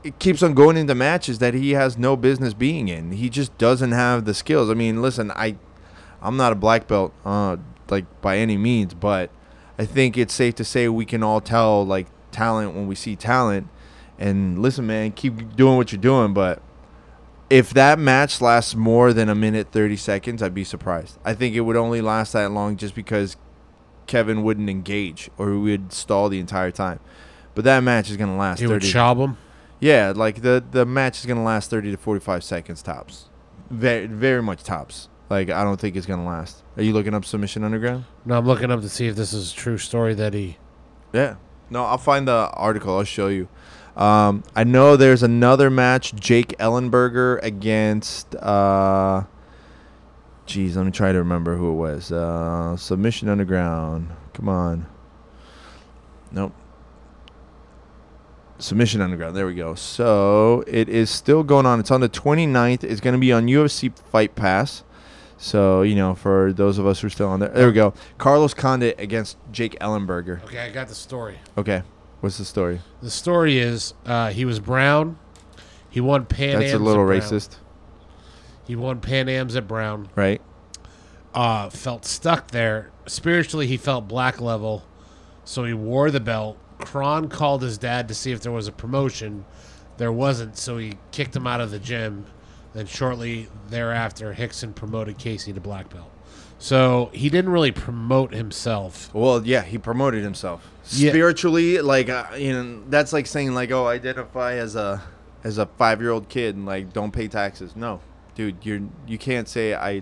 it 0.04 0.20
keeps 0.20 0.44
on 0.44 0.54
going 0.54 0.76
into 0.76 0.96
matches 0.96 1.40
that 1.40 1.54
he 1.54 1.72
has 1.72 1.98
no 1.98 2.16
business 2.16 2.54
being 2.54 2.90
in. 2.90 3.12
He 3.12 3.30
just 3.30 3.58
doesn't 3.58 3.92
have 3.92 4.26
the 4.26 4.34
skills. 4.34 4.70
I 4.70 4.74
mean, 4.74 5.02
listen, 5.02 5.32
I 5.32 5.56
I'm 6.22 6.38
not 6.38 6.52
a 6.52 6.56
black 6.56 6.88
belt, 6.88 7.14
uh, 7.26 7.58
like 7.90 8.06
by 8.22 8.38
any 8.38 8.58
means, 8.58 8.94
but 8.94 9.30
I 9.78 9.86
think 9.86 10.18
it's 10.18 10.34
safe 10.34 10.56
to 10.56 10.64
say 10.64 10.88
we 10.88 11.06
can 11.06 11.24
all 11.24 11.42
tell 11.42 11.86
like 11.86 12.08
talent 12.34 12.76
when 12.76 12.88
we 12.88 12.96
see 12.96 13.16
talent. 13.16 13.68
And 14.20 14.60
listen, 14.60 14.86
man, 14.86 15.12
keep 15.12 15.56
doing 15.56 15.78
what 15.78 15.92
you're 15.92 16.02
doing, 16.02 16.34
but 16.34 16.62
if 17.50 17.72
that 17.72 18.00
match 18.00 18.42
lasts 18.42 18.76
more 18.76 19.14
than 19.14 19.30
a 19.30 19.36
minute 19.36 19.72
30 19.72 19.96
seconds, 19.98 20.42
I'd 20.42 20.54
be 20.54 20.64
surprised. 20.64 21.18
I 21.24 21.34
think 21.34 21.56
it 21.56 21.62
would 21.62 21.76
only 21.76 22.02
last 22.02 22.34
that 22.34 22.52
long 22.52 22.78
just 22.78 22.96
because 22.96 23.38
Kevin 24.08 24.44
wouldn't 24.44 24.70
engage 24.70 25.30
or 25.38 25.52
he 25.52 25.58
would 25.58 25.94
stall 25.94 26.30
the 26.30 26.40
entire 26.40 26.72
time. 26.72 27.00
But 27.56 27.64
that 27.66 27.82
match 27.82 28.10
is 28.10 28.18
going 28.18 28.32
to 28.32 28.36
last 28.38 28.60
He 28.60 28.68
would 28.68 28.82
30 28.82 28.92
chop 28.92 29.18
him. 29.18 29.38
Yeah, 29.80 30.14
like 30.16 30.42
the 30.42 30.64
the 30.72 30.86
match 30.86 31.20
is 31.20 31.26
going 31.26 31.38
to 31.38 31.44
last 31.44 31.70
30 31.70 31.92
to 31.92 31.98
45 31.98 32.44
seconds 32.44 32.82
tops. 32.82 33.30
Very 33.70 34.08
very 34.08 34.42
much 34.42 34.64
tops. 34.64 35.10
Like 35.30 35.50
I 35.50 35.64
don't 35.64 35.80
think 35.80 35.96
it's 35.96 36.06
going 36.06 36.22
to 36.22 36.26
last. 36.26 36.64
Are 36.78 36.84
you 36.84 36.94
looking 36.94 37.14
up 37.14 37.26
Submission 37.26 37.64
Underground? 37.64 38.06
No, 38.26 38.38
I'm 38.38 38.48
looking 38.48 38.72
up 38.72 38.82
to 38.82 38.90
see 38.90 39.08
if 39.08 39.16
this 39.16 39.34
is 39.34 39.52
a 39.52 39.56
true 39.56 39.78
story 39.78 40.14
that 40.16 40.34
he. 40.34 40.58
Yeah. 41.12 41.36
No, 41.74 41.86
I'll 41.86 41.98
find 41.98 42.28
the 42.28 42.52
article. 42.54 42.96
I'll 42.96 43.04
show 43.04 43.30
you. 43.30 43.48
Um, 43.98 44.44
I 44.56 44.64
know 44.64 44.96
there's 44.96 45.24
another 45.24 45.72
match, 45.72 46.14
Jake 46.14 46.50
Ellenberger 46.60 47.42
against. 47.42 48.36
Uh, 48.36 49.24
let 50.48 50.86
me 50.86 50.92
try 50.92 51.12
to 51.12 51.18
remember 51.18 51.58
who 51.58 51.72
it 51.72 51.76
was. 51.76 52.12
Uh, 52.12 52.78
Submission 52.78 53.28
Underground. 53.28 54.10
Come 54.34 54.50
on. 54.50 54.86
Nope. 56.32 56.54
Submission 58.60 59.02
Underground. 59.02 59.36
There 59.36 59.48
we 59.48 59.56
go. 59.56 59.74
So 59.74 60.64
it 60.68 60.90
is 60.90 61.10
still 61.10 61.42
going 61.42 61.66
on. 61.66 61.80
It's 61.80 61.90
on 61.90 62.02
the 62.02 62.10
29th. 62.10 62.84
It's 62.84 63.02
going 63.02 63.16
to 63.16 63.20
be 63.20 63.34
on 63.34 63.48
UFC 63.48 63.98
Fight 63.98 64.36
Pass. 64.36 64.84
So, 65.44 65.82
you 65.82 65.96
know, 65.96 66.16
for 66.16 66.54
those 66.54 66.78
of 66.78 66.88
us 66.88 67.02
who 67.02 67.08
are 67.08 67.10
still 67.10 67.28
on 67.28 67.42
there. 67.42 67.50
There 67.50 67.68
we 67.68 67.74
go. 67.74 67.94
Carlos 68.18 68.54
Condit 68.54 68.98
against 68.98 69.36
Jake 69.52 69.78
Ellenberger. 69.80 70.42
Okay, 70.46 70.60
I 70.60 70.70
got 70.70 70.88
the 70.88 70.96
story. 70.96 71.38
Okay. 71.58 71.84
What's 72.22 72.38
the 72.38 72.46
story? 72.46 72.80
The 73.02 73.12
story 73.12 73.58
is 73.58 73.94
uh, 74.06 74.30
he 74.30 74.46
was 74.46 74.62
brown. 74.62 75.20
He 75.90 76.00
won 76.00 76.26
Pan 76.28 76.60
That's 76.60 76.72
Am's 76.72 76.82
a 76.82 76.86
little 76.86 77.04
racist, 77.04 77.58
He 78.66 78.78
won 78.78 79.02
Pan 79.02 79.28
Am's 79.28 79.58
at 79.58 79.68
Brown. 79.68 80.08
right? 80.16 80.42
Uh, 81.34 81.70
felt 81.70 82.06
stuck 82.06 82.52
there. 82.52 82.92
Spiritually, 83.06 83.68
he 83.68 83.76
felt 83.76 84.08
black 84.08 84.40
level, 84.40 84.84
so 85.44 85.66
he 85.66 85.74
wore 85.74 86.10
the 86.10 86.22
belt. 86.22 86.58
Kron 86.80 87.28
called 87.28 87.62
his 87.64 87.78
dad 87.78 88.08
to 88.08 88.14
see 88.14 88.32
if 88.32 88.40
there 88.40 88.52
was 88.54 88.70
a 88.70 88.72
promotion. 88.72 89.44
There 89.98 90.12
wasn't, 90.12 90.58
so 90.58 90.78
he 90.78 90.94
kicked 91.12 91.36
him 91.36 91.46
out 91.46 91.60
of 91.60 91.70
the 91.70 91.80
gym. 91.80 92.28
Then 92.74 92.88
shortly 92.88 93.48
thereafter, 93.70 94.34
Rickson 94.34 94.74
promoted 94.74 95.18
Casey 95.18 95.54
to 95.54 95.62
black 95.62 95.90
belt. 95.90 96.10
So 96.60 97.10
he 97.14 97.30
didn't 97.30 97.52
really 97.52 97.72
promote 97.72 98.34
himself. 98.34 99.14
Well, 99.14 99.46
yeah, 99.46 99.62
he 99.64 99.78
promoted 99.78 100.24
himself 100.24 100.66
Yeah. 100.92 101.10
spiritually. 101.12 101.80
Like, 101.82 102.10
uh, 102.10 102.26
you 102.38 102.54
know, 102.54 102.84
that's 102.90 103.12
like 103.14 103.28
saying 103.28 103.54
like, 103.54 103.72
oh, 103.72 103.86
identify 103.88 104.54
as 104.56 104.76
a 104.76 105.02
as 105.44 105.58
a 105.58 105.66
five 105.66 106.00
year 106.02 106.10
old 106.12 106.30
kid 106.30 106.56
and 106.56 106.66
like 106.66 106.94
don't 106.94 107.12
pay 107.12 107.28
taxes. 107.28 107.76
No, 107.76 108.00
dude, 108.36 108.56
you're 108.64 108.82
you 109.08 109.18
can't 109.18 109.48
say 109.48 109.74
I. 109.76 110.02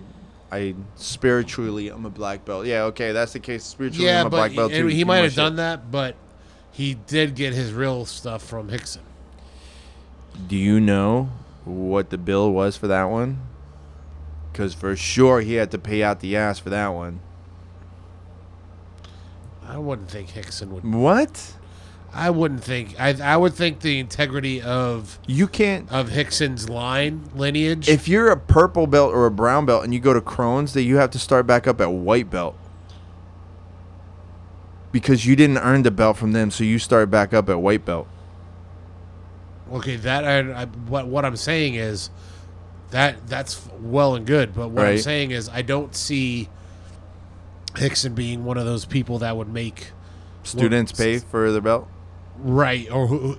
I 0.54 0.74
spiritually, 0.96 1.88
I'm 1.88 2.04
a 2.04 2.10
black 2.10 2.44
belt. 2.44 2.66
Yeah, 2.66 2.82
okay, 2.82 3.12
that's 3.12 3.32
the 3.32 3.38
case. 3.40 3.64
Spiritually, 3.64 4.06
Yeah, 4.06 4.20
I'm 4.20 4.26
a 4.26 4.30
but 4.30 4.36
black 4.36 4.54
belt 4.54 4.70
he, 4.70 4.78
too. 4.80 4.86
he 4.88 5.02
might 5.02 5.16
my 5.16 5.22
have 5.22 5.30
shit. 5.32 5.36
done 5.38 5.56
that, 5.56 5.90
but 5.90 6.14
he 6.70 6.92
did 7.06 7.34
get 7.34 7.54
his 7.54 7.72
real 7.72 8.04
stuff 8.04 8.42
from 8.44 8.68
Rickson. 8.68 8.98
Do 10.48 10.56
you 10.56 10.78
know 10.78 11.30
what 11.64 12.10
the 12.10 12.18
bill 12.18 12.50
was 12.52 12.76
for 12.76 12.86
that 12.88 13.04
one? 13.04 13.40
Because 14.52 14.74
for 14.74 14.94
sure 14.96 15.40
he 15.40 15.54
had 15.54 15.70
to 15.70 15.78
pay 15.78 16.02
out 16.02 16.20
the 16.20 16.36
ass 16.36 16.58
for 16.58 16.70
that 16.70 16.88
one. 16.88 17.20
I 19.66 19.78
wouldn't 19.78 20.10
think 20.10 20.30
Rickson 20.30 20.68
would. 20.68 20.84
What? 20.84 21.54
I 22.12 22.28
wouldn't 22.28 22.62
think. 22.62 22.94
I 23.00 23.14
I 23.22 23.36
would 23.38 23.54
think 23.54 23.80
the 23.80 23.98
integrity 23.98 24.60
of 24.60 25.18
You 25.26 25.48
can't. 25.48 25.90
of 25.90 26.10
Rickson's 26.10 26.68
line 26.68 27.30
lineage. 27.34 27.88
If 27.88 28.06
you're 28.06 28.30
a 28.30 28.36
purple 28.36 28.86
belt 28.86 29.14
or 29.14 29.24
a 29.24 29.30
brown 29.30 29.64
belt 29.64 29.84
and 29.84 29.94
you 29.94 30.00
go 30.00 30.12
to 30.12 30.20
Kron's, 30.20 30.74
that 30.74 30.82
you 30.82 30.96
have 30.96 31.10
to 31.12 31.18
start 31.18 31.46
back 31.46 31.66
up 31.66 31.80
at 31.80 31.90
white 31.90 32.28
belt. 32.28 32.54
Because 34.90 35.24
you 35.24 35.36
didn't 35.36 35.56
earn 35.58 35.84
the 35.84 35.90
belt 35.90 36.18
from 36.18 36.32
them, 36.32 36.50
so 36.50 36.64
you 36.64 36.78
start 36.78 37.10
back 37.10 37.32
up 37.32 37.48
at 37.48 37.60
white 37.60 37.86
belt. 37.86 38.06
Okay, 39.72 39.96
that 39.96 40.24
I, 40.24 40.62
I 40.62 40.64
what 40.66 41.06
what 41.06 41.24
I'm 41.24 41.36
saying 41.36 41.74
is 41.76 42.10
that 42.90 43.26
that's 43.26 43.66
well 43.80 44.14
and 44.14 44.26
good, 44.26 44.54
but 44.54 44.68
what 44.68 44.84
I'm 44.86 44.98
saying 44.98 45.30
is 45.30 45.48
I 45.48 45.62
don't 45.62 45.94
see 45.94 46.48
Rickson 47.74 48.14
being 48.14 48.44
one 48.44 48.58
of 48.58 48.66
those 48.66 48.84
people 48.84 49.18
that 49.20 49.36
would 49.36 49.48
make 49.48 49.92
Students 50.42 50.92
pay 50.92 51.18
for 51.18 51.50
their 51.52 51.60
belt. 51.60 51.88
right 52.36 52.90
or 52.90 53.06
who, 53.06 53.38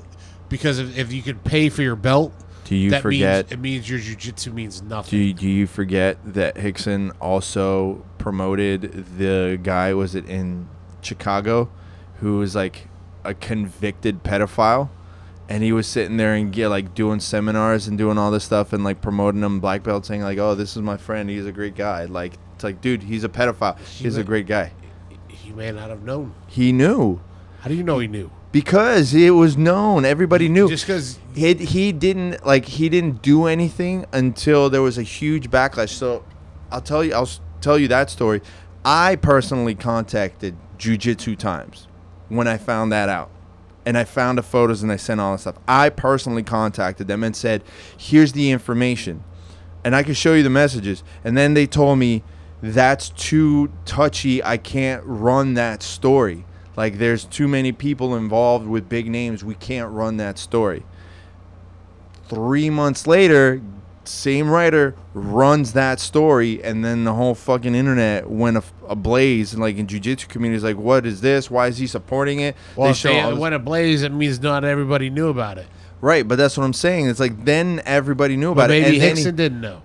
because 0.49 0.79
if, 0.79 0.97
if 0.97 1.13
you 1.13 1.21
could 1.21 1.43
pay 1.43 1.69
for 1.69 1.81
your 1.83 1.95
belt, 1.95 2.33
Do 2.63 2.75
you 2.75 2.89
forget? 2.99 3.45
means 3.45 3.51
it 3.51 3.59
means 3.59 3.89
your 3.89 3.99
jujitsu 3.99 4.53
means 4.53 4.79
Do 4.79 4.87
nothing. 4.87 5.19
you, 5.19 5.33
do 5.33 5.47
you 5.47 5.67
forget 5.67 6.17
that 6.33 6.55
Rickson 6.55 7.11
also 7.19 8.03
promoted 8.17 9.17
the 9.17 9.59
guy? 9.61 9.93
Was 9.93 10.15
it 10.15 10.25
in 10.27 10.67
Chicago, 11.01 11.69
who 12.21 12.37
was 12.39 12.55
like 12.55 12.87
a 13.23 13.33
convicted 13.33 14.23
pedophile, 14.23 14.89
and 15.49 15.63
he 15.63 15.71
was 15.71 15.87
sitting 15.87 16.17
there 16.17 16.33
and 16.33 16.51
get 16.51 16.69
like 16.69 16.93
doing 16.95 17.19
seminars 17.19 17.87
and 17.87 17.97
doing 17.97 18.17
all 18.17 18.31
this 18.31 18.43
stuff 18.43 18.73
and 18.73 18.83
like 18.83 19.01
promoting 19.01 19.41
him 19.41 19.59
black 19.59 19.83
belt, 19.83 20.05
saying 20.05 20.21
like, 20.21 20.37
"Oh, 20.37 20.55
this 20.55 20.75
is 20.75 20.81
my 20.81 20.97
friend. 20.97 21.29
He's 21.29 21.45
a 21.45 21.51
great 21.51 21.75
guy." 21.75 22.05
Like 22.05 22.33
it's 22.55 22.63
like, 22.63 22.81
dude, 22.81 23.03
he's 23.03 23.23
a 23.23 23.29
pedophile. 23.29 23.77
He's 23.79 24.17
a 24.17 24.23
great 24.23 24.47
guy. 24.47 24.71
he 25.27 25.51
may 25.51 25.71
not 25.71 25.89
have 25.89 26.03
known. 26.03 26.33
He 26.47 26.71
knew 26.71 27.19
How 27.61 27.69
do 27.69 27.75
you 27.75 27.83
know 27.83 27.99
he 27.99 28.07
knew? 28.07 28.31
because 28.51 29.13
it 29.15 29.31
was 29.31 29.57
known. 29.57 30.05
Everybody 30.05 30.47
knew. 30.47 30.69
Just 30.69 30.85
because 30.85 31.19
he 31.35 31.53
he 31.55 31.91
didn't 31.91 32.45
like 32.45 32.65
he 32.65 32.87
didn't 32.87 33.21
do 33.21 33.45
anything 33.47 34.05
until 34.13 34.69
there 34.69 34.81
was 34.81 34.97
a 34.97 35.03
huge 35.03 35.49
backlash. 35.49 35.89
So 35.89 36.23
I'll 36.71 36.81
tell 36.81 37.03
you 37.03 37.13
I'll 37.13 37.29
tell 37.61 37.77
you 37.77 37.87
that 37.89 38.09
story. 38.09 38.41
I 38.85 39.15
personally 39.15 39.75
contacted 39.75 40.55
Jujitsu 40.77 41.37
Times 41.37 41.87
when 42.29 42.47
I 42.47 42.57
found 42.57 42.91
that 42.91 43.09
out. 43.09 43.29
And 43.85 43.97
I 43.97 44.03
found 44.05 44.37
the 44.37 44.43
photos 44.43 44.81
and 44.81 44.91
I 44.91 44.95
sent 44.95 45.19
all 45.19 45.33
that 45.33 45.39
stuff. 45.39 45.57
I 45.67 45.89
personally 45.89 46.43
contacted 46.43 47.07
them 47.07 47.23
and 47.23 47.35
said, 47.35 47.63
"Here's 47.97 48.31
the 48.31 48.51
information." 48.51 49.23
And 49.83 49.95
I 49.95 50.03
could 50.03 50.15
show 50.15 50.33
you 50.33 50.43
the 50.43 50.49
messages. 50.49 51.03
And 51.23 51.37
then 51.37 51.53
they 51.53 51.67
told 51.67 51.99
me 51.99 52.23
that's 52.61 53.09
too 53.09 53.69
touchy. 53.83 54.41
I 54.43 54.55
can't 54.55 55.03
run 55.05 55.55
that 55.55 55.83
story. 55.83 56.45
Like 56.77 56.97
there's 56.97 57.25
too 57.25 57.47
many 57.47 57.71
people 57.71 58.15
involved 58.15 58.67
with 58.67 58.87
big 58.87 59.09
names. 59.09 59.43
We 59.43 59.55
can't 59.55 59.91
run 59.91 60.17
that 60.17 60.37
story 60.37 60.83
three 62.33 62.69
months 62.69 63.05
later, 63.07 63.61
same 64.07 64.49
writer 64.49 64.95
runs 65.13 65.73
that 65.73 65.99
story, 65.99 66.63
and 66.63 66.83
then 66.83 67.03
the 67.03 67.13
whole 67.13 67.35
fucking 67.35 67.75
internet 67.75 68.29
went 68.29 68.63
ablaze. 68.87 69.53
And 69.53 69.61
like 69.61 69.77
in 69.77 69.87
jujitsu 69.87 70.27
communities, 70.27 70.63
like, 70.63 70.77
what 70.77 71.05
is 71.05 71.21
this? 71.21 71.49
Why 71.51 71.67
is 71.67 71.77
he 71.77 71.87
supporting 71.87 72.39
it? 72.39 72.55
well, 72.75 72.87
They 72.87 72.91
if 72.91 72.97
show 72.97 73.09
they 73.13 73.33
went 73.37 73.55
ablaze, 73.55 74.03
it 74.03 74.11
means 74.11 74.41
not 74.41 74.63
everybody 74.63 75.09
knew 75.09 75.27
about 75.29 75.57
it. 75.57 75.67
right, 76.01 76.27
but 76.27 76.37
that's 76.37 76.57
what 76.57 76.63
I'm 76.63 76.73
saying. 76.73 77.07
It's 77.07 77.19
like 77.19 77.45
then 77.45 77.81
everybody 77.85 78.35
knew 78.37 78.53
But 78.53 78.65
about 78.65 78.71
it. 78.71 78.81
maybe 78.83 78.95
And 78.99 79.17
then 79.17 79.25
he- 79.25 79.31
didn't 79.31 79.61
know. 79.61 79.81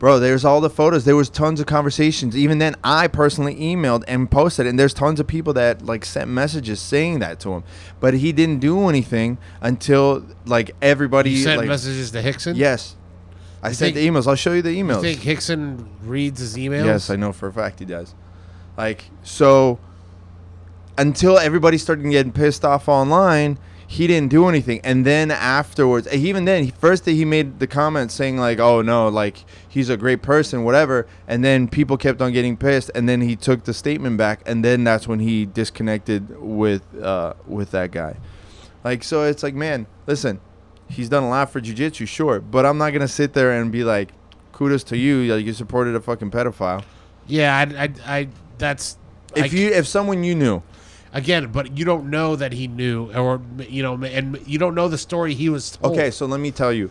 Bro, 0.00 0.20
there's 0.20 0.46
all 0.46 0.62
the 0.62 0.70
photos. 0.70 1.04
There 1.04 1.14
was 1.14 1.28
tons 1.28 1.60
of 1.60 1.66
conversations. 1.66 2.34
Even 2.34 2.56
then, 2.56 2.74
I 2.82 3.06
personally 3.06 3.54
emailed 3.56 4.02
and 4.08 4.30
posted, 4.30 4.66
and 4.66 4.78
there's 4.78 4.94
tons 4.94 5.20
of 5.20 5.26
people 5.26 5.52
that 5.52 5.84
like 5.84 6.06
sent 6.06 6.30
messages 6.30 6.80
saying 6.80 7.18
that 7.18 7.38
to 7.40 7.52
him. 7.52 7.64
But 8.00 8.14
he 8.14 8.32
didn't 8.32 8.60
do 8.60 8.88
anything 8.88 9.36
until 9.60 10.24
like 10.46 10.70
everybody. 10.80 11.32
You 11.32 11.42
sent 11.42 11.58
like, 11.58 11.68
messages 11.68 12.10
to 12.12 12.22
Rickson. 12.22 12.56
Yes, 12.56 12.96
I 13.62 13.68
You 13.68 13.74
sent 13.74 13.94
think- 13.94 14.12
the 14.14 14.18
emails. 14.18 14.26
I'll 14.26 14.36
show 14.36 14.54
you 14.54 14.62
the 14.62 14.74
emails. 14.74 15.04
You 15.04 15.14
think 15.14 15.38
Rickson 15.38 15.84
reads 16.02 16.40
his 16.40 16.56
emails? 16.56 16.86
Yes, 16.86 17.10
I 17.10 17.16
know 17.16 17.32
for 17.34 17.48
a 17.48 17.52
fact 17.52 17.78
he 17.78 17.84
does. 17.84 18.14
Like 18.78 19.04
so, 19.22 19.78
until 20.96 21.38
everybody 21.38 21.76
started 21.76 22.08
getting 22.10 22.32
pissed 22.32 22.64
off 22.64 22.88
online, 22.88 23.58
he 23.92 24.06
didn't 24.06 24.30
do 24.30 24.46
anything. 24.48 24.80
And 24.84 25.04
then 25.04 25.32
afterwards, 25.32 26.06
eh, 26.06 26.14
even 26.14 26.44
then, 26.44 26.62
he, 26.62 26.70
first 26.70 27.04
he 27.06 27.24
made 27.24 27.58
the 27.58 27.66
comment 27.66 28.12
saying 28.12 28.36
like, 28.38 28.60
"Oh 28.60 28.82
no, 28.82 29.08
like 29.08 29.44
he's 29.68 29.88
a 29.88 29.96
great 29.96 30.22
person, 30.22 30.62
whatever." 30.62 31.08
And 31.26 31.42
then 31.44 31.66
people 31.66 31.96
kept 31.96 32.22
on 32.22 32.32
getting 32.32 32.56
pissed, 32.56 32.92
and 32.94 33.08
then 33.08 33.20
he 33.20 33.34
took 33.34 33.64
the 33.64 33.74
statement 33.74 34.16
back, 34.16 34.42
and 34.46 34.64
then 34.64 34.84
that's 34.84 35.08
when 35.08 35.18
he 35.18 35.44
disconnected 35.44 36.40
with 36.40 36.82
uh, 37.02 37.34
with 37.48 37.72
that 37.72 37.90
guy. 37.90 38.14
Like 38.84 39.02
so, 39.02 39.24
it's 39.24 39.42
like, 39.42 39.54
man, 39.54 39.88
listen, 40.06 40.38
he's 40.88 41.08
done 41.08 41.24
a 41.24 41.28
lot 41.28 41.50
for 41.50 41.60
jujitsu, 41.60 42.06
sure, 42.06 42.38
but 42.38 42.64
I'm 42.64 42.78
not 42.78 42.92
gonna 42.92 43.08
sit 43.08 43.32
there 43.32 43.60
and 43.60 43.72
be 43.72 43.82
like, 43.82 44.10
"Kudos 44.52 44.84
to 44.84 44.96
you, 44.96 45.34
like 45.34 45.44
you 45.44 45.52
supported 45.52 45.96
a 45.96 46.00
fucking 46.00 46.30
pedophile." 46.30 46.84
Yeah, 47.26 47.56
I, 47.58 47.82
I, 47.84 47.92
I 48.18 48.28
that's 48.56 48.98
If 49.34 49.52
I- 49.52 49.56
you 49.56 49.68
if 49.70 49.88
someone 49.88 50.22
you 50.22 50.36
knew, 50.36 50.62
again, 51.12 51.50
but 51.52 51.76
you 51.76 51.84
don't 51.84 52.10
know 52.10 52.36
that 52.36 52.52
he 52.52 52.68
knew, 52.68 53.12
or 53.14 53.40
you 53.68 53.82
know, 53.82 53.94
and 54.04 54.38
you 54.46 54.58
don't 54.58 54.74
know 54.74 54.88
the 54.88 54.98
story 54.98 55.34
he 55.34 55.48
was 55.48 55.72
told. 55.72 55.94
okay, 55.94 56.10
so 56.10 56.26
let 56.26 56.40
me 56.40 56.50
tell 56.50 56.72
you. 56.72 56.90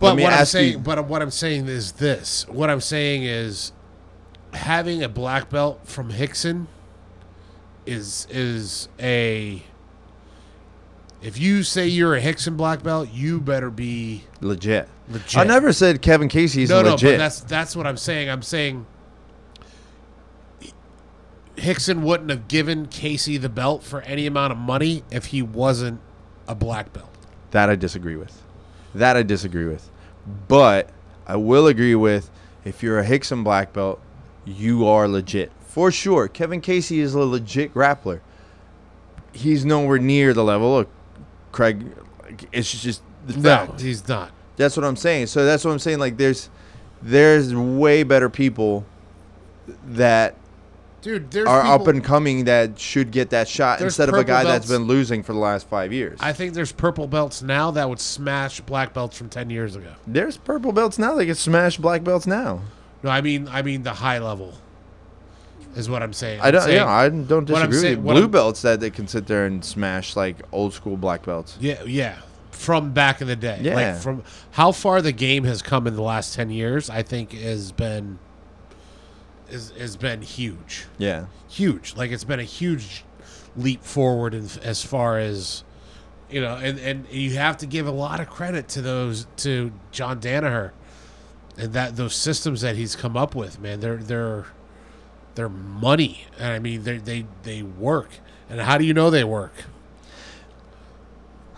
But 0.00 0.18
what 0.18 0.32
I'm 0.32 0.44
saying, 0.46 0.72
you- 0.74 0.78
but 0.78 1.04
what 1.06 1.22
I'm 1.22 1.30
saying 1.30 1.66
is 1.68 1.92
this: 1.92 2.46
what 2.48 2.70
I'm 2.70 2.80
saying 2.80 3.24
is 3.24 3.72
having 4.52 5.02
a 5.02 5.08
black 5.08 5.50
belt 5.50 5.80
from 5.84 6.12
Rickson 6.12 6.66
is 7.86 8.26
is 8.30 8.88
a. 9.00 9.62
If 11.20 11.36
you 11.36 11.64
say 11.64 11.88
you're 11.88 12.14
a 12.14 12.20
Rickson 12.20 12.56
black 12.56 12.84
belt, 12.84 13.08
you 13.12 13.40
better 13.40 13.70
be 13.70 14.22
legit. 14.40 14.88
legit. 15.08 15.36
I 15.36 15.42
never 15.42 15.72
said 15.72 16.00
Kevin 16.00 16.28
Casey's 16.28 16.70
no, 16.70 16.80
no, 16.80 16.92
legit. 16.92 17.14
but 17.14 17.18
that's 17.18 17.40
that's 17.40 17.74
what 17.74 17.88
I'm 17.88 17.96
saying. 17.96 18.30
I'm 18.30 18.42
saying 18.42 18.86
Rickson 21.58 22.02
wouldn't 22.02 22.30
have 22.30 22.48
given 22.48 22.86
Casey 22.86 23.36
the 23.36 23.48
belt 23.48 23.82
for 23.82 24.00
any 24.02 24.26
amount 24.26 24.52
of 24.52 24.58
money 24.58 25.02
if 25.10 25.26
he 25.26 25.42
wasn't 25.42 26.00
a 26.46 26.54
black 26.54 26.92
belt. 26.92 27.10
that 27.50 27.68
I 27.68 27.76
disagree 27.76 28.16
with. 28.16 28.42
That 28.94 29.16
I 29.16 29.22
disagree 29.22 29.66
with. 29.66 29.90
But 30.48 30.90
I 31.26 31.36
will 31.36 31.66
agree 31.66 31.94
with 31.94 32.30
if 32.64 32.82
you're 32.82 32.98
a 32.98 33.04
Rickson 33.04 33.44
black 33.44 33.72
belt, 33.72 34.00
you 34.44 34.86
are 34.86 35.06
legit. 35.08 35.52
For 35.66 35.90
sure. 35.90 36.28
Kevin 36.28 36.60
Casey 36.60 37.00
is 37.00 37.14
a 37.14 37.20
legit 37.20 37.74
grappler. 37.74 38.20
He's 39.32 39.64
nowhere 39.64 39.98
near 39.98 40.32
the 40.32 40.42
level 40.44 40.78
of 40.78 40.86
Craig. 41.52 41.86
It's 42.52 42.82
just 42.82 43.02
the 43.26 43.36
No, 43.38 43.74
he's 43.78 44.06
not. 44.08 44.32
That's 44.56 44.76
what 44.76 44.84
I'm 44.84 44.96
saying. 44.96 45.26
So 45.26 45.44
that's 45.44 45.64
what 45.64 45.70
I'm 45.70 45.78
saying. 45.78 45.98
Like 45.98 46.16
there's 46.16 46.50
there's 47.02 47.54
way 47.54 48.02
better 48.02 48.28
people 48.28 48.84
that 49.86 50.34
Dude, 51.00 51.30
there's 51.30 51.46
are 51.46 51.60
up 51.62 51.86
and 51.86 52.02
coming 52.02 52.44
that 52.44 52.78
should 52.78 53.12
get 53.12 53.30
that 53.30 53.46
shot 53.46 53.80
instead 53.80 54.08
of 54.08 54.14
a 54.16 54.24
guy 54.24 54.42
that's 54.44 54.68
been 54.68 54.82
losing 54.82 55.22
for 55.22 55.32
the 55.32 55.38
last 55.38 55.68
five 55.68 55.92
years. 55.92 56.18
I 56.20 56.32
think 56.32 56.54
there's 56.54 56.72
purple 56.72 57.06
belts 57.06 57.40
now 57.40 57.70
that 57.70 57.88
would 57.88 58.00
smash 58.00 58.60
black 58.60 58.92
belts 58.94 59.16
from 59.16 59.28
ten 59.28 59.48
years 59.48 59.76
ago. 59.76 59.92
There's 60.06 60.36
purple 60.36 60.72
belts 60.72 60.98
now. 60.98 61.14
that 61.14 61.26
can 61.26 61.34
smash 61.34 61.76
black 61.76 62.02
belts 62.02 62.26
now. 62.26 62.62
No, 63.02 63.10
I 63.10 63.20
mean, 63.20 63.46
I 63.48 63.62
mean 63.62 63.84
the 63.84 63.92
high 63.92 64.18
level 64.18 64.54
is 65.76 65.88
what 65.88 66.02
I'm 66.02 66.12
saying. 66.12 66.40
I 66.40 66.50
don't. 66.50 66.62
Saying- 66.62 66.76
yeah, 66.76 66.86
I 66.86 67.08
don't 67.08 67.44
disagree 67.44 67.68
with 67.68 67.80
saying-. 67.80 68.02
Blue 68.02 68.22
I'm- 68.22 68.30
belts 68.30 68.62
that 68.62 68.80
they 68.80 68.90
can 68.90 69.06
sit 69.06 69.26
there 69.28 69.46
and 69.46 69.64
smash 69.64 70.16
like 70.16 70.36
old 70.50 70.74
school 70.74 70.96
black 70.96 71.24
belts. 71.24 71.56
yeah, 71.60 71.82
yeah, 71.84 72.16
from 72.50 72.90
back 72.92 73.20
in 73.20 73.28
the 73.28 73.36
day. 73.36 73.60
Yeah. 73.62 73.74
like 73.74 73.96
from 74.02 74.24
how 74.52 74.72
far 74.72 75.00
the 75.00 75.12
game 75.12 75.44
has 75.44 75.62
come 75.62 75.86
in 75.86 75.94
the 75.94 76.02
last 76.02 76.34
ten 76.34 76.50
years, 76.50 76.90
I 76.90 77.02
think 77.02 77.32
has 77.32 77.70
been 77.70 78.18
is 79.50 79.70
has 79.78 79.96
been 79.96 80.22
huge, 80.22 80.86
Yeah. 80.98 81.26
huge. 81.48 81.94
Like 81.96 82.10
it's 82.10 82.24
been 82.24 82.40
a 82.40 82.44
huge 82.44 83.04
leap 83.56 83.82
forward 83.82 84.34
in, 84.34 84.48
as 84.62 84.82
far 84.84 85.18
as 85.18 85.64
you 86.30 86.40
know, 86.40 86.54
and 86.56 86.78
and 86.78 87.06
you 87.10 87.34
have 87.34 87.56
to 87.58 87.66
give 87.66 87.86
a 87.86 87.90
lot 87.92 88.20
of 88.20 88.28
credit 88.28 88.68
to 88.68 88.82
those 88.82 89.26
to 89.38 89.72
John 89.92 90.20
Danaher 90.20 90.72
and 91.56 91.72
that 91.72 91.96
those 91.96 92.14
systems 92.14 92.60
that 92.60 92.76
he's 92.76 92.94
come 92.94 93.16
up 93.16 93.34
with, 93.34 93.60
man, 93.60 93.80
they're 93.80 93.96
they're 93.96 94.46
they're 95.34 95.48
money, 95.48 96.26
and 96.38 96.52
I 96.52 96.58
mean 96.58 96.84
they 96.84 96.98
they 96.98 97.26
they 97.44 97.62
work. 97.62 98.10
And 98.50 98.60
how 98.60 98.78
do 98.78 98.84
you 98.84 98.94
know 98.94 99.10
they 99.10 99.24
work? 99.24 99.52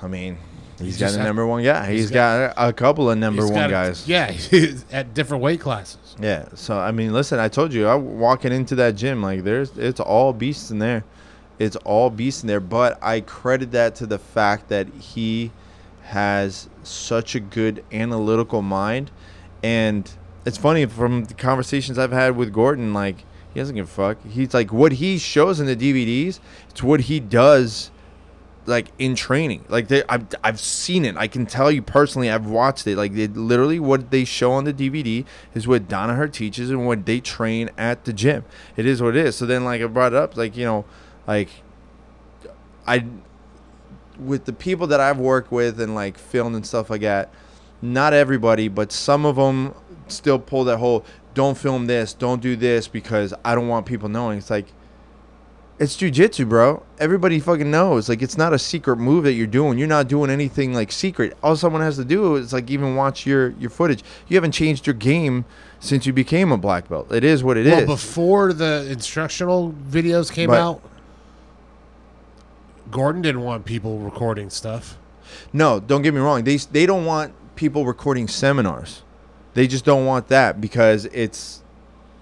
I 0.02 0.06
mean, 0.06 0.38
he's 0.81 0.98
got 0.98 1.15
a 1.15 1.19
had- 1.19 1.24
number 1.24 1.47
one 1.47 1.62
guy. 1.62 1.90
he's 1.90 2.02
he's 2.02 2.11
got 2.11 2.55
a 2.57 2.73
couple 2.73 3.11
of 3.11 3.19
number 3.19 3.44
one 3.44 3.55
got- 3.55 3.70
guys. 3.70 4.09
Yeah, 4.09 4.35
at 4.93 5.15
different 5.15 5.43
weight 5.43 5.61
classes. 5.61 6.16
Yeah. 6.20 6.47
So 6.55 6.78
I 6.78 6.90
mean, 6.90 7.12
listen, 7.12 7.39
I 7.39 7.48
told 7.48 7.73
you, 7.73 7.89
I'm 7.89 8.19
walking 8.19 8.52
into 8.52 8.74
that 8.77 8.97
gym 8.97 9.23
like 9.23 9.44
there's 9.44 9.77
it's 9.77 10.01
all 10.01 10.32
beasts 10.32 10.70
in 10.70 10.78
there. 10.78 11.05
It's 11.59 11.77
all 11.77 12.09
beasts 12.11 12.43
in 12.43 12.47
there, 12.47 12.61
but 12.61 12.98
I 13.02 13.20
credit 13.20 13.73
that 13.73 13.94
to 13.97 14.07
the 14.07 14.19
fact 14.19 14.69
that 14.70 14.89
he 14.94 15.52
has 16.02 16.69
such 16.82 17.35
a 17.35 17.40
good 17.40 17.85
analytical 17.93 18.62
mind 18.62 19.11
and 19.62 20.11
it's 20.47 20.57
funny 20.57 20.86
from 20.86 21.24
the 21.27 21.35
conversations 21.35 21.98
I've 21.98 22.11
had 22.12 22.35
with 22.36 22.52
Gordon 22.52 22.94
like 22.94 23.24
he 23.52 23.61
doesn't 23.61 23.77
give 23.77 23.85
a 23.85 23.89
fuck. 23.89 24.16
He's 24.27 24.55
like 24.55 24.73
what 24.73 24.93
he 24.93 25.19
shows 25.19 25.61
in 25.61 25.66
the 25.66 25.77
DVDs, 25.77 26.40
it's 26.70 26.82
what 26.82 27.01
he 27.02 27.20
does 27.20 27.90
like 28.66 28.89
in 28.99 29.15
training. 29.15 29.65
Like 29.69 29.89
they, 29.89 30.03
I've 30.09 30.27
I've 30.43 30.61
seen 30.61 31.05
it. 31.05 31.16
I 31.16 31.28
can 31.28 31.47
tell 31.47 31.70
you 31.70 31.82
personally. 31.82 32.31
I've 32.31 32.47
watched 32.47 32.87
it. 32.87 32.97
Like 32.97 33.15
they 33.15 33.27
literally 33.27 33.81
what 33.81 34.11
they 34.11 34.24
show 34.24 34.53
on 34.53 34.65
the 34.65 34.73
DVD 34.73 35.24
is 35.55 35.66
what 35.66 35.89
Danaher 35.89 36.32
teaches 36.32 36.70
and 36.70 36.87
what 36.87 37.07
they 37.07 37.20
train 37.20 37.70
at 37.77 38.05
the 38.05 38.12
gym. 38.12 38.45
It 38.77 38.87
is 38.87 39.03
what 39.03 39.16
it 39.16 39.27
is. 39.27 39.37
So 39.37 39.47
then 39.47 39.65
like 39.65 39.82
I 39.82 39.87
brought 39.87 40.12
it 40.12 40.16
up 40.16 40.37
like 40.37 40.57
you 40.57 40.65
know 40.65 40.85
like 41.27 41.49
I 42.87 43.07
with 44.19 44.45
the 44.45 44.53
people 44.53 44.87
that 44.89 45.01
I've 45.01 45.19
worked 45.19 45.51
with 45.51 45.81
and 45.81 45.95
like 45.95 46.19
filmed 46.19 46.55
and 46.55 46.66
stuff 46.66 46.91
like 46.91 47.01
that. 47.03 47.32
Not 47.82 48.12
everybody, 48.12 48.69
but 48.69 48.93
some 48.93 49.24
of 49.24 49.37
them 49.37 49.74
still 50.09 50.39
pull 50.39 50.65
that 50.65 50.78
whole 50.78 51.05
don't 51.32 51.57
film 51.57 51.87
this, 51.87 52.12
don't 52.12 52.43
do 52.43 52.57
this 52.57 52.89
because 52.89 53.32
I 53.45 53.55
don't 53.55 53.69
want 53.69 53.87
people 53.87 54.09
knowing. 54.09 54.39
It's 54.39 54.51
like 54.51 54.66
it's 55.81 55.97
jujitsu, 55.97 56.47
bro. 56.47 56.82
Everybody 56.98 57.40
fucking 57.40 57.70
knows. 57.70 58.09
Like, 58.11 58.20
it's 58.20 58.36
not 58.36 58.52
a 58.52 58.59
secret 58.59 58.97
move 58.97 59.24
that 59.24 59.32
you're 59.32 59.47
doing. 59.47 59.78
You're 59.78 59.89
not 59.89 60.09
doing 60.09 60.31
anything 60.31 60.74
like 60.74 60.93
secret. 60.93 61.36
All 61.43 61.57
someone 61.57 61.81
has 61.81 61.97
to 61.97 62.05
do 62.05 62.36
is 62.36 62.52
like 62.52 62.70
even 62.70 62.94
watch 62.97 63.24
your 63.27 63.51
your 63.52 63.70
footage. 63.70 64.05
You 64.28 64.36
haven't 64.36 64.52
changed 64.52 64.86
your 64.86 64.94
game 64.94 65.47
since 65.81 66.05
you 66.05 66.12
became 66.12 66.52
a 66.52 66.59
black 66.59 66.89
belt. 66.90 67.11
It 67.11 67.24
is 67.24 67.43
what 67.43 67.57
it 67.57 67.66
is. 67.66 67.73
well, 67.73 67.86
before 67.86 68.52
the 68.52 68.86
instructional 68.90 69.73
videos 69.73 70.31
came 70.31 70.51
But- 70.51 70.61
out, 70.61 70.82
Gordon 72.90 73.23
didn't 73.23 73.43
want 73.43 73.65
people 73.65 73.98
recording 74.01 74.51
stuff. 74.51 74.98
No, 75.52 75.81
don't 75.81 76.02
get 76.02 76.12
me 76.12 76.20
wrong. 76.20 76.44
They 76.44 76.57
they 76.57 76.85
don't 76.86 77.05
want 77.07 77.32
people 77.57 77.86
recording 77.86 78.28
seminars. 78.28 79.02
They 79.55 79.66
just 79.66 79.85
don't 79.85 80.05
want 80.05 80.28
that 80.28 80.61
because 80.61 81.07
it's 81.07 81.62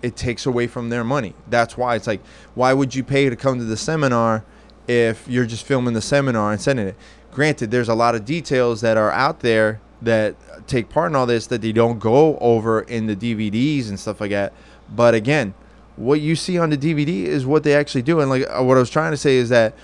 it 0.02 0.16
takes 0.16 0.46
away 0.46 0.66
from 0.66 0.88
their 0.88 1.04
money. 1.04 1.34
That's 1.48 1.76
why 1.76 1.96
it's 1.96 2.06
like 2.06 2.20
why 2.54 2.72
would 2.72 2.94
you 2.94 3.04
pay 3.04 3.28
to 3.28 3.36
come 3.36 3.58
to 3.58 3.64
the 3.64 3.76
seminar 3.76 4.44
if 4.86 5.26
you're 5.28 5.46
just 5.46 5.64
filming 5.64 5.94
the 5.94 6.00
seminar 6.00 6.52
and 6.52 6.60
sending 6.60 6.86
it? 6.86 6.96
Granted, 7.32 7.70
there's 7.70 7.88
a 7.88 7.94
lot 7.94 8.14
of 8.14 8.24
details 8.24 8.80
that 8.80 8.96
are 8.96 9.12
out 9.12 9.40
there 9.40 9.80
that 10.02 10.36
take 10.66 10.88
part 10.88 11.10
in 11.10 11.16
all 11.16 11.26
this 11.26 11.46
that 11.48 11.60
they 11.60 11.72
don't 11.72 11.98
go 11.98 12.38
over 12.38 12.80
in 12.82 13.06
the 13.06 13.16
DVDs 13.16 13.88
and 13.88 13.98
stuff 13.98 14.20
like 14.20 14.30
that. 14.30 14.52
But 14.94 15.14
again, 15.14 15.54
what 15.96 16.20
you 16.20 16.36
see 16.36 16.58
on 16.58 16.70
the 16.70 16.78
DVD 16.78 17.24
is 17.24 17.44
what 17.44 17.64
they 17.64 17.74
actually 17.74 18.02
do. 18.02 18.20
And 18.20 18.30
like 18.30 18.44
uh, 18.48 18.62
what 18.62 18.76
I 18.76 18.80
was 18.80 18.90
trying 18.90 19.10
to 19.10 19.16
say 19.16 19.36
is 19.36 19.48
that 19.48 19.74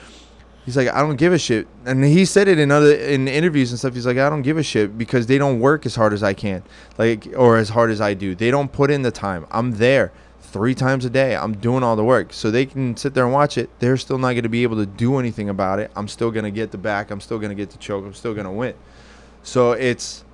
He's 0.64 0.76
like, 0.78 0.88
I 0.88 1.00
don't 1.00 1.16
give 1.16 1.32
a 1.32 1.38
shit, 1.38 1.66
and 1.84 2.02
he 2.02 2.24
said 2.24 2.48
it 2.48 2.58
in 2.58 2.70
other 2.70 2.94
in 2.94 3.28
interviews 3.28 3.70
and 3.70 3.78
stuff. 3.78 3.92
He's 3.92 4.06
like, 4.06 4.16
I 4.16 4.30
don't 4.30 4.42
give 4.42 4.56
a 4.56 4.62
shit 4.62 4.96
because 4.96 5.26
they 5.26 5.36
don't 5.36 5.60
work 5.60 5.84
as 5.84 5.94
hard 5.94 6.14
as 6.14 6.22
I 6.22 6.32
can, 6.32 6.62
like 6.96 7.28
or 7.36 7.58
as 7.58 7.68
hard 7.68 7.90
as 7.90 8.00
I 8.00 8.14
do. 8.14 8.34
They 8.34 8.50
don't 8.50 8.72
put 8.72 8.90
in 8.90 9.02
the 9.02 9.10
time. 9.10 9.46
I'm 9.50 9.72
there 9.72 10.10
three 10.40 10.74
times 10.74 11.04
a 11.04 11.10
day. 11.10 11.36
I'm 11.36 11.54
doing 11.58 11.82
all 11.82 11.96
the 11.96 12.04
work, 12.04 12.32
so 12.32 12.50
they 12.50 12.64
can 12.64 12.96
sit 12.96 13.12
there 13.12 13.24
and 13.24 13.32
watch 13.32 13.58
it. 13.58 13.68
They're 13.78 13.98
still 13.98 14.16
not 14.16 14.32
going 14.32 14.44
to 14.44 14.48
be 14.48 14.62
able 14.62 14.76
to 14.76 14.86
do 14.86 15.18
anything 15.18 15.50
about 15.50 15.80
it. 15.80 15.90
I'm 15.94 16.08
still 16.08 16.30
going 16.30 16.44
to 16.44 16.50
get 16.50 16.70
the 16.70 16.78
back. 16.78 17.10
I'm 17.10 17.20
still 17.20 17.38
going 17.38 17.50
to 17.50 17.54
get 17.54 17.70
the 17.70 17.78
choke. 17.78 18.06
I'm 18.06 18.14
still 18.14 18.32
going 18.32 18.46
to 18.46 18.52
win. 18.52 18.74
So 19.42 19.72
it's 19.72 20.24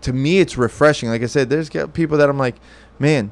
to 0.00 0.12
me, 0.12 0.40
it's 0.40 0.58
refreshing. 0.58 1.08
Like 1.08 1.22
I 1.22 1.26
said, 1.26 1.48
there's 1.48 1.70
people 1.70 2.18
that 2.18 2.28
I'm 2.28 2.38
like, 2.38 2.56
man, 2.98 3.30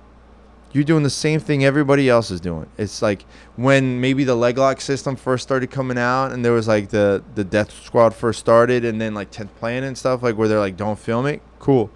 you're 0.72 0.84
doing 0.84 1.02
the 1.02 1.10
same 1.10 1.40
thing 1.40 1.64
everybody 1.64 2.09
else 2.09 2.30
is 2.30 2.40
doing. 2.40 2.68
It's 2.78 3.02
like 3.02 3.24
when 3.56 4.01
maybe 4.01 4.24
the 4.24 4.36
leg 4.36 4.56
lock 4.56 4.80
system 4.80 5.16
first 5.16 5.42
started 5.42 5.70
coming 5.70 5.98
out, 5.98 6.32
and 6.32 6.44
there 6.44 6.52
was 6.52 6.68
like 6.68 6.90
the 6.90 7.22
the 7.34 7.44
death 7.44 7.72
squad 7.84 8.14
first 8.14 8.38
started, 8.38 8.84
and 8.84 9.01
then 9.01 9.14
like 9.14 9.30
10th 9.30 9.55
Planet 9.56 9.84
and 9.84 9.98
stuff, 9.98 10.22
like 10.22 10.36
where 10.36 10.48
they're 10.48 10.60
like, 10.60 10.76
don't 10.76 10.98
film 10.98 11.26
it, 11.26 11.42
cool, 11.59 11.90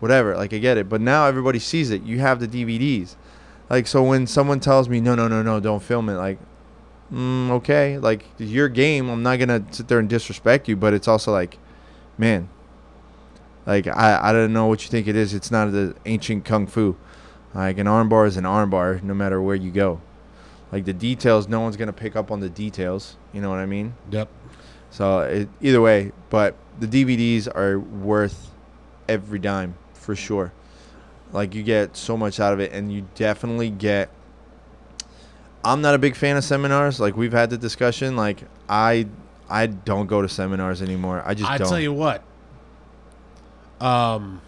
whatever. 0.00 0.36
Like 0.36 0.52
I 0.52 0.58
get 0.58 0.76
it, 0.76 0.88
but 0.88 1.00
now 1.00 1.26
everybody 1.26 1.58
sees 1.58 1.90
it. 1.90 2.02
You 2.02 2.18
have 2.18 2.40
the 2.40 2.48
DVDs, 2.48 3.14
like 3.70 3.86
so 3.86 4.02
when 4.02 4.26
someone 4.26 4.58
tells 4.58 4.88
me 4.88 5.00
no, 5.00 5.14
no, 5.14 5.28
no, 5.28 5.42
no, 5.42 5.60
don't 5.60 5.82
film 5.82 6.08
it, 6.08 6.14
like, 6.14 6.38
mm, 7.12 7.50
okay, 7.50 7.98
like 7.98 8.24
your 8.38 8.68
game. 8.68 9.08
I'm 9.08 9.22
not 9.22 9.38
gonna 9.38 9.64
sit 9.70 9.86
there 9.86 10.00
and 10.00 10.08
disrespect 10.08 10.68
you, 10.68 10.74
but 10.74 10.94
it's 10.94 11.06
also 11.06 11.30
like, 11.30 11.58
man, 12.18 12.48
like 13.66 13.86
I 13.86 14.18
I 14.20 14.32
don't 14.32 14.52
know 14.52 14.66
what 14.66 14.82
you 14.82 14.90
think 14.90 15.06
it 15.06 15.14
is. 15.14 15.32
It's 15.32 15.52
not 15.52 15.70
the 15.70 15.94
ancient 16.06 16.44
kung 16.44 16.66
fu. 16.66 16.96
Like 17.56 17.78
an 17.78 17.86
armbar 17.86 18.26
is 18.26 18.36
an 18.36 18.44
armbar, 18.44 19.02
no 19.02 19.14
matter 19.14 19.40
where 19.40 19.56
you 19.56 19.70
go. 19.70 20.00
Like 20.70 20.84
the 20.84 20.92
details, 20.92 21.48
no 21.48 21.60
one's 21.60 21.76
gonna 21.76 21.92
pick 21.92 22.14
up 22.14 22.30
on 22.30 22.40
the 22.40 22.50
details. 22.50 23.16
You 23.32 23.40
know 23.40 23.48
what 23.48 23.58
I 23.58 23.66
mean? 23.66 23.94
Yep. 24.10 24.28
So 24.90 25.20
it, 25.20 25.48
either 25.62 25.80
way, 25.80 26.12
but 26.28 26.54
the 26.78 26.86
DVDs 26.86 27.48
are 27.48 27.78
worth 27.78 28.50
every 29.08 29.38
dime 29.38 29.74
for 29.94 30.14
sure. 30.14 30.52
Like 31.32 31.54
you 31.54 31.62
get 31.62 31.96
so 31.96 32.14
much 32.16 32.40
out 32.40 32.52
of 32.52 32.60
it, 32.60 32.72
and 32.72 32.92
you 32.92 33.08
definitely 33.14 33.70
get. 33.70 34.10
I'm 35.64 35.80
not 35.80 35.94
a 35.94 35.98
big 35.98 36.14
fan 36.14 36.36
of 36.36 36.44
seminars. 36.44 37.00
Like 37.00 37.16
we've 37.16 37.32
had 37.32 37.48
the 37.48 37.58
discussion. 37.58 38.16
Like 38.16 38.42
I, 38.68 39.08
I 39.48 39.66
don't 39.66 40.08
go 40.08 40.20
to 40.20 40.28
seminars 40.28 40.82
anymore. 40.82 41.22
I 41.24 41.32
just 41.32 41.50
I 41.50 41.56
don't. 41.56 41.68
tell 41.68 41.80
you 41.80 41.94
what. 41.94 42.22
Um, 43.80 44.42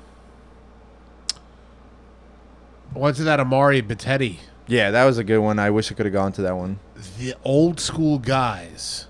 Went 2.95 3.17
that 3.19 3.39
Amaury 3.41 3.83
Bitetti. 3.83 4.39
yeah, 4.67 4.91
that 4.91 5.05
was 5.05 5.19
a 5.19 5.25
good 5.25 5.39
one. 5.39 5.59
I 5.59 5.71
wish 5.71 5.91
I 5.93 5.95
could 5.95 6.07
have 6.07 6.13
gone 6.13 6.33
to 6.33 6.43
that 6.43 6.57
one. 6.57 6.79
The 7.19 7.35
old 7.45 7.81
school 7.81 8.19
guys 8.19 9.07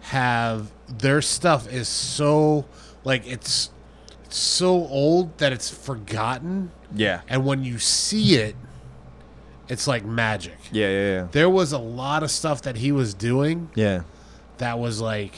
have 0.00 0.70
their 0.88 1.22
stuff 1.22 1.70
is 1.72 1.88
so 1.88 2.66
like 3.04 3.26
it's 3.26 3.70
it's 4.24 4.36
so 4.36 4.70
old 4.88 5.38
that 5.38 5.52
it's 5.52 5.70
forgotten, 5.70 6.70
Yeah. 6.94 7.20
and 7.28 7.44
when 7.46 7.64
you 7.64 7.78
see 7.78 8.34
it, 8.36 8.56
it's 9.68 9.86
like 9.86 10.04
magic. 10.04 10.58
Yeah, 10.72 10.88
yeah, 10.88 11.10
yeah. 11.12 11.26
There 11.32 11.48
was 11.48 11.72
a 11.72 11.78
lot 11.78 12.22
of 12.22 12.30
stuff 12.30 12.60
that 12.62 12.76
he 12.76 12.92
was 12.92 13.14
doing 13.14 13.70
Yeah. 13.74 14.02
that 14.58 14.78
was 14.78 15.00
like 15.00 15.34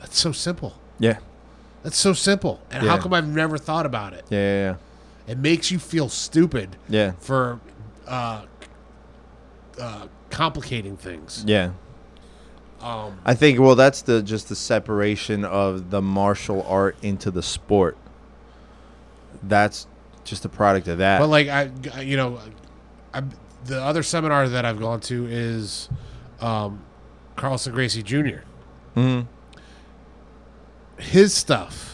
that's 0.00 0.18
so 0.18 0.32
simple. 0.32 0.74
Yeah. 0.98 1.18
That's 1.82 1.96
so 1.96 2.12
simple. 2.12 2.60
And 2.70 2.86
how 2.86 2.98
come 2.98 3.12
I've 3.14 3.26
never 3.28 3.56
thought 3.58 3.86
about 3.86 4.12
it? 4.12 4.24
Yeah, 4.30 4.38
yeah, 4.38 4.74
It 5.26 5.38
makes 5.38 5.70
you 5.70 5.78
feel 5.78 6.08
stupid 6.08 6.76
yeah. 6.88 7.12
for 7.18 7.60
uh, 8.06 8.44
uh, 9.80 10.06
complicating 10.30 10.96
things. 10.96 11.44
Yeah. 11.46 11.72
Um, 12.80 13.18
I 13.24 13.34
think 13.34 13.60
well 13.60 13.76
that's 13.76 14.02
the 14.02 14.22
just 14.22 14.48
the 14.48 14.56
separation 14.56 15.44
of 15.44 15.90
the 15.90 16.02
martial 16.02 16.64
art 16.64 16.96
into 17.02 17.30
the 17.30 17.42
sport. 17.42 17.96
That's 19.44 19.86
just 20.24 20.44
a 20.44 20.48
product 20.48 20.88
of 20.88 20.98
that. 20.98 21.20
but 21.20 21.28
like 21.28 21.46
I, 21.48 21.70
I- 21.94 22.00
you 22.00 22.16
know, 22.16 22.40
I, 23.14 23.22
the 23.64 23.80
other 23.80 24.02
seminar 24.02 24.48
that 24.48 24.64
I've 24.64 24.80
gone 24.80 24.98
to 25.02 25.26
is 25.26 25.88
um, 26.40 26.82
Carlson 27.36 27.72
Gracie 27.72 28.02
Jr. 28.02 28.38
Mhm. 28.96 29.26
His 30.98 31.32
stuff, 31.34 31.91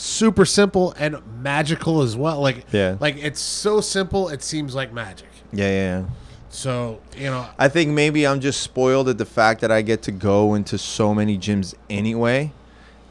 super 0.00 0.44
simple 0.46 0.94
and 0.98 1.18
magical 1.42 2.00
as 2.02 2.16
well. 2.16 2.40
Like 2.40 2.64
Yeah. 2.72 2.96
like 3.00 3.16
it's 3.18 3.40
so 3.40 3.80
simple 3.80 4.28
it 4.28 4.42
seems 4.42 4.74
like 4.74 4.92
magic. 4.92 5.28
Yeah, 5.52 5.66
yeah, 5.68 6.00
yeah. 6.00 6.04
So 6.48 7.00
you 7.16 7.26
know, 7.26 7.46
I 7.58 7.68
think 7.68 7.90
maybe 7.90 8.26
I'm 8.26 8.40
just 8.40 8.60
spoiled 8.62 9.08
at 9.08 9.18
the 9.18 9.24
fact 9.26 9.60
that 9.60 9.70
I 9.70 9.82
get 9.82 10.02
to 10.02 10.12
go 10.12 10.54
into 10.54 10.78
so 10.78 11.14
many 11.14 11.36
gyms 11.38 11.74
anyway 11.88 12.52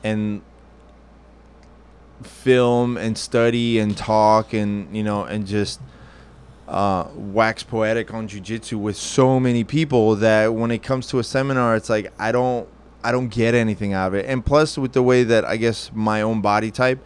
and 0.03 0.41
film 2.23 2.97
and 2.97 3.17
study 3.17 3.79
and 3.79 3.95
talk 3.95 4.53
and 4.53 4.93
you 4.95 5.03
know 5.03 5.23
and 5.23 5.47
just 5.47 5.79
uh, 6.67 7.07
wax 7.15 7.63
poetic 7.63 8.13
on 8.13 8.27
jujitsu 8.27 8.73
with 8.77 8.95
so 8.97 9.39
many 9.39 9.63
people 9.63 10.15
that 10.15 10.53
when 10.53 10.69
it 10.69 10.83
comes 10.83 11.07
to 11.07 11.17
a 11.19 11.23
seminar 11.23 11.75
it's 11.75 11.89
like 11.89 12.11
I 12.19 12.31
don't 12.31 12.67
I 13.03 13.11
don't 13.11 13.29
get 13.29 13.53
anything 13.55 13.93
out 13.93 14.07
of 14.09 14.13
it. 14.15 14.25
And 14.25 14.45
plus 14.45 14.77
with 14.77 14.93
the 14.93 15.03
way 15.03 15.23
that 15.23 15.45
I 15.45 15.57
guess 15.57 15.91
my 15.93 16.21
own 16.21 16.41
body 16.41 16.71
type 16.71 17.03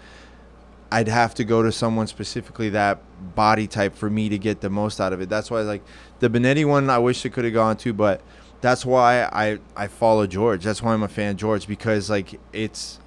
I'd 0.92 1.08
have 1.08 1.34
to 1.36 1.44
go 1.44 1.64
to 1.64 1.72
someone 1.72 2.06
specifically 2.06 2.70
that 2.70 3.00
body 3.36 3.66
type 3.66 3.96
for 3.96 4.12
me 4.12 4.30
to 4.30 4.38
get 4.38 4.62
the 4.62 4.70
most 4.70 5.02
out 5.02 5.12
of 5.12 5.22
it. 5.22 5.30
That's 5.30 5.50
why 5.50 5.62
like 5.62 5.84
the 6.20 6.30
Bitetti 6.30 6.66
one 6.68 6.88
I 6.90 7.00
wish 7.00 7.26
I 7.26 7.30
could 7.30 7.46
have 7.46 7.54
gone 7.54 7.78
to, 7.78 7.94
but 7.94 8.22
that's 8.62 8.86
why 8.86 9.24
I 9.24 9.58
I 9.76 9.88
follow 9.88 10.28
George. 10.28 10.64
That's 10.64 10.84
why 10.84 10.94
I'm 10.94 11.02
a 11.02 11.08
fan 11.08 11.32
of 11.32 11.38
George 11.38 11.68
because 11.68 12.12
like 12.12 12.40
it's 12.54 13.00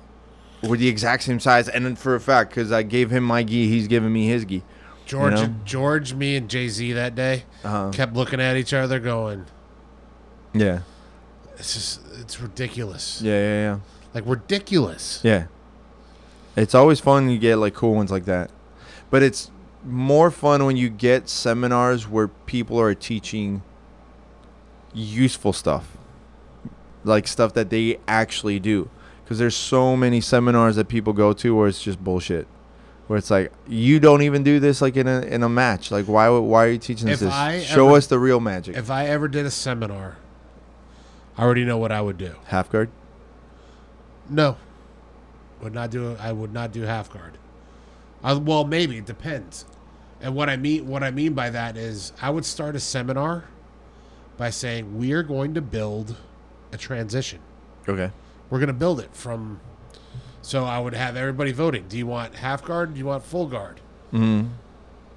we're 0.65 0.77
the 0.79 0.89
exact 0.89 1.23
same 1.23 1.39
size, 1.39 1.69
and 1.69 1.85
then 1.85 1.95
for 1.95 2.17
a 2.17 2.21
fact, 2.21 2.51
because 2.51 2.73
I 2.73 2.83
gave 2.83 3.11
him 3.11 3.23
my 3.23 3.45
gi, 3.45 3.69
he's 3.69 3.87
giving 3.87 4.13
me 4.13 4.27
his 4.27 4.45
gi. 4.45 4.65
George, 5.05 5.35
know? 5.35 5.55
George, 5.65 6.13
me, 6.15 6.35
and 6.35 6.49
Jay 6.51 6.69
Z 6.69 6.93
that 6.95 7.15
day 7.15 7.45
Uh-huh. 7.63 7.91
kept 7.93 8.15
looking 8.15 8.41
at 8.41 8.57
each 8.57 8.73
other, 8.75 8.99
going, 8.99 9.45
Yeah, 10.53 10.81
"It's 11.59 11.75
just, 11.75 12.01
it's 12.21 12.41
ridiculous, 12.41 13.21
yeah, 13.23 13.33
yeah, 13.33 13.61
yeah. 13.63 13.79
like 14.15 14.25
ridiculous." 14.27 15.21
Yeah. 15.23 15.47
It's 16.57 16.75
always 16.75 17.01
fun 17.01 17.25
when 17.27 17.33
you 17.35 17.39
get 17.39 17.57
like 17.57 17.75
cool 17.75 17.95
ones 17.95 18.11
like 18.11 18.25
that. 18.25 18.51
But 19.11 19.23
it's 19.23 19.51
more 19.85 20.31
fun 20.31 20.65
when 20.65 20.77
you 20.77 20.89
get 20.89 21.29
seminars 21.29 22.09
where 22.09 22.29
people 22.29 22.81
are 22.81 22.95
teaching 22.95 23.63
useful 24.95 25.53
stuff. 25.53 25.97
Like 27.05 27.29
stuff 27.29 27.53
that 27.55 27.71
they 27.71 27.99
actually 28.09 28.59
do. 28.59 28.89
Cuz 29.27 29.39
there's 29.39 29.57
so 29.57 29.97
many 29.97 30.21
seminars 30.21 30.77
that 30.77 30.89
people 30.89 31.13
go 31.13 31.33
to 31.35 31.55
where 31.55 31.69
it's 31.69 31.83
just 31.83 32.03
bullshit. 32.03 32.47
Where 33.07 33.17
it's 33.19 33.31
like 33.31 33.53
you 33.69 34.01
don't 34.01 34.23
even 34.23 34.43
do 34.43 34.59
this 34.59 34.81
like 34.81 34.97
in 34.97 35.07
a 35.07 35.21
in 35.21 35.43
a 35.43 35.49
match. 35.49 35.91
Like 35.91 36.07
why 36.07 36.29
why 36.31 36.65
are 36.65 36.71
you 36.71 36.79
teaching 36.79 37.09
us 37.09 37.15
If 37.15 37.21
this? 37.29 37.35
I 37.35 37.61
Show 37.61 37.89
ever- 37.89 37.97
us 37.99 38.07
the 38.09 38.19
real 38.19 38.41
magic. 38.41 38.77
If 38.77 38.91
I 38.91 39.07
ever 39.07 39.29
did 39.29 39.47
a 39.47 39.51
seminar, 39.51 40.17
I 41.37 41.43
already 41.43 41.65
know 41.65 41.79
what 41.79 41.93
I 41.93 42.01
would 42.01 42.19
do. 42.19 42.35
Half 42.47 42.71
guard? 42.71 42.91
No, 44.29 44.57
would 45.63 45.75
not 45.75 45.91
do. 45.91 46.17
I 46.19 46.33
would 46.33 46.53
not 46.53 46.73
do 46.73 46.83
half 46.83 47.11
guard. 47.13 47.39
I, 48.23 48.33
well, 48.35 48.65
maybe 48.65 48.99
it 48.99 49.07
depends. 49.07 49.65
And 50.21 50.35
what 50.35 50.49
I 50.49 50.57
mean, 50.57 50.87
what 50.89 51.03
I 51.03 51.11
mean 51.11 51.35
by 51.35 51.51
that 51.51 51.77
is, 51.77 52.13
I 52.21 52.31
would 52.31 52.45
start 52.45 52.75
a 52.75 52.81
seminar 52.81 53.45
by 54.37 54.51
saying 54.51 54.99
we 54.99 55.13
are 55.13 55.23
going 55.23 55.55
to 55.55 55.61
build 55.61 56.17
a 56.73 56.77
transition. 56.79 57.39
Okay. 57.89 58.11
We're 58.51 58.59
going 58.59 58.69
to 58.69 58.73
build 58.73 59.01
it 59.01 59.11
from. 59.15 59.61
So 60.43 60.65
I 60.65 60.79
would 60.79 60.95
have 60.95 61.17
everybody 61.17 61.53
voting. 61.53 61.87
Do 61.89 61.99
you 61.99 62.07
want 62.07 62.37
half 62.37 62.65
guard? 62.65 62.95
Do 62.95 62.99
you 62.99 63.07
want 63.07 63.25
full 63.25 63.47
guard? 63.47 63.81
Mhm. 64.13 64.51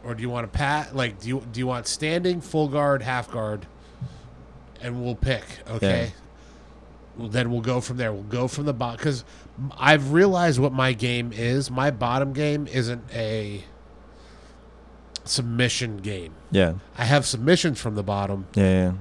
Or 0.04 0.16
do 0.16 0.22
you 0.22 0.30
want 0.30 0.46
a 0.46 0.50
pat? 0.50 0.96
Like, 0.96 1.20
do 1.20 1.28
you 1.28 1.44
do 1.52 1.60
you 1.60 1.68
want 1.68 1.86
standing, 1.88 2.41
full 2.41 2.68
guard, 2.68 3.02
half 3.04 3.30
guard? 3.32 3.68
And 4.81 5.03
we'll 5.03 5.15
pick. 5.15 5.43
Okay. 5.69 6.14
Well, 7.18 7.27
then 7.27 7.51
we'll 7.51 7.61
go 7.61 7.81
from 7.81 7.97
there. 7.97 8.14
We'll 8.14 8.23
go 8.23 8.47
from 8.47 8.65
the 8.65 8.73
bottom 8.73 8.97
because 8.97 9.26
I've 9.77 10.14
realized 10.14 10.57
what 10.60 10.72
my 10.72 10.93
game 10.93 11.34
is. 11.34 11.69
My 11.69 11.91
bottom 11.91 12.31
game 12.34 12.65
isn't 12.68 13.03
a 13.14 13.64
submission 15.26 15.97
game. 15.97 16.34
Yeah. 16.51 16.76
I 16.97 17.06
have 17.06 17.26
submissions 17.26 17.80
from 17.80 17.95
the 17.95 18.03
bottom, 18.03 18.47
Yeah, 18.56 18.64
yeah. 18.64 18.93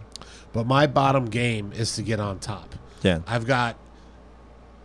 but 0.53 0.67
my 0.67 0.87
bottom 0.87 1.27
game 1.27 1.73
is 1.75 1.95
to 1.97 2.03
get 2.03 2.21
on 2.21 2.39
top. 2.39 2.75
Yeah. 3.03 3.21
I've 3.27 3.47
got 3.47 3.77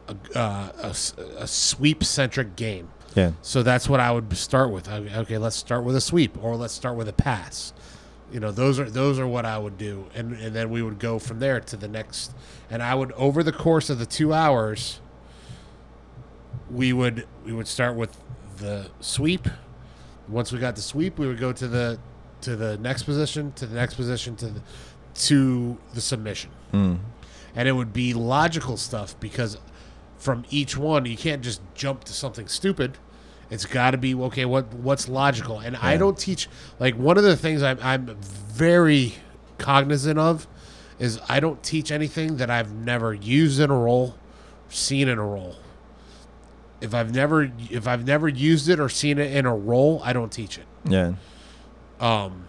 a, 0.08 0.16
uh, 0.38 0.70
a, 0.84 0.96
a 1.40 1.48
sweep 1.48 2.04
centric 2.04 2.56
game. 2.56 2.90
Yeah. 3.16 3.32
So 3.42 3.62
that's 3.64 3.90
what 3.90 4.00
I 4.00 4.12
would 4.12 4.36
start 4.38 4.72
with. 4.72 4.88
I- 4.88 5.00
Okay, 5.22 5.38
let's 5.38 5.56
start 5.56 5.84
with 5.84 5.96
a 5.96 6.02
sweep, 6.02 6.42
or 6.44 6.56
let's 6.56 6.74
start 6.74 6.96
with 6.96 7.08
a 7.10 7.14
pass. 7.14 7.74
You 8.34 8.40
know, 8.40 8.52
those 8.52 8.80
are 8.80 8.90
those 8.90 9.20
are 9.20 9.28
what 9.28 9.46
I 9.46 9.58
would 9.60 9.78
do, 9.78 10.08
and 10.16 10.34
and 10.34 10.56
then 10.56 10.70
we 10.72 10.82
would 10.82 10.98
go 11.00 11.20
from 11.20 11.38
there 11.40 11.60
to 11.60 11.78
the 11.78 11.88
next. 11.88 12.34
And 12.70 12.82
I 12.82 12.96
would 12.96 13.12
over 13.14 13.44
the 13.44 13.52
course 13.52 13.90
of 13.92 14.00
the 14.00 14.08
two 14.08 14.34
hours, 14.34 15.00
we 16.70 16.94
would 16.94 17.28
we 17.46 17.54
would 17.54 17.68
start 17.68 17.96
with 17.96 18.18
the 18.58 18.90
sweep. 19.00 19.48
Once 20.28 20.52
we 20.52 20.60
got 20.60 20.76
the 20.76 20.82
sweep, 20.82 21.20
we 21.20 21.28
would 21.28 21.40
go 21.40 21.54
to 21.54 21.68
the 21.68 22.00
to 22.42 22.56
the 22.56 22.78
next 22.78 23.04
position, 23.04 23.52
to 23.54 23.66
the 23.66 23.76
next 23.76 23.94
position, 23.96 24.36
to 24.38 24.48
the 24.48 24.62
to 25.16 25.78
the 25.94 26.02
submission 26.02 26.50
Mm. 26.74 26.98
and 27.56 27.68
it 27.68 27.74
would 27.74 27.94
be 27.94 28.16
logical 28.16 28.78
stuff 28.78 29.16
because 29.20 29.60
from 30.18 30.44
each 30.50 30.76
one 30.76 31.06
you 31.06 31.16
can't 31.16 31.44
just 31.44 31.62
jump 31.76 32.04
to 32.06 32.14
something 32.14 32.48
stupid 32.48 32.98
it's 33.50 33.66
got 33.66 33.92
to 33.92 33.98
be 33.98 34.16
okay 34.16 34.46
what 34.46 34.74
what's 34.74 35.08
logical? 35.08 35.60
And 35.60 35.76
i 35.78 35.98
don't 35.98 36.18
teach 36.18 36.48
like 36.80 36.96
one 36.96 37.18
of 37.18 37.24
the 37.24 37.36
things 37.38 37.62
I'm, 37.62 37.78
I'm 37.82 38.16
very 38.22 39.16
cognizant 39.58 40.18
of 40.20 40.48
is 41.00 41.20
i 41.30 41.40
don't 41.40 41.62
teach 41.64 41.92
anything 41.92 42.38
that 42.38 42.50
i've 42.50 42.74
never 42.74 43.14
used 43.14 43.60
in 43.60 43.70
a 43.70 43.78
role 43.78 44.16
seen 44.70 45.08
in 45.08 45.20
a 45.20 45.26
role. 45.26 45.56
If 46.82 46.94
i've 46.94 47.14
never 47.14 47.52
if 47.70 47.88
i've 47.88 48.06
never 48.06 48.28
used 48.28 48.68
it 48.70 48.80
or 48.80 48.90
seen 48.90 49.18
it 49.20 49.36
in 49.36 49.46
a 49.46 49.56
role 49.56 50.02
i 50.04 50.14
don't 50.14 50.32
teach 50.32 50.58
it. 50.58 50.66
Yeah. 50.86 51.14
um 52.00 52.48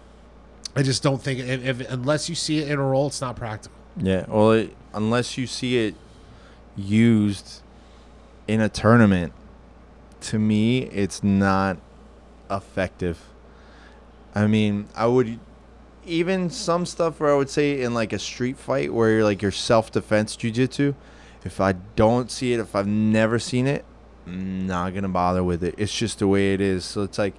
i 0.75 0.81
just 0.81 1.03
don't 1.03 1.21
think 1.21 1.39
if, 1.39 1.81
if 1.81 1.91
unless 1.91 2.27
you 2.29 2.35
see 2.35 2.59
it 2.59 2.69
in 2.69 2.79
a 2.79 2.83
role 2.83 3.07
it's 3.07 3.21
not 3.21 3.35
practical. 3.35 3.77
Yeah, 3.97 4.25
well, 4.27 4.51
it, 4.51 4.75
unless 4.93 5.37
you 5.37 5.47
see 5.47 5.77
it 5.77 5.95
used 6.75 7.61
in 8.47 8.59
a 8.59 8.67
tournament, 8.67 9.31
to 10.25 10.39
me, 10.39 10.83
it's 10.83 11.23
not 11.23 11.77
effective. 12.49 13.29
I 14.33 14.47
mean, 14.47 14.87
I 14.95 15.07
would 15.07 15.39
even 16.05 16.49
some 16.49 16.85
stuff 16.85 17.19
where 17.19 17.33
I 17.33 17.37
would 17.37 17.49
say 17.49 17.81
in 17.81 17.93
like 17.93 18.13
a 18.13 18.19
street 18.19 18.57
fight 18.57 18.93
where 18.93 19.09
you're 19.11 19.23
like 19.23 19.41
your 19.41 19.51
self 19.51 19.91
defense 19.91 20.35
jujitsu. 20.35 20.95
If 21.43 21.61
I 21.61 21.73
don't 21.95 22.31
see 22.31 22.53
it, 22.53 22.59
if 22.59 22.75
I've 22.75 22.87
never 22.87 23.37
seen 23.37 23.67
it, 23.67 23.85
I'm 24.25 24.65
not 24.67 24.93
gonna 24.93 25.09
bother 25.09 25.43
with 25.43 25.63
it. 25.63 25.75
It's 25.77 25.95
just 25.95 26.19
the 26.19 26.27
way 26.27 26.53
it 26.53 26.61
is. 26.61 26.83
So 26.85 27.03
it's 27.03 27.17
like 27.17 27.35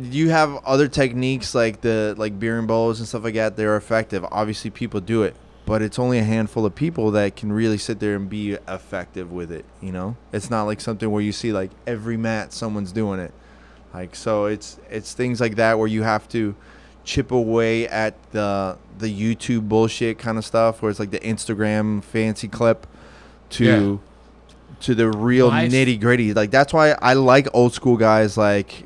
you 0.00 0.30
have 0.30 0.56
other 0.64 0.88
techniques 0.88 1.54
like 1.54 1.80
the 1.80 2.14
like 2.16 2.38
berimbolos 2.38 2.98
and 2.98 3.06
stuff 3.06 3.22
like 3.22 3.34
that 3.34 3.56
they're 3.56 3.76
effective 3.76 4.24
obviously 4.32 4.70
people 4.70 5.00
do 5.00 5.22
it 5.22 5.36
but 5.66 5.80
it's 5.82 5.98
only 5.98 6.18
a 6.18 6.24
handful 6.24 6.66
of 6.66 6.74
people 6.74 7.10
that 7.10 7.36
can 7.36 7.52
really 7.52 7.78
sit 7.78 7.98
there 8.00 8.14
and 8.16 8.28
be 8.28 8.52
effective 8.68 9.32
with 9.32 9.50
it 9.50 9.64
you 9.80 9.92
know? 9.92 10.16
It's 10.32 10.50
not 10.50 10.64
like 10.64 10.80
something 10.80 11.10
where 11.10 11.22
you 11.22 11.32
see 11.32 11.52
like 11.52 11.70
every 11.86 12.16
mat 12.16 12.52
someone's 12.52 12.92
doing 12.92 13.20
it. 13.20 13.32
Like 13.92 14.16
so 14.16 14.46
it's 14.46 14.78
it's 14.90 15.12
things 15.12 15.40
like 15.40 15.56
that 15.56 15.78
where 15.78 15.86
you 15.86 16.02
have 16.02 16.28
to 16.30 16.54
chip 17.04 17.30
away 17.30 17.86
at 17.88 18.14
the 18.32 18.78
the 18.96 19.06
youtube 19.06 19.68
bullshit 19.68 20.18
kind 20.18 20.38
of 20.38 20.44
stuff 20.44 20.80
where 20.80 20.90
it's 20.90 20.98
like 20.98 21.10
the 21.10 21.20
instagram 21.20 22.02
fancy 22.02 22.48
clip 22.48 22.86
to 23.50 24.00
to 24.80 24.94
the 24.94 25.10
real 25.10 25.52
f- 25.52 25.70
nitty 25.70 26.00
gritty 26.00 26.32
like 26.32 26.50
that's 26.50 26.72
why 26.72 26.96
i 27.02 27.12
like 27.12 27.46
old 27.52 27.74
school 27.74 27.98
guys 27.98 28.38
like 28.38 28.84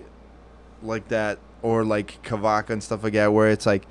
like 0.83 1.07
that 1.09 1.39
or 1.63 1.85
like 1.85 2.21
Kavaka 2.23 2.71
and 2.71 2.83
stuff 2.83 3.03
like 3.03 3.13
that 3.13 3.33
where 3.33 3.51
it's 3.51 3.67
like 3.67 3.87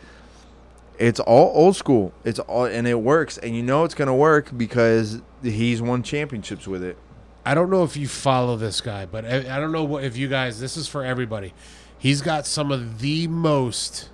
it's 0.98 1.20
all 1.20 1.52
old 1.56 1.76
school. 1.76 2.14
It's 2.24 2.40
all 2.40 2.66
and 2.66 2.88
it 2.88 3.02
works 3.02 3.38
and 3.38 3.56
you 3.56 3.64
know 3.64 3.84
it's 3.84 3.94
to 3.96 4.14
work 4.14 4.56
because 4.58 5.22
he's 5.44 5.82
won 5.82 6.04
championships 6.04 6.68
with 6.68 6.84
it. 6.84 6.98
I 7.46 7.54
don't 7.54 7.70
know 7.70 7.84
if 7.84 7.96
you 7.96 8.08
follow 8.08 8.58
this 8.58 8.82
guy, 8.82 9.06
but 9.06 9.24
I, 9.26 9.38
I 9.56 9.60
don't 9.60 9.72
know 9.72 9.84
what 9.84 10.04
if 10.04 10.18
you 10.18 10.28
guys. 10.28 10.60
This 10.60 10.76
is 10.76 10.88
for 10.88 11.06
everybody. 11.06 11.54
He's 11.98 12.22
got 12.22 12.46
some 12.46 12.72
of 12.72 13.00
the 13.00 13.28
most 13.28 14.10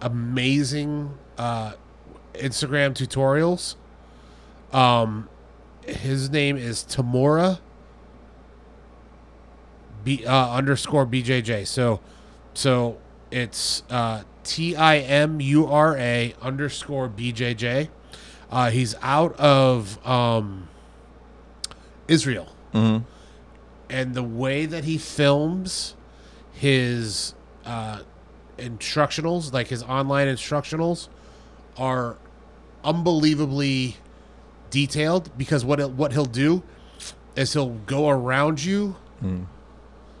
amazing 0.00 1.16
uh, 1.38 1.74
Instagram 2.34 2.92
tutorials. 2.92 3.76
Um, 4.76 5.28
his 5.86 6.28
name 6.30 6.56
is 6.56 6.82
Tamura 6.82 7.60
B 10.02 10.24
uh, 10.26 10.52
underscore 10.52 11.06
BJJ. 11.06 11.66
So, 11.66 12.00
so 12.52 12.98
it's 13.36 13.82
uh, 13.90 14.22
T 14.44 14.74
I 14.74 14.98
M 14.98 15.40
U 15.40 15.66
R 15.66 15.96
A 15.98 16.34
underscore 16.40 17.08
BJJ. 17.08 17.88
Uh, 18.50 18.70
he's 18.70 18.94
out 19.02 19.38
of 19.38 20.04
um, 20.06 20.68
Israel 22.08 22.48
Mm-hmm. 22.72 23.04
and 23.88 24.14
the 24.14 24.22
way 24.22 24.66
that 24.66 24.84
he 24.84 24.98
films 24.98 25.94
his 26.52 27.34
uh, 27.64 28.00
instructionals, 28.58 29.52
like 29.52 29.68
his 29.68 29.82
online 29.82 30.26
instructionals, 30.28 31.08
are 31.78 32.16
unbelievably 32.84 33.96
detailed. 34.70 35.30
Because 35.38 35.64
what 35.64 35.80
it, 35.80 35.90
what 35.90 36.12
he'll 36.12 36.24
do 36.26 36.62
is 37.34 37.52
he'll 37.54 37.70
go 37.86 38.08
around 38.10 38.62
you, 38.62 38.96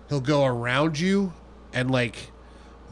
he'll 0.08 0.20
go 0.20 0.44
around 0.44 0.98
you, 0.98 1.32
and 1.74 1.90
like 1.90 2.30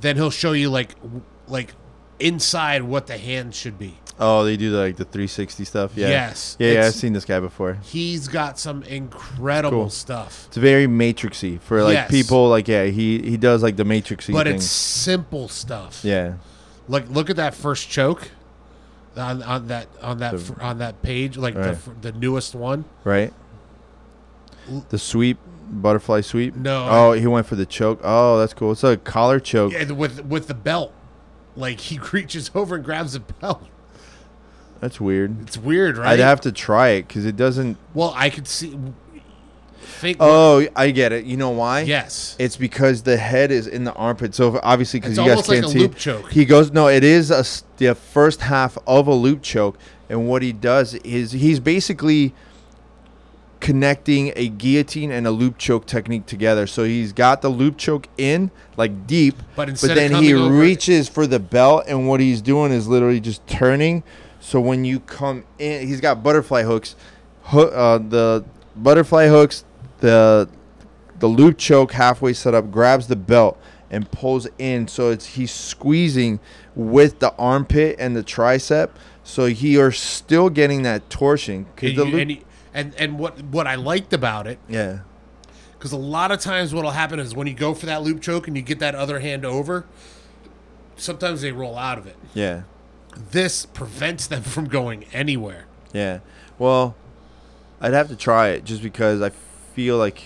then 0.05 0.17
he'll 0.17 0.31
show 0.31 0.53
you 0.53 0.71
like 0.71 0.95
w- 1.03 1.23
like 1.49 1.75
inside 2.21 2.83
what 2.83 3.07
the 3.07 3.19
hand 3.19 3.55
should 3.55 3.79
be. 3.79 3.99
Oh, 4.21 4.45
they 4.45 4.57
do 4.57 4.71
the, 4.71 4.79
like 4.79 4.97
the 4.97 5.05
360 5.05 5.65
stuff. 5.65 5.93
Yeah. 5.97 6.09
Yes, 6.09 6.57
Yeah, 6.61 6.67
yeah, 6.67 6.73
I've 6.73 6.79
it's- 6.87 6.95
seen 6.97 7.13
this 7.15 7.25
guy 7.25 7.41
before. 7.41 7.79
He's 7.83 8.29
got 8.29 8.59
some 8.61 8.85
incredible 8.85 9.71
Cool. 9.85 9.91
stuff. 9.91 10.45
It's 10.49 10.57
very 10.57 10.87
matrixy 10.87 11.61
for 11.61 11.83
like 11.83 11.95
Yes. 11.95 12.11
people 12.11 12.49
like 12.49 12.69
yeah, 12.69 12.85
he 12.85 13.21
he 13.21 13.37
does 13.37 13.63
like 13.63 13.75
the 13.77 13.85
matrixy 13.85 14.33
but 14.33 14.47
thing. 14.47 14.57
it's 14.57 14.67
simple 14.67 15.49
stuff. 15.49 16.01
yeah. 16.05 16.35
Like 16.87 17.09
look 17.11 17.29
at 17.31 17.37
that 17.37 17.55
first 17.55 17.89
choke 17.89 18.31
on, 19.17 19.43
on 19.43 19.67
that 19.69 19.89
on 20.03 20.19
that 20.19 20.39
fir- 20.39 20.61
on 20.63 20.79
that 20.79 21.03
page, 21.03 21.37
like 21.37 21.55
the 21.55 21.61
Right. 21.61 21.77
fir- 21.77 21.97
the 22.01 22.13
newest 22.13 22.55
one. 22.55 22.85
Right? 23.03 23.33
The 24.91 24.99
sweep, 24.99 25.39
butterfly 25.69 26.21
sweep? 26.23 26.55
No, 26.57 26.87
Oh, 26.91 27.13
he 27.13 27.27
went 27.27 27.47
for 27.47 27.57
the 27.57 27.67
choke. 27.67 28.01
Oh, 28.03 28.39
that's 28.39 28.55
cool. 28.55 28.73
It's 28.73 28.85
a 28.85 28.97
collar 28.97 29.41
choke. 29.41 29.73
Yeah, 29.73 29.91
with 29.93 30.25
with 30.25 30.47
the 30.49 30.55
belt, 30.55 30.93
like 31.57 31.81
he 31.81 31.99
reaches 32.13 32.51
over 32.55 32.77
and 32.77 32.85
grabs 32.85 33.15
the 33.15 33.21
belt. 33.21 33.63
That's 34.81 35.01
weird. 35.01 35.41
It's 35.43 35.57
weird, 35.57 35.97
right? 35.97 36.09
I'd 36.13 36.19
have 36.19 36.43
to 36.43 36.53
try 36.53 36.91
it 36.91 37.09
because 37.09 37.25
it 37.25 37.37
doesn't. 37.37 37.79
well, 37.95 38.13
I 38.17 38.31
could 38.31 38.47
see 38.47 38.79
Think. 39.81 40.17
Oh, 40.19 40.67
I 40.75 40.91
get 40.91 41.13
it. 41.13 41.25
You 41.27 41.37
know 41.37 41.51
why? 41.51 41.81
yes. 41.83 42.37
It's 42.39 42.57
because 42.57 43.03
the 43.03 43.17
head 43.19 43.51
is 43.51 43.67
in 43.67 43.85
the 43.85 43.93
armpit. 43.93 44.35
So 44.35 44.59
obviously, 44.63 44.99
because 45.01 45.17
you 45.19 45.25
guys 45.27 45.47
like 45.49 45.61
can't 45.61 45.67
a 45.67 45.69
see, 45.69 45.79
loop 45.79 45.97
choke. 45.97 46.31
he 46.33 46.45
goes. 46.47 46.73
No, 46.73 46.89
it 46.89 47.05
is 47.05 47.31
a 47.31 47.45
the 47.77 47.95
first 47.95 48.41
half 48.41 48.79
of 48.87 49.07
a 49.09 49.15
loop 49.15 49.43
choke, 49.43 49.79
and 50.09 50.27
what 50.27 50.41
he 50.43 50.53
does 50.53 50.95
is 50.95 51.33
he's 51.33 51.61
basically 51.61 52.35
connecting 53.65 54.31
a 54.37 54.47
guillotine 54.51 55.11
and 55.11 55.27
a 55.27 55.31
loop 55.31 55.57
choke 55.57 55.87
technique 55.87 56.27
together. 56.27 56.67
So 56.67 56.85
he's 56.85 57.15
got 57.15 57.41
the 57.41 57.49
loop 57.49 57.79
choke 57.79 58.09
in 58.19 58.51
like 58.77 59.07
deep, 59.07 59.37
But 59.57 59.71
of 59.71 59.81
then 59.81 60.13
he 60.23 60.35
over- 60.35 60.55
reaches 60.55 61.09
for 61.09 61.27
the 61.27 61.39
belt, 61.39 61.85
and 61.89 62.07
what 62.07 62.21
he's 62.21 62.43
doing 62.43 62.73
is 62.73 62.87
literally 62.89 63.21
just 63.21 63.47
turning. 63.47 64.03
So 64.39 64.61
when 64.61 64.85
you 64.85 65.01
come 65.01 65.45
in, 65.59 65.89
he's 65.89 66.03
got 66.03 66.23
butterfly 66.23 66.65
hooks, 66.65 66.95
hook, 67.45 67.73
uh, 67.75 67.97
the 68.07 68.45
butterfly 68.77 69.29
hooks, 69.29 69.65
the 70.01 70.47
the 71.19 71.27
loop 71.27 71.57
choke 71.57 71.93
halfway 71.93 72.35
set 72.35 72.55
up, 72.55 72.71
grabs 72.71 73.07
the 73.07 73.17
belt 73.17 73.59
and 73.91 74.11
pulls 74.11 74.47
in. 74.59 74.89
So 74.89 75.09
it's 75.09 75.25
he's 75.25 75.51
squeezing 75.51 76.39
with 76.77 77.19
the 77.21 77.33
armpit 77.39 77.97
and 77.99 78.15
the 78.15 78.23
tricep. 78.23 78.91
So 79.23 79.47
he 79.47 79.79
are 79.79 79.91
still 79.91 80.51
getting 80.51 80.83
that 80.83 81.09
torsion. 81.09 81.65
'Cause 81.77 81.89
and, 81.91 81.99
the 81.99 82.05
loop- 82.05 82.45
and, 82.75 82.95
and 82.97 83.19
what 83.19 83.41
what 83.45 83.67
I 83.67 83.77
liked 83.77 84.13
about 84.13 84.47
it 84.47 84.59
yeah, 84.69 84.99
because 85.79 85.93
a 85.93 85.97
lot 85.97 86.31
of 86.33 86.41
times 86.41 86.75
what'll 86.75 86.91
happen 86.91 87.19
is 87.21 87.35
when 87.35 87.47
you 87.47 87.55
go 87.55 87.73
for 87.75 87.87
that 87.87 88.03
loop 88.03 88.21
choke 88.21 88.47
and 88.49 88.57
you 88.57 88.63
get 88.63 88.79
that 88.81 88.95
other 88.95 89.21
hand 89.21 89.45
over, 89.45 89.87
sometimes 90.97 91.41
they 91.43 91.53
roll 91.53 91.77
out 91.79 91.99
of 91.99 92.07
it. 92.07 92.17
yeah, 92.35 92.63
This 93.31 93.65
prevents 93.67 94.27
them 94.27 94.43
from 94.55 94.67
going 94.67 95.05
anywhere. 95.13 95.67
yeah. 95.93 96.19
Well, 96.59 96.95
I'd 97.81 97.93
have 97.95 98.09
to 98.09 98.17
try 98.17 98.49
it 98.51 98.65
just 98.65 98.83
because 98.83 99.21
I 99.21 99.31
feel 99.75 99.97
like 99.99 100.23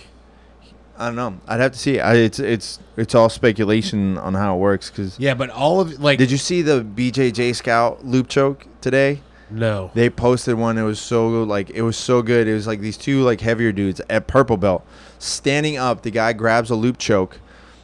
I 0.99 1.07
don't 1.07 1.17
know. 1.17 1.39
I'd 1.47 1.61
have 1.61 1.73
to 1.73 1.79
see. 1.79 2.01
I, 2.01 2.17
it's 2.17 2.39
it's 2.39 2.79
it's 2.97 3.15
all 3.15 3.29
speculation 3.29 4.19
on 4.19 4.35
how 4.35 4.57
it 4.57 4.59
works. 4.59 4.91
Because 4.91 5.19
Yeah, 5.19 5.35
but 5.35 5.49
all 5.51 5.81
of 5.81 6.01
like 6.01 6.19
did 6.19 6.31
you 6.31 6.37
see 6.39 6.61
the 6.61 6.83
BJJ 6.85 7.55
Scout 7.57 8.05
loop 8.05 8.29
choke 8.29 8.67
today? 8.81 9.23
No 9.51 9.91
They 9.95 10.11
posted 10.11 10.55
one. 10.57 10.79
It 10.79 10.83
was 10.83 11.01
so 11.01 11.29
like 11.43 11.71
it 11.71 11.83
was 11.83 11.97
so 11.97 12.23
good. 12.23 12.47
It 12.47 12.55
was 12.55 12.67
like 12.67 12.81
these 12.81 12.97
two 12.97 13.23
like 13.23 13.41
heavier 13.41 13.73
dudes 13.73 14.01
at 14.11 14.27
purple 14.27 14.57
belt 14.57 14.87
standing 15.19 15.77
up. 15.77 16.03
The 16.03 16.11
guy 16.11 16.33
grabs 16.33 16.71
a 16.71 16.75
loop 16.75 16.99
choke, 16.99 17.41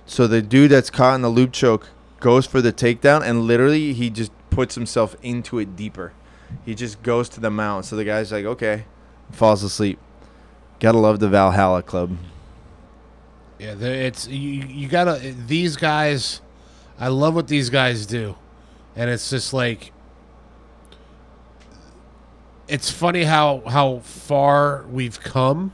so 0.07 0.27
the 0.27 0.43
dude 0.43 0.71
that's 0.71 0.91
caught 0.91 1.15
in 1.15 1.23
the 1.23 1.29
loop 1.29 1.53
choke 1.53 1.89
goes 2.21 2.47
for 2.47 2.61
the 2.61 2.73
takedown, 2.73 3.23
and 3.23 3.43
literally 3.43 3.93
he 3.93 4.11
just 4.11 4.33
puts 4.51 4.75
himself 4.75 5.17
into 5.23 5.59
it 5.59 5.77
deeper. 5.77 6.13
He 6.65 6.75
just 6.75 7.03
goes 7.03 7.29
to 7.31 7.41
the 7.41 7.51
mount. 7.51 7.85
So 7.87 7.97
the 7.97 8.05
guy's 8.05 8.31
like, 8.33 8.45
okay, 8.45 8.85
falls 9.31 9.63
asleep. 9.63 9.99
Gotta 10.81 10.99
love 10.99 11.19
the 11.21 11.29
Valhalla 11.29 11.83
Club. 11.83 12.17
Yeah, 13.59 13.75
it's 13.79 14.27
you. 14.29 14.63
You 14.63 14.89
gotta 14.89 15.35
these 15.47 15.77
guys. 15.77 16.41
I 16.99 17.09
love 17.09 17.35
what 17.35 17.49
these 17.49 17.71
guys 17.71 18.07
do, 18.07 18.37
and 18.95 19.09
it's 19.11 19.31
just 19.31 19.53
like 19.53 19.93
it's 22.69 22.91
funny 22.91 23.25
how 23.25 23.63
how 23.67 23.99
far 24.01 24.85
we've 24.91 25.21
come. 25.21 25.73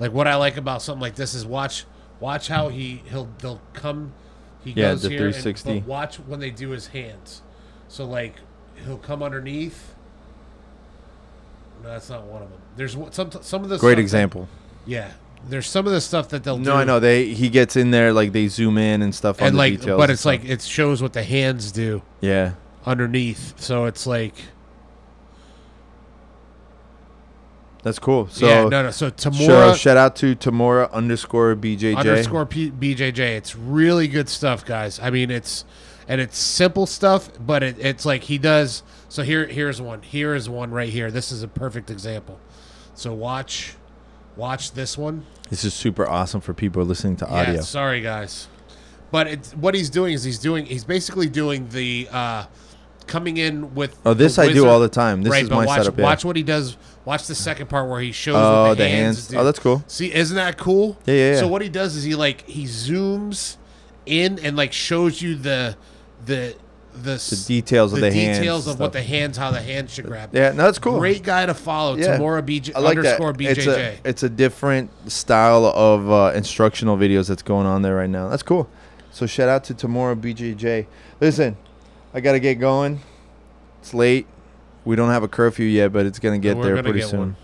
Like 0.00 0.12
what 0.12 0.26
I 0.26 0.36
like 0.36 0.56
about 0.56 0.82
something 0.82 1.00
like 1.02 1.14
this 1.16 1.34
is 1.34 1.44
watch 1.46 1.84
watch 2.20 2.48
how 2.48 2.68
he 2.68 3.02
he'll 3.10 3.28
they'll 3.38 3.60
come. 3.72 4.12
He 4.64 4.70
Yeah, 4.72 4.90
goes 4.92 5.02
the 5.02 5.10
here, 5.10 5.26
and- 5.26 5.34
360. 5.34 5.80
but 5.80 5.88
watch 5.88 6.16
when 6.16 6.40
they 6.40 6.50
do 6.50 6.70
his 6.70 6.88
hands. 6.88 7.42
So 7.88 8.04
like 8.04 8.34
he'll 8.84 8.98
come 8.98 9.22
underneath. 9.22 9.94
No, 11.82 11.90
that's 11.90 12.10
not 12.10 12.24
one 12.24 12.42
of 12.42 12.50
them. 12.50 12.58
There's 12.76 12.96
some 13.10 13.30
some 13.40 13.62
of 13.62 13.68
the 13.68 13.78
Great 13.78 13.92
stuff 13.92 13.96
that- 13.96 13.98
example. 14.00 14.48
yeah, 14.86 15.12
there's 15.48 15.66
some 15.68 15.86
of 15.86 15.92
the 15.92 16.00
stuff 16.00 16.28
that 16.30 16.42
they'll 16.44 16.58
do. 16.58 16.64
No, 16.64 16.74
I 16.76 16.84
know 16.84 16.98
they. 17.00 17.26
He 17.32 17.48
gets 17.48 17.76
in 17.76 17.90
there 17.92 18.12
like 18.12 18.32
they 18.32 18.48
zoom 18.48 18.78
in 18.78 19.00
and 19.02 19.14
stuff 19.14 19.40
on 19.40 19.48
and 19.48 19.56
like, 19.56 19.78
details. 19.78 19.98
but 19.98 20.10
it's 20.10 20.24
like 20.24 20.44
it 20.44 20.60
shows 20.62 21.00
what 21.00 21.12
the 21.12 21.22
hands 21.22 21.70
do 21.72 22.02
yeah, 22.20 22.52
underneath. 22.84 23.60
So 23.60 23.84
it's 23.86 24.06
like, 24.06 24.34
that's 27.88 27.98
cool. 27.98 28.28
So 28.28 28.46
yeah, 28.46 28.68
no, 28.68 28.82
no. 28.82 28.90
So 28.90 29.08
shout, 29.08 29.16
Tamura 29.16 29.76
shout 29.76 29.96
out 29.96 30.14
to 30.16 30.36
Tamura 30.36 30.92
underscore 30.92 31.56
BJJ. 31.56 31.96
underscore 31.96 32.46
P- 32.46 32.70
BJJ. 32.70 33.18
It's 33.18 33.56
really 33.56 34.08
good 34.08 34.28
stuff, 34.28 34.64
guys. 34.64 35.00
I 35.00 35.10
mean, 35.10 35.30
it's 35.30 35.64
and 36.06 36.20
it's 36.20 36.38
simple 36.38 36.86
stuff, 36.86 37.30
but 37.40 37.62
it, 37.62 37.78
it's 37.78 38.04
like 38.04 38.24
he 38.24 38.38
does. 38.38 38.82
So 39.08 39.22
here, 39.22 39.46
here's 39.46 39.80
one. 39.80 40.02
Here 40.02 40.34
is 40.34 40.48
one 40.48 40.70
right 40.70 40.88
here. 40.90 41.10
This 41.10 41.32
is 41.32 41.42
a 41.42 41.48
perfect 41.48 41.90
example. 41.90 42.38
So 42.94 43.14
watch, 43.14 43.74
watch 44.36 44.72
this 44.72 44.98
one. 44.98 45.24
This 45.48 45.64
is 45.64 45.72
super 45.72 46.06
awesome 46.06 46.40
for 46.40 46.52
people 46.52 46.84
listening 46.84 47.16
to 47.16 47.28
audio. 47.28 47.54
Yeah, 47.54 47.60
sorry 47.60 48.02
guys. 48.02 48.48
But 49.10 49.26
it's 49.26 49.54
what 49.54 49.74
he's 49.74 49.88
doing 49.88 50.12
is 50.12 50.24
he's 50.24 50.38
doing 50.38 50.66
he's 50.66 50.84
basically 50.84 51.28
doing 51.28 51.68
the 51.70 52.08
uh 52.12 52.44
coming 53.08 53.36
in 53.36 53.74
with 53.74 53.98
Oh, 54.06 54.14
this 54.14 54.38
I 54.38 54.52
do 54.52 54.66
all 54.68 54.80
the 54.80 54.88
time. 54.88 55.22
This 55.22 55.30
right, 55.32 55.42
is 55.42 55.48
but 55.48 55.56
my 55.56 55.66
watch, 55.66 55.78
setup. 55.78 55.98
Yeah. 55.98 56.04
Watch 56.04 56.24
what 56.24 56.36
he 56.36 56.42
does. 56.42 56.76
Watch 57.04 57.26
the 57.26 57.34
second 57.34 57.68
part 57.68 57.88
where 57.88 58.00
he 58.00 58.12
shows 58.12 58.36
Oh, 58.36 58.68
the, 58.70 58.74
the 58.76 58.88
hands. 58.88 59.28
hands. 59.30 59.34
Oh, 59.40 59.44
that's 59.44 59.58
cool. 59.58 59.82
See, 59.86 60.12
isn't 60.12 60.36
that 60.36 60.58
cool? 60.58 60.98
Yeah, 61.06 61.14
yeah, 61.14 61.32
yeah. 61.32 61.40
So 61.40 61.48
what 61.48 61.62
he 61.62 61.68
does 61.68 61.96
is 61.96 62.04
he 62.04 62.14
like 62.14 62.42
he 62.46 62.64
zooms 62.64 63.56
in 64.06 64.38
and 64.40 64.56
like 64.56 64.72
shows 64.72 65.20
you 65.20 65.34
the 65.34 65.76
the 66.24 66.54
the, 66.94 67.14
The 67.14 67.44
details 67.46 67.92
of 67.92 68.00
the 68.00 68.12
hands 68.12 68.38
details 68.38 68.66
of 68.66 68.80
what 68.80 68.92
the 68.92 69.02
hands 69.02 69.36
how 69.36 69.52
the 69.52 69.60
hands 69.60 69.94
should 69.94 70.06
grab. 70.06 70.34
Yeah, 70.34 70.50
no, 70.50 70.64
that's 70.64 70.78
cool. 70.80 70.98
Great 70.98 71.22
guy 71.22 71.46
to 71.46 71.54
follow. 71.54 71.96
Yeah. 71.96 72.18
Tamora 72.18 72.42
BJ 72.42 72.74
I 72.74 72.80
like 72.80 72.96
underscore 72.98 73.32
that. 73.32 73.38
BJJ. 73.40 73.56
It's 73.56 73.66
a 73.66 73.98
it's 74.08 74.22
a 74.24 74.28
different 74.28 74.90
style 75.10 75.64
of 75.66 76.10
uh, 76.10 76.32
instructional 76.34 76.96
videos 76.96 77.28
that's 77.28 77.42
going 77.42 77.66
on 77.66 77.82
there 77.82 77.94
right 77.94 78.10
now. 78.10 78.28
That's 78.28 78.42
cool. 78.42 78.68
So 79.10 79.26
shout 79.26 79.48
out 79.48 79.64
to 79.64 79.74
Tamura 79.74 80.20
BJJ. 80.20 80.86
Listen, 81.20 81.56
I 82.14 82.20
gotta 82.20 82.40
get 82.40 82.54
going. 82.56 83.00
It's 83.80 83.94
late. 83.94 84.26
We 84.84 84.96
don't 84.96 85.10
have 85.10 85.22
a 85.22 85.28
curfew 85.28 85.66
yet, 85.66 85.92
but 85.92 86.06
it's 86.06 86.18
gonna 86.18 86.38
get 86.38 86.56
We're 86.56 86.64
there 86.64 86.74
gonna 86.76 86.82
pretty 86.84 87.00
get 87.00 87.08
soon. 87.08 87.20
one. 87.20 87.36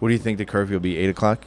What 0.00 0.08
do 0.08 0.14
you 0.14 0.18
think 0.18 0.38
the 0.38 0.44
curfew 0.44 0.74
will 0.76 0.80
be? 0.80 0.96
Eight 0.98 1.08
o'clock. 1.10 1.46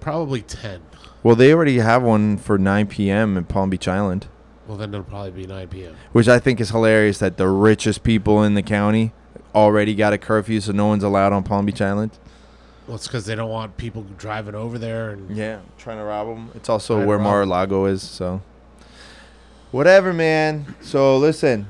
Probably 0.00 0.42
ten. 0.42 0.82
Well, 1.22 1.36
they 1.36 1.52
already 1.52 1.78
have 1.78 2.02
one 2.02 2.38
for 2.38 2.56
9 2.58 2.86
p.m. 2.86 3.36
in 3.36 3.44
Palm 3.44 3.68
Beach 3.70 3.86
Island, 3.86 4.26
Well, 4.66 4.78
then 4.78 4.88
it'll 4.94 5.04
probably 5.04 5.32
be 5.32 5.46
nine 5.46 5.68
p.m. 5.68 5.94
which 6.12 6.28
I 6.28 6.38
think 6.38 6.60
is 6.60 6.70
hilarious 6.70 7.18
that 7.18 7.36
the 7.36 7.46
richest 7.48 8.02
people 8.02 8.42
in 8.42 8.54
the 8.54 8.62
county 8.62 9.12
already 9.54 9.94
got 9.94 10.12
a 10.14 10.18
curfew, 10.18 10.60
so 10.62 10.72
no 10.72 10.86
one's 10.86 11.04
allowed 11.04 11.32
on 11.34 11.42
Palm 11.42 11.66
Beach 11.66 11.80
Island. 11.82 12.12
Well, 12.86 12.96
it's 12.96 13.06
because 13.06 13.26
they 13.26 13.34
don't 13.34 13.50
want 13.50 13.76
people 13.76 14.04
driving 14.16 14.54
over 14.54 14.78
there 14.78 15.10
and 15.10 15.36
Yeah, 15.36 15.58
trying 15.76 15.98
to 15.98 16.04
rob 16.04 16.26
them. 16.28 16.50
It's 16.54 16.68
also 16.70 16.94
Trying 16.94 17.04
to 17.04 17.08
where 17.08 17.18
rob 17.18 17.26
'em. 17.26 17.30
Mar-a-Lago 17.30 17.84
is, 17.84 18.02
so 18.02 18.40
whatever, 19.70 20.12
man. 20.12 20.74
So 20.80 21.16
listen, 21.18 21.66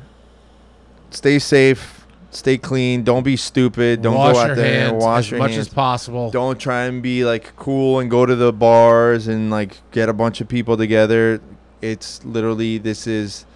stay 1.11 1.39
safe, 1.39 2.07
stay 2.31 2.59
clean. 2.59 3.05
Don't 3.05 3.23
be 3.23 3.37
stupid. 3.37 4.03
Don't 4.03 4.15
wash 4.15 4.35
go 4.35 4.41
out 4.41 4.57
there 4.57 4.89
and 4.89 4.99
wash 4.99 5.27
as 5.27 5.31
your 5.31 5.39
much 5.39 5.53
hands. 5.53 5.67
as 5.67 5.73
possible. 5.73 6.31
Don't 6.31 6.59
try 6.59 6.85
and 6.85 7.03
be 7.03 7.25
like 7.25 7.55
cool 7.57 8.01
and 8.01 8.11
go 8.11 8.27
to 8.27 8.35
the 8.35 8.53
bars 8.53 9.29
and 9.29 9.51
like 9.51 9.79
get 9.91 10.09
a 10.09 10.13
bunch 10.13 10.41
of 10.41 10.49
people 10.49 10.77
together. 10.77 11.41
It's 11.81 12.25
literally 12.25 12.79
this 12.79 13.07
is. 13.07 13.47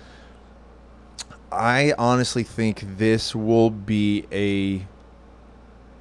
I 1.52 1.94
honestly 1.98 2.42
think 2.42 2.98
this 2.98 3.34
will 3.34 3.70
be 3.70 4.26
a. 4.32 4.86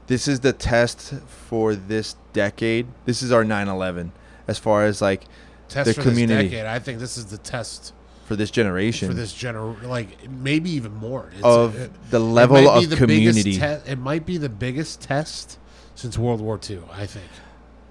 This 0.07 0.28
is 0.28 0.41
the 0.41 0.52
test 0.52 1.14
for 1.28 1.76
this 1.76 2.15
decade. 2.34 2.88
This 3.06 3.22
is 3.22 3.32
our 3.32 3.44
9/11, 3.44 4.11
as 4.48 4.57
far 4.57 4.86
as 4.86 5.02
like 5.02 5.26
test 5.70 5.88
the 5.88 5.94
for 5.94 6.02
community. 6.02 6.44
this 6.44 6.52
decade. 6.52 6.65
I 6.65 6.80
think 6.80 6.99
this 6.99 7.18
is 7.18 7.28
the 7.28 7.38
test 7.38 7.94
for 8.34 8.38
this 8.38 8.51
generation 8.51 9.07
for 9.07 9.14
this 9.14 9.34
gener 9.34 9.81
like 9.84 10.30
maybe 10.30 10.72
even 10.72 10.93
more 10.95 11.27
It's- 11.38 11.43
of 11.43 11.76
it- 11.80 11.91
the 12.10 12.19
level 12.19 12.68
of 12.69 12.89
the 12.89 12.95
community. 12.95 13.60
te- 13.60 13.91
it 13.91 13.99
might 13.99 14.26
be 14.26 14.38
the 14.38 14.49
biggest 14.49 15.01
test 15.01 15.57
since 15.95 16.18
World 16.18 16.41
War 16.41 16.60
II. 16.69 16.80
I 16.91 17.05
think. 17.05 17.26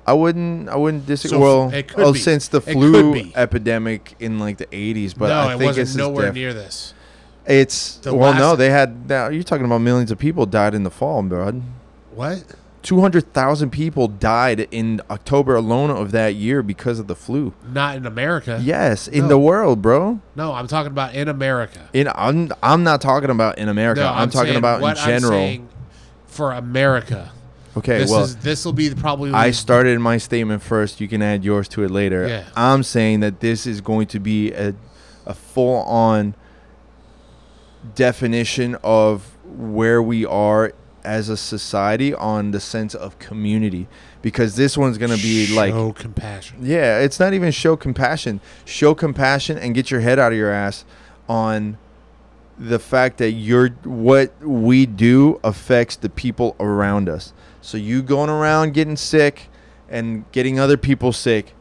I 0.05 0.15
wouldn't. 0.15 0.69
I 0.69 0.75
wouldn't 0.75 1.07
disagree. 1.07 1.39
So 1.39 1.41
well, 1.41 1.71
it 1.73 1.87
could 1.87 2.05
oh, 2.05 2.13
be. 2.13 2.19
since 2.19 2.49
the 2.49 2.59
It 2.59 2.73
flu 2.73 3.31
epidemic 3.37 4.17
in 4.19 4.41
like 4.41 4.57
the 4.59 4.67
80s, 4.67 5.15
but 5.17 5.29
no, 5.29 5.35
I 5.35 5.45
it 5.55 5.59
think 5.59 5.69
wasn't 5.69 5.87
this 5.87 5.97
nowhere 5.97 6.27
diff- 6.27 6.35
near 6.35 6.53
this. 6.53 6.93
It's 7.47 7.97
The 7.99 8.13
well, 8.15 8.35
no, 8.35 8.57
they 8.57 8.71
had. 8.71 9.09
Now 9.09 9.29
you're 9.29 9.45
talking 9.45 9.65
about 9.65 9.79
millions 9.81 10.11
of 10.11 10.19
people 10.19 10.45
died 10.47 10.75
in 10.75 10.83
the 10.83 10.91
fall, 10.91 11.23
bro. 11.23 11.63
What? 12.15 12.43
Two 12.83 13.01
hundred 13.01 13.33
thousand 13.33 13.71
people 13.71 14.09
died 14.09 14.67
in 14.73 15.01
October 15.09 15.55
alone 15.55 15.91
of 15.91 16.11
that 16.11 16.35
year 16.35 16.63
because 16.65 16.99
of 16.99 17.07
the 17.07 17.15
flu. 17.15 17.55
Not 17.73 17.97
in 17.97 18.07
America. 18.07 18.61
Yes, 18.61 19.07
in 19.07 19.23
No. 19.23 19.29
the 19.29 19.39
world, 19.39 19.81
bro. 19.81 20.21
No, 20.35 20.53
I'm 20.53 20.67
talking 20.67 20.91
about 20.91 21.15
in 21.15 21.29
America. 21.29 21.89
In 21.93 22.09
I'm 22.13 22.51
I'm 22.61 22.83
not 22.83 23.01
talking 23.01 23.31
about 23.31 23.59
in 23.59 23.69
America. 23.69 24.01
No, 24.01 24.09
I'm, 24.09 24.31
talking 24.31 24.49
saying 24.49 24.59
about 24.59 24.81
in 24.81 24.87
I'm 24.89 24.97
general. 24.97 25.31
saying 25.33 25.69
for 26.27 26.51
America. 26.53 27.31
okay, 27.77 27.99
this 27.99 28.11
well, 28.11 28.27
this 28.27 28.65
will 28.65 28.73
be 28.73 28.89
the- 28.89 28.97
probably 29.01 29.31
I 29.33 29.53
started 29.53 30.01
my 30.01 30.19
statement 30.19 30.61
first. 30.63 31.01
You 31.01 31.07
can 31.07 31.23
add 31.23 31.45
yours 31.45 31.69
to 31.69 31.85
it 31.85 31.91
later. 31.93 32.27
Yeah. 32.27 32.45
I'm 32.57 32.83
saying 32.83 33.21
that 33.21 33.39
this 33.39 33.65
is 33.65 33.81
going 33.81 34.09
to 34.09 34.19
be 34.19 34.51
a, 34.53 34.75
a 35.25 35.35
full 35.35 35.83
on 35.85 36.35
definition 37.95 38.77
of 38.83 39.37
where 39.45 40.03
we 40.03 40.25
are 40.27 40.73
as 41.05 41.29
a 41.29 41.37
society 41.37 42.15
on 42.15 42.51
the 42.53 42.61
sense 42.61 42.95
of 42.95 43.19
community 43.19 43.89
because 44.23 44.57
this 44.57 44.77
one's 44.77 44.99
going 44.99 45.11
to 45.11 45.23
be 45.23 45.53
like 45.55 45.73
Show 45.73 45.93
compassion. 45.93 46.59
yeah, 46.61 46.99
it's 47.01 47.19
not 47.19 47.35
even 47.35 47.51
show 47.51 47.77
compassion. 47.77 48.41
Show 48.65 48.95
compassion 48.95 49.59
and 49.59 49.75
get 49.75 49.91
your 49.91 50.01
head 50.01 50.19
out 50.19 50.33
of 50.33 50.39
your 50.39 50.51
ass 50.53 50.85
on 51.29 51.79
the 52.59 52.79
fact 52.79 53.19
that 53.19 53.33
you're 53.33 53.71
what 53.85 54.39
we 54.41 54.87
do 54.87 55.41
affects 55.43 55.97
the 55.97 56.09
people 56.09 56.55
around 56.61 57.09
us. 57.09 57.33
So 57.61 57.77
you 57.79 58.03
going 58.03 58.31
around 58.31 58.75
getting 58.75 58.97
sick 58.97 59.49
and 59.89 60.31
getting 60.33 60.59
other 60.61 60.77
people 60.77 61.13
sick, 61.13 61.55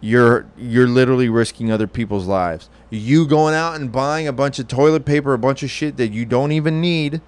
you're 0.00 0.46
you're 0.56 0.86
literally 0.86 1.28
risking 1.28 1.70
other 1.70 1.86
people's 1.86 2.26
lives. 2.26 2.70
You 2.90 3.26
going 3.26 3.54
out 3.54 3.74
and 3.74 3.90
buying 3.90 4.28
a 4.28 4.32
bunch 4.32 4.58
of 4.58 4.68
toilet 4.68 5.04
paper, 5.04 5.34
a 5.34 5.38
bunch 5.38 5.62
of 5.62 5.70
shit 5.70 5.96
that 5.96 6.08
you 6.12 6.24
don't 6.24 6.52
even 6.52 6.80
need, 6.80 7.20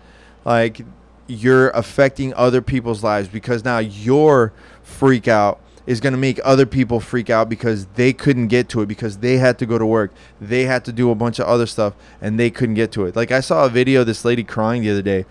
like 0.45 0.81
you're 1.29 1.69
affecting 1.71 2.35
other 2.35 2.61
people's 2.61 3.05
lives 3.05 3.29
because 3.29 3.65
now 3.65 3.79
your 3.79 4.53
freak 4.83 5.29
out 5.29 5.61
is 5.87 6.01
going 6.01 6.13
to 6.13 6.19
make 6.19 6.41
other 6.45 6.67
people 6.67 7.01
freak 7.01 7.31
out 7.31 7.49
because 7.49 7.87
they 7.95 8.13
couldn't 8.13 8.49
get 8.49 8.69
to 8.69 8.83
it 8.83 8.87
because 8.87 9.19
they 9.19 9.39
had 9.39 9.59
to 9.59 9.65
go 9.65 9.79
to 9.79 9.87
work. 9.87 10.13
They 10.41 10.65
had 10.65 10.85
to 10.87 10.93
do 10.93 11.11
a 11.11 11.15
bunch 11.15 11.39
of 11.39 11.47
other 11.47 11.67
stuff 11.67 11.95
and 12.21 12.39
they 12.39 12.51
couldn't 12.51 12.75
get 12.75 12.93
to 12.93 13.07
it. 13.07 13.15
Like 13.15 13.31
I 13.31 13.41
saw 13.41 13.65
a 13.65 13.71
video 13.71 14.03
of 14.03 14.07
this 14.07 14.25
lady 14.25 14.45
crying 14.45 14.83
the 14.83 14.91
other 14.91 15.03
day 15.03 15.25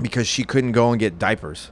because 0.00 0.26
she 0.26 0.42
couldn't 0.42 0.72
go 0.72 0.90
and 0.90 0.98
get 0.98 1.18
diapers. 1.18 1.70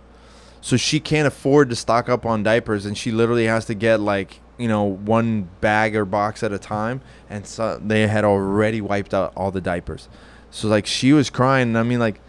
So 0.61 0.77
she 0.77 1.01
can't 1.01 1.27
afford 1.27 1.71
to 1.71 1.77
stock 1.77 2.09
up 2.09 2.27
on 2.27 2.43
diapers 2.43 2.87
and 2.87 2.97
she 2.97 3.11
literally 3.11 3.47
has 3.47 3.65
to 3.67 3.75
get 3.75 3.99
like, 3.99 4.41
you 4.59 4.69
know, 4.69 4.85
one 4.85 5.49
bag 5.61 5.97
or 5.97 6.05
box 6.05 6.43
at 6.43 6.53
a 6.53 6.59
time 6.59 7.01
and 7.31 7.47
so 7.47 7.81
they 7.85 8.07
had 8.07 8.25
already 8.25 8.81
wiped 8.81 9.13
out 9.13 9.33
all 9.37 9.51
the 9.51 9.61
diapers. 9.61 10.09
So 10.53 10.69
like 10.69 10.87
she 10.87 11.13
was 11.13 11.31
crying 11.31 11.69
and 11.69 11.79
I 11.79 11.83
mean 11.83 11.99
like 11.99 12.21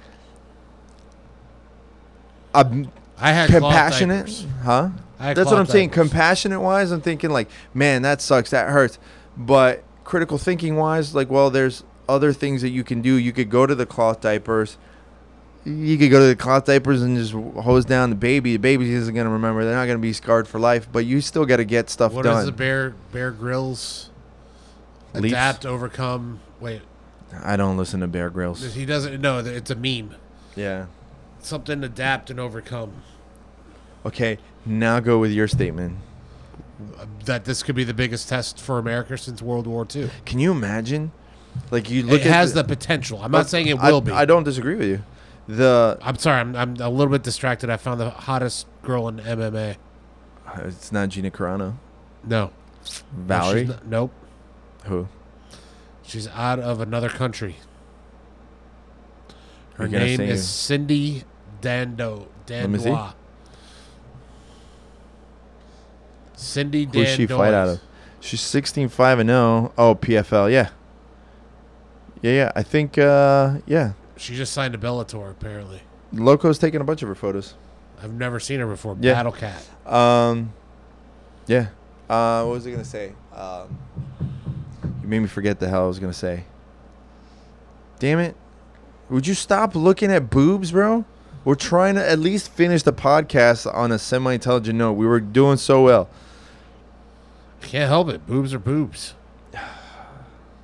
I'm 2.53 2.91
I 3.17 3.31
had 3.33 3.49
compassionate, 3.49 4.45
huh? 4.63 4.89
Had 5.19 5.35
That's 5.37 5.49
what 5.51 5.59
I'm 5.59 5.65
saying. 5.65 5.89
diapers. 5.89 6.09
Compassionate 6.09 6.61
wise, 6.61 6.91
I'm 6.91 7.01
thinking 7.01 7.29
like, 7.29 7.49
man, 7.73 8.01
that 8.03 8.21
sucks, 8.21 8.49
that 8.51 8.69
hurts. 8.69 8.97
But 9.35 9.83
critical 10.05 10.37
thinking 10.37 10.75
wise, 10.77 11.13
like, 11.13 11.29
well, 11.29 11.49
there's 11.49 11.83
other 12.07 12.31
things 12.33 12.61
that 12.61 12.69
you 12.69 12.83
can 12.83 13.01
do. 13.01 13.15
You 13.15 13.31
could 13.33 13.49
go 13.49 13.65
to 13.65 13.75
the 13.75 13.85
cloth 13.85 14.21
diapers. 14.21 14.77
You 15.65 15.97
could 15.97 16.09
go 16.09 16.19
to 16.21 16.25
the 16.27 16.35
cloth 16.37 16.65
diapers 16.65 17.01
and 17.01 17.17
just 17.17 17.33
hose 17.33 17.83
down 17.85 18.09
the 18.09 18.15
baby. 18.15 18.53
The 18.53 18.57
baby 18.59 18.91
isn't 18.93 19.13
gonna 19.13 19.29
remember. 19.29 19.65
They're 19.65 19.75
not 19.75 19.85
gonna 19.85 19.99
be 19.99 20.13
scarred 20.13 20.47
for 20.47 20.57
life. 20.57 20.87
But 20.91 21.05
you 21.05 21.19
still 21.19 21.45
got 21.45 21.57
to 21.57 21.65
get 21.65 21.89
stuff 21.89 22.13
What 22.13 22.23
done. 22.23 22.39
is 22.39 22.45
the 22.45 22.51
Bear 22.53 22.91
Bear 23.11 23.31
Grylls? 23.31 24.09
Leafs? 25.13 25.33
Adapt, 25.33 25.65
overcome. 25.65 26.39
Wait, 26.61 26.81
I 27.43 27.57
don't 27.57 27.75
listen 27.77 27.99
to 27.99 28.07
Bear 28.07 28.29
Grylls. 28.29 28.73
he 28.73 28.85
doesn't. 28.85 29.19
No, 29.21 29.39
it's 29.39 29.69
a 29.69 29.75
meme. 29.75 30.15
Yeah. 30.55 30.85
Something 31.41 31.83
adapt 31.83 32.29
and 32.29 32.39
overcome. 32.39 32.93
Okay. 34.05 34.37
Now 34.65 34.99
go 34.99 35.19
with 35.19 35.31
your 35.31 35.47
statement. 35.47 35.97
That 37.25 37.45
this 37.45 37.63
could 37.63 37.75
be 37.75 37.83
the 37.83 37.93
biggest 37.93 38.29
test 38.29 38.59
for 38.59 38.77
America 38.79 39.17
since 39.17 39.41
World 39.41 39.67
War 39.67 39.85
II. 39.93 40.09
Can 40.25 40.39
you 40.39 40.51
imagine? 40.51 41.11
Like 41.71 41.89
you 41.89 42.03
look 42.03 42.21
it 42.21 42.27
has 42.27 42.53
the 42.53 42.63
potential. 42.63 43.19
I'm 43.21 43.31
not 43.31 43.49
saying 43.49 43.67
it 43.67 43.79
I- 43.79 43.91
will 43.91 44.01
be. 44.01 44.11
I 44.11 44.25
don't 44.25 44.43
disagree 44.43 44.75
with 44.75 44.87
you. 44.87 45.03
The 45.47 45.97
I'm 46.01 46.17
sorry. 46.17 46.39
I'm, 46.39 46.55
I'm 46.55 46.75
a 46.79 46.89
little 46.89 47.11
bit 47.11 47.23
distracted. 47.23 47.69
I 47.69 47.77
found 47.77 47.99
the 47.99 48.11
hottest 48.11 48.67
girl 48.83 49.07
in 49.07 49.17
MMA. 49.17 49.77
Uh, 50.47 50.61
it's 50.65 50.91
not 50.91 51.09
Gina 51.09 51.31
Carano. 51.31 51.75
No, 52.23 52.51
Valerie. 53.13 53.65
No, 53.65 53.73
not- 53.73 53.87
nope. 53.87 54.11
Who? 54.85 55.07
She's 56.03 56.27
out 56.27 56.59
of 56.59 56.81
another 56.81 57.09
country. 57.09 57.57
Her 59.75 59.85
You're 59.87 59.99
name 59.99 60.21
is 60.21 60.47
Cindy 60.47 61.23
Dando. 61.61 62.27
Let 62.49 62.69
me 62.69 62.79
see. 62.79 62.89
Dandois. 62.89 63.13
Cindy 66.35 66.85
Who's 66.91 67.09
she 67.09 67.27
fight 67.27 67.53
out 67.53 67.67
of? 67.67 67.81
She's 68.21 68.41
16 68.41 68.89
5 68.89 69.19
and 69.19 69.29
0. 69.29 69.73
Oh, 69.77 69.95
PFL. 69.95 70.51
Yeah. 70.51 70.69
Yeah, 72.21 72.31
yeah. 72.31 72.51
I 72.55 72.63
think 72.63 72.97
uh 72.97 73.57
yeah. 73.65 73.93
She 74.17 74.35
just 74.35 74.53
signed 74.53 74.73
to 74.73 74.79
Bellator. 74.79 75.31
Apparently, 75.31 75.81
Loco's 76.13 76.59
taking 76.59 76.81
a 76.81 76.83
bunch 76.83 77.01
of 77.01 77.07
her 77.07 77.15
photos. 77.15 77.55
I've 78.01 78.13
never 78.13 78.39
seen 78.39 78.59
her 78.59 78.67
before. 78.67 78.97
Yeah. 78.99 79.13
Battle 79.13 79.31
Cat. 79.31 79.63
Um 79.85 80.53
Yeah. 81.47 81.67
Uh 82.09 82.43
what 82.43 82.53
was 82.53 82.67
I 82.67 82.71
going 82.71 82.83
to 82.83 82.89
say? 82.89 83.13
Um 83.33 83.77
You 85.01 85.07
made 85.07 85.19
me 85.19 85.27
forget 85.27 85.59
the 85.59 85.67
hell 85.67 85.83
I 85.85 85.87
was 85.87 85.99
going 85.99 86.11
to 86.11 86.17
say. 86.17 86.43
Damn 87.99 88.19
it. 88.19 88.35
Would 89.09 89.27
you 89.27 89.33
stop 89.33 89.75
looking 89.75 90.11
at 90.11 90.29
boobs, 90.29 90.71
bro? 90.71 91.03
We're 91.45 91.55
trying 91.55 91.95
to 91.95 92.07
at 92.07 92.19
least 92.19 92.51
finish 92.51 92.83
the 92.83 92.93
podcast 92.93 93.71
on 93.73 93.91
a 93.91 93.99
semi-intelligent 93.99 94.77
note. 94.77 94.93
We 94.93 95.05
were 95.07 95.19
doing 95.19 95.57
so 95.57 95.83
well. 95.83 96.09
Can't 97.61 97.89
help 97.89 98.09
it. 98.09 98.25
Boobs 98.27 98.53
are 98.53 98.59
boobs. 98.59 99.13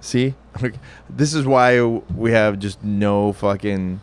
See, 0.02 0.36
this 1.10 1.34
is 1.34 1.46
why 1.46 1.82
we 1.82 2.32
have 2.32 2.60
just 2.60 2.84
no 2.84 3.34
fucking 3.34 4.02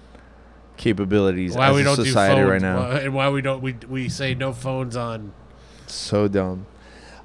capabilities 0.77 1.55
Why 1.55 1.69
as 1.69 1.74
we 1.77 1.81
a 1.82 1.85
don't 1.85 1.97
society 1.97 2.40
do 2.40 2.49
phones, 2.49 2.62
right 2.62 2.62
now. 2.62 2.90
and 2.90 3.15
why 3.15 3.28
we 3.28 3.40
don't 3.40 3.62
we 3.62 3.77
we 3.89 4.09
say 4.09 4.35
no 4.35 4.53
phones 4.53 4.97
on. 4.97 5.32
So 5.86 6.27
dumb. 6.28 6.66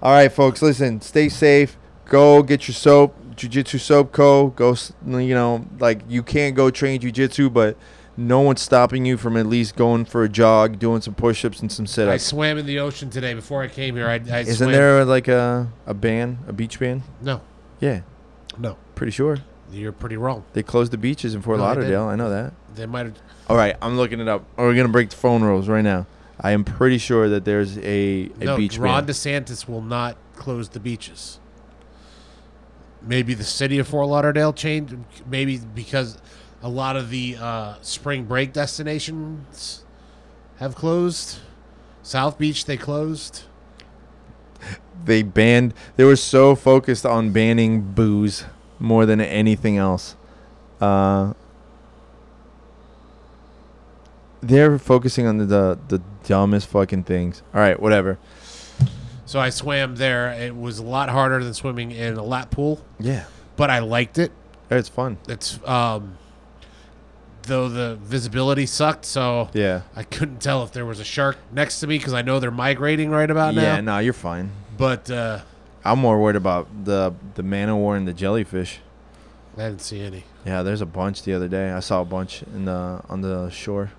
All 0.02 0.12
right, 0.12 0.32
folks, 0.32 0.62
listen. 0.62 1.02
Stay 1.02 1.28
safe. 1.30 1.76
Go 2.06 2.44
get 2.44 2.68
your 2.68 2.76
soap, 2.76 3.16
Jiu-Jitsu 3.36 3.80
Soap 3.80 4.12
Co. 4.12 4.48
Go, 4.48 4.76
you 5.08 5.34
know, 5.34 5.66
like 5.80 6.02
you 6.08 6.22
can't 6.24 6.56
go 6.56 6.70
train 6.70 7.02
jiu-jitsu, 7.02 7.50
but 7.50 7.76
no 8.18 8.42
one's 8.42 8.62
stopping 8.62 9.06
you 9.06 9.16
from 9.16 9.38
at 9.38 9.46
least 9.46 9.76
going 9.76 10.04
for 10.06 10.24
a 10.24 10.30
jog, 10.30 10.80
doing 10.80 11.02
some 11.02 11.14
push-ups 11.14 11.60
and 11.62 11.72
some 11.72 11.84
I 11.84 11.88
sit-ups. 11.88 12.24
swam 12.24 12.58
in 12.58 12.66
the 12.66 12.80
ocean 12.80 13.10
today 13.12 13.34
before 13.36 13.62
I 13.64 13.68
came 13.68 13.96
here. 13.96 14.08
I, 14.08 14.14
I 14.16 14.40
Isn't 14.40 14.56
swam- 14.56 14.72
there 14.72 15.06
like 15.06 15.28
a 15.28 15.72
a 15.86 15.94
band, 15.94 16.40
a 16.48 16.54
beach 16.54 16.80
band? 16.80 17.04
No, 17.22 17.42
Yeah, 17.80 18.02
no. 18.58 18.78
pretty 18.96 19.12
sure 19.12 19.38
You're 19.72 19.92
pretty 19.92 20.18
wrong. 20.18 20.44
they 20.54 20.64
closed 20.64 20.92
the 20.92 20.98
beaches 20.98 21.36
in 21.36 21.42
Fort 21.44 21.58
No, 21.60 21.64
they 21.64 21.70
Lauderdale. 21.70 22.04
I 22.06 22.16
know 22.16 22.30
that. 22.32 22.54
They 22.76 22.86
might 22.88 23.06
have. 23.06 23.16
All 23.50 23.56
right, 23.56 23.76
I'm 23.82 23.98
looking 23.98 24.20
it 24.20 24.28
up. 24.28 24.44
Oh, 24.58 24.64
we're 24.66 24.76
gonna 24.76 24.88
break 24.90 25.10
the 25.12 25.16
phone 25.16 25.44
rules 25.44 25.68
right 25.70 25.84
now. 25.84 26.08
I 26.40 26.52
am 26.52 26.64
pretty 26.64 26.98
sure 27.00 27.30
that 27.30 27.46
there's 27.46 27.78
a, 27.80 28.30
a 28.42 28.46
No, 28.46 28.58
beach 28.58 28.78
Ron 28.78 29.06
band. 29.06 29.10
DeSantis 29.10 29.68
will 29.68 29.82
not 29.82 30.18
close 30.36 30.70
the 30.70 30.80
beaches. 30.80 31.40
Maybe 33.02 33.34
the 33.34 33.44
city 33.44 33.80
of 33.80 33.88
Fort 33.88 34.08
Lauderdale 34.08 34.54
changed. 34.54 34.96
Maybe 35.30 35.58
because 35.58 36.18
a 36.68 36.70
lot 36.70 36.98
of 36.98 37.10
the 37.10 37.38
uh, 37.40 37.76
spring 37.82 38.26
break 38.26 38.52
destinations 38.52 39.86
have 40.58 40.76
closed. 40.76 41.40
South 42.04 42.38
Beach 42.38 42.66
they 42.66 42.76
closed. 42.76 43.44
They 45.06 45.24
banned. 45.24 45.74
They 45.96 46.04
were 46.04 46.18
so 46.18 46.56
focused 46.56 47.06
on 47.06 47.32
banning 47.32 47.94
booze 47.94 48.44
more 48.80 49.06
than 49.06 49.22
anything 49.22 49.78
else. 49.78 50.18
Uh, 50.82 51.34
they're 54.42 54.78
focusing 54.78 55.26
on 55.26 55.38
the, 55.38 55.46
the 55.46 55.80
the 55.88 56.02
dumbest 56.26 56.68
fucking 56.68 57.04
things. 57.04 57.42
All 57.54 57.62
right, 57.62 57.80
whatever. 57.80 58.18
So 59.26 59.40
I 59.40 59.50
swam 59.50 59.96
there. 59.96 60.32
It 60.34 60.56
was 60.56 60.80
a 60.80 60.84
lot 60.84 61.08
harder 61.10 61.42
than 61.44 61.54
swimming 61.54 61.92
in 61.92 62.16
a 62.18 62.24
lap 62.24 62.52
pool, 62.52 62.84
Yeah, 63.00 63.26
but 63.56 63.70
I 63.70 63.80
liked 63.80 64.18
it. 64.18 64.32
it's 64.70 64.90
fun. 64.90 65.18
It's 65.28 65.60
um, 65.66 66.18
though 67.48 67.68
the 67.70 67.96
visibility 68.02 68.66
sucked, 68.66 69.06
so 69.06 69.50
Yeah, 69.54 69.82
I 69.96 70.04
couldn't 70.04 70.42
tell 70.42 70.64
if 70.64 70.72
there 70.72 70.86
was 70.86 71.00
a 71.00 71.04
shark 71.04 71.38
next 71.52 71.80
to 71.80 71.88
me 71.88 71.98
because 71.98 72.14
I 72.14 72.22
know 72.22 72.40
they're 72.40 72.52
migrating 72.52 73.10
right 73.10 73.30
about 73.30 73.56
now. 73.56 73.62
yeah. 73.62 73.82
No, 73.82 73.98
you're 74.00 74.14
fine. 74.14 74.52
But 74.78 75.10
uh, 75.10 75.40
I'm 75.84 76.00
more 76.00 76.20
worried 76.22 76.36
about 76.36 76.68
the 76.86 77.14
the 77.36 77.44
man 77.44 77.70
o' 77.70 77.78
war 77.78 77.96
and 77.96 78.08
the 78.08 78.14
jellyfish. 78.14 78.80
I 79.58 79.62
didn't 79.70 79.82
see 79.82 80.02
any. 80.02 80.24
Yeah, 80.46 80.62
there's 80.62 80.82
a 80.82 80.86
bunch 80.86 81.24
the 81.24 81.34
other 81.34 81.48
day. 81.48 81.72
I 81.72 81.80
saw 81.80 82.02
a 82.02 82.06
bunch 82.06 82.44
in 82.44 82.66
the 82.66 83.02
on 83.10 83.22
the 83.22 83.50
shore. 83.50 83.92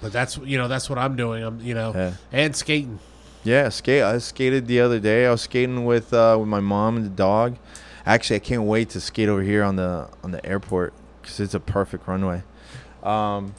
But 0.00 0.12
that's 0.12 0.38
you 0.38 0.56
know 0.56 0.68
that's 0.68 0.88
what 0.88 0.98
I'm 0.98 1.16
doing. 1.16 1.42
I'm 1.42 1.60
you 1.60 1.74
know 1.74 1.92
Yeah. 1.94 2.12
and 2.32 2.54
skating. 2.54 3.00
Yeah, 3.42 3.70
skate. 3.70 4.02
I 4.02 4.18
skated 4.18 4.66
the 4.66 4.80
other 4.80 5.00
day. 5.00 5.26
I 5.26 5.30
was 5.30 5.40
skating 5.42 5.84
with 5.84 6.12
uh, 6.14 6.36
with 6.38 6.48
my 6.48 6.60
mom 6.60 6.96
and 6.96 7.04
the 7.06 7.10
dog. 7.10 7.56
Actually, 8.06 8.36
I 8.36 8.40
can't 8.40 8.62
wait 8.62 8.88
to 8.90 9.00
skate 9.00 9.28
over 9.28 9.42
here 9.42 9.62
on 9.64 9.76
the 9.76 10.08
on 10.22 10.30
the 10.30 10.44
airport 10.46 10.92
because 11.20 11.40
it's 11.40 11.54
a 11.54 11.60
perfect 11.60 12.06
runway. 12.06 12.42
Um, 13.02 13.54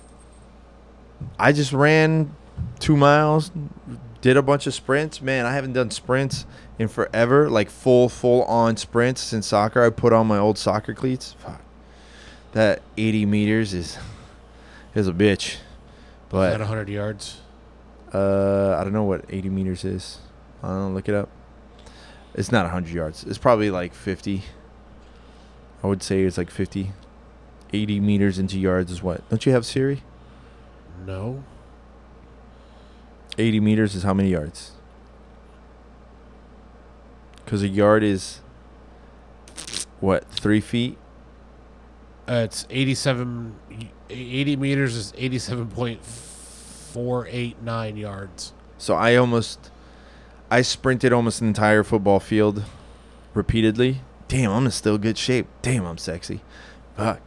I 1.39 1.51
just 1.51 1.73
ran 1.73 2.35
two 2.80 2.95
miles, 2.97 3.51
did 4.22 4.38
a 4.38 4.41
bunch 4.41 4.68
of 4.68 4.73
sprints. 4.73 5.22
Man, 5.22 5.45
I 5.45 5.53
haven't 5.53 5.73
done 5.73 5.91
sprints 5.91 6.45
in 6.80 6.88
forever, 6.88 7.49
like 7.49 7.69
full 7.69 8.09
full 8.09 8.43
on 8.43 8.77
sprints 8.77 9.22
since 9.22 9.47
soccer. 9.47 9.84
I 9.84 9.89
put 9.89 10.13
on 10.13 10.27
my 10.27 10.38
old 10.38 10.57
soccer 10.57 10.93
cleats. 10.93 11.34
Fuck, 11.39 11.61
that 12.53 12.81
80 12.97 13.26
meters 13.26 13.73
is 13.73 13.97
is 14.95 15.07
a 15.07 15.13
bitch. 15.13 15.57
But 16.30 16.51
But 16.51 16.59
100 16.61 16.89
yards. 16.89 17.41
uh, 18.13 18.76
I 18.80 18.84
don't 18.84 18.93
know 18.93 19.03
what 19.03 19.26
80 19.30 19.49
meters 19.49 19.84
is. 19.84 20.19
I 20.63 20.68
don't 20.68 20.80
know. 20.80 20.89
Look 20.91 21.09
it 21.09 21.15
up. 21.15 21.30
It's 22.34 22.51
not 22.51 22.63
100 22.63 22.93
yards. 22.93 23.23
It's 23.26 23.38
probably 23.38 23.69
like 23.72 23.93
50. 23.93 24.43
I 25.84 25.88
would 25.88 26.01
say 26.01 26.22
it's 26.23 26.38
like 26.38 26.49
50. 26.49 26.91
80 27.73 27.99
meters 27.99 28.39
into 28.39 28.57
yards 28.60 28.91
is 28.91 29.02
what? 29.02 29.27
Don't 29.30 29.43
you 29.45 29.52
have 29.52 29.65
Siri? 29.65 30.03
No. 31.06 31.43
80 33.38 33.60
meters 33.60 33.93
is 33.95 34.03
how 34.03 34.14
many 34.14 34.30
yards? 34.30 34.72
Because 37.43 37.64
a 37.64 37.68
yard 37.68 38.03
is 38.03 38.39
what 39.99 40.23
three 40.30 40.61
feet? 40.61 40.98
Uh, 42.27 42.43
it's 42.45 42.68
87. 42.69 43.56
80 44.10 44.56
meters 44.57 44.95
is 44.95 45.11
87.489 45.14 47.98
yards. 47.98 48.53
So 48.77 48.95
I 48.95 49.15
almost, 49.15 49.72
I 50.49 50.61
sprinted 50.61 51.14
almost 51.14 51.41
an 51.41 51.48
entire 51.48 51.84
football 51.84 52.19
field, 52.19 52.64
repeatedly. 53.34 54.02
Damn, 54.27 54.52
I'm 54.52 54.65
in 54.65 54.72
still 54.72 54.98
good 54.98 55.18
shape. 55.18 55.48
Damn, 55.61 55.85
I'm 55.85 55.98
sexy. 55.98 56.41
Fuck. 56.95 57.22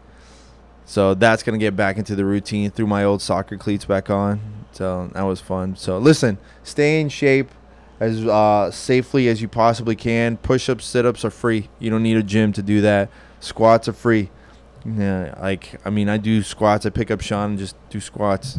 So 0.87 1.15
that's 1.15 1.43
gonna 1.43 1.59
get 1.59 1.75
back 1.77 1.97
into 1.97 2.15
the 2.15 2.25
routine. 2.25 2.71
Threw 2.71 2.87
my 2.87 3.05
old 3.05 3.23
soccer 3.23 3.57
cleats 3.57 3.85
back 3.85 4.11
on. 4.11 4.41
So 4.73 5.11
that 5.15 5.23
was 5.23 5.41
fun. 5.41 5.77
So 5.77 5.99
listen, 5.99 6.39
stay 6.63 7.01
in 7.01 7.09
shape 7.09 7.51
as 8.01 8.25
uh, 8.25 8.71
safely 8.71 9.29
as 9.29 9.41
you 9.41 9.49
possibly 9.49 9.95
can. 9.97 10.37
Push-ups, 10.39 10.85
sit-ups 10.85 11.25
are 11.25 11.31
free. 11.31 11.69
You 11.79 11.91
don't 11.91 12.03
need 12.03 12.17
a 12.17 12.23
gym 12.23 12.53
to 12.55 12.63
do 12.63 12.81
that. 12.83 13.09
Squats 13.41 13.89
are 13.89 13.93
free. 13.93 14.31
Yeah, 14.85 15.35
like 15.41 15.81
I 15.85 15.91
mean, 15.91 16.09
I 16.09 16.19
do 16.19 16.43
squats. 16.43 16.85
I 16.85 16.91
pick 16.91 17.11
up 17.11 17.21
Sean 17.23 17.51
and 17.51 17.59
just 17.59 17.77
do 17.89 18.01
squats. 18.01 18.59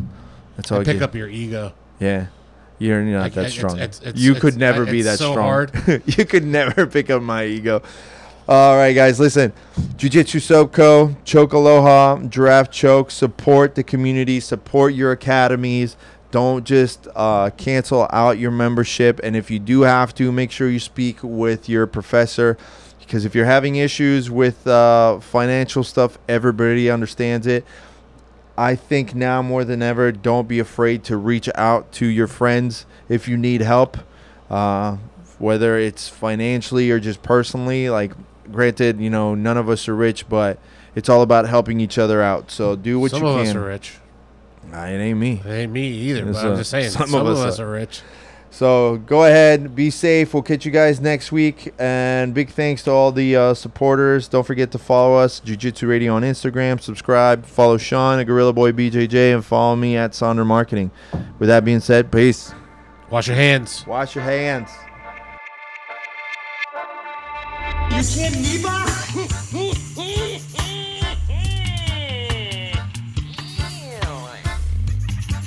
That's 0.55 0.71
all 0.71 0.79
I, 0.79 0.81
I 0.81 0.85
pick 0.85 0.95
get. 0.99 1.03
up 1.03 1.15
your 1.15 1.27
ego. 1.29 1.73
Yeah. 1.99 2.27
You're 2.79 3.03
not 3.03 3.21
Like, 3.21 3.33
that 3.35 3.51
strong. 3.51 3.75
it's- 3.77 3.99
it's- 4.01 4.15
you 4.17 4.31
it's- 4.31 4.41
could 4.41 4.57
never 4.57 4.85
I- 4.87 4.91
be 4.91 5.01
that 5.03 5.17
so 5.19 5.31
strong. 5.33 5.45
hard. 5.47 6.01
you 6.17 6.25
could 6.25 6.43
never 6.45 6.85
pick 6.87 7.09
up 7.09 7.21
my 7.21 7.45
ego. 7.45 7.81
All 8.47 8.75
right, 8.75 8.93
guys, 8.93 9.19
listen. 9.19 9.53
Jiu 9.97 10.07
Jitsu 10.07 10.39
Soap 10.39 10.71
Co., 10.71 11.15
Choke 11.25 11.53
Aloha, 11.53 12.19
Giraffe 12.27 12.69
Choke. 12.69 13.09
Support 13.09 13.73
the 13.73 13.83
community, 13.83 14.39
support 14.39 14.93
your 14.93 15.11
academies. 15.11 15.97
Don't 16.29 16.63
just 16.63 17.07
uh, 17.15 17.49
cancel 17.57 18.07
out 18.11 18.37
your 18.37 18.51
membership. 18.51 19.19
And 19.23 19.35
if 19.35 19.49
you 19.49 19.57
do 19.57 19.81
have 19.81 20.13
to, 20.15 20.31
make 20.31 20.51
sure 20.51 20.69
you 20.69 20.79
speak 20.79 21.23
with 21.23 21.67
your 21.67 21.87
professor. 21.87 22.55
Because 22.99 23.25
if 23.25 23.33
you're 23.33 23.45
having 23.45 23.77
issues 23.77 24.29
with 24.29 24.67
uh, 24.67 25.19
financial 25.21 25.83
stuff, 25.83 26.19
everybody 26.29 26.87
understands 26.87 27.47
it. 27.47 27.65
I 28.55 28.75
think 28.75 29.15
now 29.15 29.41
more 29.41 29.63
than 29.63 29.81
ever, 29.81 30.11
don't 30.11 30.47
be 30.47 30.59
afraid 30.59 31.03
to 31.05 31.17
reach 31.17 31.49
out 31.55 31.91
to 31.93 32.05
your 32.05 32.27
friends 32.27 32.85
if 33.09 33.27
you 33.27 33.37
need 33.37 33.61
help, 33.61 33.97
uh, 34.51 34.97
whether 35.39 35.79
it's 35.79 36.07
financially 36.07 36.91
or 36.91 36.99
just 36.99 37.23
personally. 37.23 37.89
Like, 37.89 38.11
granted, 38.51 38.99
you 38.99 39.09
know, 39.09 39.35
none 39.35 39.57
of 39.57 39.69
us 39.69 39.87
are 39.87 39.95
rich, 39.95 40.27
but 40.29 40.59
it's 40.95 41.09
all 41.09 41.21
about 41.21 41.47
helping 41.47 41.79
each 41.79 41.97
other 41.97 42.21
out. 42.21 42.51
So 42.51 42.75
do 42.75 42.99
what 42.99 43.11
some 43.11 43.21
you 43.23 43.27
of 43.29 43.37
can. 43.41 43.47
us 43.47 43.55
are 43.55 43.65
rich. 43.65 43.97
Nah, 44.71 44.85
it 44.85 44.97
ain't 44.97 45.19
me. 45.19 45.41
It 45.45 45.49
ain't 45.49 45.71
me 45.71 45.87
either, 45.87 46.27
It's, 46.27 46.37
but 46.37 46.45
I'm 46.47 46.53
uh, 46.53 46.57
just 46.57 46.71
saying. 46.71 46.89
some 46.89 47.07
Some, 47.07 47.21
of 47.21 47.27
of, 47.27 47.37
us 47.37 47.53
us 47.53 47.59
are. 47.59 47.67
are 47.67 47.71
rich. 47.71 48.01
So 48.49 48.97
go 49.05 49.25
ahead, 49.25 49.75
be 49.75 49.89
safe. 49.89 50.33
We'll 50.33 50.41
catch 50.41 50.65
you 50.65 50.71
guys 50.71 51.01
next 51.01 51.29
week. 51.31 51.73
And 51.77 52.33
big 52.33 52.49
thanks 52.49 52.83
to 52.83 52.91
all 52.91 53.11
the 53.11 53.35
uh, 53.35 53.53
supporters. 53.53 54.29
Don't 54.29 54.45
forget 54.47 54.71
to 54.71 54.77
follow 54.77 55.17
us, 55.17 55.41
Jiu 55.41 55.57
Jitsu 55.57 55.87
Radio 55.87 56.13
on 56.13 56.21
Instagram. 56.21 56.79
Subscribe. 56.81 57.45
Follow 57.45 57.77
Sean, 57.77 58.17
a 58.19 58.23
Gorilla 58.23 58.53
Boy 58.53 58.71
BJJ, 58.71 59.33
and 59.33 59.43
follow 59.43 59.75
me 59.75 59.97
at 59.97 60.11
Sonder 60.11 60.45
Marketing. 60.45 60.89
With 61.37 61.49
that 61.49 61.65
being 61.65 61.81
said, 61.81 62.11
peace. 62.13 62.53
Wash 63.09 63.27
your 63.27 63.35
hands. 63.35 63.85
Wash 63.85 64.15
your 64.15 64.23
hands. 64.23 64.69
You 67.95 68.03
can't 68.03 68.35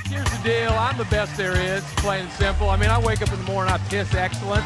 Here's 0.08 0.30
the 0.30 0.40
deal. 0.42 0.70
I'm 0.70 0.96
the 0.96 1.06
best 1.10 1.36
there 1.36 1.60
is, 1.60 1.84
plain 1.96 2.22
and 2.22 2.32
simple. 2.32 2.70
I 2.70 2.78
mean, 2.78 2.88
I 2.88 2.98
wake 2.98 3.20
up 3.20 3.30
in 3.30 3.38
the 3.38 3.44
morning, 3.44 3.74
I 3.74 3.76
piss 3.90 4.14
excellence, 4.14 4.64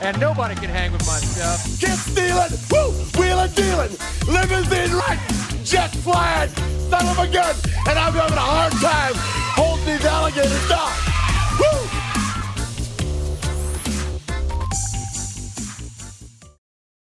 and 0.00 0.18
nobody 0.18 0.56
can 0.56 0.68
hang 0.68 0.90
with 0.90 1.06
my 1.06 1.20
stuff. 1.20 1.64
Get 1.78 1.96
stealing, 1.96 2.50
woo, 2.72 2.90
wheeling, 3.16 3.52
dealing, 3.52 3.96
limousine 4.26 4.90
right, 4.96 5.20
jet 5.62 5.94
flying, 6.02 6.48
son 6.90 7.06
of 7.06 7.18
a 7.20 7.28
gun, 7.28 7.54
and 7.88 7.98
I'm 8.00 8.12
having 8.14 8.36
a 8.36 8.40
hard 8.40 8.72
time 8.72 9.12
holding 9.54 9.86
these 9.86 10.04
alligators 10.04 10.68
down. 10.68 10.90
Woo! 11.60 12.11